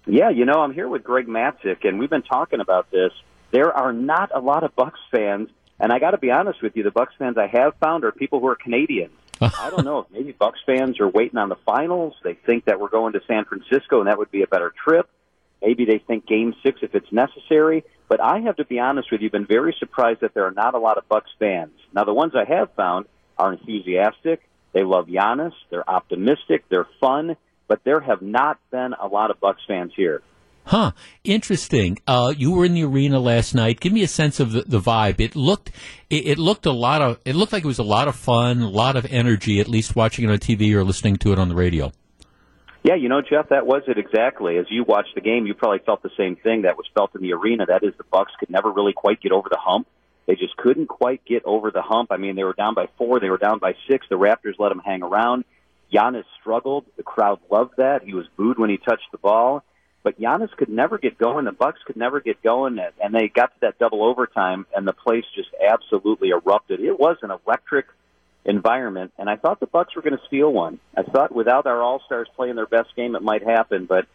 Yeah, 0.06 0.30
you 0.30 0.44
know, 0.44 0.60
I'm 0.60 0.74
here 0.74 0.88
with 0.88 1.02
Greg 1.02 1.26
Matzek, 1.26 1.86
and 1.88 1.98
we've 1.98 2.10
been 2.10 2.22
talking 2.22 2.60
about 2.60 2.90
this. 2.90 3.12
There 3.50 3.72
are 3.72 3.92
not 3.92 4.30
a 4.34 4.40
lot 4.40 4.64
of 4.64 4.74
Bucks 4.76 5.00
fans, 5.10 5.48
and 5.80 5.92
I 5.92 5.98
got 5.98 6.10
to 6.10 6.18
be 6.18 6.30
honest 6.30 6.62
with 6.62 6.76
you, 6.76 6.82
the 6.82 6.90
Bucks 6.90 7.14
fans 7.18 7.38
I 7.38 7.46
have 7.46 7.74
found 7.76 8.04
are 8.04 8.12
people 8.12 8.40
who 8.40 8.48
are 8.48 8.56
Canadians. 8.56 9.12
I 9.42 9.70
don't 9.70 9.84
know 9.84 10.06
maybe 10.10 10.32
Bucks 10.32 10.60
fans 10.64 11.00
are 11.00 11.08
waiting 11.08 11.38
on 11.38 11.48
the 11.48 11.56
finals. 11.66 12.14
They 12.22 12.34
think 12.34 12.66
that 12.66 12.80
we're 12.80 12.88
going 12.88 13.14
to 13.14 13.20
San 13.26 13.44
Francisco, 13.44 14.00
and 14.00 14.08
that 14.08 14.18
would 14.18 14.30
be 14.30 14.42
a 14.42 14.46
better 14.46 14.72
trip. 14.84 15.08
Maybe 15.60 15.84
they 15.84 15.98
think 15.98 16.26
Game 16.26 16.54
Six 16.62 16.80
if 16.82 16.94
it's 16.94 17.10
necessary. 17.12 17.84
But 18.08 18.20
I 18.20 18.40
have 18.40 18.56
to 18.56 18.64
be 18.64 18.78
honest 18.78 19.10
with 19.10 19.22
you, 19.22 19.30
been 19.30 19.46
very 19.46 19.74
surprised 19.78 20.20
that 20.20 20.34
there 20.34 20.44
are 20.44 20.50
not 20.50 20.74
a 20.74 20.78
lot 20.78 20.98
of 20.98 21.08
Bucks 21.08 21.30
fans. 21.38 21.72
Now, 21.94 22.04
the 22.04 22.12
ones 22.12 22.34
I 22.34 22.44
have 22.44 22.70
found 22.74 23.06
are 23.38 23.52
enthusiastic. 23.54 24.42
They 24.72 24.82
love 24.82 25.06
Giannis. 25.06 25.54
They're 25.70 25.88
optimistic. 25.88 26.64
They're 26.68 26.88
fun. 27.00 27.36
But 27.68 27.84
there 27.84 28.00
have 28.00 28.20
not 28.20 28.58
been 28.70 28.94
a 29.00 29.06
lot 29.06 29.30
of 29.30 29.40
Bucks 29.40 29.62
fans 29.66 29.92
here. 29.96 30.20
Huh. 30.64 30.92
Interesting. 31.24 31.98
Uh, 32.06 32.32
you 32.36 32.52
were 32.52 32.64
in 32.64 32.74
the 32.74 32.84
arena 32.84 33.18
last 33.18 33.54
night. 33.54 33.80
Give 33.80 33.92
me 33.92 34.02
a 34.02 34.08
sense 34.08 34.40
of 34.40 34.52
the, 34.52 34.62
the 34.62 34.80
vibe. 34.80 35.20
It 35.20 35.34
looked, 35.34 35.70
it, 36.08 36.26
it 36.26 36.38
looked 36.38 36.66
a 36.66 36.72
lot 36.72 37.02
of, 37.02 37.18
it 37.24 37.34
looked 37.34 37.52
like 37.52 37.64
it 37.64 37.66
was 37.66 37.80
a 37.80 37.84
lot 37.84 38.08
of 38.08 38.16
fun, 38.16 38.62
a 38.62 38.68
lot 38.68 38.96
of 38.96 39.04
energy. 39.06 39.60
At 39.60 39.68
least 39.68 39.96
watching 39.96 40.24
it 40.24 40.30
on 40.30 40.38
TV 40.38 40.72
or 40.74 40.84
listening 40.84 41.16
to 41.16 41.32
it 41.32 41.38
on 41.38 41.48
the 41.48 41.54
radio. 41.54 41.92
Yeah, 42.84 42.96
you 42.96 43.08
know, 43.08 43.20
Jeff, 43.22 43.50
that 43.50 43.64
was 43.64 43.82
it 43.86 43.96
exactly. 43.96 44.56
As 44.58 44.66
you 44.68 44.82
watched 44.82 45.14
the 45.14 45.20
game, 45.20 45.46
you 45.46 45.54
probably 45.54 45.78
felt 45.80 46.02
the 46.02 46.10
same 46.16 46.34
thing 46.34 46.62
that 46.62 46.76
was 46.76 46.86
felt 46.94 47.14
in 47.14 47.22
the 47.22 47.32
arena. 47.32 47.66
That 47.66 47.84
is, 47.84 47.94
the 47.96 48.04
Bucks 48.04 48.32
could 48.40 48.50
never 48.50 48.72
really 48.72 48.92
quite 48.92 49.20
get 49.20 49.30
over 49.30 49.48
the 49.48 49.58
hump. 49.60 49.86
They 50.26 50.34
just 50.34 50.56
couldn't 50.56 50.86
quite 50.86 51.24
get 51.24 51.44
over 51.44 51.70
the 51.70 51.82
hump. 51.82 52.10
I 52.10 52.16
mean, 52.16 52.34
they 52.34 52.44
were 52.44 52.54
down 52.54 52.74
by 52.74 52.86
four, 52.98 53.20
they 53.20 53.30
were 53.30 53.38
down 53.38 53.58
by 53.58 53.74
six. 53.88 54.06
The 54.08 54.16
Raptors 54.16 54.58
let 54.58 54.70
them 54.70 54.80
hang 54.84 55.02
around. 55.02 55.44
Giannis 55.92 56.24
struggled. 56.40 56.86
The 56.96 57.02
crowd 57.02 57.40
loved 57.50 57.74
that. 57.76 58.02
He 58.04 58.14
was 58.14 58.26
booed 58.36 58.58
when 58.58 58.70
he 58.70 58.78
touched 58.78 59.10
the 59.12 59.18
ball. 59.18 59.62
But 60.02 60.20
Giannis 60.20 60.50
could 60.56 60.68
never 60.68 60.98
get 60.98 61.18
going. 61.18 61.44
The 61.44 61.52
Bucks 61.52 61.80
could 61.86 61.96
never 61.96 62.20
get 62.20 62.42
going, 62.42 62.78
and- 62.78 63.14
they 63.14 63.28
got 63.28 63.54
to 63.54 63.60
that 63.60 63.78
double 63.78 64.02
overtime, 64.04 64.66
and 64.74 64.86
the 64.86 64.92
place 64.92 65.24
just 65.34 65.50
absolutely 65.62 66.30
erupted. 66.30 66.80
It 66.80 66.98
was 66.98 67.18
an 67.22 67.30
electric 67.30 67.86
environment, 68.44 69.12
and 69.18 69.30
I 69.30 69.36
thought 69.36 69.60
the 69.60 69.66
Bucks 69.66 69.94
were 69.94 70.02
going 70.02 70.16
to 70.16 70.26
steal 70.26 70.52
one. 70.52 70.80
I 70.96 71.02
thought 71.02 71.32
without 71.32 71.66
our 71.66 71.80
All 71.80 72.00
Stars 72.06 72.28
playing 72.34 72.56
their 72.56 72.66
best 72.66 72.94
game, 72.96 73.14
it 73.14 73.22
might 73.22 73.42
happen, 73.42 73.86
but 73.86 74.06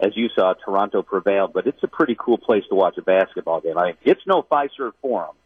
as 0.00 0.16
you 0.16 0.28
saw, 0.34 0.54
Toronto 0.54 1.02
prevailed. 1.02 1.52
But 1.52 1.66
it's 1.66 1.82
a 1.82 1.88
pretty 1.88 2.16
cool 2.18 2.38
place 2.38 2.64
to 2.68 2.74
watch 2.74 2.98
a 2.98 3.02
basketball 3.02 3.60
game. 3.60 3.78
I 3.78 3.86
mean, 3.86 3.96
it's 4.02 4.26
no 4.26 4.42
Fiserv 4.42 4.92
Forum. 5.00 5.36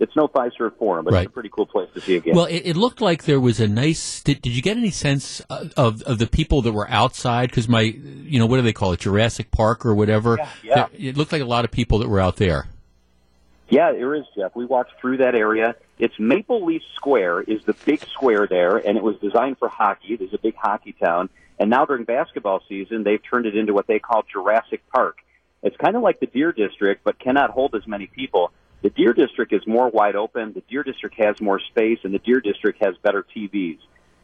It's 0.00 0.16
no 0.16 0.28
Fiserv 0.28 0.76
Forum, 0.78 1.04
but 1.04 1.12
Right. 1.12 1.24
it's 1.24 1.30
a 1.30 1.32
pretty 1.32 1.50
cool 1.50 1.66
place 1.66 1.88
to 1.92 2.00
see 2.00 2.16
a 2.16 2.20
game. 2.20 2.34
Well, 2.34 2.46
it, 2.46 2.62
it 2.64 2.76
looked 2.76 3.02
like 3.02 3.24
there 3.24 3.38
was 3.38 3.60
a 3.60 3.68
nice. 3.68 4.22
Did, 4.22 4.40
did 4.40 4.50
you 4.56 4.62
get 4.62 4.78
any 4.78 4.90
sense 4.90 5.40
of, 5.50 6.02
of, 6.02 6.18
the 6.18 6.26
people 6.26 6.62
that 6.62 6.72
were 6.72 6.88
outside? 6.90 7.50
Because 7.50 7.68
my, 7.68 7.82
you 7.82 8.38
know, 8.38 8.46
what 8.46 8.56
do 8.56 8.62
they 8.62 8.72
call 8.72 8.92
it, 8.92 9.00
Jurassic 9.00 9.50
Park 9.50 9.84
or 9.84 9.94
whatever? 9.94 10.38
yeah. 10.64 10.74
There- 10.74 10.88
it 11.10 11.16
looked 11.18 11.32
like 11.32 11.42
a 11.42 11.46
lot 11.46 11.64
of 11.66 11.70
people 11.70 11.98
that 11.98 12.08
were 12.08 12.18
out 12.20 12.36
there. 12.36 12.66
Yeah, 13.68 13.92
there 13.92 14.14
is, 14.14 14.24
Jeff. 14.34 14.56
We 14.56 14.64
walked 14.64 15.00
through 15.00 15.18
that 15.18 15.34
area. 15.34 15.76
It's 15.98 16.18
Maple 16.18 16.64
Leaf 16.64 16.82
Square 16.96 17.42
is 17.42 17.62
the 17.64 17.74
big 17.84 18.02
square 18.06 18.46
there, 18.48 18.78
and 18.78 18.96
it 18.96 19.02
was 19.02 19.16
designed 19.18 19.58
for 19.58 19.68
hockey. 19.68 20.16
There's 20.16 20.34
a 20.34 20.38
big 20.38 20.56
hockey 20.56 20.92
town. 20.92 21.28
And 21.58 21.68
now 21.68 21.84
during 21.84 22.04
basketball 22.04 22.62
season, 22.68 23.04
they've 23.04 23.20
turned 23.22 23.44
it 23.46 23.54
into 23.54 23.74
what 23.74 23.86
they 23.86 23.98
call 23.98 24.24
Jurassic 24.32 24.82
Park. 24.92 25.18
It's 25.62 25.76
kind 25.76 25.94
of 25.94 26.02
like 26.02 26.18
the 26.18 26.26
Deer 26.26 26.52
District, 26.52 27.04
but 27.04 27.18
cannot 27.18 27.50
hold 27.50 27.74
as 27.74 27.86
many 27.86 28.06
people. 28.06 28.50
The 28.82 28.90
Deer 28.90 29.12
District 29.12 29.52
is 29.52 29.66
more 29.66 29.90
wide 29.90 30.16
open. 30.16 30.52
The 30.52 30.62
Deer 30.68 30.82
District 30.82 31.14
has 31.18 31.40
more 31.40 31.60
space, 31.60 31.98
and 32.02 32.14
the 32.14 32.18
Deer 32.18 32.40
District 32.40 32.82
has 32.82 32.96
better 33.02 33.24
TVs. 33.36 33.78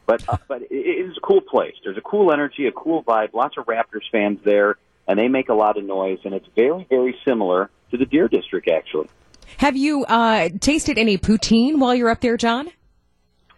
But 0.07 0.25
uh, 0.29 0.39
but 0.49 0.63
it 0.63 0.69
it 0.71 1.11
is 1.11 1.17
a 1.17 1.21
cool 1.21 1.41
place. 1.41 1.75
There's 1.85 1.99
a 1.99 2.03
cool 2.03 2.33
energy, 2.33 2.67
a 2.67 2.73
cool 2.73 3.03
vibe. 3.05 3.35
Lots 3.35 3.57
of 3.59 3.67
Raptors 3.67 4.09
fans 4.11 4.39
there, 4.45 4.77
and 5.07 5.19
they 5.19 5.29
make 5.29 5.49
a 5.49 5.55
lot 5.55 5.77
of 5.77 5.85
noise. 5.85 6.19
And 6.25 6.33
it's 6.33 6.47
very 6.55 6.87
very 6.89 7.17
similar 7.27 7.71
to 7.91 7.97
the 7.97 8.07
Deer 8.07 8.29
District, 8.29 8.69
actually. 8.69 9.09
Have 9.59 9.77
you 9.77 10.05
uh, 10.05 10.49
tasted 10.61 10.99
any 10.99 11.19
poutine 11.19 11.79
while 11.79 11.95
you're 11.95 12.11
up 12.11 12.21
there, 12.21 12.37
Jon? 12.37 12.69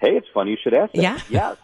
Hey, 0.01 0.17
it's 0.17 0.27
funny 0.33 0.53
you 0.53 0.57
should 0.63 0.75
ask 0.75 0.93
that. 0.93 1.03
Yeah? 1.03 1.21
Yes. 1.29 1.57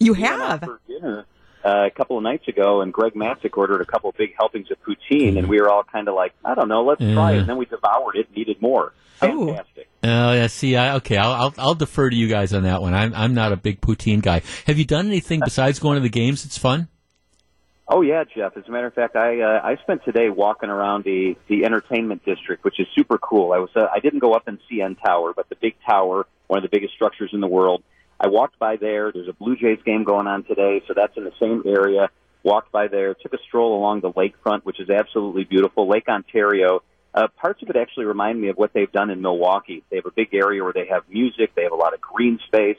You 0.00 0.12
We 0.12 0.22
have. 0.22 0.60
for 0.60 0.80
dinner 0.88 1.24
uh, 1.66 1.86
a 1.86 1.90
couple 1.90 2.16
of 2.16 2.22
nights 2.22 2.46
ago, 2.46 2.80
and 2.80 2.92
Greg 2.92 3.14
Matzek 3.14 3.56
ordered 3.56 3.80
a 3.80 3.84
couple 3.84 4.10
of 4.10 4.16
big 4.16 4.34
helpings 4.38 4.70
of 4.70 4.78
poutine, 4.82 5.36
and 5.36 5.48
we 5.48 5.60
were 5.60 5.68
all 5.68 5.82
kind 5.82 6.06
of 6.06 6.14
like, 6.14 6.32
I 6.44 6.54
don't 6.54 6.68
know, 6.68 6.84
let's 6.84 7.00
try 7.00 7.32
it. 7.32 7.38
And 7.38 7.48
then 7.48 7.56
we 7.56 7.66
devoured 7.66 8.16
it, 8.16 8.28
needed 8.36 8.62
more. 8.62 8.92
Fantastic. 9.16 9.88
Oh, 10.04 10.32
yeah. 10.32 10.46
See, 10.46 10.76
I, 10.76 10.96
okay, 10.96 11.16
I'll, 11.16 11.32
I'll 11.32 11.54
I'll 11.58 11.74
defer 11.74 12.08
to 12.08 12.14
you 12.14 12.28
guys 12.28 12.52
on 12.52 12.62
that 12.64 12.82
one. 12.82 12.94
I'm 12.94 13.14
I'm 13.14 13.34
not 13.34 13.52
a 13.52 13.56
big 13.56 13.80
poutine 13.80 14.22
guy. 14.22 14.42
Have 14.66 14.78
you 14.78 14.84
done 14.84 15.06
anything 15.06 15.40
besides 15.44 15.78
going 15.78 15.96
to 15.96 16.02
the 16.02 16.08
games? 16.08 16.44
It's 16.44 16.58
fun. 16.58 16.88
Oh 17.88 18.02
yeah, 18.02 18.24
Jeff. 18.24 18.56
As 18.56 18.64
a 18.68 18.70
matter 18.70 18.86
of 18.86 18.94
fact, 18.94 19.16
I 19.16 19.40
uh, 19.40 19.60
I 19.64 19.76
spent 19.82 20.04
today 20.04 20.28
walking 20.28 20.68
around 20.68 21.04
the 21.04 21.36
the 21.48 21.64
entertainment 21.64 22.24
district, 22.24 22.62
which 22.64 22.78
is 22.78 22.86
super 22.94 23.16
cool. 23.16 23.52
I 23.52 23.58
was 23.58 23.70
uh, 23.74 23.86
I 23.92 24.00
didn't 24.00 24.18
go 24.18 24.34
up 24.34 24.48
in 24.48 24.58
CN 24.70 24.96
Tower, 25.02 25.32
but 25.34 25.48
the 25.48 25.56
big 25.56 25.74
tower, 25.88 26.26
one 26.46 26.58
of 26.58 26.62
the 26.62 26.68
biggest 26.68 26.94
structures 26.94 27.30
in 27.32 27.40
the 27.40 27.46
world. 27.46 27.82
I 28.18 28.28
walked 28.28 28.58
by 28.58 28.76
there. 28.76 29.12
There's 29.12 29.28
a 29.28 29.32
Blue 29.32 29.56
Jays 29.56 29.78
game 29.84 30.04
going 30.04 30.26
on 30.26 30.44
today, 30.44 30.82
so 30.86 30.94
that's 30.94 31.16
in 31.16 31.24
the 31.24 31.32
same 31.38 31.62
area. 31.66 32.08
Walked 32.42 32.72
by 32.72 32.88
there, 32.88 33.14
took 33.14 33.34
a 33.34 33.38
stroll 33.46 33.78
along 33.78 34.00
the 34.00 34.12
lakefront, 34.12 34.62
which 34.62 34.80
is 34.80 34.88
absolutely 34.88 35.44
beautiful. 35.44 35.88
Lake 35.88 36.08
Ontario. 36.08 36.82
Uh, 37.12 37.28
parts 37.28 37.62
of 37.62 37.70
it 37.70 37.76
actually 37.76 38.04
remind 38.04 38.40
me 38.40 38.48
of 38.48 38.56
what 38.56 38.72
they've 38.74 38.92
done 38.92 39.10
in 39.10 39.22
Milwaukee. 39.22 39.82
They 39.90 39.96
have 39.96 40.06
a 40.06 40.10
big 40.10 40.34
area 40.34 40.62
where 40.62 40.72
they 40.72 40.86
have 40.86 41.08
music. 41.08 41.54
They 41.54 41.62
have 41.62 41.72
a 41.72 41.76
lot 41.76 41.94
of 41.94 42.00
green 42.00 42.38
space, 42.46 42.76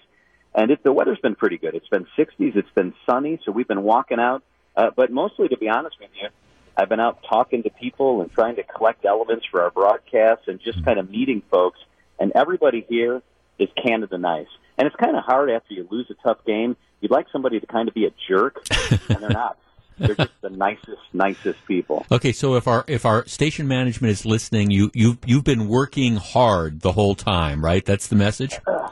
and 0.53 0.71
it, 0.71 0.83
the 0.83 0.93
weather's 0.93 1.19
been 1.19 1.35
pretty 1.35 1.57
good. 1.57 1.75
It's 1.75 1.87
been 1.87 2.05
60s. 2.17 2.55
It's 2.55 2.69
been 2.75 2.93
sunny, 3.09 3.39
so 3.43 3.51
we've 3.51 3.67
been 3.67 3.83
walking 3.83 4.19
out. 4.19 4.43
Uh, 4.75 4.91
but 4.95 5.11
mostly, 5.11 5.47
to 5.47 5.57
be 5.57 5.69
honest 5.69 5.97
with 5.99 6.11
you, 6.21 6.29
I've 6.77 6.87
been 6.87 6.99
out 6.99 7.23
talking 7.27 7.63
to 7.63 7.71
people 7.71 8.21
and 8.21 8.31
trying 8.31 8.57
to 8.57 8.63
collect 8.63 9.05
elements 9.05 9.45
for 9.49 9.63
our 9.63 9.71
broadcasts 9.71 10.47
and 10.47 10.59
just 10.61 10.85
kind 10.85 10.99
of 10.99 11.09
meeting 11.09 11.41
folks. 11.49 11.79
And 12.19 12.31
everybody 12.35 12.85
here 12.87 13.23
is 13.57 13.69
Canada 13.83 14.19
nice. 14.19 14.47
And 14.77 14.87
it's 14.87 14.95
kind 14.95 15.15
of 15.15 15.23
hard 15.23 15.49
after 15.49 15.73
you 15.73 15.87
lose 15.89 16.07
a 16.09 16.15
tough 16.27 16.43
game. 16.45 16.75
You'd 17.01 17.11
like 17.11 17.27
somebody 17.31 17.59
to 17.59 17.65
kind 17.65 17.87
of 17.87 17.93
be 17.93 18.05
a 18.05 18.11
jerk, 18.27 18.63
and 19.09 19.19
they're 19.19 19.29
not. 19.29 19.57
They're 19.99 20.13
just 20.13 20.41
the 20.41 20.51
nicest, 20.51 21.01
nicest 21.11 21.57
people. 21.65 22.05
Okay, 22.11 22.31
so 22.31 22.53
if 22.53 22.67
our 22.67 22.85
if 22.87 23.03
our 23.03 23.25
station 23.25 23.67
management 23.67 24.11
is 24.11 24.27
listening, 24.27 24.69
you 24.69 24.91
you 24.93 25.17
you've 25.25 25.43
been 25.43 25.67
working 25.67 26.17
hard 26.17 26.81
the 26.81 26.91
whole 26.91 27.15
time, 27.15 27.65
right? 27.65 27.83
That's 27.83 28.05
the 28.05 28.15
message. 28.15 28.59
Uh, 28.67 28.89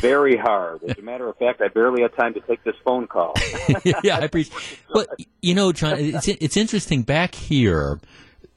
very 0.00 0.36
hard. 0.36 0.82
As 0.84 0.98
a 0.98 1.02
matter 1.02 1.28
of 1.28 1.36
fact, 1.36 1.60
I 1.60 1.68
barely 1.68 2.02
had 2.02 2.14
time 2.14 2.34
to 2.34 2.40
take 2.40 2.62
this 2.64 2.76
phone 2.84 3.06
call. 3.06 3.34
yeah, 4.04 4.18
I 4.18 4.24
appreciate. 4.24 4.56
But 4.92 5.08
you 5.40 5.54
know, 5.54 5.72
Jon, 5.72 5.98
it's 5.98 6.28
it's 6.28 6.56
interesting 6.56 7.02
back 7.02 7.34
here. 7.34 8.00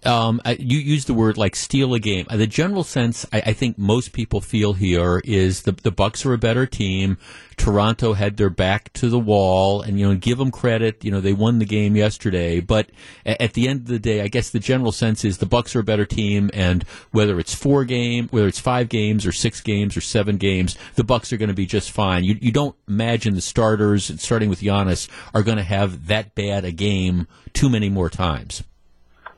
Um, 0.05 0.41
you 0.59 0.79
use 0.79 1.05
the 1.05 1.13
word 1.13 1.37
like 1.37 1.55
steal 1.55 1.93
a 1.93 1.99
game. 1.99 2.25
Uh, 2.29 2.37
The 2.37 2.47
general 2.47 2.83
sense 2.83 3.25
I, 3.31 3.41
I 3.47 3.53
think 3.53 3.77
most 3.77 4.13
people 4.13 4.41
feel 4.41 4.73
here 4.73 5.21
is 5.23 5.63
the 5.63 5.71
the 5.71 5.91
Bucks 5.91 6.25
are 6.25 6.33
a 6.33 6.37
better 6.37 6.65
team. 6.65 7.17
Toronto 7.55 8.13
had 8.13 8.37
their 8.37 8.49
back 8.49 8.91
to 8.93 9.09
the 9.09 9.19
wall, 9.19 9.81
and 9.81 9.99
you 9.99 10.07
know, 10.07 10.15
give 10.15 10.37
them 10.37 10.51
credit. 10.51 11.03
You 11.03 11.11
know, 11.11 11.21
they 11.21 11.33
won 11.33 11.59
the 11.59 11.65
game 11.65 11.95
yesterday, 11.95 12.59
but 12.59 12.89
at 13.25 13.53
the 13.53 13.67
end 13.67 13.81
of 13.81 13.87
the 13.87 13.99
day, 13.99 14.21
I 14.21 14.27
guess 14.27 14.49
the 14.49 14.59
general 14.59 14.91
sense 14.91 15.23
is 15.23 15.37
the 15.37 15.45
Bucks 15.45 15.75
are 15.75 15.79
a 15.79 15.83
better 15.83 16.05
team, 16.05 16.49
and 16.53 16.83
whether 17.11 17.39
it's 17.39 17.53
four 17.53 17.85
game, 17.85 18.27
whether 18.29 18.47
it's 18.47 18.59
five 18.59 18.89
games 18.89 19.25
or 19.25 19.31
six 19.31 19.61
games 19.61 19.95
or 19.95 20.01
seven 20.01 20.37
games, 20.37 20.77
the 20.95 21.03
Bucks 21.03 21.31
are 21.31 21.37
going 21.37 21.49
to 21.49 21.53
be 21.55 21.65
just 21.65 21.91
fine. 21.91 22.23
You 22.23 22.37
you 22.41 22.51
don't 22.51 22.75
imagine 22.87 23.35
the 23.35 23.41
starters, 23.41 24.11
starting 24.21 24.49
with 24.49 24.61
Giannis, 24.61 25.07
are 25.33 25.43
going 25.43 25.57
to 25.57 25.63
have 25.63 26.07
that 26.07 26.35
bad 26.35 26.65
a 26.65 26.71
game 26.71 27.27
too 27.53 27.69
many 27.69 27.89
more 27.89 28.09
times. 28.09 28.63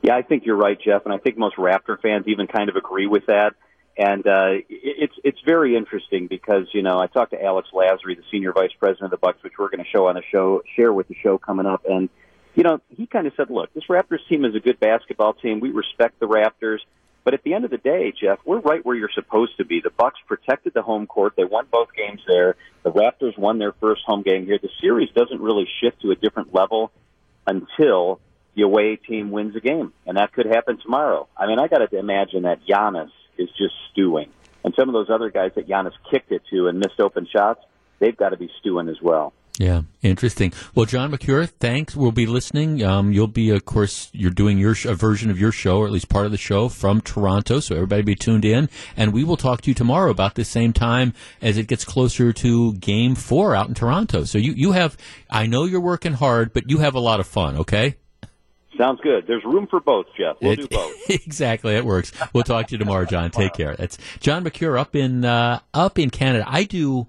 Yeah, 0.06 0.14
I 0.14 0.22
think 0.22 0.46
you're 0.46 0.56
right, 0.56 0.80
Jeff, 0.80 1.04
and 1.04 1.12
I 1.12 1.18
think 1.18 1.36
most 1.36 1.56
Raptor 1.56 2.00
fans 2.00 2.28
even 2.28 2.46
kind 2.46 2.68
of 2.68 2.76
agree 2.76 3.08
with 3.08 3.26
that. 3.26 3.54
And 3.98 4.24
uh, 4.24 4.62
it's 4.68 5.14
it's 5.24 5.40
very 5.44 5.74
interesting 5.74 6.28
because 6.28 6.68
you 6.72 6.82
know 6.82 7.00
I 7.00 7.08
talked 7.08 7.32
to 7.32 7.42
Alex 7.42 7.70
Lasry, 7.74 8.16
the 8.16 8.22
senior 8.30 8.52
vice 8.52 8.70
president 8.78 9.06
of 9.06 9.10
the 9.10 9.16
Bucks, 9.16 9.42
which 9.42 9.54
we're 9.58 9.68
going 9.68 9.82
to 9.82 9.90
show 9.90 10.06
on 10.06 10.14
the 10.14 10.22
show, 10.30 10.62
share 10.76 10.92
with 10.92 11.08
the 11.08 11.16
show 11.24 11.38
coming 11.38 11.66
up, 11.66 11.82
and 11.88 12.08
you 12.54 12.62
know 12.62 12.80
he 12.96 13.08
kind 13.08 13.26
of 13.26 13.32
said, 13.36 13.50
"Look, 13.50 13.74
this 13.74 13.82
Raptors 13.90 14.20
team 14.28 14.44
is 14.44 14.54
a 14.54 14.60
good 14.60 14.78
basketball 14.78 15.32
team. 15.32 15.58
We 15.58 15.70
respect 15.70 16.20
the 16.20 16.26
Raptors." 16.26 16.78
But 17.24 17.34
at 17.34 17.42
the 17.42 17.54
end 17.54 17.64
of 17.64 17.72
the 17.72 17.78
day, 17.78 18.12
Jeff, 18.12 18.38
we're 18.44 18.60
right 18.60 18.86
where 18.86 18.94
you're 18.94 19.10
supposed 19.12 19.56
to 19.56 19.64
be. 19.64 19.80
The 19.80 19.90
Bucks 19.90 20.20
protected 20.28 20.72
the 20.72 20.82
home 20.82 21.08
court. 21.08 21.32
They 21.36 21.42
won 21.42 21.66
both 21.68 21.88
games 21.96 22.20
there. 22.28 22.54
The 22.84 22.92
Raptors 22.92 23.36
won 23.36 23.58
their 23.58 23.72
first 23.80 24.02
home 24.06 24.22
game 24.22 24.46
here. 24.46 24.60
The 24.62 24.70
series 24.80 25.08
doesn't 25.16 25.40
really 25.40 25.66
shift 25.82 26.02
to 26.02 26.12
a 26.12 26.14
different 26.14 26.54
level 26.54 26.92
until 27.44 28.20
the 28.56 28.62
away 28.62 28.96
team 28.96 29.30
wins 29.30 29.54
a 29.54 29.60
game, 29.60 29.92
and 30.06 30.16
that 30.16 30.32
could 30.32 30.46
happen 30.46 30.78
tomorrow. 30.82 31.28
I 31.36 31.46
mean, 31.46 31.58
I 31.60 31.68
got 31.68 31.78
to 31.78 31.98
imagine 31.98 32.42
that 32.42 32.60
Giannis 32.66 33.10
is 33.38 33.48
just 33.50 33.74
stewing, 33.92 34.30
and 34.64 34.74
some 34.76 34.88
of 34.88 34.94
those 34.94 35.10
other 35.10 35.30
guys 35.30 35.52
that 35.54 35.68
Giannis 35.68 35.92
kicked 36.10 36.32
it 36.32 36.42
to 36.50 36.66
and 36.66 36.78
missed 36.78 36.98
open 36.98 37.26
shots, 37.30 37.60
they've 38.00 38.16
got 38.16 38.30
to 38.30 38.36
be 38.36 38.50
stewing 38.58 38.88
as 38.88 39.00
well. 39.00 39.32
Yeah, 39.58 39.82
interesting. 40.02 40.52
Well, 40.74 40.84
Jon 40.84 41.10
Mercure, 41.10 41.46
thanks. 41.46 41.96
We'll 41.96 42.12
be 42.12 42.26
listening. 42.26 42.82
Um, 42.82 43.12
you'll 43.12 43.26
be, 43.26 43.48
of 43.50 43.64
course, 43.64 44.10
you're 44.12 44.30
doing 44.30 44.58
your 44.58 44.74
sh- 44.74 44.84
a 44.84 44.94
version 44.94 45.30
of 45.30 45.38
your 45.38 45.52
show, 45.52 45.78
or 45.78 45.86
at 45.86 45.92
least 45.92 46.10
part 46.10 46.26
of 46.26 46.32
the 46.32 46.36
show, 46.36 46.68
from 46.68 47.00
Toronto. 47.00 47.60
So 47.60 47.74
everybody 47.74 48.02
be 48.02 48.14
tuned 48.14 48.44
in, 48.44 48.68
and 48.98 49.14
we 49.14 49.24
will 49.24 49.38
talk 49.38 49.62
to 49.62 49.70
you 49.70 49.74
tomorrow 49.74 50.10
about 50.10 50.34
the 50.34 50.44
same 50.44 50.74
time 50.74 51.14
as 51.40 51.56
it 51.56 51.68
gets 51.68 51.86
closer 51.86 52.34
to 52.34 52.74
Game 52.74 53.14
Four 53.14 53.54
out 53.54 53.68
in 53.68 53.74
Toronto. 53.74 54.24
So 54.24 54.36
you 54.36 54.52
you 54.52 54.72
have, 54.72 54.96
I 55.30 55.46
know 55.46 55.64
you're 55.64 55.80
working 55.80 56.12
hard, 56.14 56.52
but 56.52 56.70
you 56.70 56.78
have 56.78 56.94
a 56.94 57.00
lot 57.00 57.20
of 57.20 57.26
fun. 57.26 57.56
Okay. 57.56 57.96
Sounds 58.78 59.00
good. 59.02 59.26
There's 59.26 59.44
room 59.44 59.66
for 59.66 59.80
both, 59.80 60.06
Jeff. 60.18 60.36
We'll 60.40 60.52
It- 60.52 60.56
do 60.56 60.68
both. 60.70 61.10
exactly, 61.10 61.74
it 61.74 61.84
works. 61.84 62.12
We'll 62.32 62.44
talk 62.44 62.66
to 62.68 62.72
you 62.72 62.78
tomorrow, 62.78 63.04
Jon. 63.04 63.30
Take 63.30 63.54
care. 63.54 63.74
That's 63.76 63.98
Jon 64.20 64.42
Mercure 64.44 64.76
up 64.78 64.94
in 64.96 65.24
uh, 65.24 65.60
up 65.74 65.98
in 65.98 66.10
Canada. 66.10 66.44
I 66.46 66.64
do. 66.64 67.06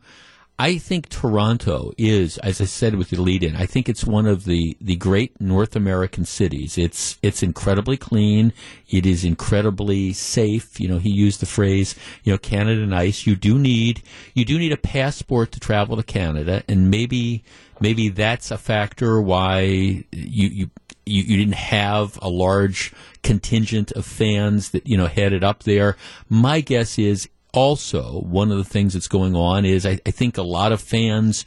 I 0.59 0.80
think 0.80 1.09
Toronto 1.09 1.91
is, 1.99 2.39
as 2.39 2.59
I 2.59 2.65
said 2.65 2.95
with 2.95 3.11
the 3.11 3.22
lead 3.22 3.43
in, 3.43 3.55
I 3.55 3.68
think 3.68 3.88
it's 3.88 4.03
one 4.03 4.26
of 4.26 4.45
the, 4.45 4.76
the 4.82 4.95
great 4.95 5.39
North 5.39 5.75
American 5.75 6.25
cities. 6.25 6.79
It's 6.79 7.20
it's 7.21 7.43
incredibly 7.43 7.96
clean. 7.96 8.54
It 8.89 9.05
is 9.05 9.24
incredibly 9.24 10.13
safe. 10.13 10.79
You 10.79 10.87
know, 10.87 10.97
he 10.97 11.12
used 11.12 11.41
the 11.41 11.46
phrase, 11.46 11.93
you 12.24 12.33
know, 12.33 12.39
Canada 12.39 12.87
nice. 12.87 13.28
You 13.28 13.36
do 13.36 13.59
need 13.59 14.01
you 14.33 14.46
do 14.46 14.58
need 14.58 14.71
a 14.71 14.78
passport 14.78 15.51
to 15.51 15.59
travel 15.59 15.96
to 15.96 16.01
Canada, 16.01 16.63
and 16.67 16.89
maybe 16.89 17.43
maybe 17.79 18.09
that's 18.09 18.50
a 18.50 18.58
factor 18.58 19.21
why 19.21 19.59
you 19.62 20.04
you 20.12 20.70
you, 21.08 21.24
you 21.24 21.38
didn't 21.38 21.55
have 21.55 22.20
a 22.21 22.29
large 22.29 22.93
contingent 23.24 23.92
of 23.93 24.05
fans 24.05 24.70
that 24.71 24.88
you 24.88 24.97
know 24.97 25.08
headed 25.08 25.43
up 25.43 25.63
there. 25.63 25.97
My 26.29 26.62
guess 26.62 27.00
is 27.00 27.28
also 27.54 28.21
one 28.21 28.51
of 28.51 28.58
the 28.58 28.63
things 28.63 28.93
that's 28.93 29.08
going 29.08 29.36
on 29.36 29.66
is 29.66 29.86
I, 29.86 30.00
I 30.05 30.12
think 30.12 30.38
a 30.38 30.43
lot 30.43 30.71
of 30.71 30.82
fans 30.82 31.46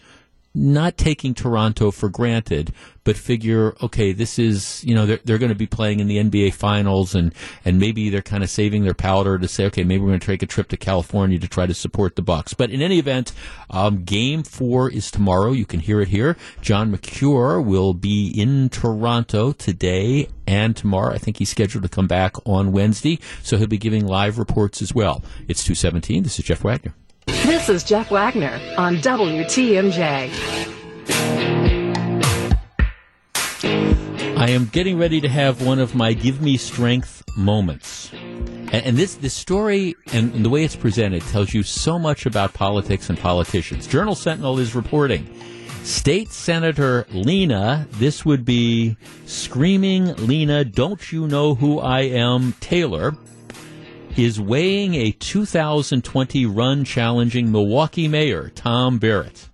not 0.55 0.97
taking 0.97 1.33
Toronto 1.33 1.91
for 1.91 2.09
granted, 2.09 2.73
but 3.05 3.17
figure, 3.17 3.77
okay, 3.83 4.13
this 4.13 4.39
is, 4.39 4.85
you 4.85 4.95
know, 4.95 5.07
they're, 5.07 5.21
they're 5.25 5.39
going 5.39 5.51
to 5.51 5.55
be 5.55 5.67
playing 5.67 6.01
in 6.01 6.09
the 6.09 6.17
NBA 6.17 6.55
finals 6.55 7.15
and, 7.15 7.33
and 7.65 7.79
maybe 7.79 8.11
they're 8.11 8.21
kind 8.21 8.43
of 8.43 8.51
saving 8.51 8.83
their 8.83 8.95
powder 8.95 9.39
to 9.39 9.47
say, 9.47 9.67
okay, 9.67 9.85
maybe 9.85 10.03
we're 10.03 10.09
going 10.09 10.21
to 10.21 10.27
take 10.27 10.43
a 10.43 10.47
trip 10.47 10.69
to 10.69 10.77
California 10.77 11.39
to 11.39 11.49
try 11.49 11.67
to 11.67 11.75
support 11.75 12.17
the 12.17 12.23
Bucks. 12.23 12.53
But 12.53 12.71
in 12.71 12.83
any 12.83 12.99
event, 12.99 13.33
um, 13.71 14.05
game 14.05 14.43
four 14.43 14.91
is 14.91 15.11
tomorrow. 15.11 15.53
You 15.53 15.67
can 15.67 15.81
hear 15.81 16.01
it 16.01 16.09
here. 16.09 16.37
Jon 16.61 16.91
Mercure 16.91 17.61
will 17.61 17.95
be 17.95 18.29
in 18.29 18.69
Toronto 18.71 19.53
today 19.53 20.29
and 20.49 20.77
tomorrow. 20.77 21.15
I 21.15 21.19
think 21.19 21.37
he's 21.37 21.51
scheduled 21.51 21.85
to 21.85 21.89
come 21.89 22.09
back 22.09 22.35
on 22.45 22.73
Wednesday, 22.73 23.21
so 23.43 23.57
he'll 23.57 23.69
be 23.69 23.79
giving 23.79 24.05
live 24.05 24.39
reports 24.39 24.83
as 24.83 24.93
well. 24.93 25.23
It's 25.47 25.63
217. 25.63 26.25
This 26.25 26.41
is 26.41 26.45
Jeff 26.45 26.65
Wagner. 26.65 26.95
This 27.27 27.69
is 27.69 27.85
Jeff 27.85 28.11
Wagner 28.11 28.61
on 28.77 28.97
WTMJ. 28.97 30.31
I 34.37 34.49
am 34.49 34.67
getting 34.67 34.99
ready 34.99 35.21
to 35.21 35.29
have 35.29 35.63
one 35.65 35.79
of 35.79 35.95
my 35.95 36.13
give 36.13 36.41
me 36.41 36.57
strength 36.57 37.23
moments. 37.37 38.11
And, 38.73 38.97
this, 38.97 39.17
this 39.17 39.35
story 39.35 39.97
and 40.13 40.45
the 40.45 40.49
way 40.49 40.65
it's 40.65 40.77
presented 40.77 41.23
tells 41.23 41.53
you 41.53 41.63
so 41.63 41.99
much 41.99 42.25
about 42.25 42.55
politics 42.55 43.11
and 43.11 43.19
politicians. 43.19 43.87
Journal 43.87 44.15
Sentinel 44.15 44.59
is 44.59 44.75
reporting. 44.75 45.29
State 45.83 46.29
Senator 46.29 47.07
Lena, 47.11 47.87
this 47.93 48.25
would 48.25 48.45
be 48.45 48.97
screaming 49.27 50.15
Lena, 50.17 50.65
don't 50.65 51.11
you 51.11 51.27
know 51.27 51.55
who 51.55 51.81
I 51.81 52.03
am, 52.03 52.53
Taylor, 52.61 53.17
is 54.17 54.41
weighing 54.41 54.95
a 54.95 55.13
2020 55.13 56.47
run 56.47 56.85
challenging 56.85 57.51
Milwaukee 57.53 58.09
Mayor 58.09 58.51
Tom 58.55 58.99
Barrett. 58.99 59.49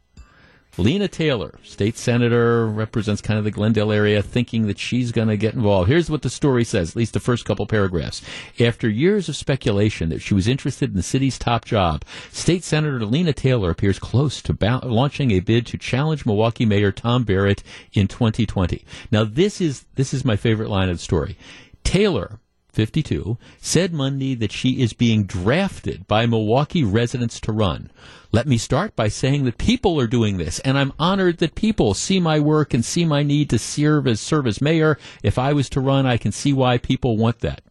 Lena 0.79 1.09
Taylor, 1.09 1.59
state 1.63 1.97
senator, 1.97 2.67
represents 2.67 3.23
kind 3.23 3.39
of 3.39 3.45
the 3.45 3.51
Glendale 3.51 3.91
area, 3.91 4.23
thinking 4.23 4.67
that 4.67 4.79
she's 4.79 5.11
going 5.11 5.29
to 5.29 5.37
get 5.37 5.55
involved. 5.55 5.89
Here's 5.89 6.11
what 6.11 6.21
the 6.21 6.29
story 6.29 6.65
says, 6.65 6.91
at 6.91 6.97
least 6.97 7.15
the 7.15 7.21
first 7.21 7.47
couple 7.47 7.67
paragraphs. 7.67 8.21
After 8.61 8.87
years 8.87 9.29
of 9.31 9.37
speculation 9.37 10.11
that 10.11 10.21
she 10.21 10.35
was 10.35 10.47
interested 10.47 10.91
in 10.91 10.97
the 10.97 11.03
city's 11.03 11.39
top 11.39 11.65
job, 11.65 12.05
State 12.31 12.63
Senator 12.63 13.07
Lena 13.07 13.33
Taylor 13.33 13.71
appears 13.71 13.99
close 13.99 14.43
to 14.43 14.53
ba- 14.53 14.83
launching 14.85 15.31
a 15.31 15.41
bid 15.41 15.67
to 15.69 15.79
challenge 15.79 16.27
Milwaukee 16.27 16.67
Mayor 16.67 16.93
Tom 16.93 17.25
Barrett 17.25 17.63
in 17.95 18.07
2020. 18.07 18.85
Now, 19.11 19.25
this 19.25 19.63
is 19.63 19.87
this 19.95 20.13
is 20.13 20.27
my 20.27 20.37
favorite 20.37 20.69
line 20.69 20.91
of 20.91 20.99
the 20.99 21.03
story. 21.03 21.39
Taylor 21.85 22.39
52, 22.77 23.39
said 23.59 23.93
Monday 23.95 24.35
that 24.35 24.53
she 24.53 24.83
is 24.83 24.93
being 24.93 25.25
drafted 25.25 26.07
by 26.07 26.27
Milwaukee 26.27 26.85
residents 26.85 27.41
to 27.41 27.51
run. 27.51 27.91
Let 28.33 28.47
me 28.47 28.59
start 28.59 28.95
by 28.95 29.09
saying 29.09 29.47
that 29.47 29.57
people 29.57 29.99
are 29.99 30.07
doing 30.07 30.37
this, 30.37 30.59
and 30.61 30.77
I'm 30.77 30.93
honored 30.99 31.39
that 31.39 31.55
people 31.55 31.95
see 31.95 32.21
my 32.21 32.39
work 32.39 32.75
and 32.75 32.85
see 32.85 33.07
my 33.07 33.23
need 33.23 33.49
to 33.51 33.59
serve 33.59 34.07
as 34.07 34.21
serve 34.21 34.47
as 34.47 34.61
mayor. 34.61 34.99
If 35.23 35.39
I 35.39 35.55
was 35.55 35.71
to 35.71 35.81
run, 35.81 36.05
I 36.05 36.19
can 36.19 36.33
see 36.33 36.53
why 36.53 36.77
people 36.77 37.17
want 37.17 37.41
that. 37.41 37.63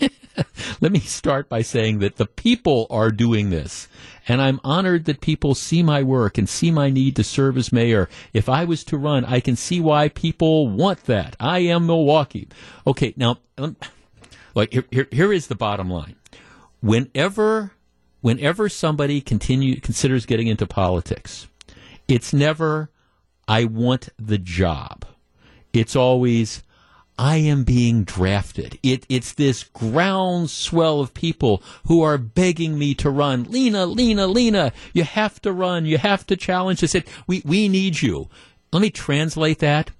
Let 0.80 0.92
me 0.92 1.00
start 1.00 1.48
by 1.48 1.62
saying 1.62 1.98
that 2.00 2.16
the 2.16 2.26
people 2.26 2.86
are 2.90 3.10
doing 3.10 3.50
this. 3.50 3.88
And 4.28 4.40
I'm 4.40 4.60
honored 4.62 5.04
that 5.06 5.20
people 5.20 5.54
see 5.54 5.82
my 5.82 6.02
work 6.02 6.38
and 6.38 6.48
see 6.48 6.70
my 6.70 6.90
need 6.90 7.16
to 7.16 7.24
serve 7.24 7.56
as 7.56 7.72
mayor. 7.72 8.08
If 8.32 8.48
I 8.48 8.64
was 8.64 8.84
to 8.84 8.96
run, 8.96 9.24
I 9.24 9.40
can 9.40 9.56
see 9.56 9.80
why 9.80 10.08
people 10.08 10.68
want 10.68 11.04
that. 11.04 11.36
I 11.40 11.60
am 11.60 11.86
Milwaukee. 11.86 12.48
Okay, 12.86 13.14
now, 13.16 13.38
um, 13.58 13.76
like 14.54 14.72
here, 14.72 14.84
here, 14.90 15.08
here 15.10 15.32
is 15.32 15.48
the 15.48 15.54
bottom 15.54 15.90
line. 15.90 16.16
Whenever, 16.80 17.72
whenever 18.20 18.68
somebody 18.68 19.20
continue 19.20 19.80
considers 19.80 20.26
getting 20.26 20.46
into 20.46 20.66
politics, 20.66 21.48
it's 22.06 22.32
never 22.32 22.90
I 23.48 23.64
want 23.64 24.08
the 24.18 24.38
job. 24.38 25.04
It's 25.72 25.96
always 25.96 26.62
I 27.18 27.36
am 27.36 27.64
being 27.64 28.04
drafted. 28.04 28.78
It, 28.82 29.04
it's 29.08 29.32
this 29.32 29.64
groundswell 29.64 31.00
of 31.00 31.14
people 31.14 31.62
who 31.86 32.02
are 32.02 32.18
begging 32.18 32.78
me 32.78 32.94
to 32.96 33.10
run. 33.10 33.44
Lena, 33.44 33.86
Lena, 33.86 34.26
Lena, 34.26 34.72
you 34.92 35.04
have 35.04 35.40
to 35.42 35.52
run. 35.52 35.86
You 35.86 35.98
have 35.98 36.26
to 36.28 36.36
challenge. 36.36 36.80
Said, 36.80 37.04
we, 37.26 37.42
we 37.44 37.68
need 37.68 38.02
you. 38.02 38.28
Let 38.72 38.80
me 38.80 38.90
translate 38.90 39.58
that. 39.58 39.90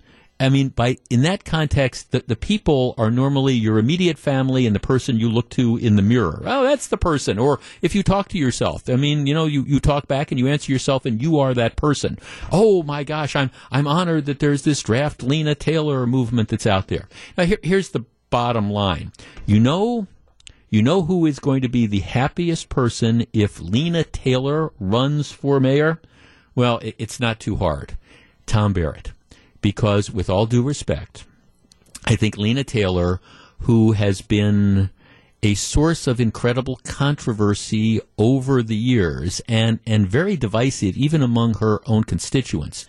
I 0.43 0.49
mean, 0.49 0.71
by 0.71 0.99
in 1.09 1.23
that 1.23 1.45
context, 1.45 2.11
the, 2.11 2.25
the 2.27 2.35
people 2.35 2.97
are 2.99 3.13
normally 3.13 3.55
your 3.55 3.79
immediate 3.79 4.19
family 4.19 4.67
and 4.67 4.75
the 4.75 4.81
person 4.81 5.17
you 5.21 5.31
look 5.31 5.49
to 5.51 5.77
in 5.77 5.95
the 5.95 6.03
mirror. 6.03 6.43
Oh, 6.45 6.65
that's 6.65 6.89
the 6.89 6.97
person. 6.97 7.39
Or 7.39 7.61
if 7.81 7.95
you 7.95 8.03
talk 8.03 8.27
to 8.31 8.39
yourself, 8.39 8.89
I 8.89 8.97
mean, 8.97 9.29
you 9.29 9.35
know, 9.35 9.45
you, 9.47 9.63
you 9.63 9.79
talk 9.79 10.09
back 10.09 10.33
and 10.33 10.41
you 10.41 10.49
answer 10.49 10.73
yourself 10.73 11.07
and 11.07 11.23
you 11.23 11.39
are 11.39 11.55
that 11.55 11.77
person. 11.77 12.19
Oh 12.51 12.83
my 12.83 13.05
gosh, 13.05 13.37
I'm 13.37 13.53
I'm 13.71 13.87
honored 13.87 14.27
that 14.27 14.41
there's 14.41 14.63
this 14.63 14.83
draft 14.83 15.23
Lena 15.23 15.55
Taylor 15.55 16.09
movement 16.09 16.49
that's 16.49 16.67
out 16.67 16.89
there. 16.89 17.09
Now 17.39 17.45
here, 17.45 17.61
here's 17.63 17.91
the 17.91 18.05
bottom 18.29 18.69
line. 18.69 19.13
You 19.47 19.61
know 19.61 20.09
you 20.71 20.83
know 20.83 21.03
who 21.03 21.25
is 21.25 21.39
going 21.39 21.61
to 21.61 21.69
be 21.69 21.87
the 21.87 22.01
happiest 22.01 22.69
person 22.69 23.27
if 23.33 23.61
Lena 23.61 24.03
Taylor 24.03 24.73
runs 24.81 25.31
for 25.31 25.61
mayor? 25.61 26.01
Well, 26.57 26.79
it, 26.79 26.97
it's 26.99 27.21
not 27.21 27.39
too 27.39 27.57
hard. 27.57 27.97
Tom 28.47 28.73
Barrett 28.73 29.13
because, 29.63 30.11
with 30.11 30.29
all 30.29 30.45
due 30.45 30.63
respect, 30.63 31.25
I 32.05 32.17
think 32.17 32.37
Lena 32.37 32.65
Taylor, 32.65 33.21
who 33.61 33.93
has 33.93 34.21
been 34.21 34.91
a 35.43 35.55
source 35.55 36.07
of 36.07 36.21
incredible 36.21 36.79
controversy 36.85 38.01
over 38.19 38.63
the 38.63 38.77
years 38.77 39.41
and, 39.49 39.81
and 39.87 40.07
very 40.07 40.37
divisive 40.37 40.97
even 40.97 41.23
among 41.23 41.55
her 41.55 41.81
own 41.87 42.05
constituents, 42.05 42.87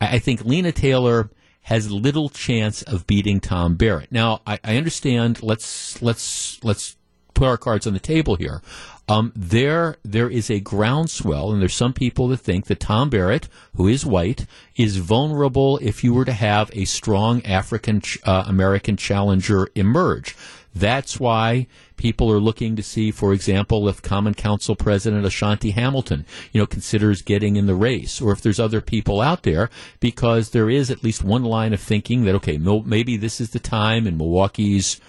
I, 0.00 0.16
I 0.16 0.18
think 0.18 0.44
Lena 0.44 0.72
Taylor 0.72 1.30
has 1.62 1.90
little 1.92 2.28
chance 2.28 2.82
of 2.82 3.06
beating 3.06 3.40
Tom 3.40 3.76
Barrett. 3.76 4.10
Now, 4.10 4.40
I, 4.46 4.58
I 4.64 4.76
understand. 4.76 5.42
Let's 5.42 6.02
let's 6.02 6.62
let's 6.64 6.96
put 7.34 7.46
our 7.46 7.56
cards 7.56 7.86
on 7.86 7.92
the 7.92 8.00
table 8.00 8.36
here. 8.36 8.62
Um, 9.08 9.32
there, 9.34 9.96
there 10.04 10.30
is 10.30 10.48
a 10.48 10.60
groundswell, 10.60 11.52
and 11.52 11.60
there's 11.60 11.74
some 11.74 11.92
people 11.92 12.28
that 12.28 12.38
think 12.38 12.66
that 12.66 12.80
Tom 12.80 13.10
Barrett, 13.10 13.48
who 13.76 13.88
is 13.88 14.06
white, 14.06 14.46
is 14.76 14.98
vulnerable 14.98 15.78
if 15.78 16.04
you 16.04 16.14
were 16.14 16.24
to 16.24 16.32
have 16.32 16.70
a 16.72 16.84
strong 16.84 17.44
African 17.44 18.00
uh, 18.24 18.44
American 18.46 18.96
challenger 18.96 19.68
emerge. 19.74 20.36
That's 20.74 21.20
why 21.20 21.66
people 21.96 22.32
are 22.32 22.40
looking 22.40 22.76
to 22.76 22.82
see, 22.82 23.10
for 23.10 23.34
example, 23.34 23.88
if 23.88 24.00
Common 24.00 24.34
Council 24.34 24.74
President 24.74 25.26
Ashanti 25.26 25.72
Hamilton, 25.72 26.24
you 26.52 26.60
know, 26.60 26.66
considers 26.66 27.20
getting 27.20 27.56
in 27.56 27.66
the 27.66 27.74
race, 27.74 28.20
or 28.20 28.32
if 28.32 28.40
there's 28.40 28.60
other 28.60 28.80
people 28.80 29.20
out 29.20 29.42
there, 29.42 29.68
because 30.00 30.50
there 30.50 30.70
is 30.70 30.90
at 30.90 31.04
least 31.04 31.22
one 31.22 31.44
line 31.44 31.74
of 31.74 31.80
thinking 31.80 32.24
that 32.24 32.34
okay, 32.36 32.56
maybe 32.56 33.16
this 33.16 33.40
is 33.40 33.50
the 33.50 33.58
time 33.58 34.06
in 34.06 34.16
Milwaukee's 34.16 35.00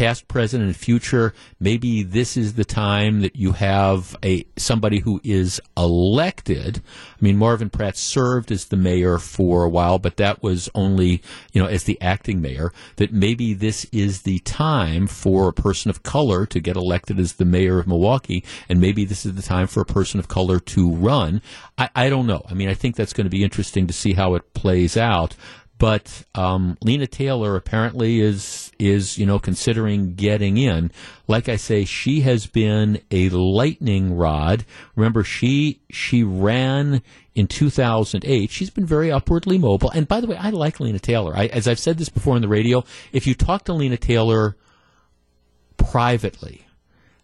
past, 0.00 0.28
present, 0.28 0.64
and 0.64 0.74
future. 0.74 1.34
Maybe 1.60 2.02
this 2.02 2.34
is 2.34 2.54
the 2.54 2.64
time 2.64 3.20
that 3.20 3.36
you 3.36 3.52
have 3.52 4.16
a 4.24 4.46
somebody 4.56 5.00
who 5.00 5.20
is 5.22 5.60
elected. 5.76 6.78
I 6.78 7.18
mean, 7.20 7.36
Marvin 7.36 7.68
Pratt 7.68 7.98
served 7.98 8.50
as 8.50 8.64
the 8.64 8.78
mayor 8.78 9.18
for 9.18 9.62
a 9.62 9.68
while, 9.68 9.98
but 9.98 10.16
that 10.16 10.42
was 10.42 10.70
only 10.74 11.20
you 11.52 11.60
know 11.62 11.68
as 11.68 11.84
the 11.84 12.00
acting 12.00 12.40
mayor. 12.40 12.72
That 12.96 13.12
maybe 13.12 13.52
this 13.52 13.84
is 13.92 14.22
the 14.22 14.38
time 14.38 15.06
for 15.06 15.48
a 15.48 15.52
person 15.52 15.90
of 15.90 16.02
color 16.02 16.46
to 16.46 16.60
get 16.60 16.76
elected 16.76 17.20
as 17.20 17.34
the 17.34 17.44
mayor 17.44 17.78
of 17.78 17.86
Milwaukee, 17.86 18.42
and 18.70 18.80
maybe 18.80 19.04
this 19.04 19.26
is 19.26 19.34
the 19.34 19.42
time 19.42 19.66
for 19.66 19.82
a 19.82 19.86
person 19.86 20.18
of 20.18 20.28
color 20.28 20.58
to 20.60 20.90
run. 20.90 21.42
I, 21.76 21.90
I 21.94 22.08
don't 22.08 22.26
know. 22.26 22.42
I 22.48 22.54
mean, 22.54 22.70
I 22.70 22.74
think 22.74 22.96
that's 22.96 23.12
going 23.12 23.26
to 23.26 23.30
be 23.30 23.44
interesting 23.44 23.86
to 23.86 23.92
see 23.92 24.14
how 24.14 24.34
it 24.34 24.54
plays 24.54 24.96
out. 24.96 25.36
But 25.80 26.24
um, 26.34 26.76
Lena 26.82 27.06
Taylor 27.06 27.56
apparently 27.56 28.20
is 28.20 28.70
is 28.78 29.16
you 29.16 29.24
know 29.24 29.38
considering 29.38 30.14
getting 30.14 30.58
in. 30.58 30.92
Like 31.26 31.48
I 31.48 31.56
say, 31.56 31.86
she 31.86 32.20
has 32.20 32.46
been 32.46 33.00
a 33.10 33.30
lightning 33.30 34.14
rod. 34.14 34.66
Remember, 34.94 35.24
she 35.24 35.80
she 35.90 36.22
ran 36.22 37.00
in 37.34 37.46
2008. 37.46 38.50
She's 38.50 38.68
been 38.68 38.84
very 38.84 39.10
upwardly 39.10 39.56
mobile. 39.56 39.90
And 39.90 40.06
by 40.06 40.20
the 40.20 40.26
way, 40.26 40.36
I 40.36 40.50
like 40.50 40.80
Lena 40.80 40.98
Taylor. 40.98 41.34
I, 41.34 41.46
as 41.46 41.66
I've 41.66 41.78
said 41.78 41.96
this 41.96 42.10
before 42.10 42.34
on 42.34 42.42
the 42.42 42.48
radio, 42.48 42.84
if 43.10 43.26
you 43.26 43.34
talk 43.34 43.64
to 43.64 43.72
Lena 43.72 43.96
Taylor 43.96 44.58
privately, 45.78 46.66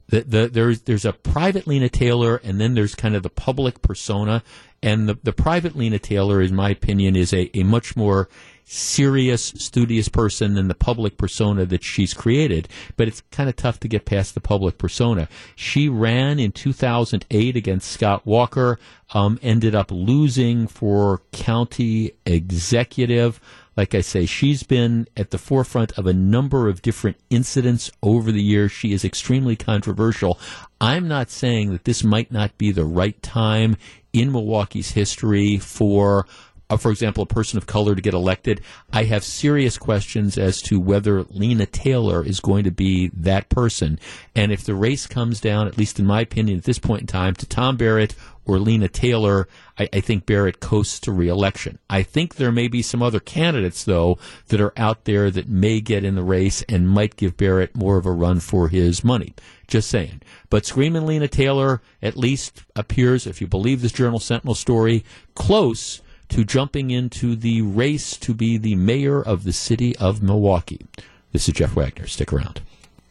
the, 0.08 0.20
the, 0.22 0.48
there's 0.48 0.82
there's 0.82 1.04
a 1.04 1.12
private 1.12 1.66
Lena 1.66 1.88
Taylor, 1.88 2.36
and 2.36 2.60
then 2.60 2.74
there's 2.74 2.94
kind 2.94 3.16
of 3.16 3.22
the 3.22 3.30
public 3.30 3.82
persona. 3.82 4.42
And 4.82 5.08
the, 5.08 5.18
the 5.22 5.32
private 5.32 5.74
Lena 5.74 5.98
Taylor, 5.98 6.40
in 6.40 6.54
my 6.54 6.70
opinion, 6.70 7.16
is 7.16 7.32
a, 7.32 7.50
a 7.58 7.64
much 7.64 7.96
more 7.96 8.28
serious, 8.66 9.44
studious 9.56 10.08
person 10.08 10.54
than 10.54 10.68
the 10.68 10.74
public 10.74 11.16
persona 11.16 11.64
that 11.64 11.82
she's 11.82 12.12
created. 12.12 12.68
But 12.96 13.08
it's 13.08 13.22
kind 13.30 13.48
of 13.48 13.56
tough 13.56 13.80
to 13.80 13.88
get 13.88 14.04
past 14.04 14.34
the 14.34 14.40
public 14.40 14.76
persona. 14.76 15.28
She 15.54 15.88
ran 15.88 16.38
in 16.38 16.52
2008 16.52 17.56
against 17.56 17.90
Scott 17.90 18.26
Walker, 18.26 18.78
um, 19.14 19.38
ended 19.42 19.74
up 19.74 19.90
losing 19.90 20.66
for 20.66 21.22
county 21.32 22.12
executive. 22.26 23.40
Like 23.76 23.94
I 23.94 24.00
say, 24.00 24.26
she's 24.26 24.62
been 24.62 25.06
at 25.16 25.30
the 25.30 25.38
forefront 25.38 25.96
of 25.98 26.06
a 26.06 26.12
number 26.12 26.68
of 26.68 26.82
different 26.82 27.18
incidents 27.28 27.90
over 28.02 28.32
the 28.32 28.42
years. 28.42 28.72
She 28.72 28.92
is 28.92 29.04
extremely 29.04 29.56
controversial. 29.56 30.38
I'm 30.80 31.08
not 31.08 31.30
saying 31.30 31.72
that 31.72 31.84
this 31.84 32.02
might 32.02 32.32
not 32.32 32.56
be 32.56 32.72
the 32.72 32.84
right 32.84 33.20
time 33.22 33.76
in 34.12 34.32
Milwaukee's 34.32 34.92
history 34.92 35.58
for 35.58 36.26
uh, 36.68 36.76
for 36.76 36.90
example, 36.90 37.22
a 37.22 37.26
person 37.26 37.56
of 37.56 37.66
color 37.66 37.94
to 37.94 38.02
get 38.02 38.14
elected, 38.14 38.60
I 38.92 39.04
have 39.04 39.22
serious 39.22 39.78
questions 39.78 40.36
as 40.36 40.60
to 40.62 40.80
whether 40.80 41.22
Lena 41.24 41.66
Taylor 41.66 42.24
is 42.24 42.40
going 42.40 42.64
to 42.64 42.70
be 42.70 43.08
that 43.14 43.48
person. 43.48 43.98
And 44.34 44.50
if 44.50 44.64
the 44.64 44.74
race 44.74 45.06
comes 45.06 45.40
down, 45.40 45.68
at 45.68 45.78
least 45.78 46.00
in 46.00 46.06
my 46.06 46.20
opinion, 46.20 46.58
at 46.58 46.64
this 46.64 46.78
point 46.78 47.02
in 47.02 47.06
time, 47.06 47.34
to 47.36 47.46
Tom 47.46 47.76
Barrett 47.76 48.14
or 48.46 48.58
Lena 48.58 48.88
Taylor, 48.88 49.48
I, 49.78 49.88
I 49.92 50.00
think 50.00 50.24
Barrett 50.24 50.60
coasts 50.60 51.00
to 51.00 51.12
reelection. 51.12 51.78
I 51.90 52.02
think 52.02 52.36
there 52.36 52.52
may 52.52 52.68
be 52.68 52.80
some 52.80 53.02
other 53.02 53.20
candidates, 53.20 53.84
though, 53.84 54.18
that 54.48 54.60
are 54.60 54.72
out 54.76 55.04
there 55.04 55.30
that 55.30 55.48
may 55.48 55.80
get 55.80 56.04
in 56.04 56.14
the 56.14 56.22
race 56.22 56.62
and 56.68 56.88
might 56.88 57.16
give 57.16 57.36
Barrett 57.36 57.76
more 57.76 57.98
of 57.98 58.06
a 58.06 58.12
run 58.12 58.40
for 58.40 58.68
his 58.68 59.04
money. 59.04 59.34
Just 59.66 59.90
saying. 59.90 60.22
But 60.48 60.64
Screaming 60.64 61.06
Lena 61.06 61.28
Taylor 61.28 61.82
at 62.00 62.16
least 62.16 62.62
appears, 62.76 63.26
if 63.26 63.40
you 63.40 63.46
believe 63.46 63.82
this 63.82 63.92
Journal 63.92 64.20
Sentinel 64.20 64.54
story, 64.54 65.04
close 65.34 66.00
to 66.28 66.44
jumping 66.44 66.90
into 66.90 67.36
the 67.36 67.62
race 67.62 68.16
to 68.18 68.34
be 68.34 68.58
the 68.58 68.76
mayor 68.76 69.22
of 69.22 69.44
the 69.44 69.52
city 69.52 69.96
of 69.96 70.22
Milwaukee. 70.22 70.86
This 71.32 71.48
is 71.48 71.54
Jeff 71.54 71.74
Wagner. 71.74 72.06
Stick 72.06 72.32
around. 72.32 72.60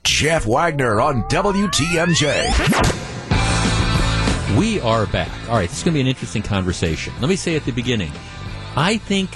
Jeff 0.04 0.46
Wagner 0.46 1.02
on 1.02 1.24
WTMJ. 1.24 3.25
We 4.54 4.80
are 4.80 5.06
back. 5.08 5.32
All 5.50 5.56
right, 5.56 5.68
this 5.68 5.80
is 5.80 5.84
going 5.84 5.94
to 5.94 5.98
be 5.98 6.02
an 6.02 6.08
interesting 6.08 6.42
conversation. 6.42 7.12
Let 7.20 7.30
me 7.30 7.36
say 7.36 7.56
at 7.56 7.66
the 7.66 7.72
beginning 7.72 8.12
I 8.76 8.98
think 8.98 9.30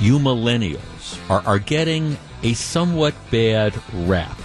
you 0.00 0.18
millennials 0.18 1.18
are, 1.30 1.40
are 1.46 1.58
getting 1.58 2.18
a 2.42 2.52
somewhat 2.52 3.14
bad 3.30 3.80
rap. 3.94 4.38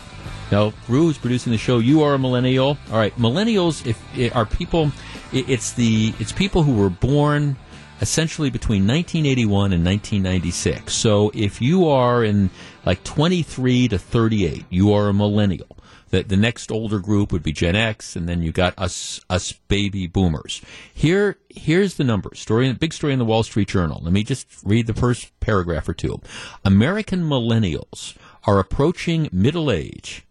Now, 0.52 0.74
Rue 0.88 1.10
is 1.10 1.18
producing 1.18 1.52
the 1.52 1.58
show. 1.58 1.80
You 1.80 2.04
are 2.04 2.14
a 2.14 2.20
millennial. 2.20 2.78
All 2.92 2.98
right, 2.98 3.14
millennials 3.18 3.86
if, 3.86 4.02
if 4.18 4.34
are 4.36 4.46
people. 4.46 4.92
It, 5.34 5.50
it's 5.50 5.74
the 5.74 6.14
it's 6.20 6.32
people 6.32 6.64
who 6.64 6.76
were 6.76 6.92
born 6.92 7.58
essentially 8.00 8.50
between 8.50 8.88
1981 8.88 9.74
and 9.74 9.84
1996. 9.84 10.94
So 10.94 11.32
if 11.34 11.62
you 11.62 11.90
are 11.90 12.24
in 12.24 12.52
like 12.86 13.04
23 13.04 13.90
to 13.90 13.98
38, 13.98 14.66
you 14.70 14.94
are 14.94 15.10
a 15.10 15.14
millennial. 15.14 15.73
The, 16.14 16.22
the 16.22 16.38
next 16.38 16.72
older 16.72 17.00
group 17.00 17.32
would 17.32 17.42
be 17.42 17.52
Gen 17.52 17.76
X, 17.76 18.16
and 18.16 18.30
then 18.30 18.44
you 18.44 18.52
got 18.52 18.78
us 18.78 19.20
us 19.32 19.52
baby 19.52 20.06
boomers. 20.06 20.62
Here 20.94 21.40
here's 21.50 21.96
the 21.96 22.04
numbers. 22.04 22.40
Story 22.40 22.72
big 22.74 22.94
story 22.94 23.14
in 23.14 23.20
the 23.20 23.26
Wall 23.26 23.42
Street 23.42 23.70
Journal. 23.70 24.00
Let 24.04 24.14
me 24.14 24.24
just 24.24 24.46
read 24.64 24.86
the 24.86 24.94
first 24.94 25.32
paragraph 25.40 25.90
or 25.90 25.96
two. 25.96 26.22
American 26.64 27.24
millennials 27.24 28.16
are 28.46 28.60
approaching 28.60 29.28
middle 29.32 29.72
age 29.72 30.24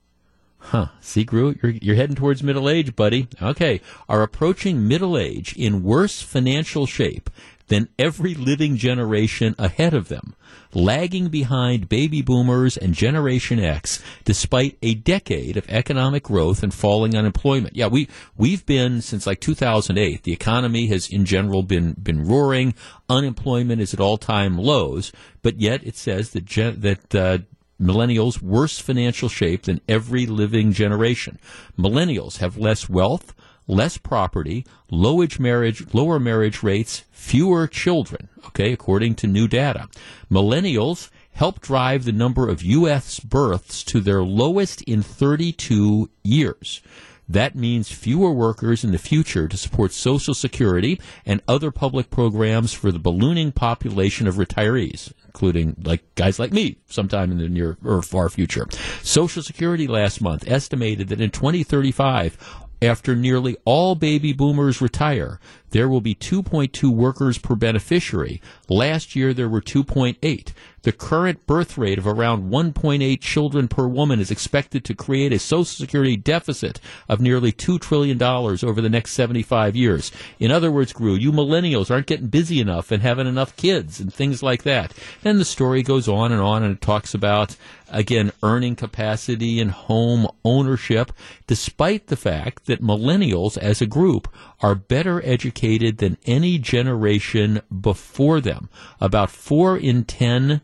Huh. 0.66 0.86
See, 1.00 1.24
Groot, 1.24 1.58
you're, 1.62 1.72
you're 1.72 1.96
heading 1.96 2.14
towards 2.14 2.42
middle 2.42 2.68
age, 2.68 2.94
buddy. 2.94 3.26
Okay. 3.42 3.80
Are 4.08 4.22
approaching 4.22 4.86
middle 4.86 5.18
age 5.18 5.54
in 5.56 5.82
worse 5.82 6.22
financial 6.22 6.86
shape 6.86 7.28
than 7.68 7.88
every 7.98 8.34
living 8.34 8.76
generation 8.76 9.54
ahead 9.58 9.94
of 9.94 10.08
them, 10.08 10.34
lagging 10.74 11.28
behind 11.28 11.88
baby 11.88 12.22
boomers 12.22 12.76
and 12.76 12.94
Generation 12.94 13.58
X 13.58 14.02
despite 14.24 14.78
a 14.82 14.94
decade 14.94 15.56
of 15.56 15.68
economic 15.68 16.24
growth 16.24 16.62
and 16.62 16.72
falling 16.74 17.16
unemployment. 17.16 17.76
Yeah, 17.76 17.86
we, 17.86 18.08
we've 18.36 18.64
been 18.66 19.00
since 19.00 19.26
like 19.26 19.40
2008. 19.40 20.22
The 20.22 20.32
economy 20.32 20.86
has 20.86 21.08
in 21.08 21.24
general 21.24 21.62
been, 21.62 21.94
been 21.94 22.26
roaring. 22.26 22.74
Unemployment 23.08 23.80
is 23.80 23.94
at 23.94 24.00
all 24.00 24.18
time 24.18 24.58
lows, 24.58 25.12
but 25.42 25.60
yet 25.60 25.84
it 25.86 25.96
says 25.96 26.30
that, 26.30 26.44
gen, 26.44 26.80
that, 26.80 27.14
uh, 27.14 27.38
millennials 27.80 28.40
worse 28.40 28.78
financial 28.78 29.28
shape 29.28 29.64
than 29.64 29.80
every 29.88 30.24
living 30.24 30.72
generation. 30.72 31.38
Millennials 31.76 32.38
have 32.38 32.56
less 32.56 32.88
wealth, 32.88 33.34
less 33.66 33.96
property, 33.98 34.66
low 34.90 35.26
marriage, 35.38 35.94
lower 35.94 36.18
marriage 36.18 36.62
rates, 36.62 37.04
fewer 37.10 37.66
children, 37.66 38.28
okay, 38.46 38.72
according 38.72 39.14
to 39.16 39.26
new 39.26 39.48
data. 39.48 39.88
Millennials 40.30 41.10
help 41.32 41.60
drive 41.60 42.04
the 42.04 42.12
number 42.12 42.48
of 42.48 42.62
U.S. 42.62 43.20
births 43.20 43.82
to 43.84 44.00
their 44.00 44.22
lowest 44.22 44.82
in 44.82 45.02
32 45.02 46.10
years. 46.22 46.82
That 47.28 47.54
means 47.54 47.90
fewer 47.90 48.32
workers 48.32 48.84
in 48.84 48.92
the 48.92 48.98
future 48.98 49.48
to 49.48 49.56
support 49.56 49.92
Social 49.92 50.34
Security 50.34 51.00
and 51.24 51.40
other 51.48 51.70
public 51.70 52.10
programs 52.10 52.74
for 52.74 52.92
the 52.92 52.98
ballooning 52.98 53.52
population 53.52 54.26
of 54.26 54.34
retirees, 54.34 55.12
including 55.26 55.76
like 55.82 56.02
guys 56.14 56.38
like 56.38 56.52
me 56.52 56.76
sometime 56.88 57.30
in 57.30 57.38
the 57.38 57.48
near 57.48 57.78
or 57.82 58.02
far 58.02 58.28
future. 58.28 58.66
Social 59.02 59.42
Security 59.42 59.86
last 59.86 60.20
month 60.20 60.44
estimated 60.46 61.08
that 61.08 61.20
in 61.20 61.30
2035, 61.30 62.36
after 62.82 63.14
nearly 63.14 63.56
all 63.64 63.94
baby 63.94 64.32
boomers 64.32 64.80
retire, 64.80 65.38
there 65.70 65.88
will 65.88 66.00
be 66.00 66.14
2.2 66.14 66.90
workers 66.90 67.38
per 67.38 67.54
beneficiary. 67.54 68.42
Last 68.68 69.14
year, 69.16 69.32
there 69.32 69.48
were 69.48 69.60
2.8. 69.60 70.52
The 70.82 70.92
current 70.92 71.46
birth 71.46 71.78
rate 71.78 71.98
of 71.98 72.08
around 72.08 72.50
1.8 72.50 73.20
children 73.20 73.68
per 73.68 73.86
woman 73.86 74.18
is 74.18 74.32
expected 74.32 74.84
to 74.84 74.94
create 74.94 75.32
a 75.32 75.38
Social 75.38 75.64
Security 75.64 76.16
deficit 76.16 76.80
of 77.08 77.20
nearly 77.20 77.52
$2 77.52 77.80
trillion 77.80 78.20
over 78.20 78.80
the 78.80 78.90
next 78.90 79.12
75 79.12 79.76
years. 79.76 80.10
In 80.40 80.50
other 80.50 80.72
words, 80.72 80.92
Gru, 80.92 81.14
you 81.14 81.30
millennials 81.30 81.88
aren't 81.88 82.08
getting 82.08 82.26
busy 82.26 82.60
enough 82.60 82.90
and 82.90 83.00
having 83.00 83.28
enough 83.28 83.54
kids 83.56 84.00
and 84.00 84.12
things 84.12 84.42
like 84.42 84.64
that. 84.64 84.92
Then 85.22 85.38
the 85.38 85.44
story 85.44 85.84
goes 85.84 86.08
on 86.08 86.32
and 86.32 86.40
on 86.40 86.64
and 86.64 86.74
it 86.74 86.80
talks 86.80 87.14
about 87.14 87.56
again, 87.92 88.32
earning 88.42 88.74
capacity 88.74 89.60
and 89.60 89.70
home 89.70 90.26
ownership, 90.44 91.12
despite 91.46 92.08
the 92.08 92.16
fact 92.16 92.66
that 92.66 92.82
millennials 92.82 93.56
as 93.58 93.80
a 93.80 93.86
group 93.86 94.26
are 94.60 94.74
better 94.74 95.24
educated 95.24 95.98
than 95.98 96.16
any 96.24 96.58
generation 96.58 97.60
before 97.80 98.40
them. 98.40 98.68
About 99.00 99.30
four 99.30 99.76
in 99.76 100.04
ten 100.04 100.62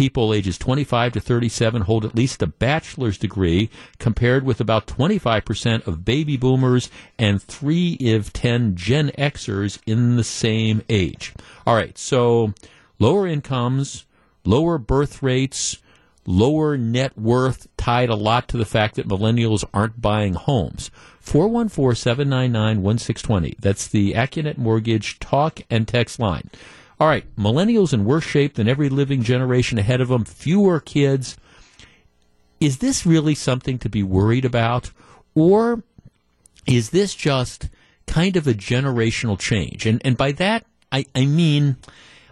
people 0.00 0.32
ages 0.32 0.56
25 0.56 1.12
to 1.12 1.20
37 1.20 1.82
hold 1.82 2.06
at 2.06 2.14
least 2.14 2.40
a 2.40 2.46
bachelor's 2.46 3.18
degree, 3.18 3.68
compared 3.98 4.46
with 4.46 4.58
about 4.58 4.86
25% 4.86 5.86
of 5.86 6.06
baby 6.06 6.38
boomers 6.38 6.88
and 7.18 7.42
3 7.42 7.98
of 8.14 8.32
10 8.32 8.76
Gen 8.76 9.10
Xers 9.18 9.78
in 9.84 10.16
the 10.16 10.24
same 10.24 10.80
age. 10.88 11.34
All 11.66 11.74
right, 11.74 11.98
so 11.98 12.54
lower 12.98 13.26
incomes, 13.26 14.06
lower 14.42 14.78
birth 14.78 15.22
rates, 15.22 15.76
lower 16.24 16.78
net 16.78 17.18
worth 17.18 17.68
tied 17.76 18.08
a 18.08 18.14
lot 18.14 18.48
to 18.48 18.56
the 18.56 18.64
fact 18.64 18.94
that 18.94 19.06
millennials 19.06 19.66
aren't 19.74 20.00
buying 20.00 20.32
homes. 20.32 20.90
414 21.20 21.94
799 21.94 22.82
1620. 22.82 23.54
That's 23.60 23.86
the 23.86 24.14
Accunet 24.14 24.56
Mortgage 24.56 25.18
talk 25.18 25.60
and 25.68 25.86
text 25.86 26.18
line. 26.18 26.48
All 27.00 27.08
right, 27.08 27.24
millennials 27.36 27.94
in 27.94 28.04
worse 28.04 28.24
shape 28.24 28.54
than 28.54 28.68
every 28.68 28.90
living 28.90 29.22
generation 29.22 29.78
ahead 29.78 30.02
of 30.02 30.08
them, 30.08 30.24
fewer 30.24 30.80
kids. 30.80 31.38
Is 32.60 32.78
this 32.78 33.06
really 33.06 33.34
something 33.34 33.78
to 33.78 33.88
be 33.88 34.02
worried 34.02 34.44
about? 34.44 34.90
Or 35.34 35.82
is 36.66 36.90
this 36.90 37.14
just 37.14 37.70
kind 38.06 38.36
of 38.36 38.46
a 38.46 38.52
generational 38.52 39.38
change? 39.38 39.86
And, 39.86 40.02
and 40.04 40.16
by 40.16 40.32
that, 40.32 40.66
I, 40.92 41.06
I 41.14 41.24
mean, 41.24 41.78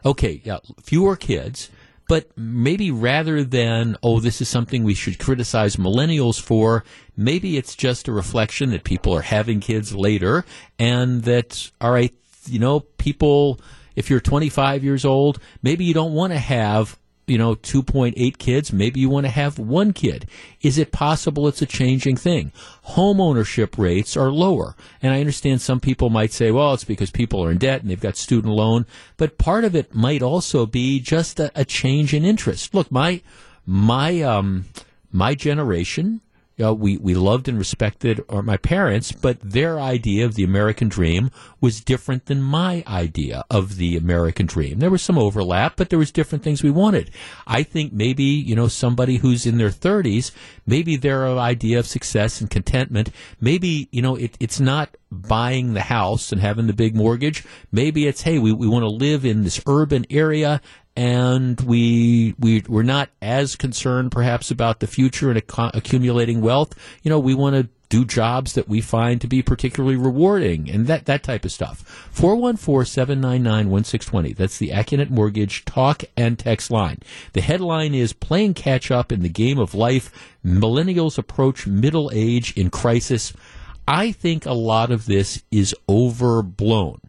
okay, 0.05 0.43
yeah, 0.45 0.59
fewer 0.83 1.17
kids 1.17 1.71
but 2.09 2.27
maybe 2.37 2.91
rather 2.91 3.45
than, 3.45 3.97
oh, 4.03 4.19
this 4.19 4.41
is 4.41 4.49
something 4.49 4.83
we 4.83 4.95
should 4.95 5.19
criticize 5.19 5.77
millennials 5.77 6.41
for, 6.41 6.83
maybe 7.17 7.59
it's 7.59 7.77
just 7.77 8.09
a 8.09 8.13
reflection 8.13 8.71
that 8.71 8.83
people 8.83 9.13
are 9.15 9.21
having 9.23 9.61
kids 9.61 9.95
later 9.95 10.45
and 10.79 11.23
that, 11.25 11.71
all 11.83 11.93
right, 11.93 12.15
you 12.47 12.59
know, 12.59 12.81
people, 12.81 13.61
if 13.99 14.09
you're 14.09 14.21
25 14.21 14.85
years 14.85 15.05
old, 15.05 15.41
maybe 15.61 15.85
you 15.85 15.93
don't 15.93 16.15
want 16.15 16.33
to 16.33 16.39
have 16.39 16.97
you 17.27 17.37
know 17.37 17.55
2.8 17.55 18.39
kids 18.39 18.73
maybe 18.73 19.01
you 19.01 19.11
want 19.11 19.27
to 19.27 19.31
have 19.31 19.59
one 19.59 19.93
kid. 19.93 20.27
Is 20.63 20.79
it 20.79 20.93
possible 20.93 21.47
it's 21.47 21.61
a 21.61 21.67
changing 21.67 22.17
thing? 22.17 22.53
Home 22.83 23.21
ownership 23.21 23.77
rates 23.77 24.17
are 24.17 24.31
lower. 24.31 24.77
And 25.03 25.13
i 25.13 25.21
understand 25.21 25.61
some 25.61 25.81
people 25.81 26.11
might 26.11 26.33
say 26.33 26.51
well 26.53 26.73
it's 26.73 26.85
because 26.85 27.11
people 27.11 27.45
are 27.45 27.51
in 27.51 27.59
debt 27.59 27.83
and 27.83 27.91
they've 27.91 28.01
got 28.01 28.17
student 28.17 28.55
loan. 28.55 28.87
But 29.17 29.37
part 29.37 29.65
of 29.65 29.75
it 29.75 29.95
might 29.95 30.23
also 30.23 30.65
be 30.65 31.01
just 31.01 31.39
a, 31.41 31.51
a 31.55 31.65
change 31.65 32.15
in 32.15 32.25
interest. 32.25 32.73
Look 32.73 32.91
my 32.91 33.21
my 33.67 34.23
um 34.23 34.67
my 35.13 35.35
generation 35.35 36.23
you 36.59 36.65
know, 36.65 36.75
we, 36.75 36.97
we 36.97 37.15
loved 37.15 37.47
and 37.47 37.57
respected 37.57 38.23
or 38.29 38.43
my 38.43 38.57
parents, 38.57 39.13
but 39.13 39.39
their 39.41 39.79
idea 39.79 40.27
of 40.27 40.35
the 40.35 40.43
American 40.43 40.89
dream 40.89 41.31
was 41.61 41.81
different 41.81 42.27
than 42.27 42.43
my 42.43 42.83
idea 42.87 43.45
of 43.49 43.77
the 43.77 43.97
American 43.97 44.45
dream. 44.47 44.81
There 44.81 44.91
was 44.91 45.01
some 45.01 45.17
overlap, 45.17 45.77
but 45.77 45.89
there 45.89 46.01
was 46.01 46.11
different 46.11 46.43
things 46.43 46.63
we 46.63 46.73
wanted. 46.73 47.13
I 47.47 47.63
think 47.63 47.93
maybe, 47.93 48.25
you 48.25 48.57
know, 48.57 48.67
somebody 48.67 49.19
who's 49.19 49.47
in 49.47 49.59
their 49.59 49.71
30s, 49.71 50.33
maybe 50.67 50.97
their 50.97 51.29
idea 51.29 51.79
of 51.79 51.87
success 51.87 52.41
and 52.41 52.51
contentment, 52.51 53.11
maybe, 53.41 53.89
you 53.93 54.03
know, 54.03 54.17
it, 54.17 54.37
it's 54.41 54.59
not 54.59 54.97
buying 55.13 55.75
the 55.75 55.83
house 55.83 56.33
and 56.33 56.41
having 56.41 56.67
the 56.67 56.73
big 56.73 56.97
mortgage. 56.97 57.45
Maybe 57.71 58.09
it's, 58.09 58.23
hey, 58.23 58.41
we, 58.41 58.53
we 58.53 58.67
want 58.67 58.83
to 58.83 58.91
live 58.91 59.25
in 59.25 59.45
this 59.45 59.63
urban 59.67 60.07
area 60.11 60.61
and 60.99 61.61
we 61.61 62.35
we 62.41 62.65
we're 62.67 62.83
not 62.83 63.09
as 63.23 63.55
concerned 63.55 64.11
perhaps 64.11 64.51
about 64.51 64.81
the 64.81 64.89
future 64.89 65.31
and 65.31 65.39
ac- 65.39 65.71
accumulating 65.73 66.41
wealth. 66.41 66.75
You 67.05 67.11
know, 67.11 67.21
we 67.21 67.35
want 67.35 67.55
to 67.55 67.69
do 67.89 68.05
jobs 68.05 68.55
that 68.55 68.69
we 68.69 68.81
find 68.81 69.21
to 69.21 69.29
be 69.29 69.41
particularly 69.41 69.95
rewarding 69.95 70.69
and 70.69 70.89
that, 70.89 71.07
that 71.07 71.23
type 71.23 71.45
of 71.45 71.53
stuff. 71.53 72.11
414-799-1620. 72.17 74.37
That's 74.37 74.59
the 74.59 74.71
Accunet 74.71 75.09
Mortgage 75.09 75.65
talk 75.65 76.03
and 76.17 76.37
text 76.37 76.69
line. 76.69 76.99
The 77.33 77.43
headline 77.43 77.95
is 77.95 78.13
playing 78.13 78.55
catch 78.55 78.91
up 78.91 79.13
in 79.13 79.23
the 79.23 79.29
game 79.29 79.59
of 79.59 79.75
life. 79.75 80.11
Millennials 80.45 81.17
approach 81.17 81.65
middle 81.67 82.11
age 82.13 82.53
in 82.57 82.71
crisis. 82.71 83.33
I 83.87 84.11
think 84.11 84.47
a 84.47 84.53
lot 84.53 84.91
of 84.91 85.07
this 85.07 85.45
is 85.53 85.77
overblown. 85.89 87.01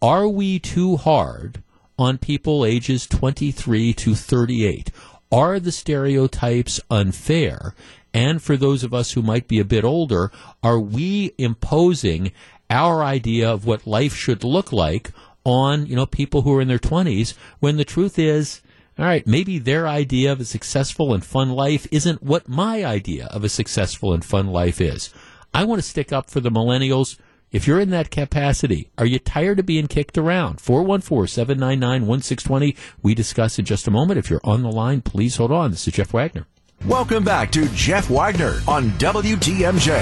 Are 0.00 0.28
we 0.28 0.60
too 0.60 0.96
hard 0.96 1.64
on 1.98 2.18
people 2.18 2.64
ages 2.64 3.06
23 3.06 3.92
to 3.94 4.14
38? 4.14 4.90
Are 5.30 5.58
the 5.58 5.72
stereotypes 5.72 6.80
unfair? 6.90 7.74
And 8.12 8.40
for 8.40 8.56
those 8.56 8.84
of 8.84 8.94
us 8.94 9.12
who 9.12 9.22
might 9.22 9.48
be 9.48 9.58
a 9.58 9.64
bit 9.64 9.84
older, 9.84 10.30
are 10.62 10.78
we 10.78 11.32
imposing 11.38 12.32
our 12.70 13.02
idea 13.02 13.50
of 13.50 13.66
what 13.66 13.86
life 13.86 14.14
should 14.14 14.44
look 14.44 14.72
like 14.72 15.10
on, 15.44 15.86
you 15.86 15.96
know, 15.96 16.06
people 16.06 16.42
who 16.42 16.56
are 16.56 16.60
in 16.60 16.68
their 16.68 16.78
20s 16.78 17.34
when 17.60 17.76
the 17.76 17.84
truth 17.84 18.18
is, 18.18 18.62
all 18.98 19.04
right, 19.04 19.26
maybe 19.26 19.58
their 19.58 19.88
idea 19.88 20.30
of 20.30 20.40
a 20.40 20.44
successful 20.44 21.12
and 21.12 21.24
fun 21.24 21.50
life 21.50 21.86
isn't 21.90 22.22
what 22.22 22.48
my 22.48 22.84
idea 22.84 23.26
of 23.26 23.42
a 23.42 23.48
successful 23.48 24.14
and 24.14 24.24
fun 24.24 24.46
life 24.46 24.80
is. 24.80 25.12
I 25.52 25.64
want 25.64 25.82
to 25.82 25.88
stick 25.88 26.12
up 26.12 26.30
for 26.30 26.40
the 26.40 26.50
millennials. 26.50 27.18
If 27.54 27.66
you're 27.68 27.78
in 27.78 27.90
that 27.90 28.10
capacity, 28.10 28.90
are 28.98 29.06
you 29.06 29.20
tired 29.20 29.60
of 29.60 29.66
being 29.66 29.86
kicked 29.86 30.18
around? 30.18 30.58
414-799-1620. 30.58 32.76
We 33.00 33.14
discuss 33.14 33.60
in 33.60 33.64
just 33.64 33.86
a 33.86 33.92
moment. 33.92 34.18
If 34.18 34.28
you're 34.28 34.40
on 34.42 34.64
the 34.64 34.72
line, 34.72 35.02
please 35.02 35.36
hold 35.36 35.52
on. 35.52 35.70
This 35.70 35.86
is 35.86 35.94
Jeff 35.94 36.12
Wagner. 36.12 36.48
Welcome 36.84 37.22
back 37.22 37.52
to 37.52 37.68
Jeff 37.68 38.10
Wagner 38.10 38.60
on 38.66 38.90
WTMJ. 38.98 40.00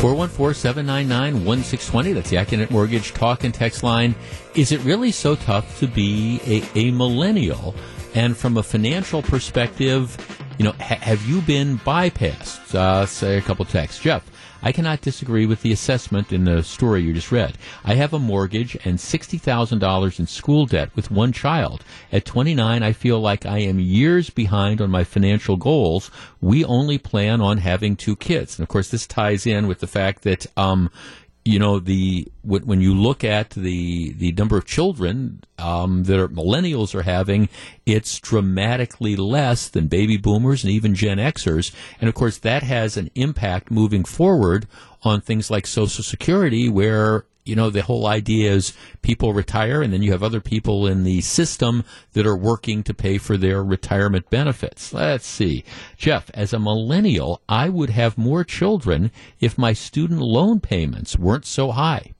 414-799-1620. 0.00 2.14
That's 2.14 2.30
the 2.30 2.36
Accunet 2.38 2.72
Mortgage 2.72 3.12
talk 3.12 3.44
and 3.44 3.54
text 3.54 3.84
line. 3.84 4.16
Is 4.56 4.72
it 4.72 4.80
really 4.80 5.12
so 5.12 5.36
tough 5.36 5.78
to 5.78 5.86
be 5.86 6.40
a, 6.44 6.64
a 6.76 6.90
millennial? 6.90 7.76
And 8.16 8.36
from 8.36 8.56
a 8.56 8.64
financial 8.64 9.22
perspective, 9.22 10.16
you 10.58 10.64
know, 10.64 10.72
ha- 10.72 10.98
have 11.00 11.24
you 11.26 11.40
been 11.42 11.78
bypassed? 11.78 12.74
Uh, 12.74 13.06
say 13.06 13.38
a 13.38 13.40
couple 13.40 13.64
texts. 13.64 14.02
Jeff, 14.02 14.28
I 14.62 14.72
cannot 14.72 15.00
disagree 15.00 15.46
with 15.46 15.62
the 15.62 15.72
assessment 15.72 16.32
in 16.32 16.44
the 16.44 16.62
story 16.62 17.02
you 17.02 17.12
just 17.12 17.30
read. 17.30 17.56
I 17.84 17.94
have 17.94 18.12
a 18.12 18.18
mortgage 18.18 18.76
and 18.84 18.98
$60,000 18.98 20.18
in 20.18 20.26
school 20.26 20.66
debt 20.66 20.90
with 20.96 21.10
one 21.10 21.32
child. 21.32 21.84
At 22.10 22.24
29, 22.24 22.82
I 22.82 22.92
feel 22.92 23.20
like 23.20 23.46
I 23.46 23.58
am 23.58 23.78
years 23.78 24.30
behind 24.30 24.80
on 24.80 24.90
my 24.90 25.04
financial 25.04 25.56
goals. 25.56 26.10
We 26.40 26.64
only 26.64 26.98
plan 26.98 27.40
on 27.40 27.58
having 27.58 27.94
two 27.94 28.16
kids. 28.16 28.58
And 28.58 28.64
of 28.64 28.68
course, 28.68 28.90
this 28.90 29.06
ties 29.06 29.46
in 29.46 29.68
with 29.68 29.78
the 29.78 29.86
fact 29.86 30.22
that, 30.22 30.46
um, 30.56 30.90
you 31.48 31.58
know 31.58 31.78
the 31.78 32.30
when 32.42 32.82
you 32.82 32.94
look 32.94 33.24
at 33.24 33.50
the 33.50 34.12
the 34.12 34.32
number 34.32 34.58
of 34.58 34.66
children 34.66 35.42
um, 35.58 36.04
that 36.04 36.20
are, 36.20 36.28
millennials 36.28 36.94
are 36.94 37.02
having, 37.02 37.48
it's 37.86 38.20
dramatically 38.20 39.16
less 39.16 39.68
than 39.68 39.86
baby 39.86 40.18
boomers 40.18 40.62
and 40.62 40.70
even 40.70 40.94
Gen 40.94 41.16
Xers, 41.16 41.74
and 42.00 42.08
of 42.08 42.14
course 42.14 42.36
that 42.38 42.62
has 42.62 42.98
an 42.98 43.10
impact 43.14 43.70
moving 43.70 44.04
forward 44.04 44.66
on 45.02 45.22
things 45.22 45.50
like 45.50 45.66
Social 45.66 46.04
Security, 46.04 46.68
where 46.68 47.24
you 47.48 47.56
know, 47.56 47.70
the 47.70 47.82
whole 47.82 48.06
idea 48.06 48.52
is 48.52 48.74
people 49.02 49.32
retire 49.32 49.82
and 49.82 49.92
then 49.92 50.02
you 50.02 50.12
have 50.12 50.22
other 50.22 50.40
people 50.40 50.86
in 50.86 51.04
the 51.04 51.20
system 51.22 51.84
that 52.12 52.26
are 52.26 52.36
working 52.36 52.82
to 52.84 52.94
pay 52.94 53.18
for 53.18 53.36
their 53.36 53.64
retirement 53.64 54.28
benefits. 54.30 54.92
Let's 54.92 55.26
see. 55.26 55.64
Jeff, 55.96 56.30
as 56.34 56.52
a 56.52 56.58
millennial, 56.58 57.40
I 57.48 57.68
would 57.68 57.90
have 57.90 58.18
more 58.18 58.44
children 58.44 59.10
if 59.40 59.58
my 59.58 59.72
student 59.72 60.20
loan 60.20 60.60
payments 60.60 61.18
weren't 61.18 61.46
so 61.46 61.72
high. 61.72 62.14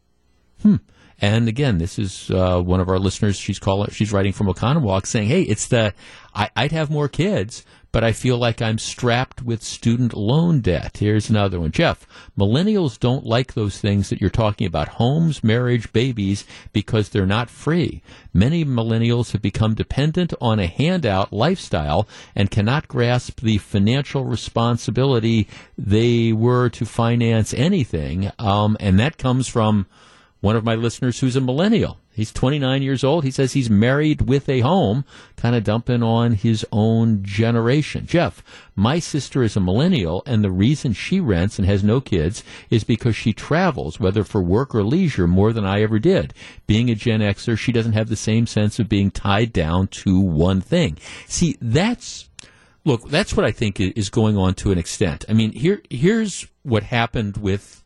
Hmm. 0.63 0.77
And 1.21 1.49
again, 1.49 1.79
this 1.79 1.99
is 1.99 2.31
uh, 2.31 2.61
one 2.61 2.79
of 2.79 2.89
our 2.89 2.99
listeners. 2.99 3.37
She's 3.37 3.59
calling. 3.59 3.91
She's 3.91 4.13
writing 4.13 4.33
from 4.33 4.47
Oconomowoc, 4.47 5.05
saying, 5.05 5.27
"Hey, 5.27 5.43
it's 5.43 5.67
the 5.67 5.93
I, 6.35 6.51
would 6.63 6.73
have 6.73 6.91
more 6.91 7.09
kids, 7.09 7.65
but 7.99 8.05
I 8.05 8.13
feel 8.13 8.39
like 8.39 8.63
I'm 8.63 8.79
strapped 8.79 9.43
with 9.43 9.61
student 9.61 10.15
loan 10.15 10.61
debt. 10.61 10.99
Here's 10.99 11.29
another 11.29 11.59
one. 11.59 11.73
Jeff, 11.73 12.07
millennials 12.39 12.97
don't 12.97 13.27
like 13.27 13.55
those 13.55 13.81
things 13.81 14.09
that 14.09 14.21
you're 14.21 14.31
talking 14.31 14.69
about 14.69 14.87
homes, 14.87 15.43
marriage, 15.43 15.93
babies 15.93 16.45
because 16.73 17.09
they're 17.09 17.27
not 17.27 17.51
free. 17.51 18.01
Many 18.33 18.65
millennials 18.65 19.33
have 19.33 19.43
become 19.43 19.75
dependent 19.75 20.33
on 20.41 20.61
a 20.61 20.69
handout 20.69 21.33
lifestyle 21.33 22.07
and 22.37 22.53
cannot 22.53 22.87
grasp 22.87 23.41
the 23.41 23.59
financial 23.59 24.25
responsibility 24.25 25.49
they 25.77 26.33
were 26.33 26.69
to 26.69 26.87
finance 26.87 27.53
anything. 27.53 28.31
Um, 28.39 28.77
and 28.79 29.01
that 29.01 29.19
comes 29.19 29.49
from 29.49 29.89
one 30.39 30.55
of 30.55 30.63
my 30.63 30.77
listeners 30.77 31.19
who's 31.19 31.35
a 31.35 31.41
millennial. 31.41 31.99
He's 32.19 32.33
29 32.33 32.83
years 32.83 33.05
old. 33.05 33.23
He 33.23 33.31
says 33.31 33.53
he's 33.53 33.71
married 33.71 34.23
with 34.23 34.49
a 34.49 34.59
home, 34.59 35.05
kind 35.37 35.55
of 35.55 35.63
dumping 35.63 36.03
on 36.03 36.33
his 36.33 36.67
own 36.73 37.23
generation. 37.23 38.07
Jeff, 38.07 38.43
my 38.75 38.99
sister 38.99 39.45
is 39.45 39.57
a 39.57 39.61
millennial, 39.61 40.25
and 40.27 40.43
the 40.43 40.51
reason 40.51 40.95
she 40.95 41.21
rents 41.21 41.61
and 41.61 41.69
has 41.69 41.85
no 41.85 42.01
kids 42.01 42.43
is 42.71 42.83
because 42.83 43.15
she 43.15 43.33
travels, 43.33 44.01
whether 44.01 44.25
for 44.25 44.43
work 44.43 44.75
or 44.75 44.83
leisure, 44.83 45.29
more 45.29 45.53
than 45.53 45.65
I 45.65 45.81
ever 45.81 46.01
did. 46.01 46.35
Being 46.67 46.91
a 46.91 46.97
Gen 46.97 47.21
Xer, 47.21 47.57
she 47.57 47.71
doesn't 47.71 47.93
have 47.93 48.09
the 48.09 48.17
same 48.17 48.49
sense 48.49 48.81
of 48.81 48.89
being 48.89 49.13
tied 49.13 49.53
down 49.53 49.87
to 50.03 50.19
one 50.19 50.61
thing. 50.61 50.99
See, 51.29 51.57
that's 51.61 52.29
look, 52.85 53.09
that's 53.09 53.37
what 53.37 53.47
I 53.47 53.53
think 53.53 53.79
is 53.79 54.11
going 54.11 54.37
on 54.37 54.55
to 54.55 54.73
an 54.73 54.79
extent. 54.79 55.25
I 55.29 55.35
mean, 55.35 55.53
here 55.53 55.83
here's 55.89 56.49
what 56.65 56.83
happened 56.83 57.37
with 57.37 57.85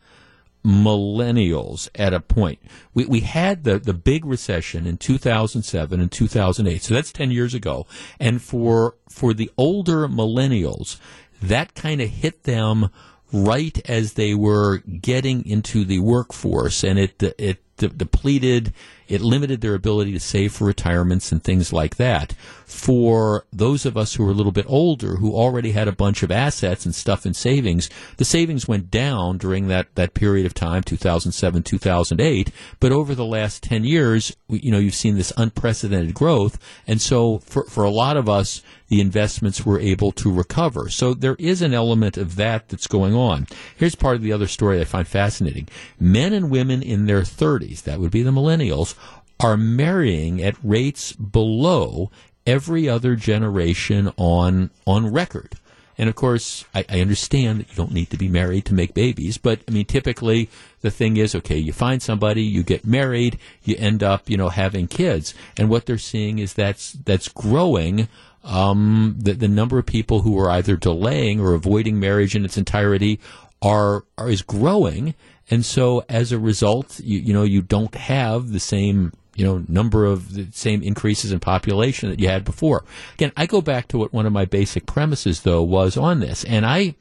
millennials 0.65 1.89
at 1.95 2.15
a 2.15 2.21
point. 2.21 2.61
We, 2.95 3.05
we 3.07 3.21
had 3.21 3.65
the, 3.65 3.79
the 3.79 3.95
big 3.95 4.25
recession 4.25 4.87
in 4.87 4.97
2007 4.99 6.01
and 6.01 6.11
2008. 6.11 6.83
So 6.83 6.95
that's 6.95 7.13
10 7.13 7.31
years 7.31 7.55
ago. 7.55 7.87
And 8.21 8.41
for, 8.41 8.97
for 9.09 9.35
the 9.35 9.51
older 9.57 10.09
millennials, 10.09 10.99
that 11.43 11.75
kind 11.75 12.01
of 12.01 12.09
hit 12.09 12.45
them 12.45 12.91
right 13.33 13.81
as 13.89 14.13
they 14.13 14.35
were 14.35 14.79
getting 14.79 15.45
into 15.47 15.85
the 15.85 15.99
workforce 15.99 16.85
and 16.85 16.99
it, 16.99 17.23
it 17.39 17.63
de- 17.79 17.89
depleted 17.89 18.73
it 19.09 19.21
limited 19.21 19.61
their 19.61 19.75
ability 19.75 20.13
to 20.13 20.21
save 20.21 20.53
for 20.53 20.65
retirements 20.65 21.33
and 21.33 21.43
things 21.43 21.73
like 21.73 21.97
that. 21.97 22.35
For 22.67 23.45
those 23.53 23.85
of 23.85 23.97
us 23.97 24.15
who 24.15 24.27
are 24.27 24.31
a 24.31 24.35
little 24.35 24.53
bit 24.53 24.65
older, 24.69 25.17
who 25.17 25.35
already 25.35 25.73
had 25.73 25.89
a 25.89 25.93
bunch 25.93 26.23
of 26.23 26.31
assets 26.31 26.87
and 26.87 26.95
stuff 26.95 27.27
in 27.27 27.35
savings, 27.35 27.91
the 28.17 28.25
savings 28.25 28.67
went 28.67 28.91
down 28.91 29.39
during 29.39 29.69
that, 29.69 29.95
that 29.95 30.15
period 30.15 30.47
of 30.47 30.55
time, 30.55 30.83
2007, 30.83 31.63
2008. 31.63 32.51
But 32.81 32.93
over 32.93 33.15
the 33.15 33.27
last 33.27 33.63
10 33.63 33.85
years, 33.85 34.35
you 34.49 34.73
know, 34.73 34.79
you've 34.79 34.95
seen 34.95 35.17
this 35.17 35.33
unprecedented 35.37 36.15
growth. 36.15 36.59
And 36.87 37.01
so 37.01 37.39
for, 37.39 37.65
for 37.65 37.85
a 37.85 37.91
lot 37.91 38.17
of 38.17 38.29
us, 38.29 38.63
the 38.93 39.01
investments 39.01 39.65
were 39.65 39.81
able 39.81 40.13
to 40.13 40.31
recover. 40.31 40.91
So 40.91 41.15
there 41.15 41.37
is 41.39 41.63
an 41.63 41.73
element 41.73 42.19
of 42.19 42.37
that 42.37 42.69
that's 42.69 42.87
going 42.87 43.15
on. 43.15 43.47
Here's 43.75 43.95
part 43.95 44.17
of 44.17 44.23
the 44.23 44.35
other 44.35 44.47
story 44.47 44.83
I 44.83 44.85
find 44.85 45.09
fascinating. 45.09 45.69
Men 45.99 46.35
and 46.35 46.51
women 46.51 46.83
in 46.83 47.07
their 47.07 47.23
30s, 47.23 47.85
that 47.85 48.01
would 48.01 48.11
be 48.11 48.23
the 48.23 48.31
millennials, 48.31 48.95
are 49.43 49.57
marrying 49.57 50.43
at 50.43 50.57
rates 50.63 51.13
below 51.13 52.11
every 52.47 52.89
other 52.89 53.17
generation 53.17 54.13
on 54.17 54.71
on 54.87 55.13
record. 55.13 55.57
And 55.99 56.09
of 56.09 56.15
course, 56.15 56.65
I, 56.75 56.85
I, 56.89 57.01
understand 57.01 57.61
that 57.61 57.69
you 57.69 57.77
don't 57.77 57.93
need 57.93 58.11
to 58.11 58.17
be 58.17 58.29
married 58.29 58.65
to 58.65 58.75
make 58.75 58.95
babies, 58.95 59.37
but 59.37 59.61
I 59.69 59.73
mean, 59.73 59.85
typically 59.85 60.49
the 60.81 60.91
thing 60.91 61.19
is, 61.19 61.35
okay, 61.35 61.59
you 61.59 61.73
find 61.73 62.03
somebody, 62.03 62.43
you 62.43 62.63
get 62.63 62.87
married, 62.87 63.39
you 63.63 63.77
end 63.79 64.03
up, 64.03 64.29
you 64.29 64.37
know, 64.37 64.49
having 64.49 64.89
kids, 64.89 65.35
and 65.57 65.69
what 65.69 65.87
they're 65.87 65.99
seeing 65.99 66.39
is 66.39 66.55
that's 66.55 66.93
that's 66.93 67.29
growing. 67.29 68.09
Um, 68.45 69.15
the, 69.19 69.35
the 69.35 69.49
number 69.49 69.79
of 69.79 69.87
people 69.87 70.23
who 70.23 70.37
are 70.41 70.51
either 70.51 70.77
delaying 70.77 71.39
or 71.39 71.55
avoiding 71.55 72.01
marriage 72.01 72.35
in 72.35 72.45
its 72.45 72.59
entirety 72.59 73.21
are, 73.61 74.03
are 74.19 74.29
is 74.29 74.43
growing, 74.43 75.15
and 75.51 75.65
so 75.65 76.05
as 76.09 76.33
a 76.33 76.39
result, 76.39 76.99
you, 77.01 77.21
you 77.21 77.33
know, 77.33 77.45
you 77.45 77.63
don't 77.63 77.95
have 77.95 78.51
the 78.51 78.59
same 78.59 79.13
you 79.35 79.45
know 79.45 79.65
number 79.69 80.05
of 80.05 80.35
the 80.35 80.47
same 80.53 80.83
increases 80.83 81.33
in 81.33 81.41
population 81.41 82.11
that 82.11 82.21
you 82.21 82.29
had 82.29 82.45
before. 82.45 82.85
Again, 83.15 83.33
I 83.37 83.47
go 83.47 83.61
back 83.61 83.89
to 83.89 83.99
what 83.99 84.13
one 84.13 84.27
of 84.27 84.33
my 84.33 84.45
basic 84.45 84.87
premises 84.87 85.43
though 85.43 85.63
was 85.63 85.97
on 85.97 86.21
this, 86.21 86.45
and 86.45 86.67
I 86.67 86.95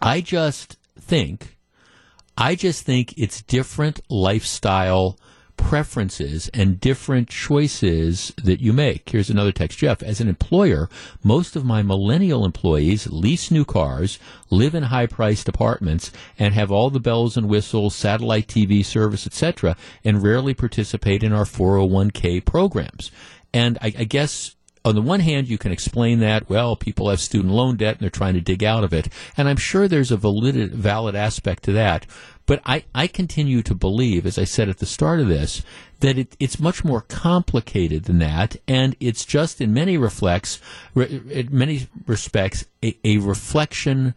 I 0.00 0.20
just 0.20 0.76
think 0.98 1.56
I 2.36 2.54
just 2.54 2.84
think 2.84 3.16
it's 3.18 3.42
different 3.42 4.00
lifestyle 4.08 5.18
preferences 5.60 6.48
and 6.54 6.80
different 6.80 7.28
choices 7.28 8.32
that 8.42 8.60
you 8.60 8.72
make. 8.72 9.08
Here's 9.08 9.30
another 9.30 9.52
text, 9.52 9.78
Jeff. 9.78 10.02
As 10.02 10.20
an 10.20 10.28
employer, 10.28 10.88
most 11.22 11.54
of 11.54 11.64
my 11.64 11.82
millennial 11.82 12.44
employees 12.44 13.06
lease 13.08 13.50
new 13.50 13.64
cars, 13.64 14.18
live 14.50 14.74
in 14.74 14.84
high-priced 14.84 15.48
apartments, 15.48 16.10
and 16.38 16.54
have 16.54 16.72
all 16.72 16.90
the 16.90 16.98
bells 16.98 17.36
and 17.36 17.48
whistles, 17.48 17.94
satellite 17.94 18.48
TV 18.48 18.84
service, 18.84 19.26
etc., 19.26 19.76
and 20.04 20.22
rarely 20.22 20.54
participate 20.54 21.22
in 21.22 21.32
our 21.32 21.44
401k 21.44 22.44
programs. 22.44 23.10
And 23.52 23.78
I, 23.80 23.86
I 23.98 24.04
guess 24.04 24.56
on 24.84 24.94
the 24.94 25.02
one 25.02 25.20
hand, 25.20 25.48
you 25.48 25.58
can 25.58 25.72
explain 25.72 26.20
that, 26.20 26.48
well, 26.48 26.74
people 26.74 27.10
have 27.10 27.20
student 27.20 27.52
loan 27.52 27.76
debt 27.76 27.96
and 27.96 28.00
they're 28.00 28.10
trying 28.10 28.34
to 28.34 28.40
dig 28.40 28.64
out 28.64 28.82
of 28.82 28.94
it. 28.94 29.08
And 29.36 29.48
I'm 29.48 29.58
sure 29.58 29.86
there's 29.86 30.10
a 30.10 30.16
valid, 30.16 30.72
valid 30.72 31.14
aspect 31.14 31.64
to 31.64 31.72
that. 31.72 32.06
But 32.50 32.62
I, 32.66 32.82
I 32.92 33.06
continue 33.06 33.62
to 33.62 33.76
believe, 33.76 34.26
as 34.26 34.36
I 34.36 34.42
said 34.42 34.68
at 34.68 34.78
the 34.78 34.84
start 34.84 35.20
of 35.20 35.28
this, 35.28 35.62
that 36.00 36.18
it, 36.18 36.36
it's 36.40 36.58
much 36.58 36.82
more 36.82 37.02
complicated 37.02 38.06
than 38.06 38.18
that. 38.18 38.56
And 38.66 38.96
it's 38.98 39.24
just 39.24 39.60
in 39.60 39.72
many 39.72 39.96
reflects, 39.96 40.60
in 40.96 41.48
many 41.52 41.86
respects, 42.08 42.64
a, 42.82 42.98
a 43.04 43.18
reflection 43.18 44.14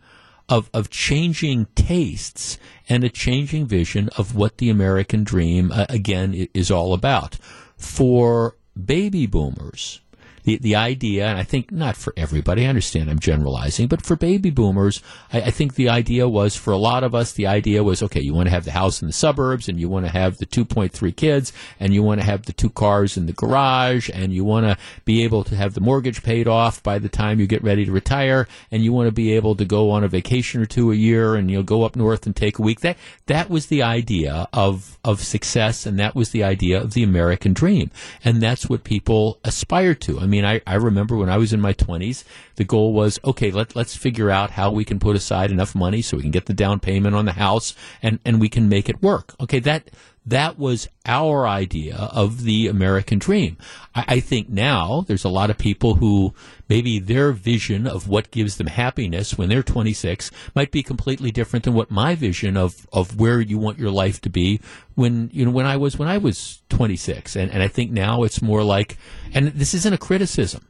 of, 0.50 0.68
of 0.74 0.90
changing 0.90 1.68
tastes 1.76 2.58
and 2.90 3.04
a 3.04 3.10
changing 3.10 3.68
vision 3.68 4.10
of 4.18 4.36
what 4.36 4.58
the 4.58 4.72
American 4.72 5.24
dream, 5.24 5.72
uh, 5.72 5.86
again, 5.88 6.48
is 6.56 6.72
all 6.72 6.96
about. 6.96 7.36
For 7.78 8.56
baby 8.84 9.28
boomers, 9.28 10.02
the 10.44 10.58
the 10.58 10.76
idea, 10.76 11.26
and 11.26 11.38
I 11.38 11.44
think 11.44 11.72
not 11.72 11.96
for 11.96 12.14
everybody. 12.18 12.66
I 12.66 12.70
understand 12.70 13.10
I'm 13.10 13.20
generalizing, 13.20 13.88
but 13.88 14.06
for 14.06 14.16
baby 14.16 14.50
boomers, 14.50 15.02
I, 15.32 15.42
I, 15.42 15.52
think 15.52 15.76
the 15.76 15.90
idea 15.90 16.28
was 16.28 16.56
for 16.56 16.72
a 16.72 16.78
lot 16.78 17.04
of 17.04 17.16
us, 17.16 17.32
the 17.32 17.48
idea 17.48 17.84
was 17.84 18.04
okay. 18.04 18.22
You 18.22 18.34
want 18.34 18.48
to 18.48 18.54
have 18.54 18.66
the 18.66 18.72
house 18.72 19.02
in 19.02 19.08
the 19.08 19.14
suburbs, 19.14 19.70
and 19.70 19.80
you 19.80 19.88
want 19.90 20.06
to 20.06 20.12
have 20.12 20.38
the 20.38 20.46
2.3 20.46 21.16
kids, 21.16 21.54
and 21.80 21.94
you 21.94 22.04
want 22.04 22.20
to 22.22 22.26
have 22.26 22.46
the 22.46 22.54
two 22.54 22.70
cars 22.70 23.18
in 23.18 23.26
the 23.26 23.34
garage, 23.34 24.10
and 24.14 24.34
you 24.34 24.44
want 24.44 24.66
to 24.66 24.78
be 25.06 25.24
able 25.24 25.44
to 25.46 25.56
have 25.56 25.74
the 25.74 25.82
mortgage 25.82 26.24
paid 26.24 26.48
off 26.48 26.84
by 26.84 27.00
the 27.00 27.10
time 27.10 27.40
you 27.40 27.48
get 27.48 27.64
ready 27.64 27.86
to 27.86 27.92
retire, 27.92 28.48
and 28.72 28.84
you 28.84 28.92
want 28.92 29.08
to 29.08 29.12
be 29.12 29.34
able 29.34 29.56
to 29.56 29.66
go 29.66 29.92
on 29.92 30.04
a 30.04 30.08
vacation 30.08 30.62
or 30.62 30.66
two 30.66 30.92
a 30.92 30.96
year, 30.96 31.36
and 31.36 31.50
you'll 31.50 31.64
go 31.64 31.84
up 31.84 31.96
north 31.96 32.26
and 32.26 32.36
take 32.36 32.60
a 32.60 32.62
week. 32.62 32.82
That 32.82 32.98
that 33.28 33.50
was 33.50 33.68
the 33.68 33.82
idea 33.82 34.48
of 34.52 35.00
of 35.06 35.22
success, 35.22 35.86
and 35.86 35.98
that 36.00 36.16
was 36.16 36.32
the 36.32 36.44
idea 36.44 36.82
of 36.82 36.94
the 36.94 37.04
American 37.04 37.54
dream, 37.54 37.92
and 38.26 38.42
that's 38.42 38.70
what 38.70 38.84
people 38.84 39.40
aspire 39.44 39.96
to. 39.96 40.20
I 40.20 40.26
mean 40.26 40.33
mean, 40.34 40.46
I, 40.46 40.62
I 40.66 40.76
remember 40.76 41.16
when 41.16 41.30
I 41.30 41.38
was 41.38 41.54
in 41.54 41.62
my 41.62 41.74
20s, 41.74 42.24
the 42.56 42.64
goal 42.64 42.92
was, 42.92 43.20
okay, 43.24 43.52
let, 43.52 43.76
let's 43.76 43.96
figure 43.96 44.32
out 44.32 44.50
how 44.50 44.72
we 44.72 44.84
can 44.84 45.00
put 45.00 45.16
aside 45.16 45.52
enough 45.52 45.76
money 45.76 46.02
so 46.02 46.18
we 46.18 46.24
can 46.24 46.32
get 46.32 46.48
the 46.48 46.54
down 46.54 46.80
payment 46.80 47.16
on 47.16 47.26
the 47.26 47.34
house 47.34 47.76
and, 48.02 48.20
and 48.26 48.42
we 48.42 48.50
can 48.50 48.68
make 48.68 48.90
it 48.90 49.02
work. 49.02 49.36
Okay, 49.40 49.60
that, 49.60 49.92
that 50.26 50.58
was 50.58 50.88
our 51.06 51.46
idea 51.48 51.96
of 51.96 52.44
the 52.44 52.68
American 52.68 53.20
dream. 53.20 53.58
I, 53.94 54.06
I, 54.08 54.20
think 54.20 54.50
now 54.50 55.04
there's 55.06 55.26
a 55.26 55.30
lot 55.30 55.50
of 55.50 55.58
people 55.58 55.96
who 55.96 56.34
maybe 56.70 57.00
their 57.00 57.32
vision 57.34 57.86
of 57.86 58.08
what 58.08 58.32
gives 58.32 58.58
them 58.58 58.68
happiness 58.68 59.38
when 59.38 59.50
they're 59.50 59.64
26 59.64 60.32
might 60.56 60.72
be 60.72 60.82
completely 60.82 61.32
different 61.32 61.66
than 61.66 61.74
what 61.74 61.92
my 61.92 62.16
vision 62.16 62.56
of, 62.56 62.88
of 62.94 63.20
where 63.20 63.42
you 63.42 63.58
want 63.58 63.80
your 63.80 63.92
life 63.92 64.22
to 64.22 64.30
be 64.30 64.62
when 64.96 65.30
you 65.34 65.46
know 65.46 65.52
when 65.52 65.66
I 65.66 65.76
was 65.76 65.98
when 65.98 66.08
I 66.08 66.18
was 66.18 66.62
26. 66.70 67.36
And, 67.36 67.52
and 67.52 67.62
I 67.62 67.68
think 67.68 67.92
now 67.92 68.24
it's 68.24 68.42
more 68.42 68.64
like, 68.64 68.98
and 69.34 69.48
this 69.48 69.74
isn't 69.74 69.94
a 69.94 69.98
criticism 69.98 70.68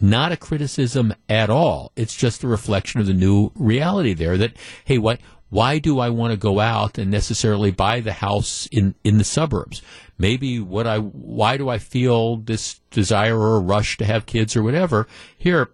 not 0.00 0.32
a 0.32 0.36
criticism 0.36 1.14
at 1.28 1.50
all. 1.50 1.92
It's 1.96 2.14
just 2.14 2.42
a 2.42 2.48
reflection 2.48 3.00
of 3.00 3.06
the 3.06 3.14
new 3.14 3.52
reality 3.54 4.12
there 4.12 4.36
that, 4.36 4.52
hey, 4.84 4.98
what, 4.98 5.20
why 5.54 5.78
do 5.78 6.00
I 6.00 6.10
want 6.10 6.32
to 6.32 6.36
go 6.36 6.58
out 6.58 6.98
and 6.98 7.12
necessarily 7.12 7.70
buy 7.70 8.00
the 8.00 8.12
house 8.12 8.66
in, 8.72 8.96
in 9.04 9.18
the 9.18 9.24
suburbs? 9.24 9.82
Maybe 10.18 10.58
what 10.58 10.84
I, 10.84 10.98
why 10.98 11.58
do 11.58 11.68
I 11.68 11.78
feel 11.78 12.38
this 12.38 12.80
desire 12.90 13.38
or 13.38 13.60
rush 13.60 13.96
to 13.98 14.04
have 14.04 14.26
kids 14.26 14.56
or 14.56 14.64
whatever? 14.64 15.06
Here, 15.38 15.70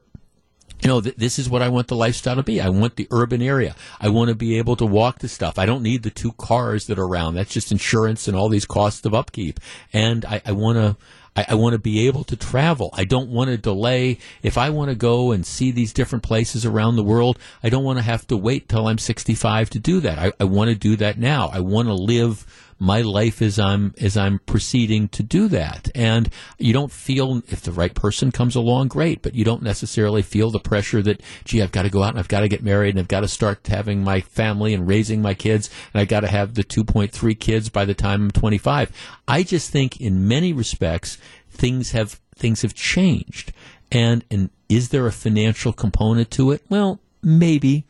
you 0.82 0.88
know, 0.88 1.00
th- 1.00 1.16
this 1.16 1.38
is 1.38 1.48
what 1.48 1.62
I 1.62 1.70
want 1.70 1.88
the 1.88 1.96
lifestyle 1.96 2.36
to 2.36 2.42
be. 2.42 2.60
I 2.60 2.68
want 2.68 2.96
the 2.96 3.08
urban 3.10 3.40
area. 3.40 3.74
I 3.98 4.10
want 4.10 4.28
to 4.28 4.34
be 4.34 4.58
able 4.58 4.76
to 4.76 4.84
walk 4.84 5.20
the 5.20 5.28
stuff. 5.28 5.58
I 5.58 5.64
don't 5.64 5.82
need 5.82 6.02
the 6.02 6.10
two 6.10 6.32
cars 6.32 6.86
that 6.88 6.98
are 6.98 7.06
around. 7.06 7.36
That's 7.36 7.54
just 7.54 7.72
insurance 7.72 8.28
and 8.28 8.36
all 8.36 8.50
these 8.50 8.66
costs 8.66 9.06
of 9.06 9.14
upkeep. 9.14 9.60
And 9.94 10.26
I, 10.26 10.42
I 10.44 10.52
want 10.52 10.76
to, 10.76 11.02
I, 11.36 11.46
I 11.50 11.54
want 11.54 11.74
to 11.74 11.78
be 11.78 12.06
able 12.06 12.24
to 12.24 12.36
travel. 12.36 12.90
I 12.94 13.04
don't 13.04 13.30
want 13.30 13.50
to 13.50 13.56
delay. 13.56 14.18
If 14.42 14.58
I 14.58 14.70
want 14.70 14.90
to 14.90 14.94
go 14.94 15.32
and 15.32 15.46
see 15.46 15.70
these 15.70 15.92
different 15.92 16.24
places 16.24 16.66
around 16.66 16.96
the 16.96 17.02
world, 17.02 17.38
I 17.62 17.68
don't 17.68 17.84
want 17.84 17.98
to 17.98 18.04
have 18.04 18.26
to 18.28 18.36
wait 18.36 18.68
till 18.68 18.88
I'm 18.88 18.98
65 18.98 19.70
to 19.70 19.78
do 19.78 20.00
that. 20.00 20.18
I, 20.18 20.32
I 20.40 20.44
want 20.44 20.70
to 20.70 20.76
do 20.76 20.96
that 20.96 21.18
now. 21.18 21.48
I 21.52 21.60
want 21.60 21.88
to 21.88 21.94
live 21.94 22.46
my 22.80 23.02
life 23.02 23.42
as 23.42 23.58
I'm 23.58 23.94
as 24.00 24.16
I'm 24.16 24.40
proceeding 24.40 25.08
to 25.08 25.22
do 25.22 25.46
that. 25.48 25.90
And 25.94 26.30
you 26.58 26.72
don't 26.72 26.90
feel 26.90 27.42
if 27.48 27.60
the 27.60 27.72
right 27.72 27.94
person 27.94 28.32
comes 28.32 28.56
along, 28.56 28.88
great, 28.88 29.20
but 29.22 29.34
you 29.34 29.44
don't 29.44 29.62
necessarily 29.62 30.22
feel 30.22 30.50
the 30.50 30.58
pressure 30.58 31.02
that 31.02 31.22
gee, 31.44 31.62
I've 31.62 31.72
got 31.72 31.82
to 31.82 31.90
go 31.90 32.02
out 32.02 32.10
and 32.10 32.18
I've 32.18 32.28
got 32.28 32.40
to 32.40 32.48
get 32.48 32.64
married 32.64 32.90
and 32.90 32.98
I've 32.98 33.08
got 33.08 33.20
to 33.20 33.28
start 33.28 33.66
having 33.66 34.02
my 34.02 34.22
family 34.22 34.72
and 34.72 34.88
raising 34.88 35.20
my 35.20 35.34
kids 35.34 35.68
and 35.92 36.00
I've 36.00 36.08
got 36.08 36.20
to 36.20 36.28
have 36.28 36.54
the 36.54 36.64
2.3 36.64 37.38
kids 37.38 37.68
by 37.68 37.84
the 37.84 37.94
time 37.94 38.22
I'm 38.22 38.30
25. 38.30 38.90
I 39.28 39.42
just 39.42 39.70
think 39.70 40.00
in 40.00 40.26
many 40.26 40.52
respects 40.54 41.18
things 41.50 41.92
have 41.92 42.18
things 42.34 42.62
have 42.62 42.74
changed. 42.74 43.52
And 43.92 44.24
and 44.30 44.48
is 44.70 44.88
there 44.88 45.06
a 45.06 45.12
financial 45.12 45.74
component 45.74 46.30
to 46.32 46.50
it? 46.50 46.62
Well, 46.70 46.98
maybe. 47.22 47.84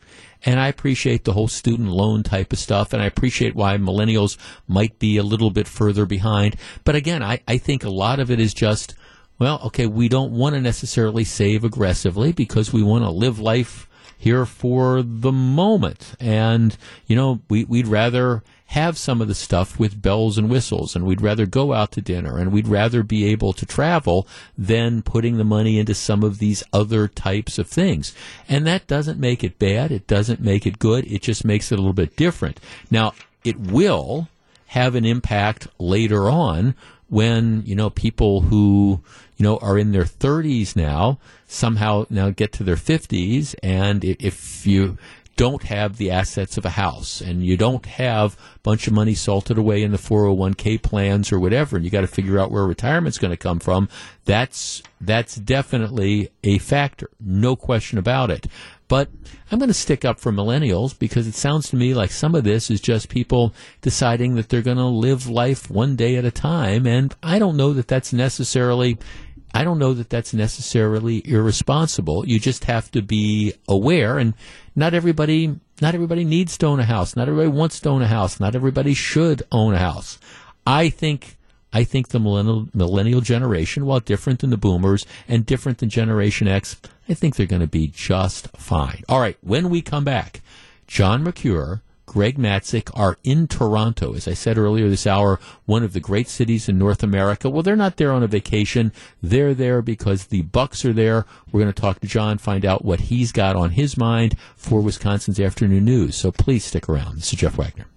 And 0.45 0.59
I 0.59 0.67
appreciate 0.67 1.23
the 1.23 1.33
whole 1.33 1.47
student 1.47 1.89
loan 1.89 2.23
type 2.23 2.51
of 2.51 2.59
stuff, 2.59 2.93
and 2.93 3.01
I 3.01 3.05
appreciate 3.05 3.55
why 3.55 3.77
millennials 3.77 4.37
might 4.67 4.97
be 4.97 5.17
a 5.17 5.23
little 5.23 5.51
bit 5.51 5.67
further 5.67 6.05
behind. 6.05 6.55
But 6.83 6.95
again, 6.95 7.21
I, 7.21 7.41
I 7.47 7.57
think 7.57 7.83
a 7.83 7.89
lot 7.89 8.19
of 8.19 8.31
it 8.31 8.39
is 8.39 8.53
just, 8.53 8.95
well, 9.37 9.59
okay, 9.65 9.85
we 9.85 10.09
don't 10.09 10.31
want 10.31 10.55
to 10.55 10.61
necessarily 10.61 11.23
save 11.23 11.63
aggressively 11.63 12.31
because 12.31 12.73
we 12.73 12.81
want 12.81 13.03
to 13.03 13.11
live 13.11 13.39
life 13.39 13.87
here 14.17 14.45
for 14.45 15.01
the 15.01 15.31
moment. 15.31 16.15
And, 16.19 16.77
you 17.07 17.15
know, 17.15 17.41
we, 17.49 17.65
we'd 17.65 17.87
rather 17.87 18.43
have 18.71 18.97
some 18.97 19.21
of 19.21 19.27
the 19.27 19.35
stuff 19.35 19.77
with 19.77 20.01
bells 20.01 20.37
and 20.37 20.49
whistles, 20.49 20.95
and 20.95 21.05
we'd 21.05 21.19
rather 21.19 21.45
go 21.45 21.73
out 21.73 21.91
to 21.91 21.99
dinner, 21.99 22.37
and 22.37 22.53
we'd 22.53 22.69
rather 22.69 23.03
be 23.03 23.25
able 23.25 23.51
to 23.51 23.65
travel 23.65 24.25
than 24.57 25.01
putting 25.01 25.37
the 25.37 25.43
money 25.43 25.77
into 25.77 25.93
some 25.93 26.23
of 26.23 26.39
these 26.39 26.63
other 26.71 27.05
types 27.09 27.59
of 27.59 27.67
things. 27.67 28.15
And 28.47 28.65
that 28.65 28.87
doesn't 28.87 29.19
make 29.19 29.43
it 29.43 29.59
bad. 29.59 29.91
It 29.91 30.07
doesn't 30.07 30.39
make 30.39 30.65
it 30.65 30.79
good. 30.79 31.05
It 31.11 31.21
just 31.21 31.43
makes 31.43 31.69
it 31.69 31.75
a 31.75 31.81
little 31.81 31.91
bit 31.91 32.15
different. 32.15 32.61
Now, 32.89 33.13
it 33.43 33.59
will 33.59 34.29
have 34.67 34.95
an 34.95 35.03
impact 35.03 35.67
later 35.77 36.29
on 36.29 36.73
when, 37.09 37.63
you 37.65 37.75
know, 37.75 37.89
people 37.89 38.39
who, 38.39 39.01
you 39.35 39.43
know, 39.43 39.57
are 39.57 39.77
in 39.77 39.91
their 39.91 40.05
30s 40.05 40.77
now 40.77 41.19
somehow 41.45 42.05
now 42.09 42.29
get 42.29 42.53
to 42.53 42.63
their 42.63 42.77
50s 42.77 43.53
and 43.61 44.05
if 44.05 44.65
you 44.65 44.97
don't 45.41 45.63
have 45.63 45.97
the 45.97 46.11
assets 46.11 46.55
of 46.55 46.65
a 46.65 46.69
house 46.69 47.19
and 47.19 47.43
you 47.43 47.57
don't 47.57 47.87
have 47.87 48.37
a 48.57 48.59
bunch 48.59 48.85
of 48.85 48.93
money 48.93 49.15
salted 49.15 49.57
away 49.57 49.81
in 49.81 49.89
the 49.89 49.97
401k 49.97 50.79
plans 50.83 51.31
or 51.31 51.39
whatever 51.39 51.75
and 51.75 51.83
you 51.83 51.89
got 51.89 52.01
to 52.01 52.07
figure 52.07 52.37
out 52.37 52.51
where 52.51 52.63
retirement's 52.63 53.17
going 53.17 53.31
to 53.31 53.37
come 53.37 53.59
from 53.59 53.89
that's 54.23 54.83
that's 55.01 55.35
definitely 55.37 56.29
a 56.43 56.59
factor 56.59 57.09
no 57.19 57.55
question 57.55 57.97
about 57.97 58.29
it. 58.29 58.45
But 58.87 59.09
I'm 59.49 59.57
going 59.57 59.69
to 59.69 59.73
stick 59.73 60.03
up 60.03 60.19
for 60.19 60.31
millennials 60.31 60.97
because 60.97 61.25
it 61.25 61.33
sounds 61.33 61.69
to 61.69 61.75
me 61.75 61.93
like 61.93 62.11
some 62.11 62.35
of 62.35 62.43
this 62.43 62.69
is 62.69 62.81
just 62.81 63.09
people 63.09 63.53
deciding 63.79 64.35
that 64.35 64.49
they're 64.49 64.61
going 64.61 64.77
to 64.77 64.85
live 64.85 65.27
life 65.27 65.71
one 65.71 65.95
day 65.95 66.17
at 66.17 66.25
a 66.25 66.31
time 66.31 66.85
and 66.85 67.15
I 67.23 67.39
don't 67.39 67.57
know 67.57 67.73
that 67.73 67.87
that's 67.87 68.13
necessarily 68.13 68.99
I 69.53 69.63
don't 69.63 69.79
know 69.79 69.93
that 69.93 70.09
that's 70.09 70.33
necessarily 70.33 71.27
irresponsible. 71.27 72.27
You 72.27 72.39
just 72.39 72.65
have 72.65 72.89
to 72.91 73.01
be 73.01 73.53
aware 73.67 74.17
and 74.17 74.33
not 74.75 74.93
everybody 74.93 75.59
not 75.81 75.95
everybody 75.95 76.23
needs 76.23 76.57
to 76.59 76.67
own 76.67 76.79
a 76.79 76.85
house. 76.85 77.15
Not 77.15 77.27
everybody 77.27 77.49
wants 77.49 77.79
to 77.81 77.89
own 77.89 78.03
a 78.03 78.07
house. 78.07 78.39
Not 78.39 78.55
everybody 78.55 78.93
should 78.93 79.41
own 79.51 79.73
a 79.73 79.79
house. 79.79 80.19
I 80.65 80.89
think 80.89 81.37
I 81.73 81.83
think 81.83 82.09
the 82.09 82.19
millennial, 82.19 82.67
millennial 82.73 83.21
generation, 83.21 83.85
while 83.85 83.99
different 83.99 84.39
than 84.39 84.49
the 84.49 84.57
boomers 84.57 85.05
and 85.27 85.45
different 85.45 85.77
than 85.77 85.89
Generation 85.89 86.47
X, 86.47 86.75
I 87.07 87.13
think 87.13 87.35
they're 87.35 87.45
going 87.45 87.61
to 87.61 87.67
be 87.67 87.87
just 87.87 88.49
fine. 88.57 89.03
All 89.07 89.21
right, 89.21 89.37
when 89.41 89.69
we 89.69 89.81
come 89.81 90.03
back, 90.03 90.41
Jon 90.87 91.23
Mercure 91.23 91.81
Greg 92.05 92.37
Matzek 92.37 92.89
are 92.93 93.17
in 93.23 93.47
Toronto. 93.47 94.13
As 94.13 94.27
I 94.27 94.33
said 94.33 94.57
earlier 94.57 94.89
this 94.89 95.07
hour, 95.07 95.39
one 95.65 95.83
of 95.83 95.93
the 95.93 95.99
great 95.99 96.27
cities 96.27 96.67
in 96.67 96.77
North 96.77 97.03
America. 97.03 97.49
Well, 97.49 97.63
they're 97.63 97.75
not 97.75 97.97
there 97.97 98.11
on 98.11 98.23
a 98.23 98.27
vacation. 98.27 98.91
They're 99.21 99.53
there 99.53 99.81
because 99.81 100.25
the 100.25 100.41
Bucks 100.41 100.83
are 100.83 100.93
there. 100.93 101.25
We're 101.51 101.61
going 101.61 101.73
to 101.73 101.81
talk 101.81 101.99
to 102.01 102.07
Jon, 102.07 102.37
find 102.37 102.65
out 102.65 102.83
what 102.83 103.01
he's 103.01 103.31
got 103.31 103.55
on 103.55 103.71
his 103.71 103.97
mind 103.97 104.35
for 104.55 104.81
Wisconsin's 104.81 105.39
afternoon 105.39 105.85
news. 105.85 106.15
So 106.15 106.31
please 106.31 106.65
stick 106.65 106.89
around. 106.89 107.17
This 107.17 107.31
is 107.33 107.39
Jeff 107.39 107.57
Wagner. 107.57 107.87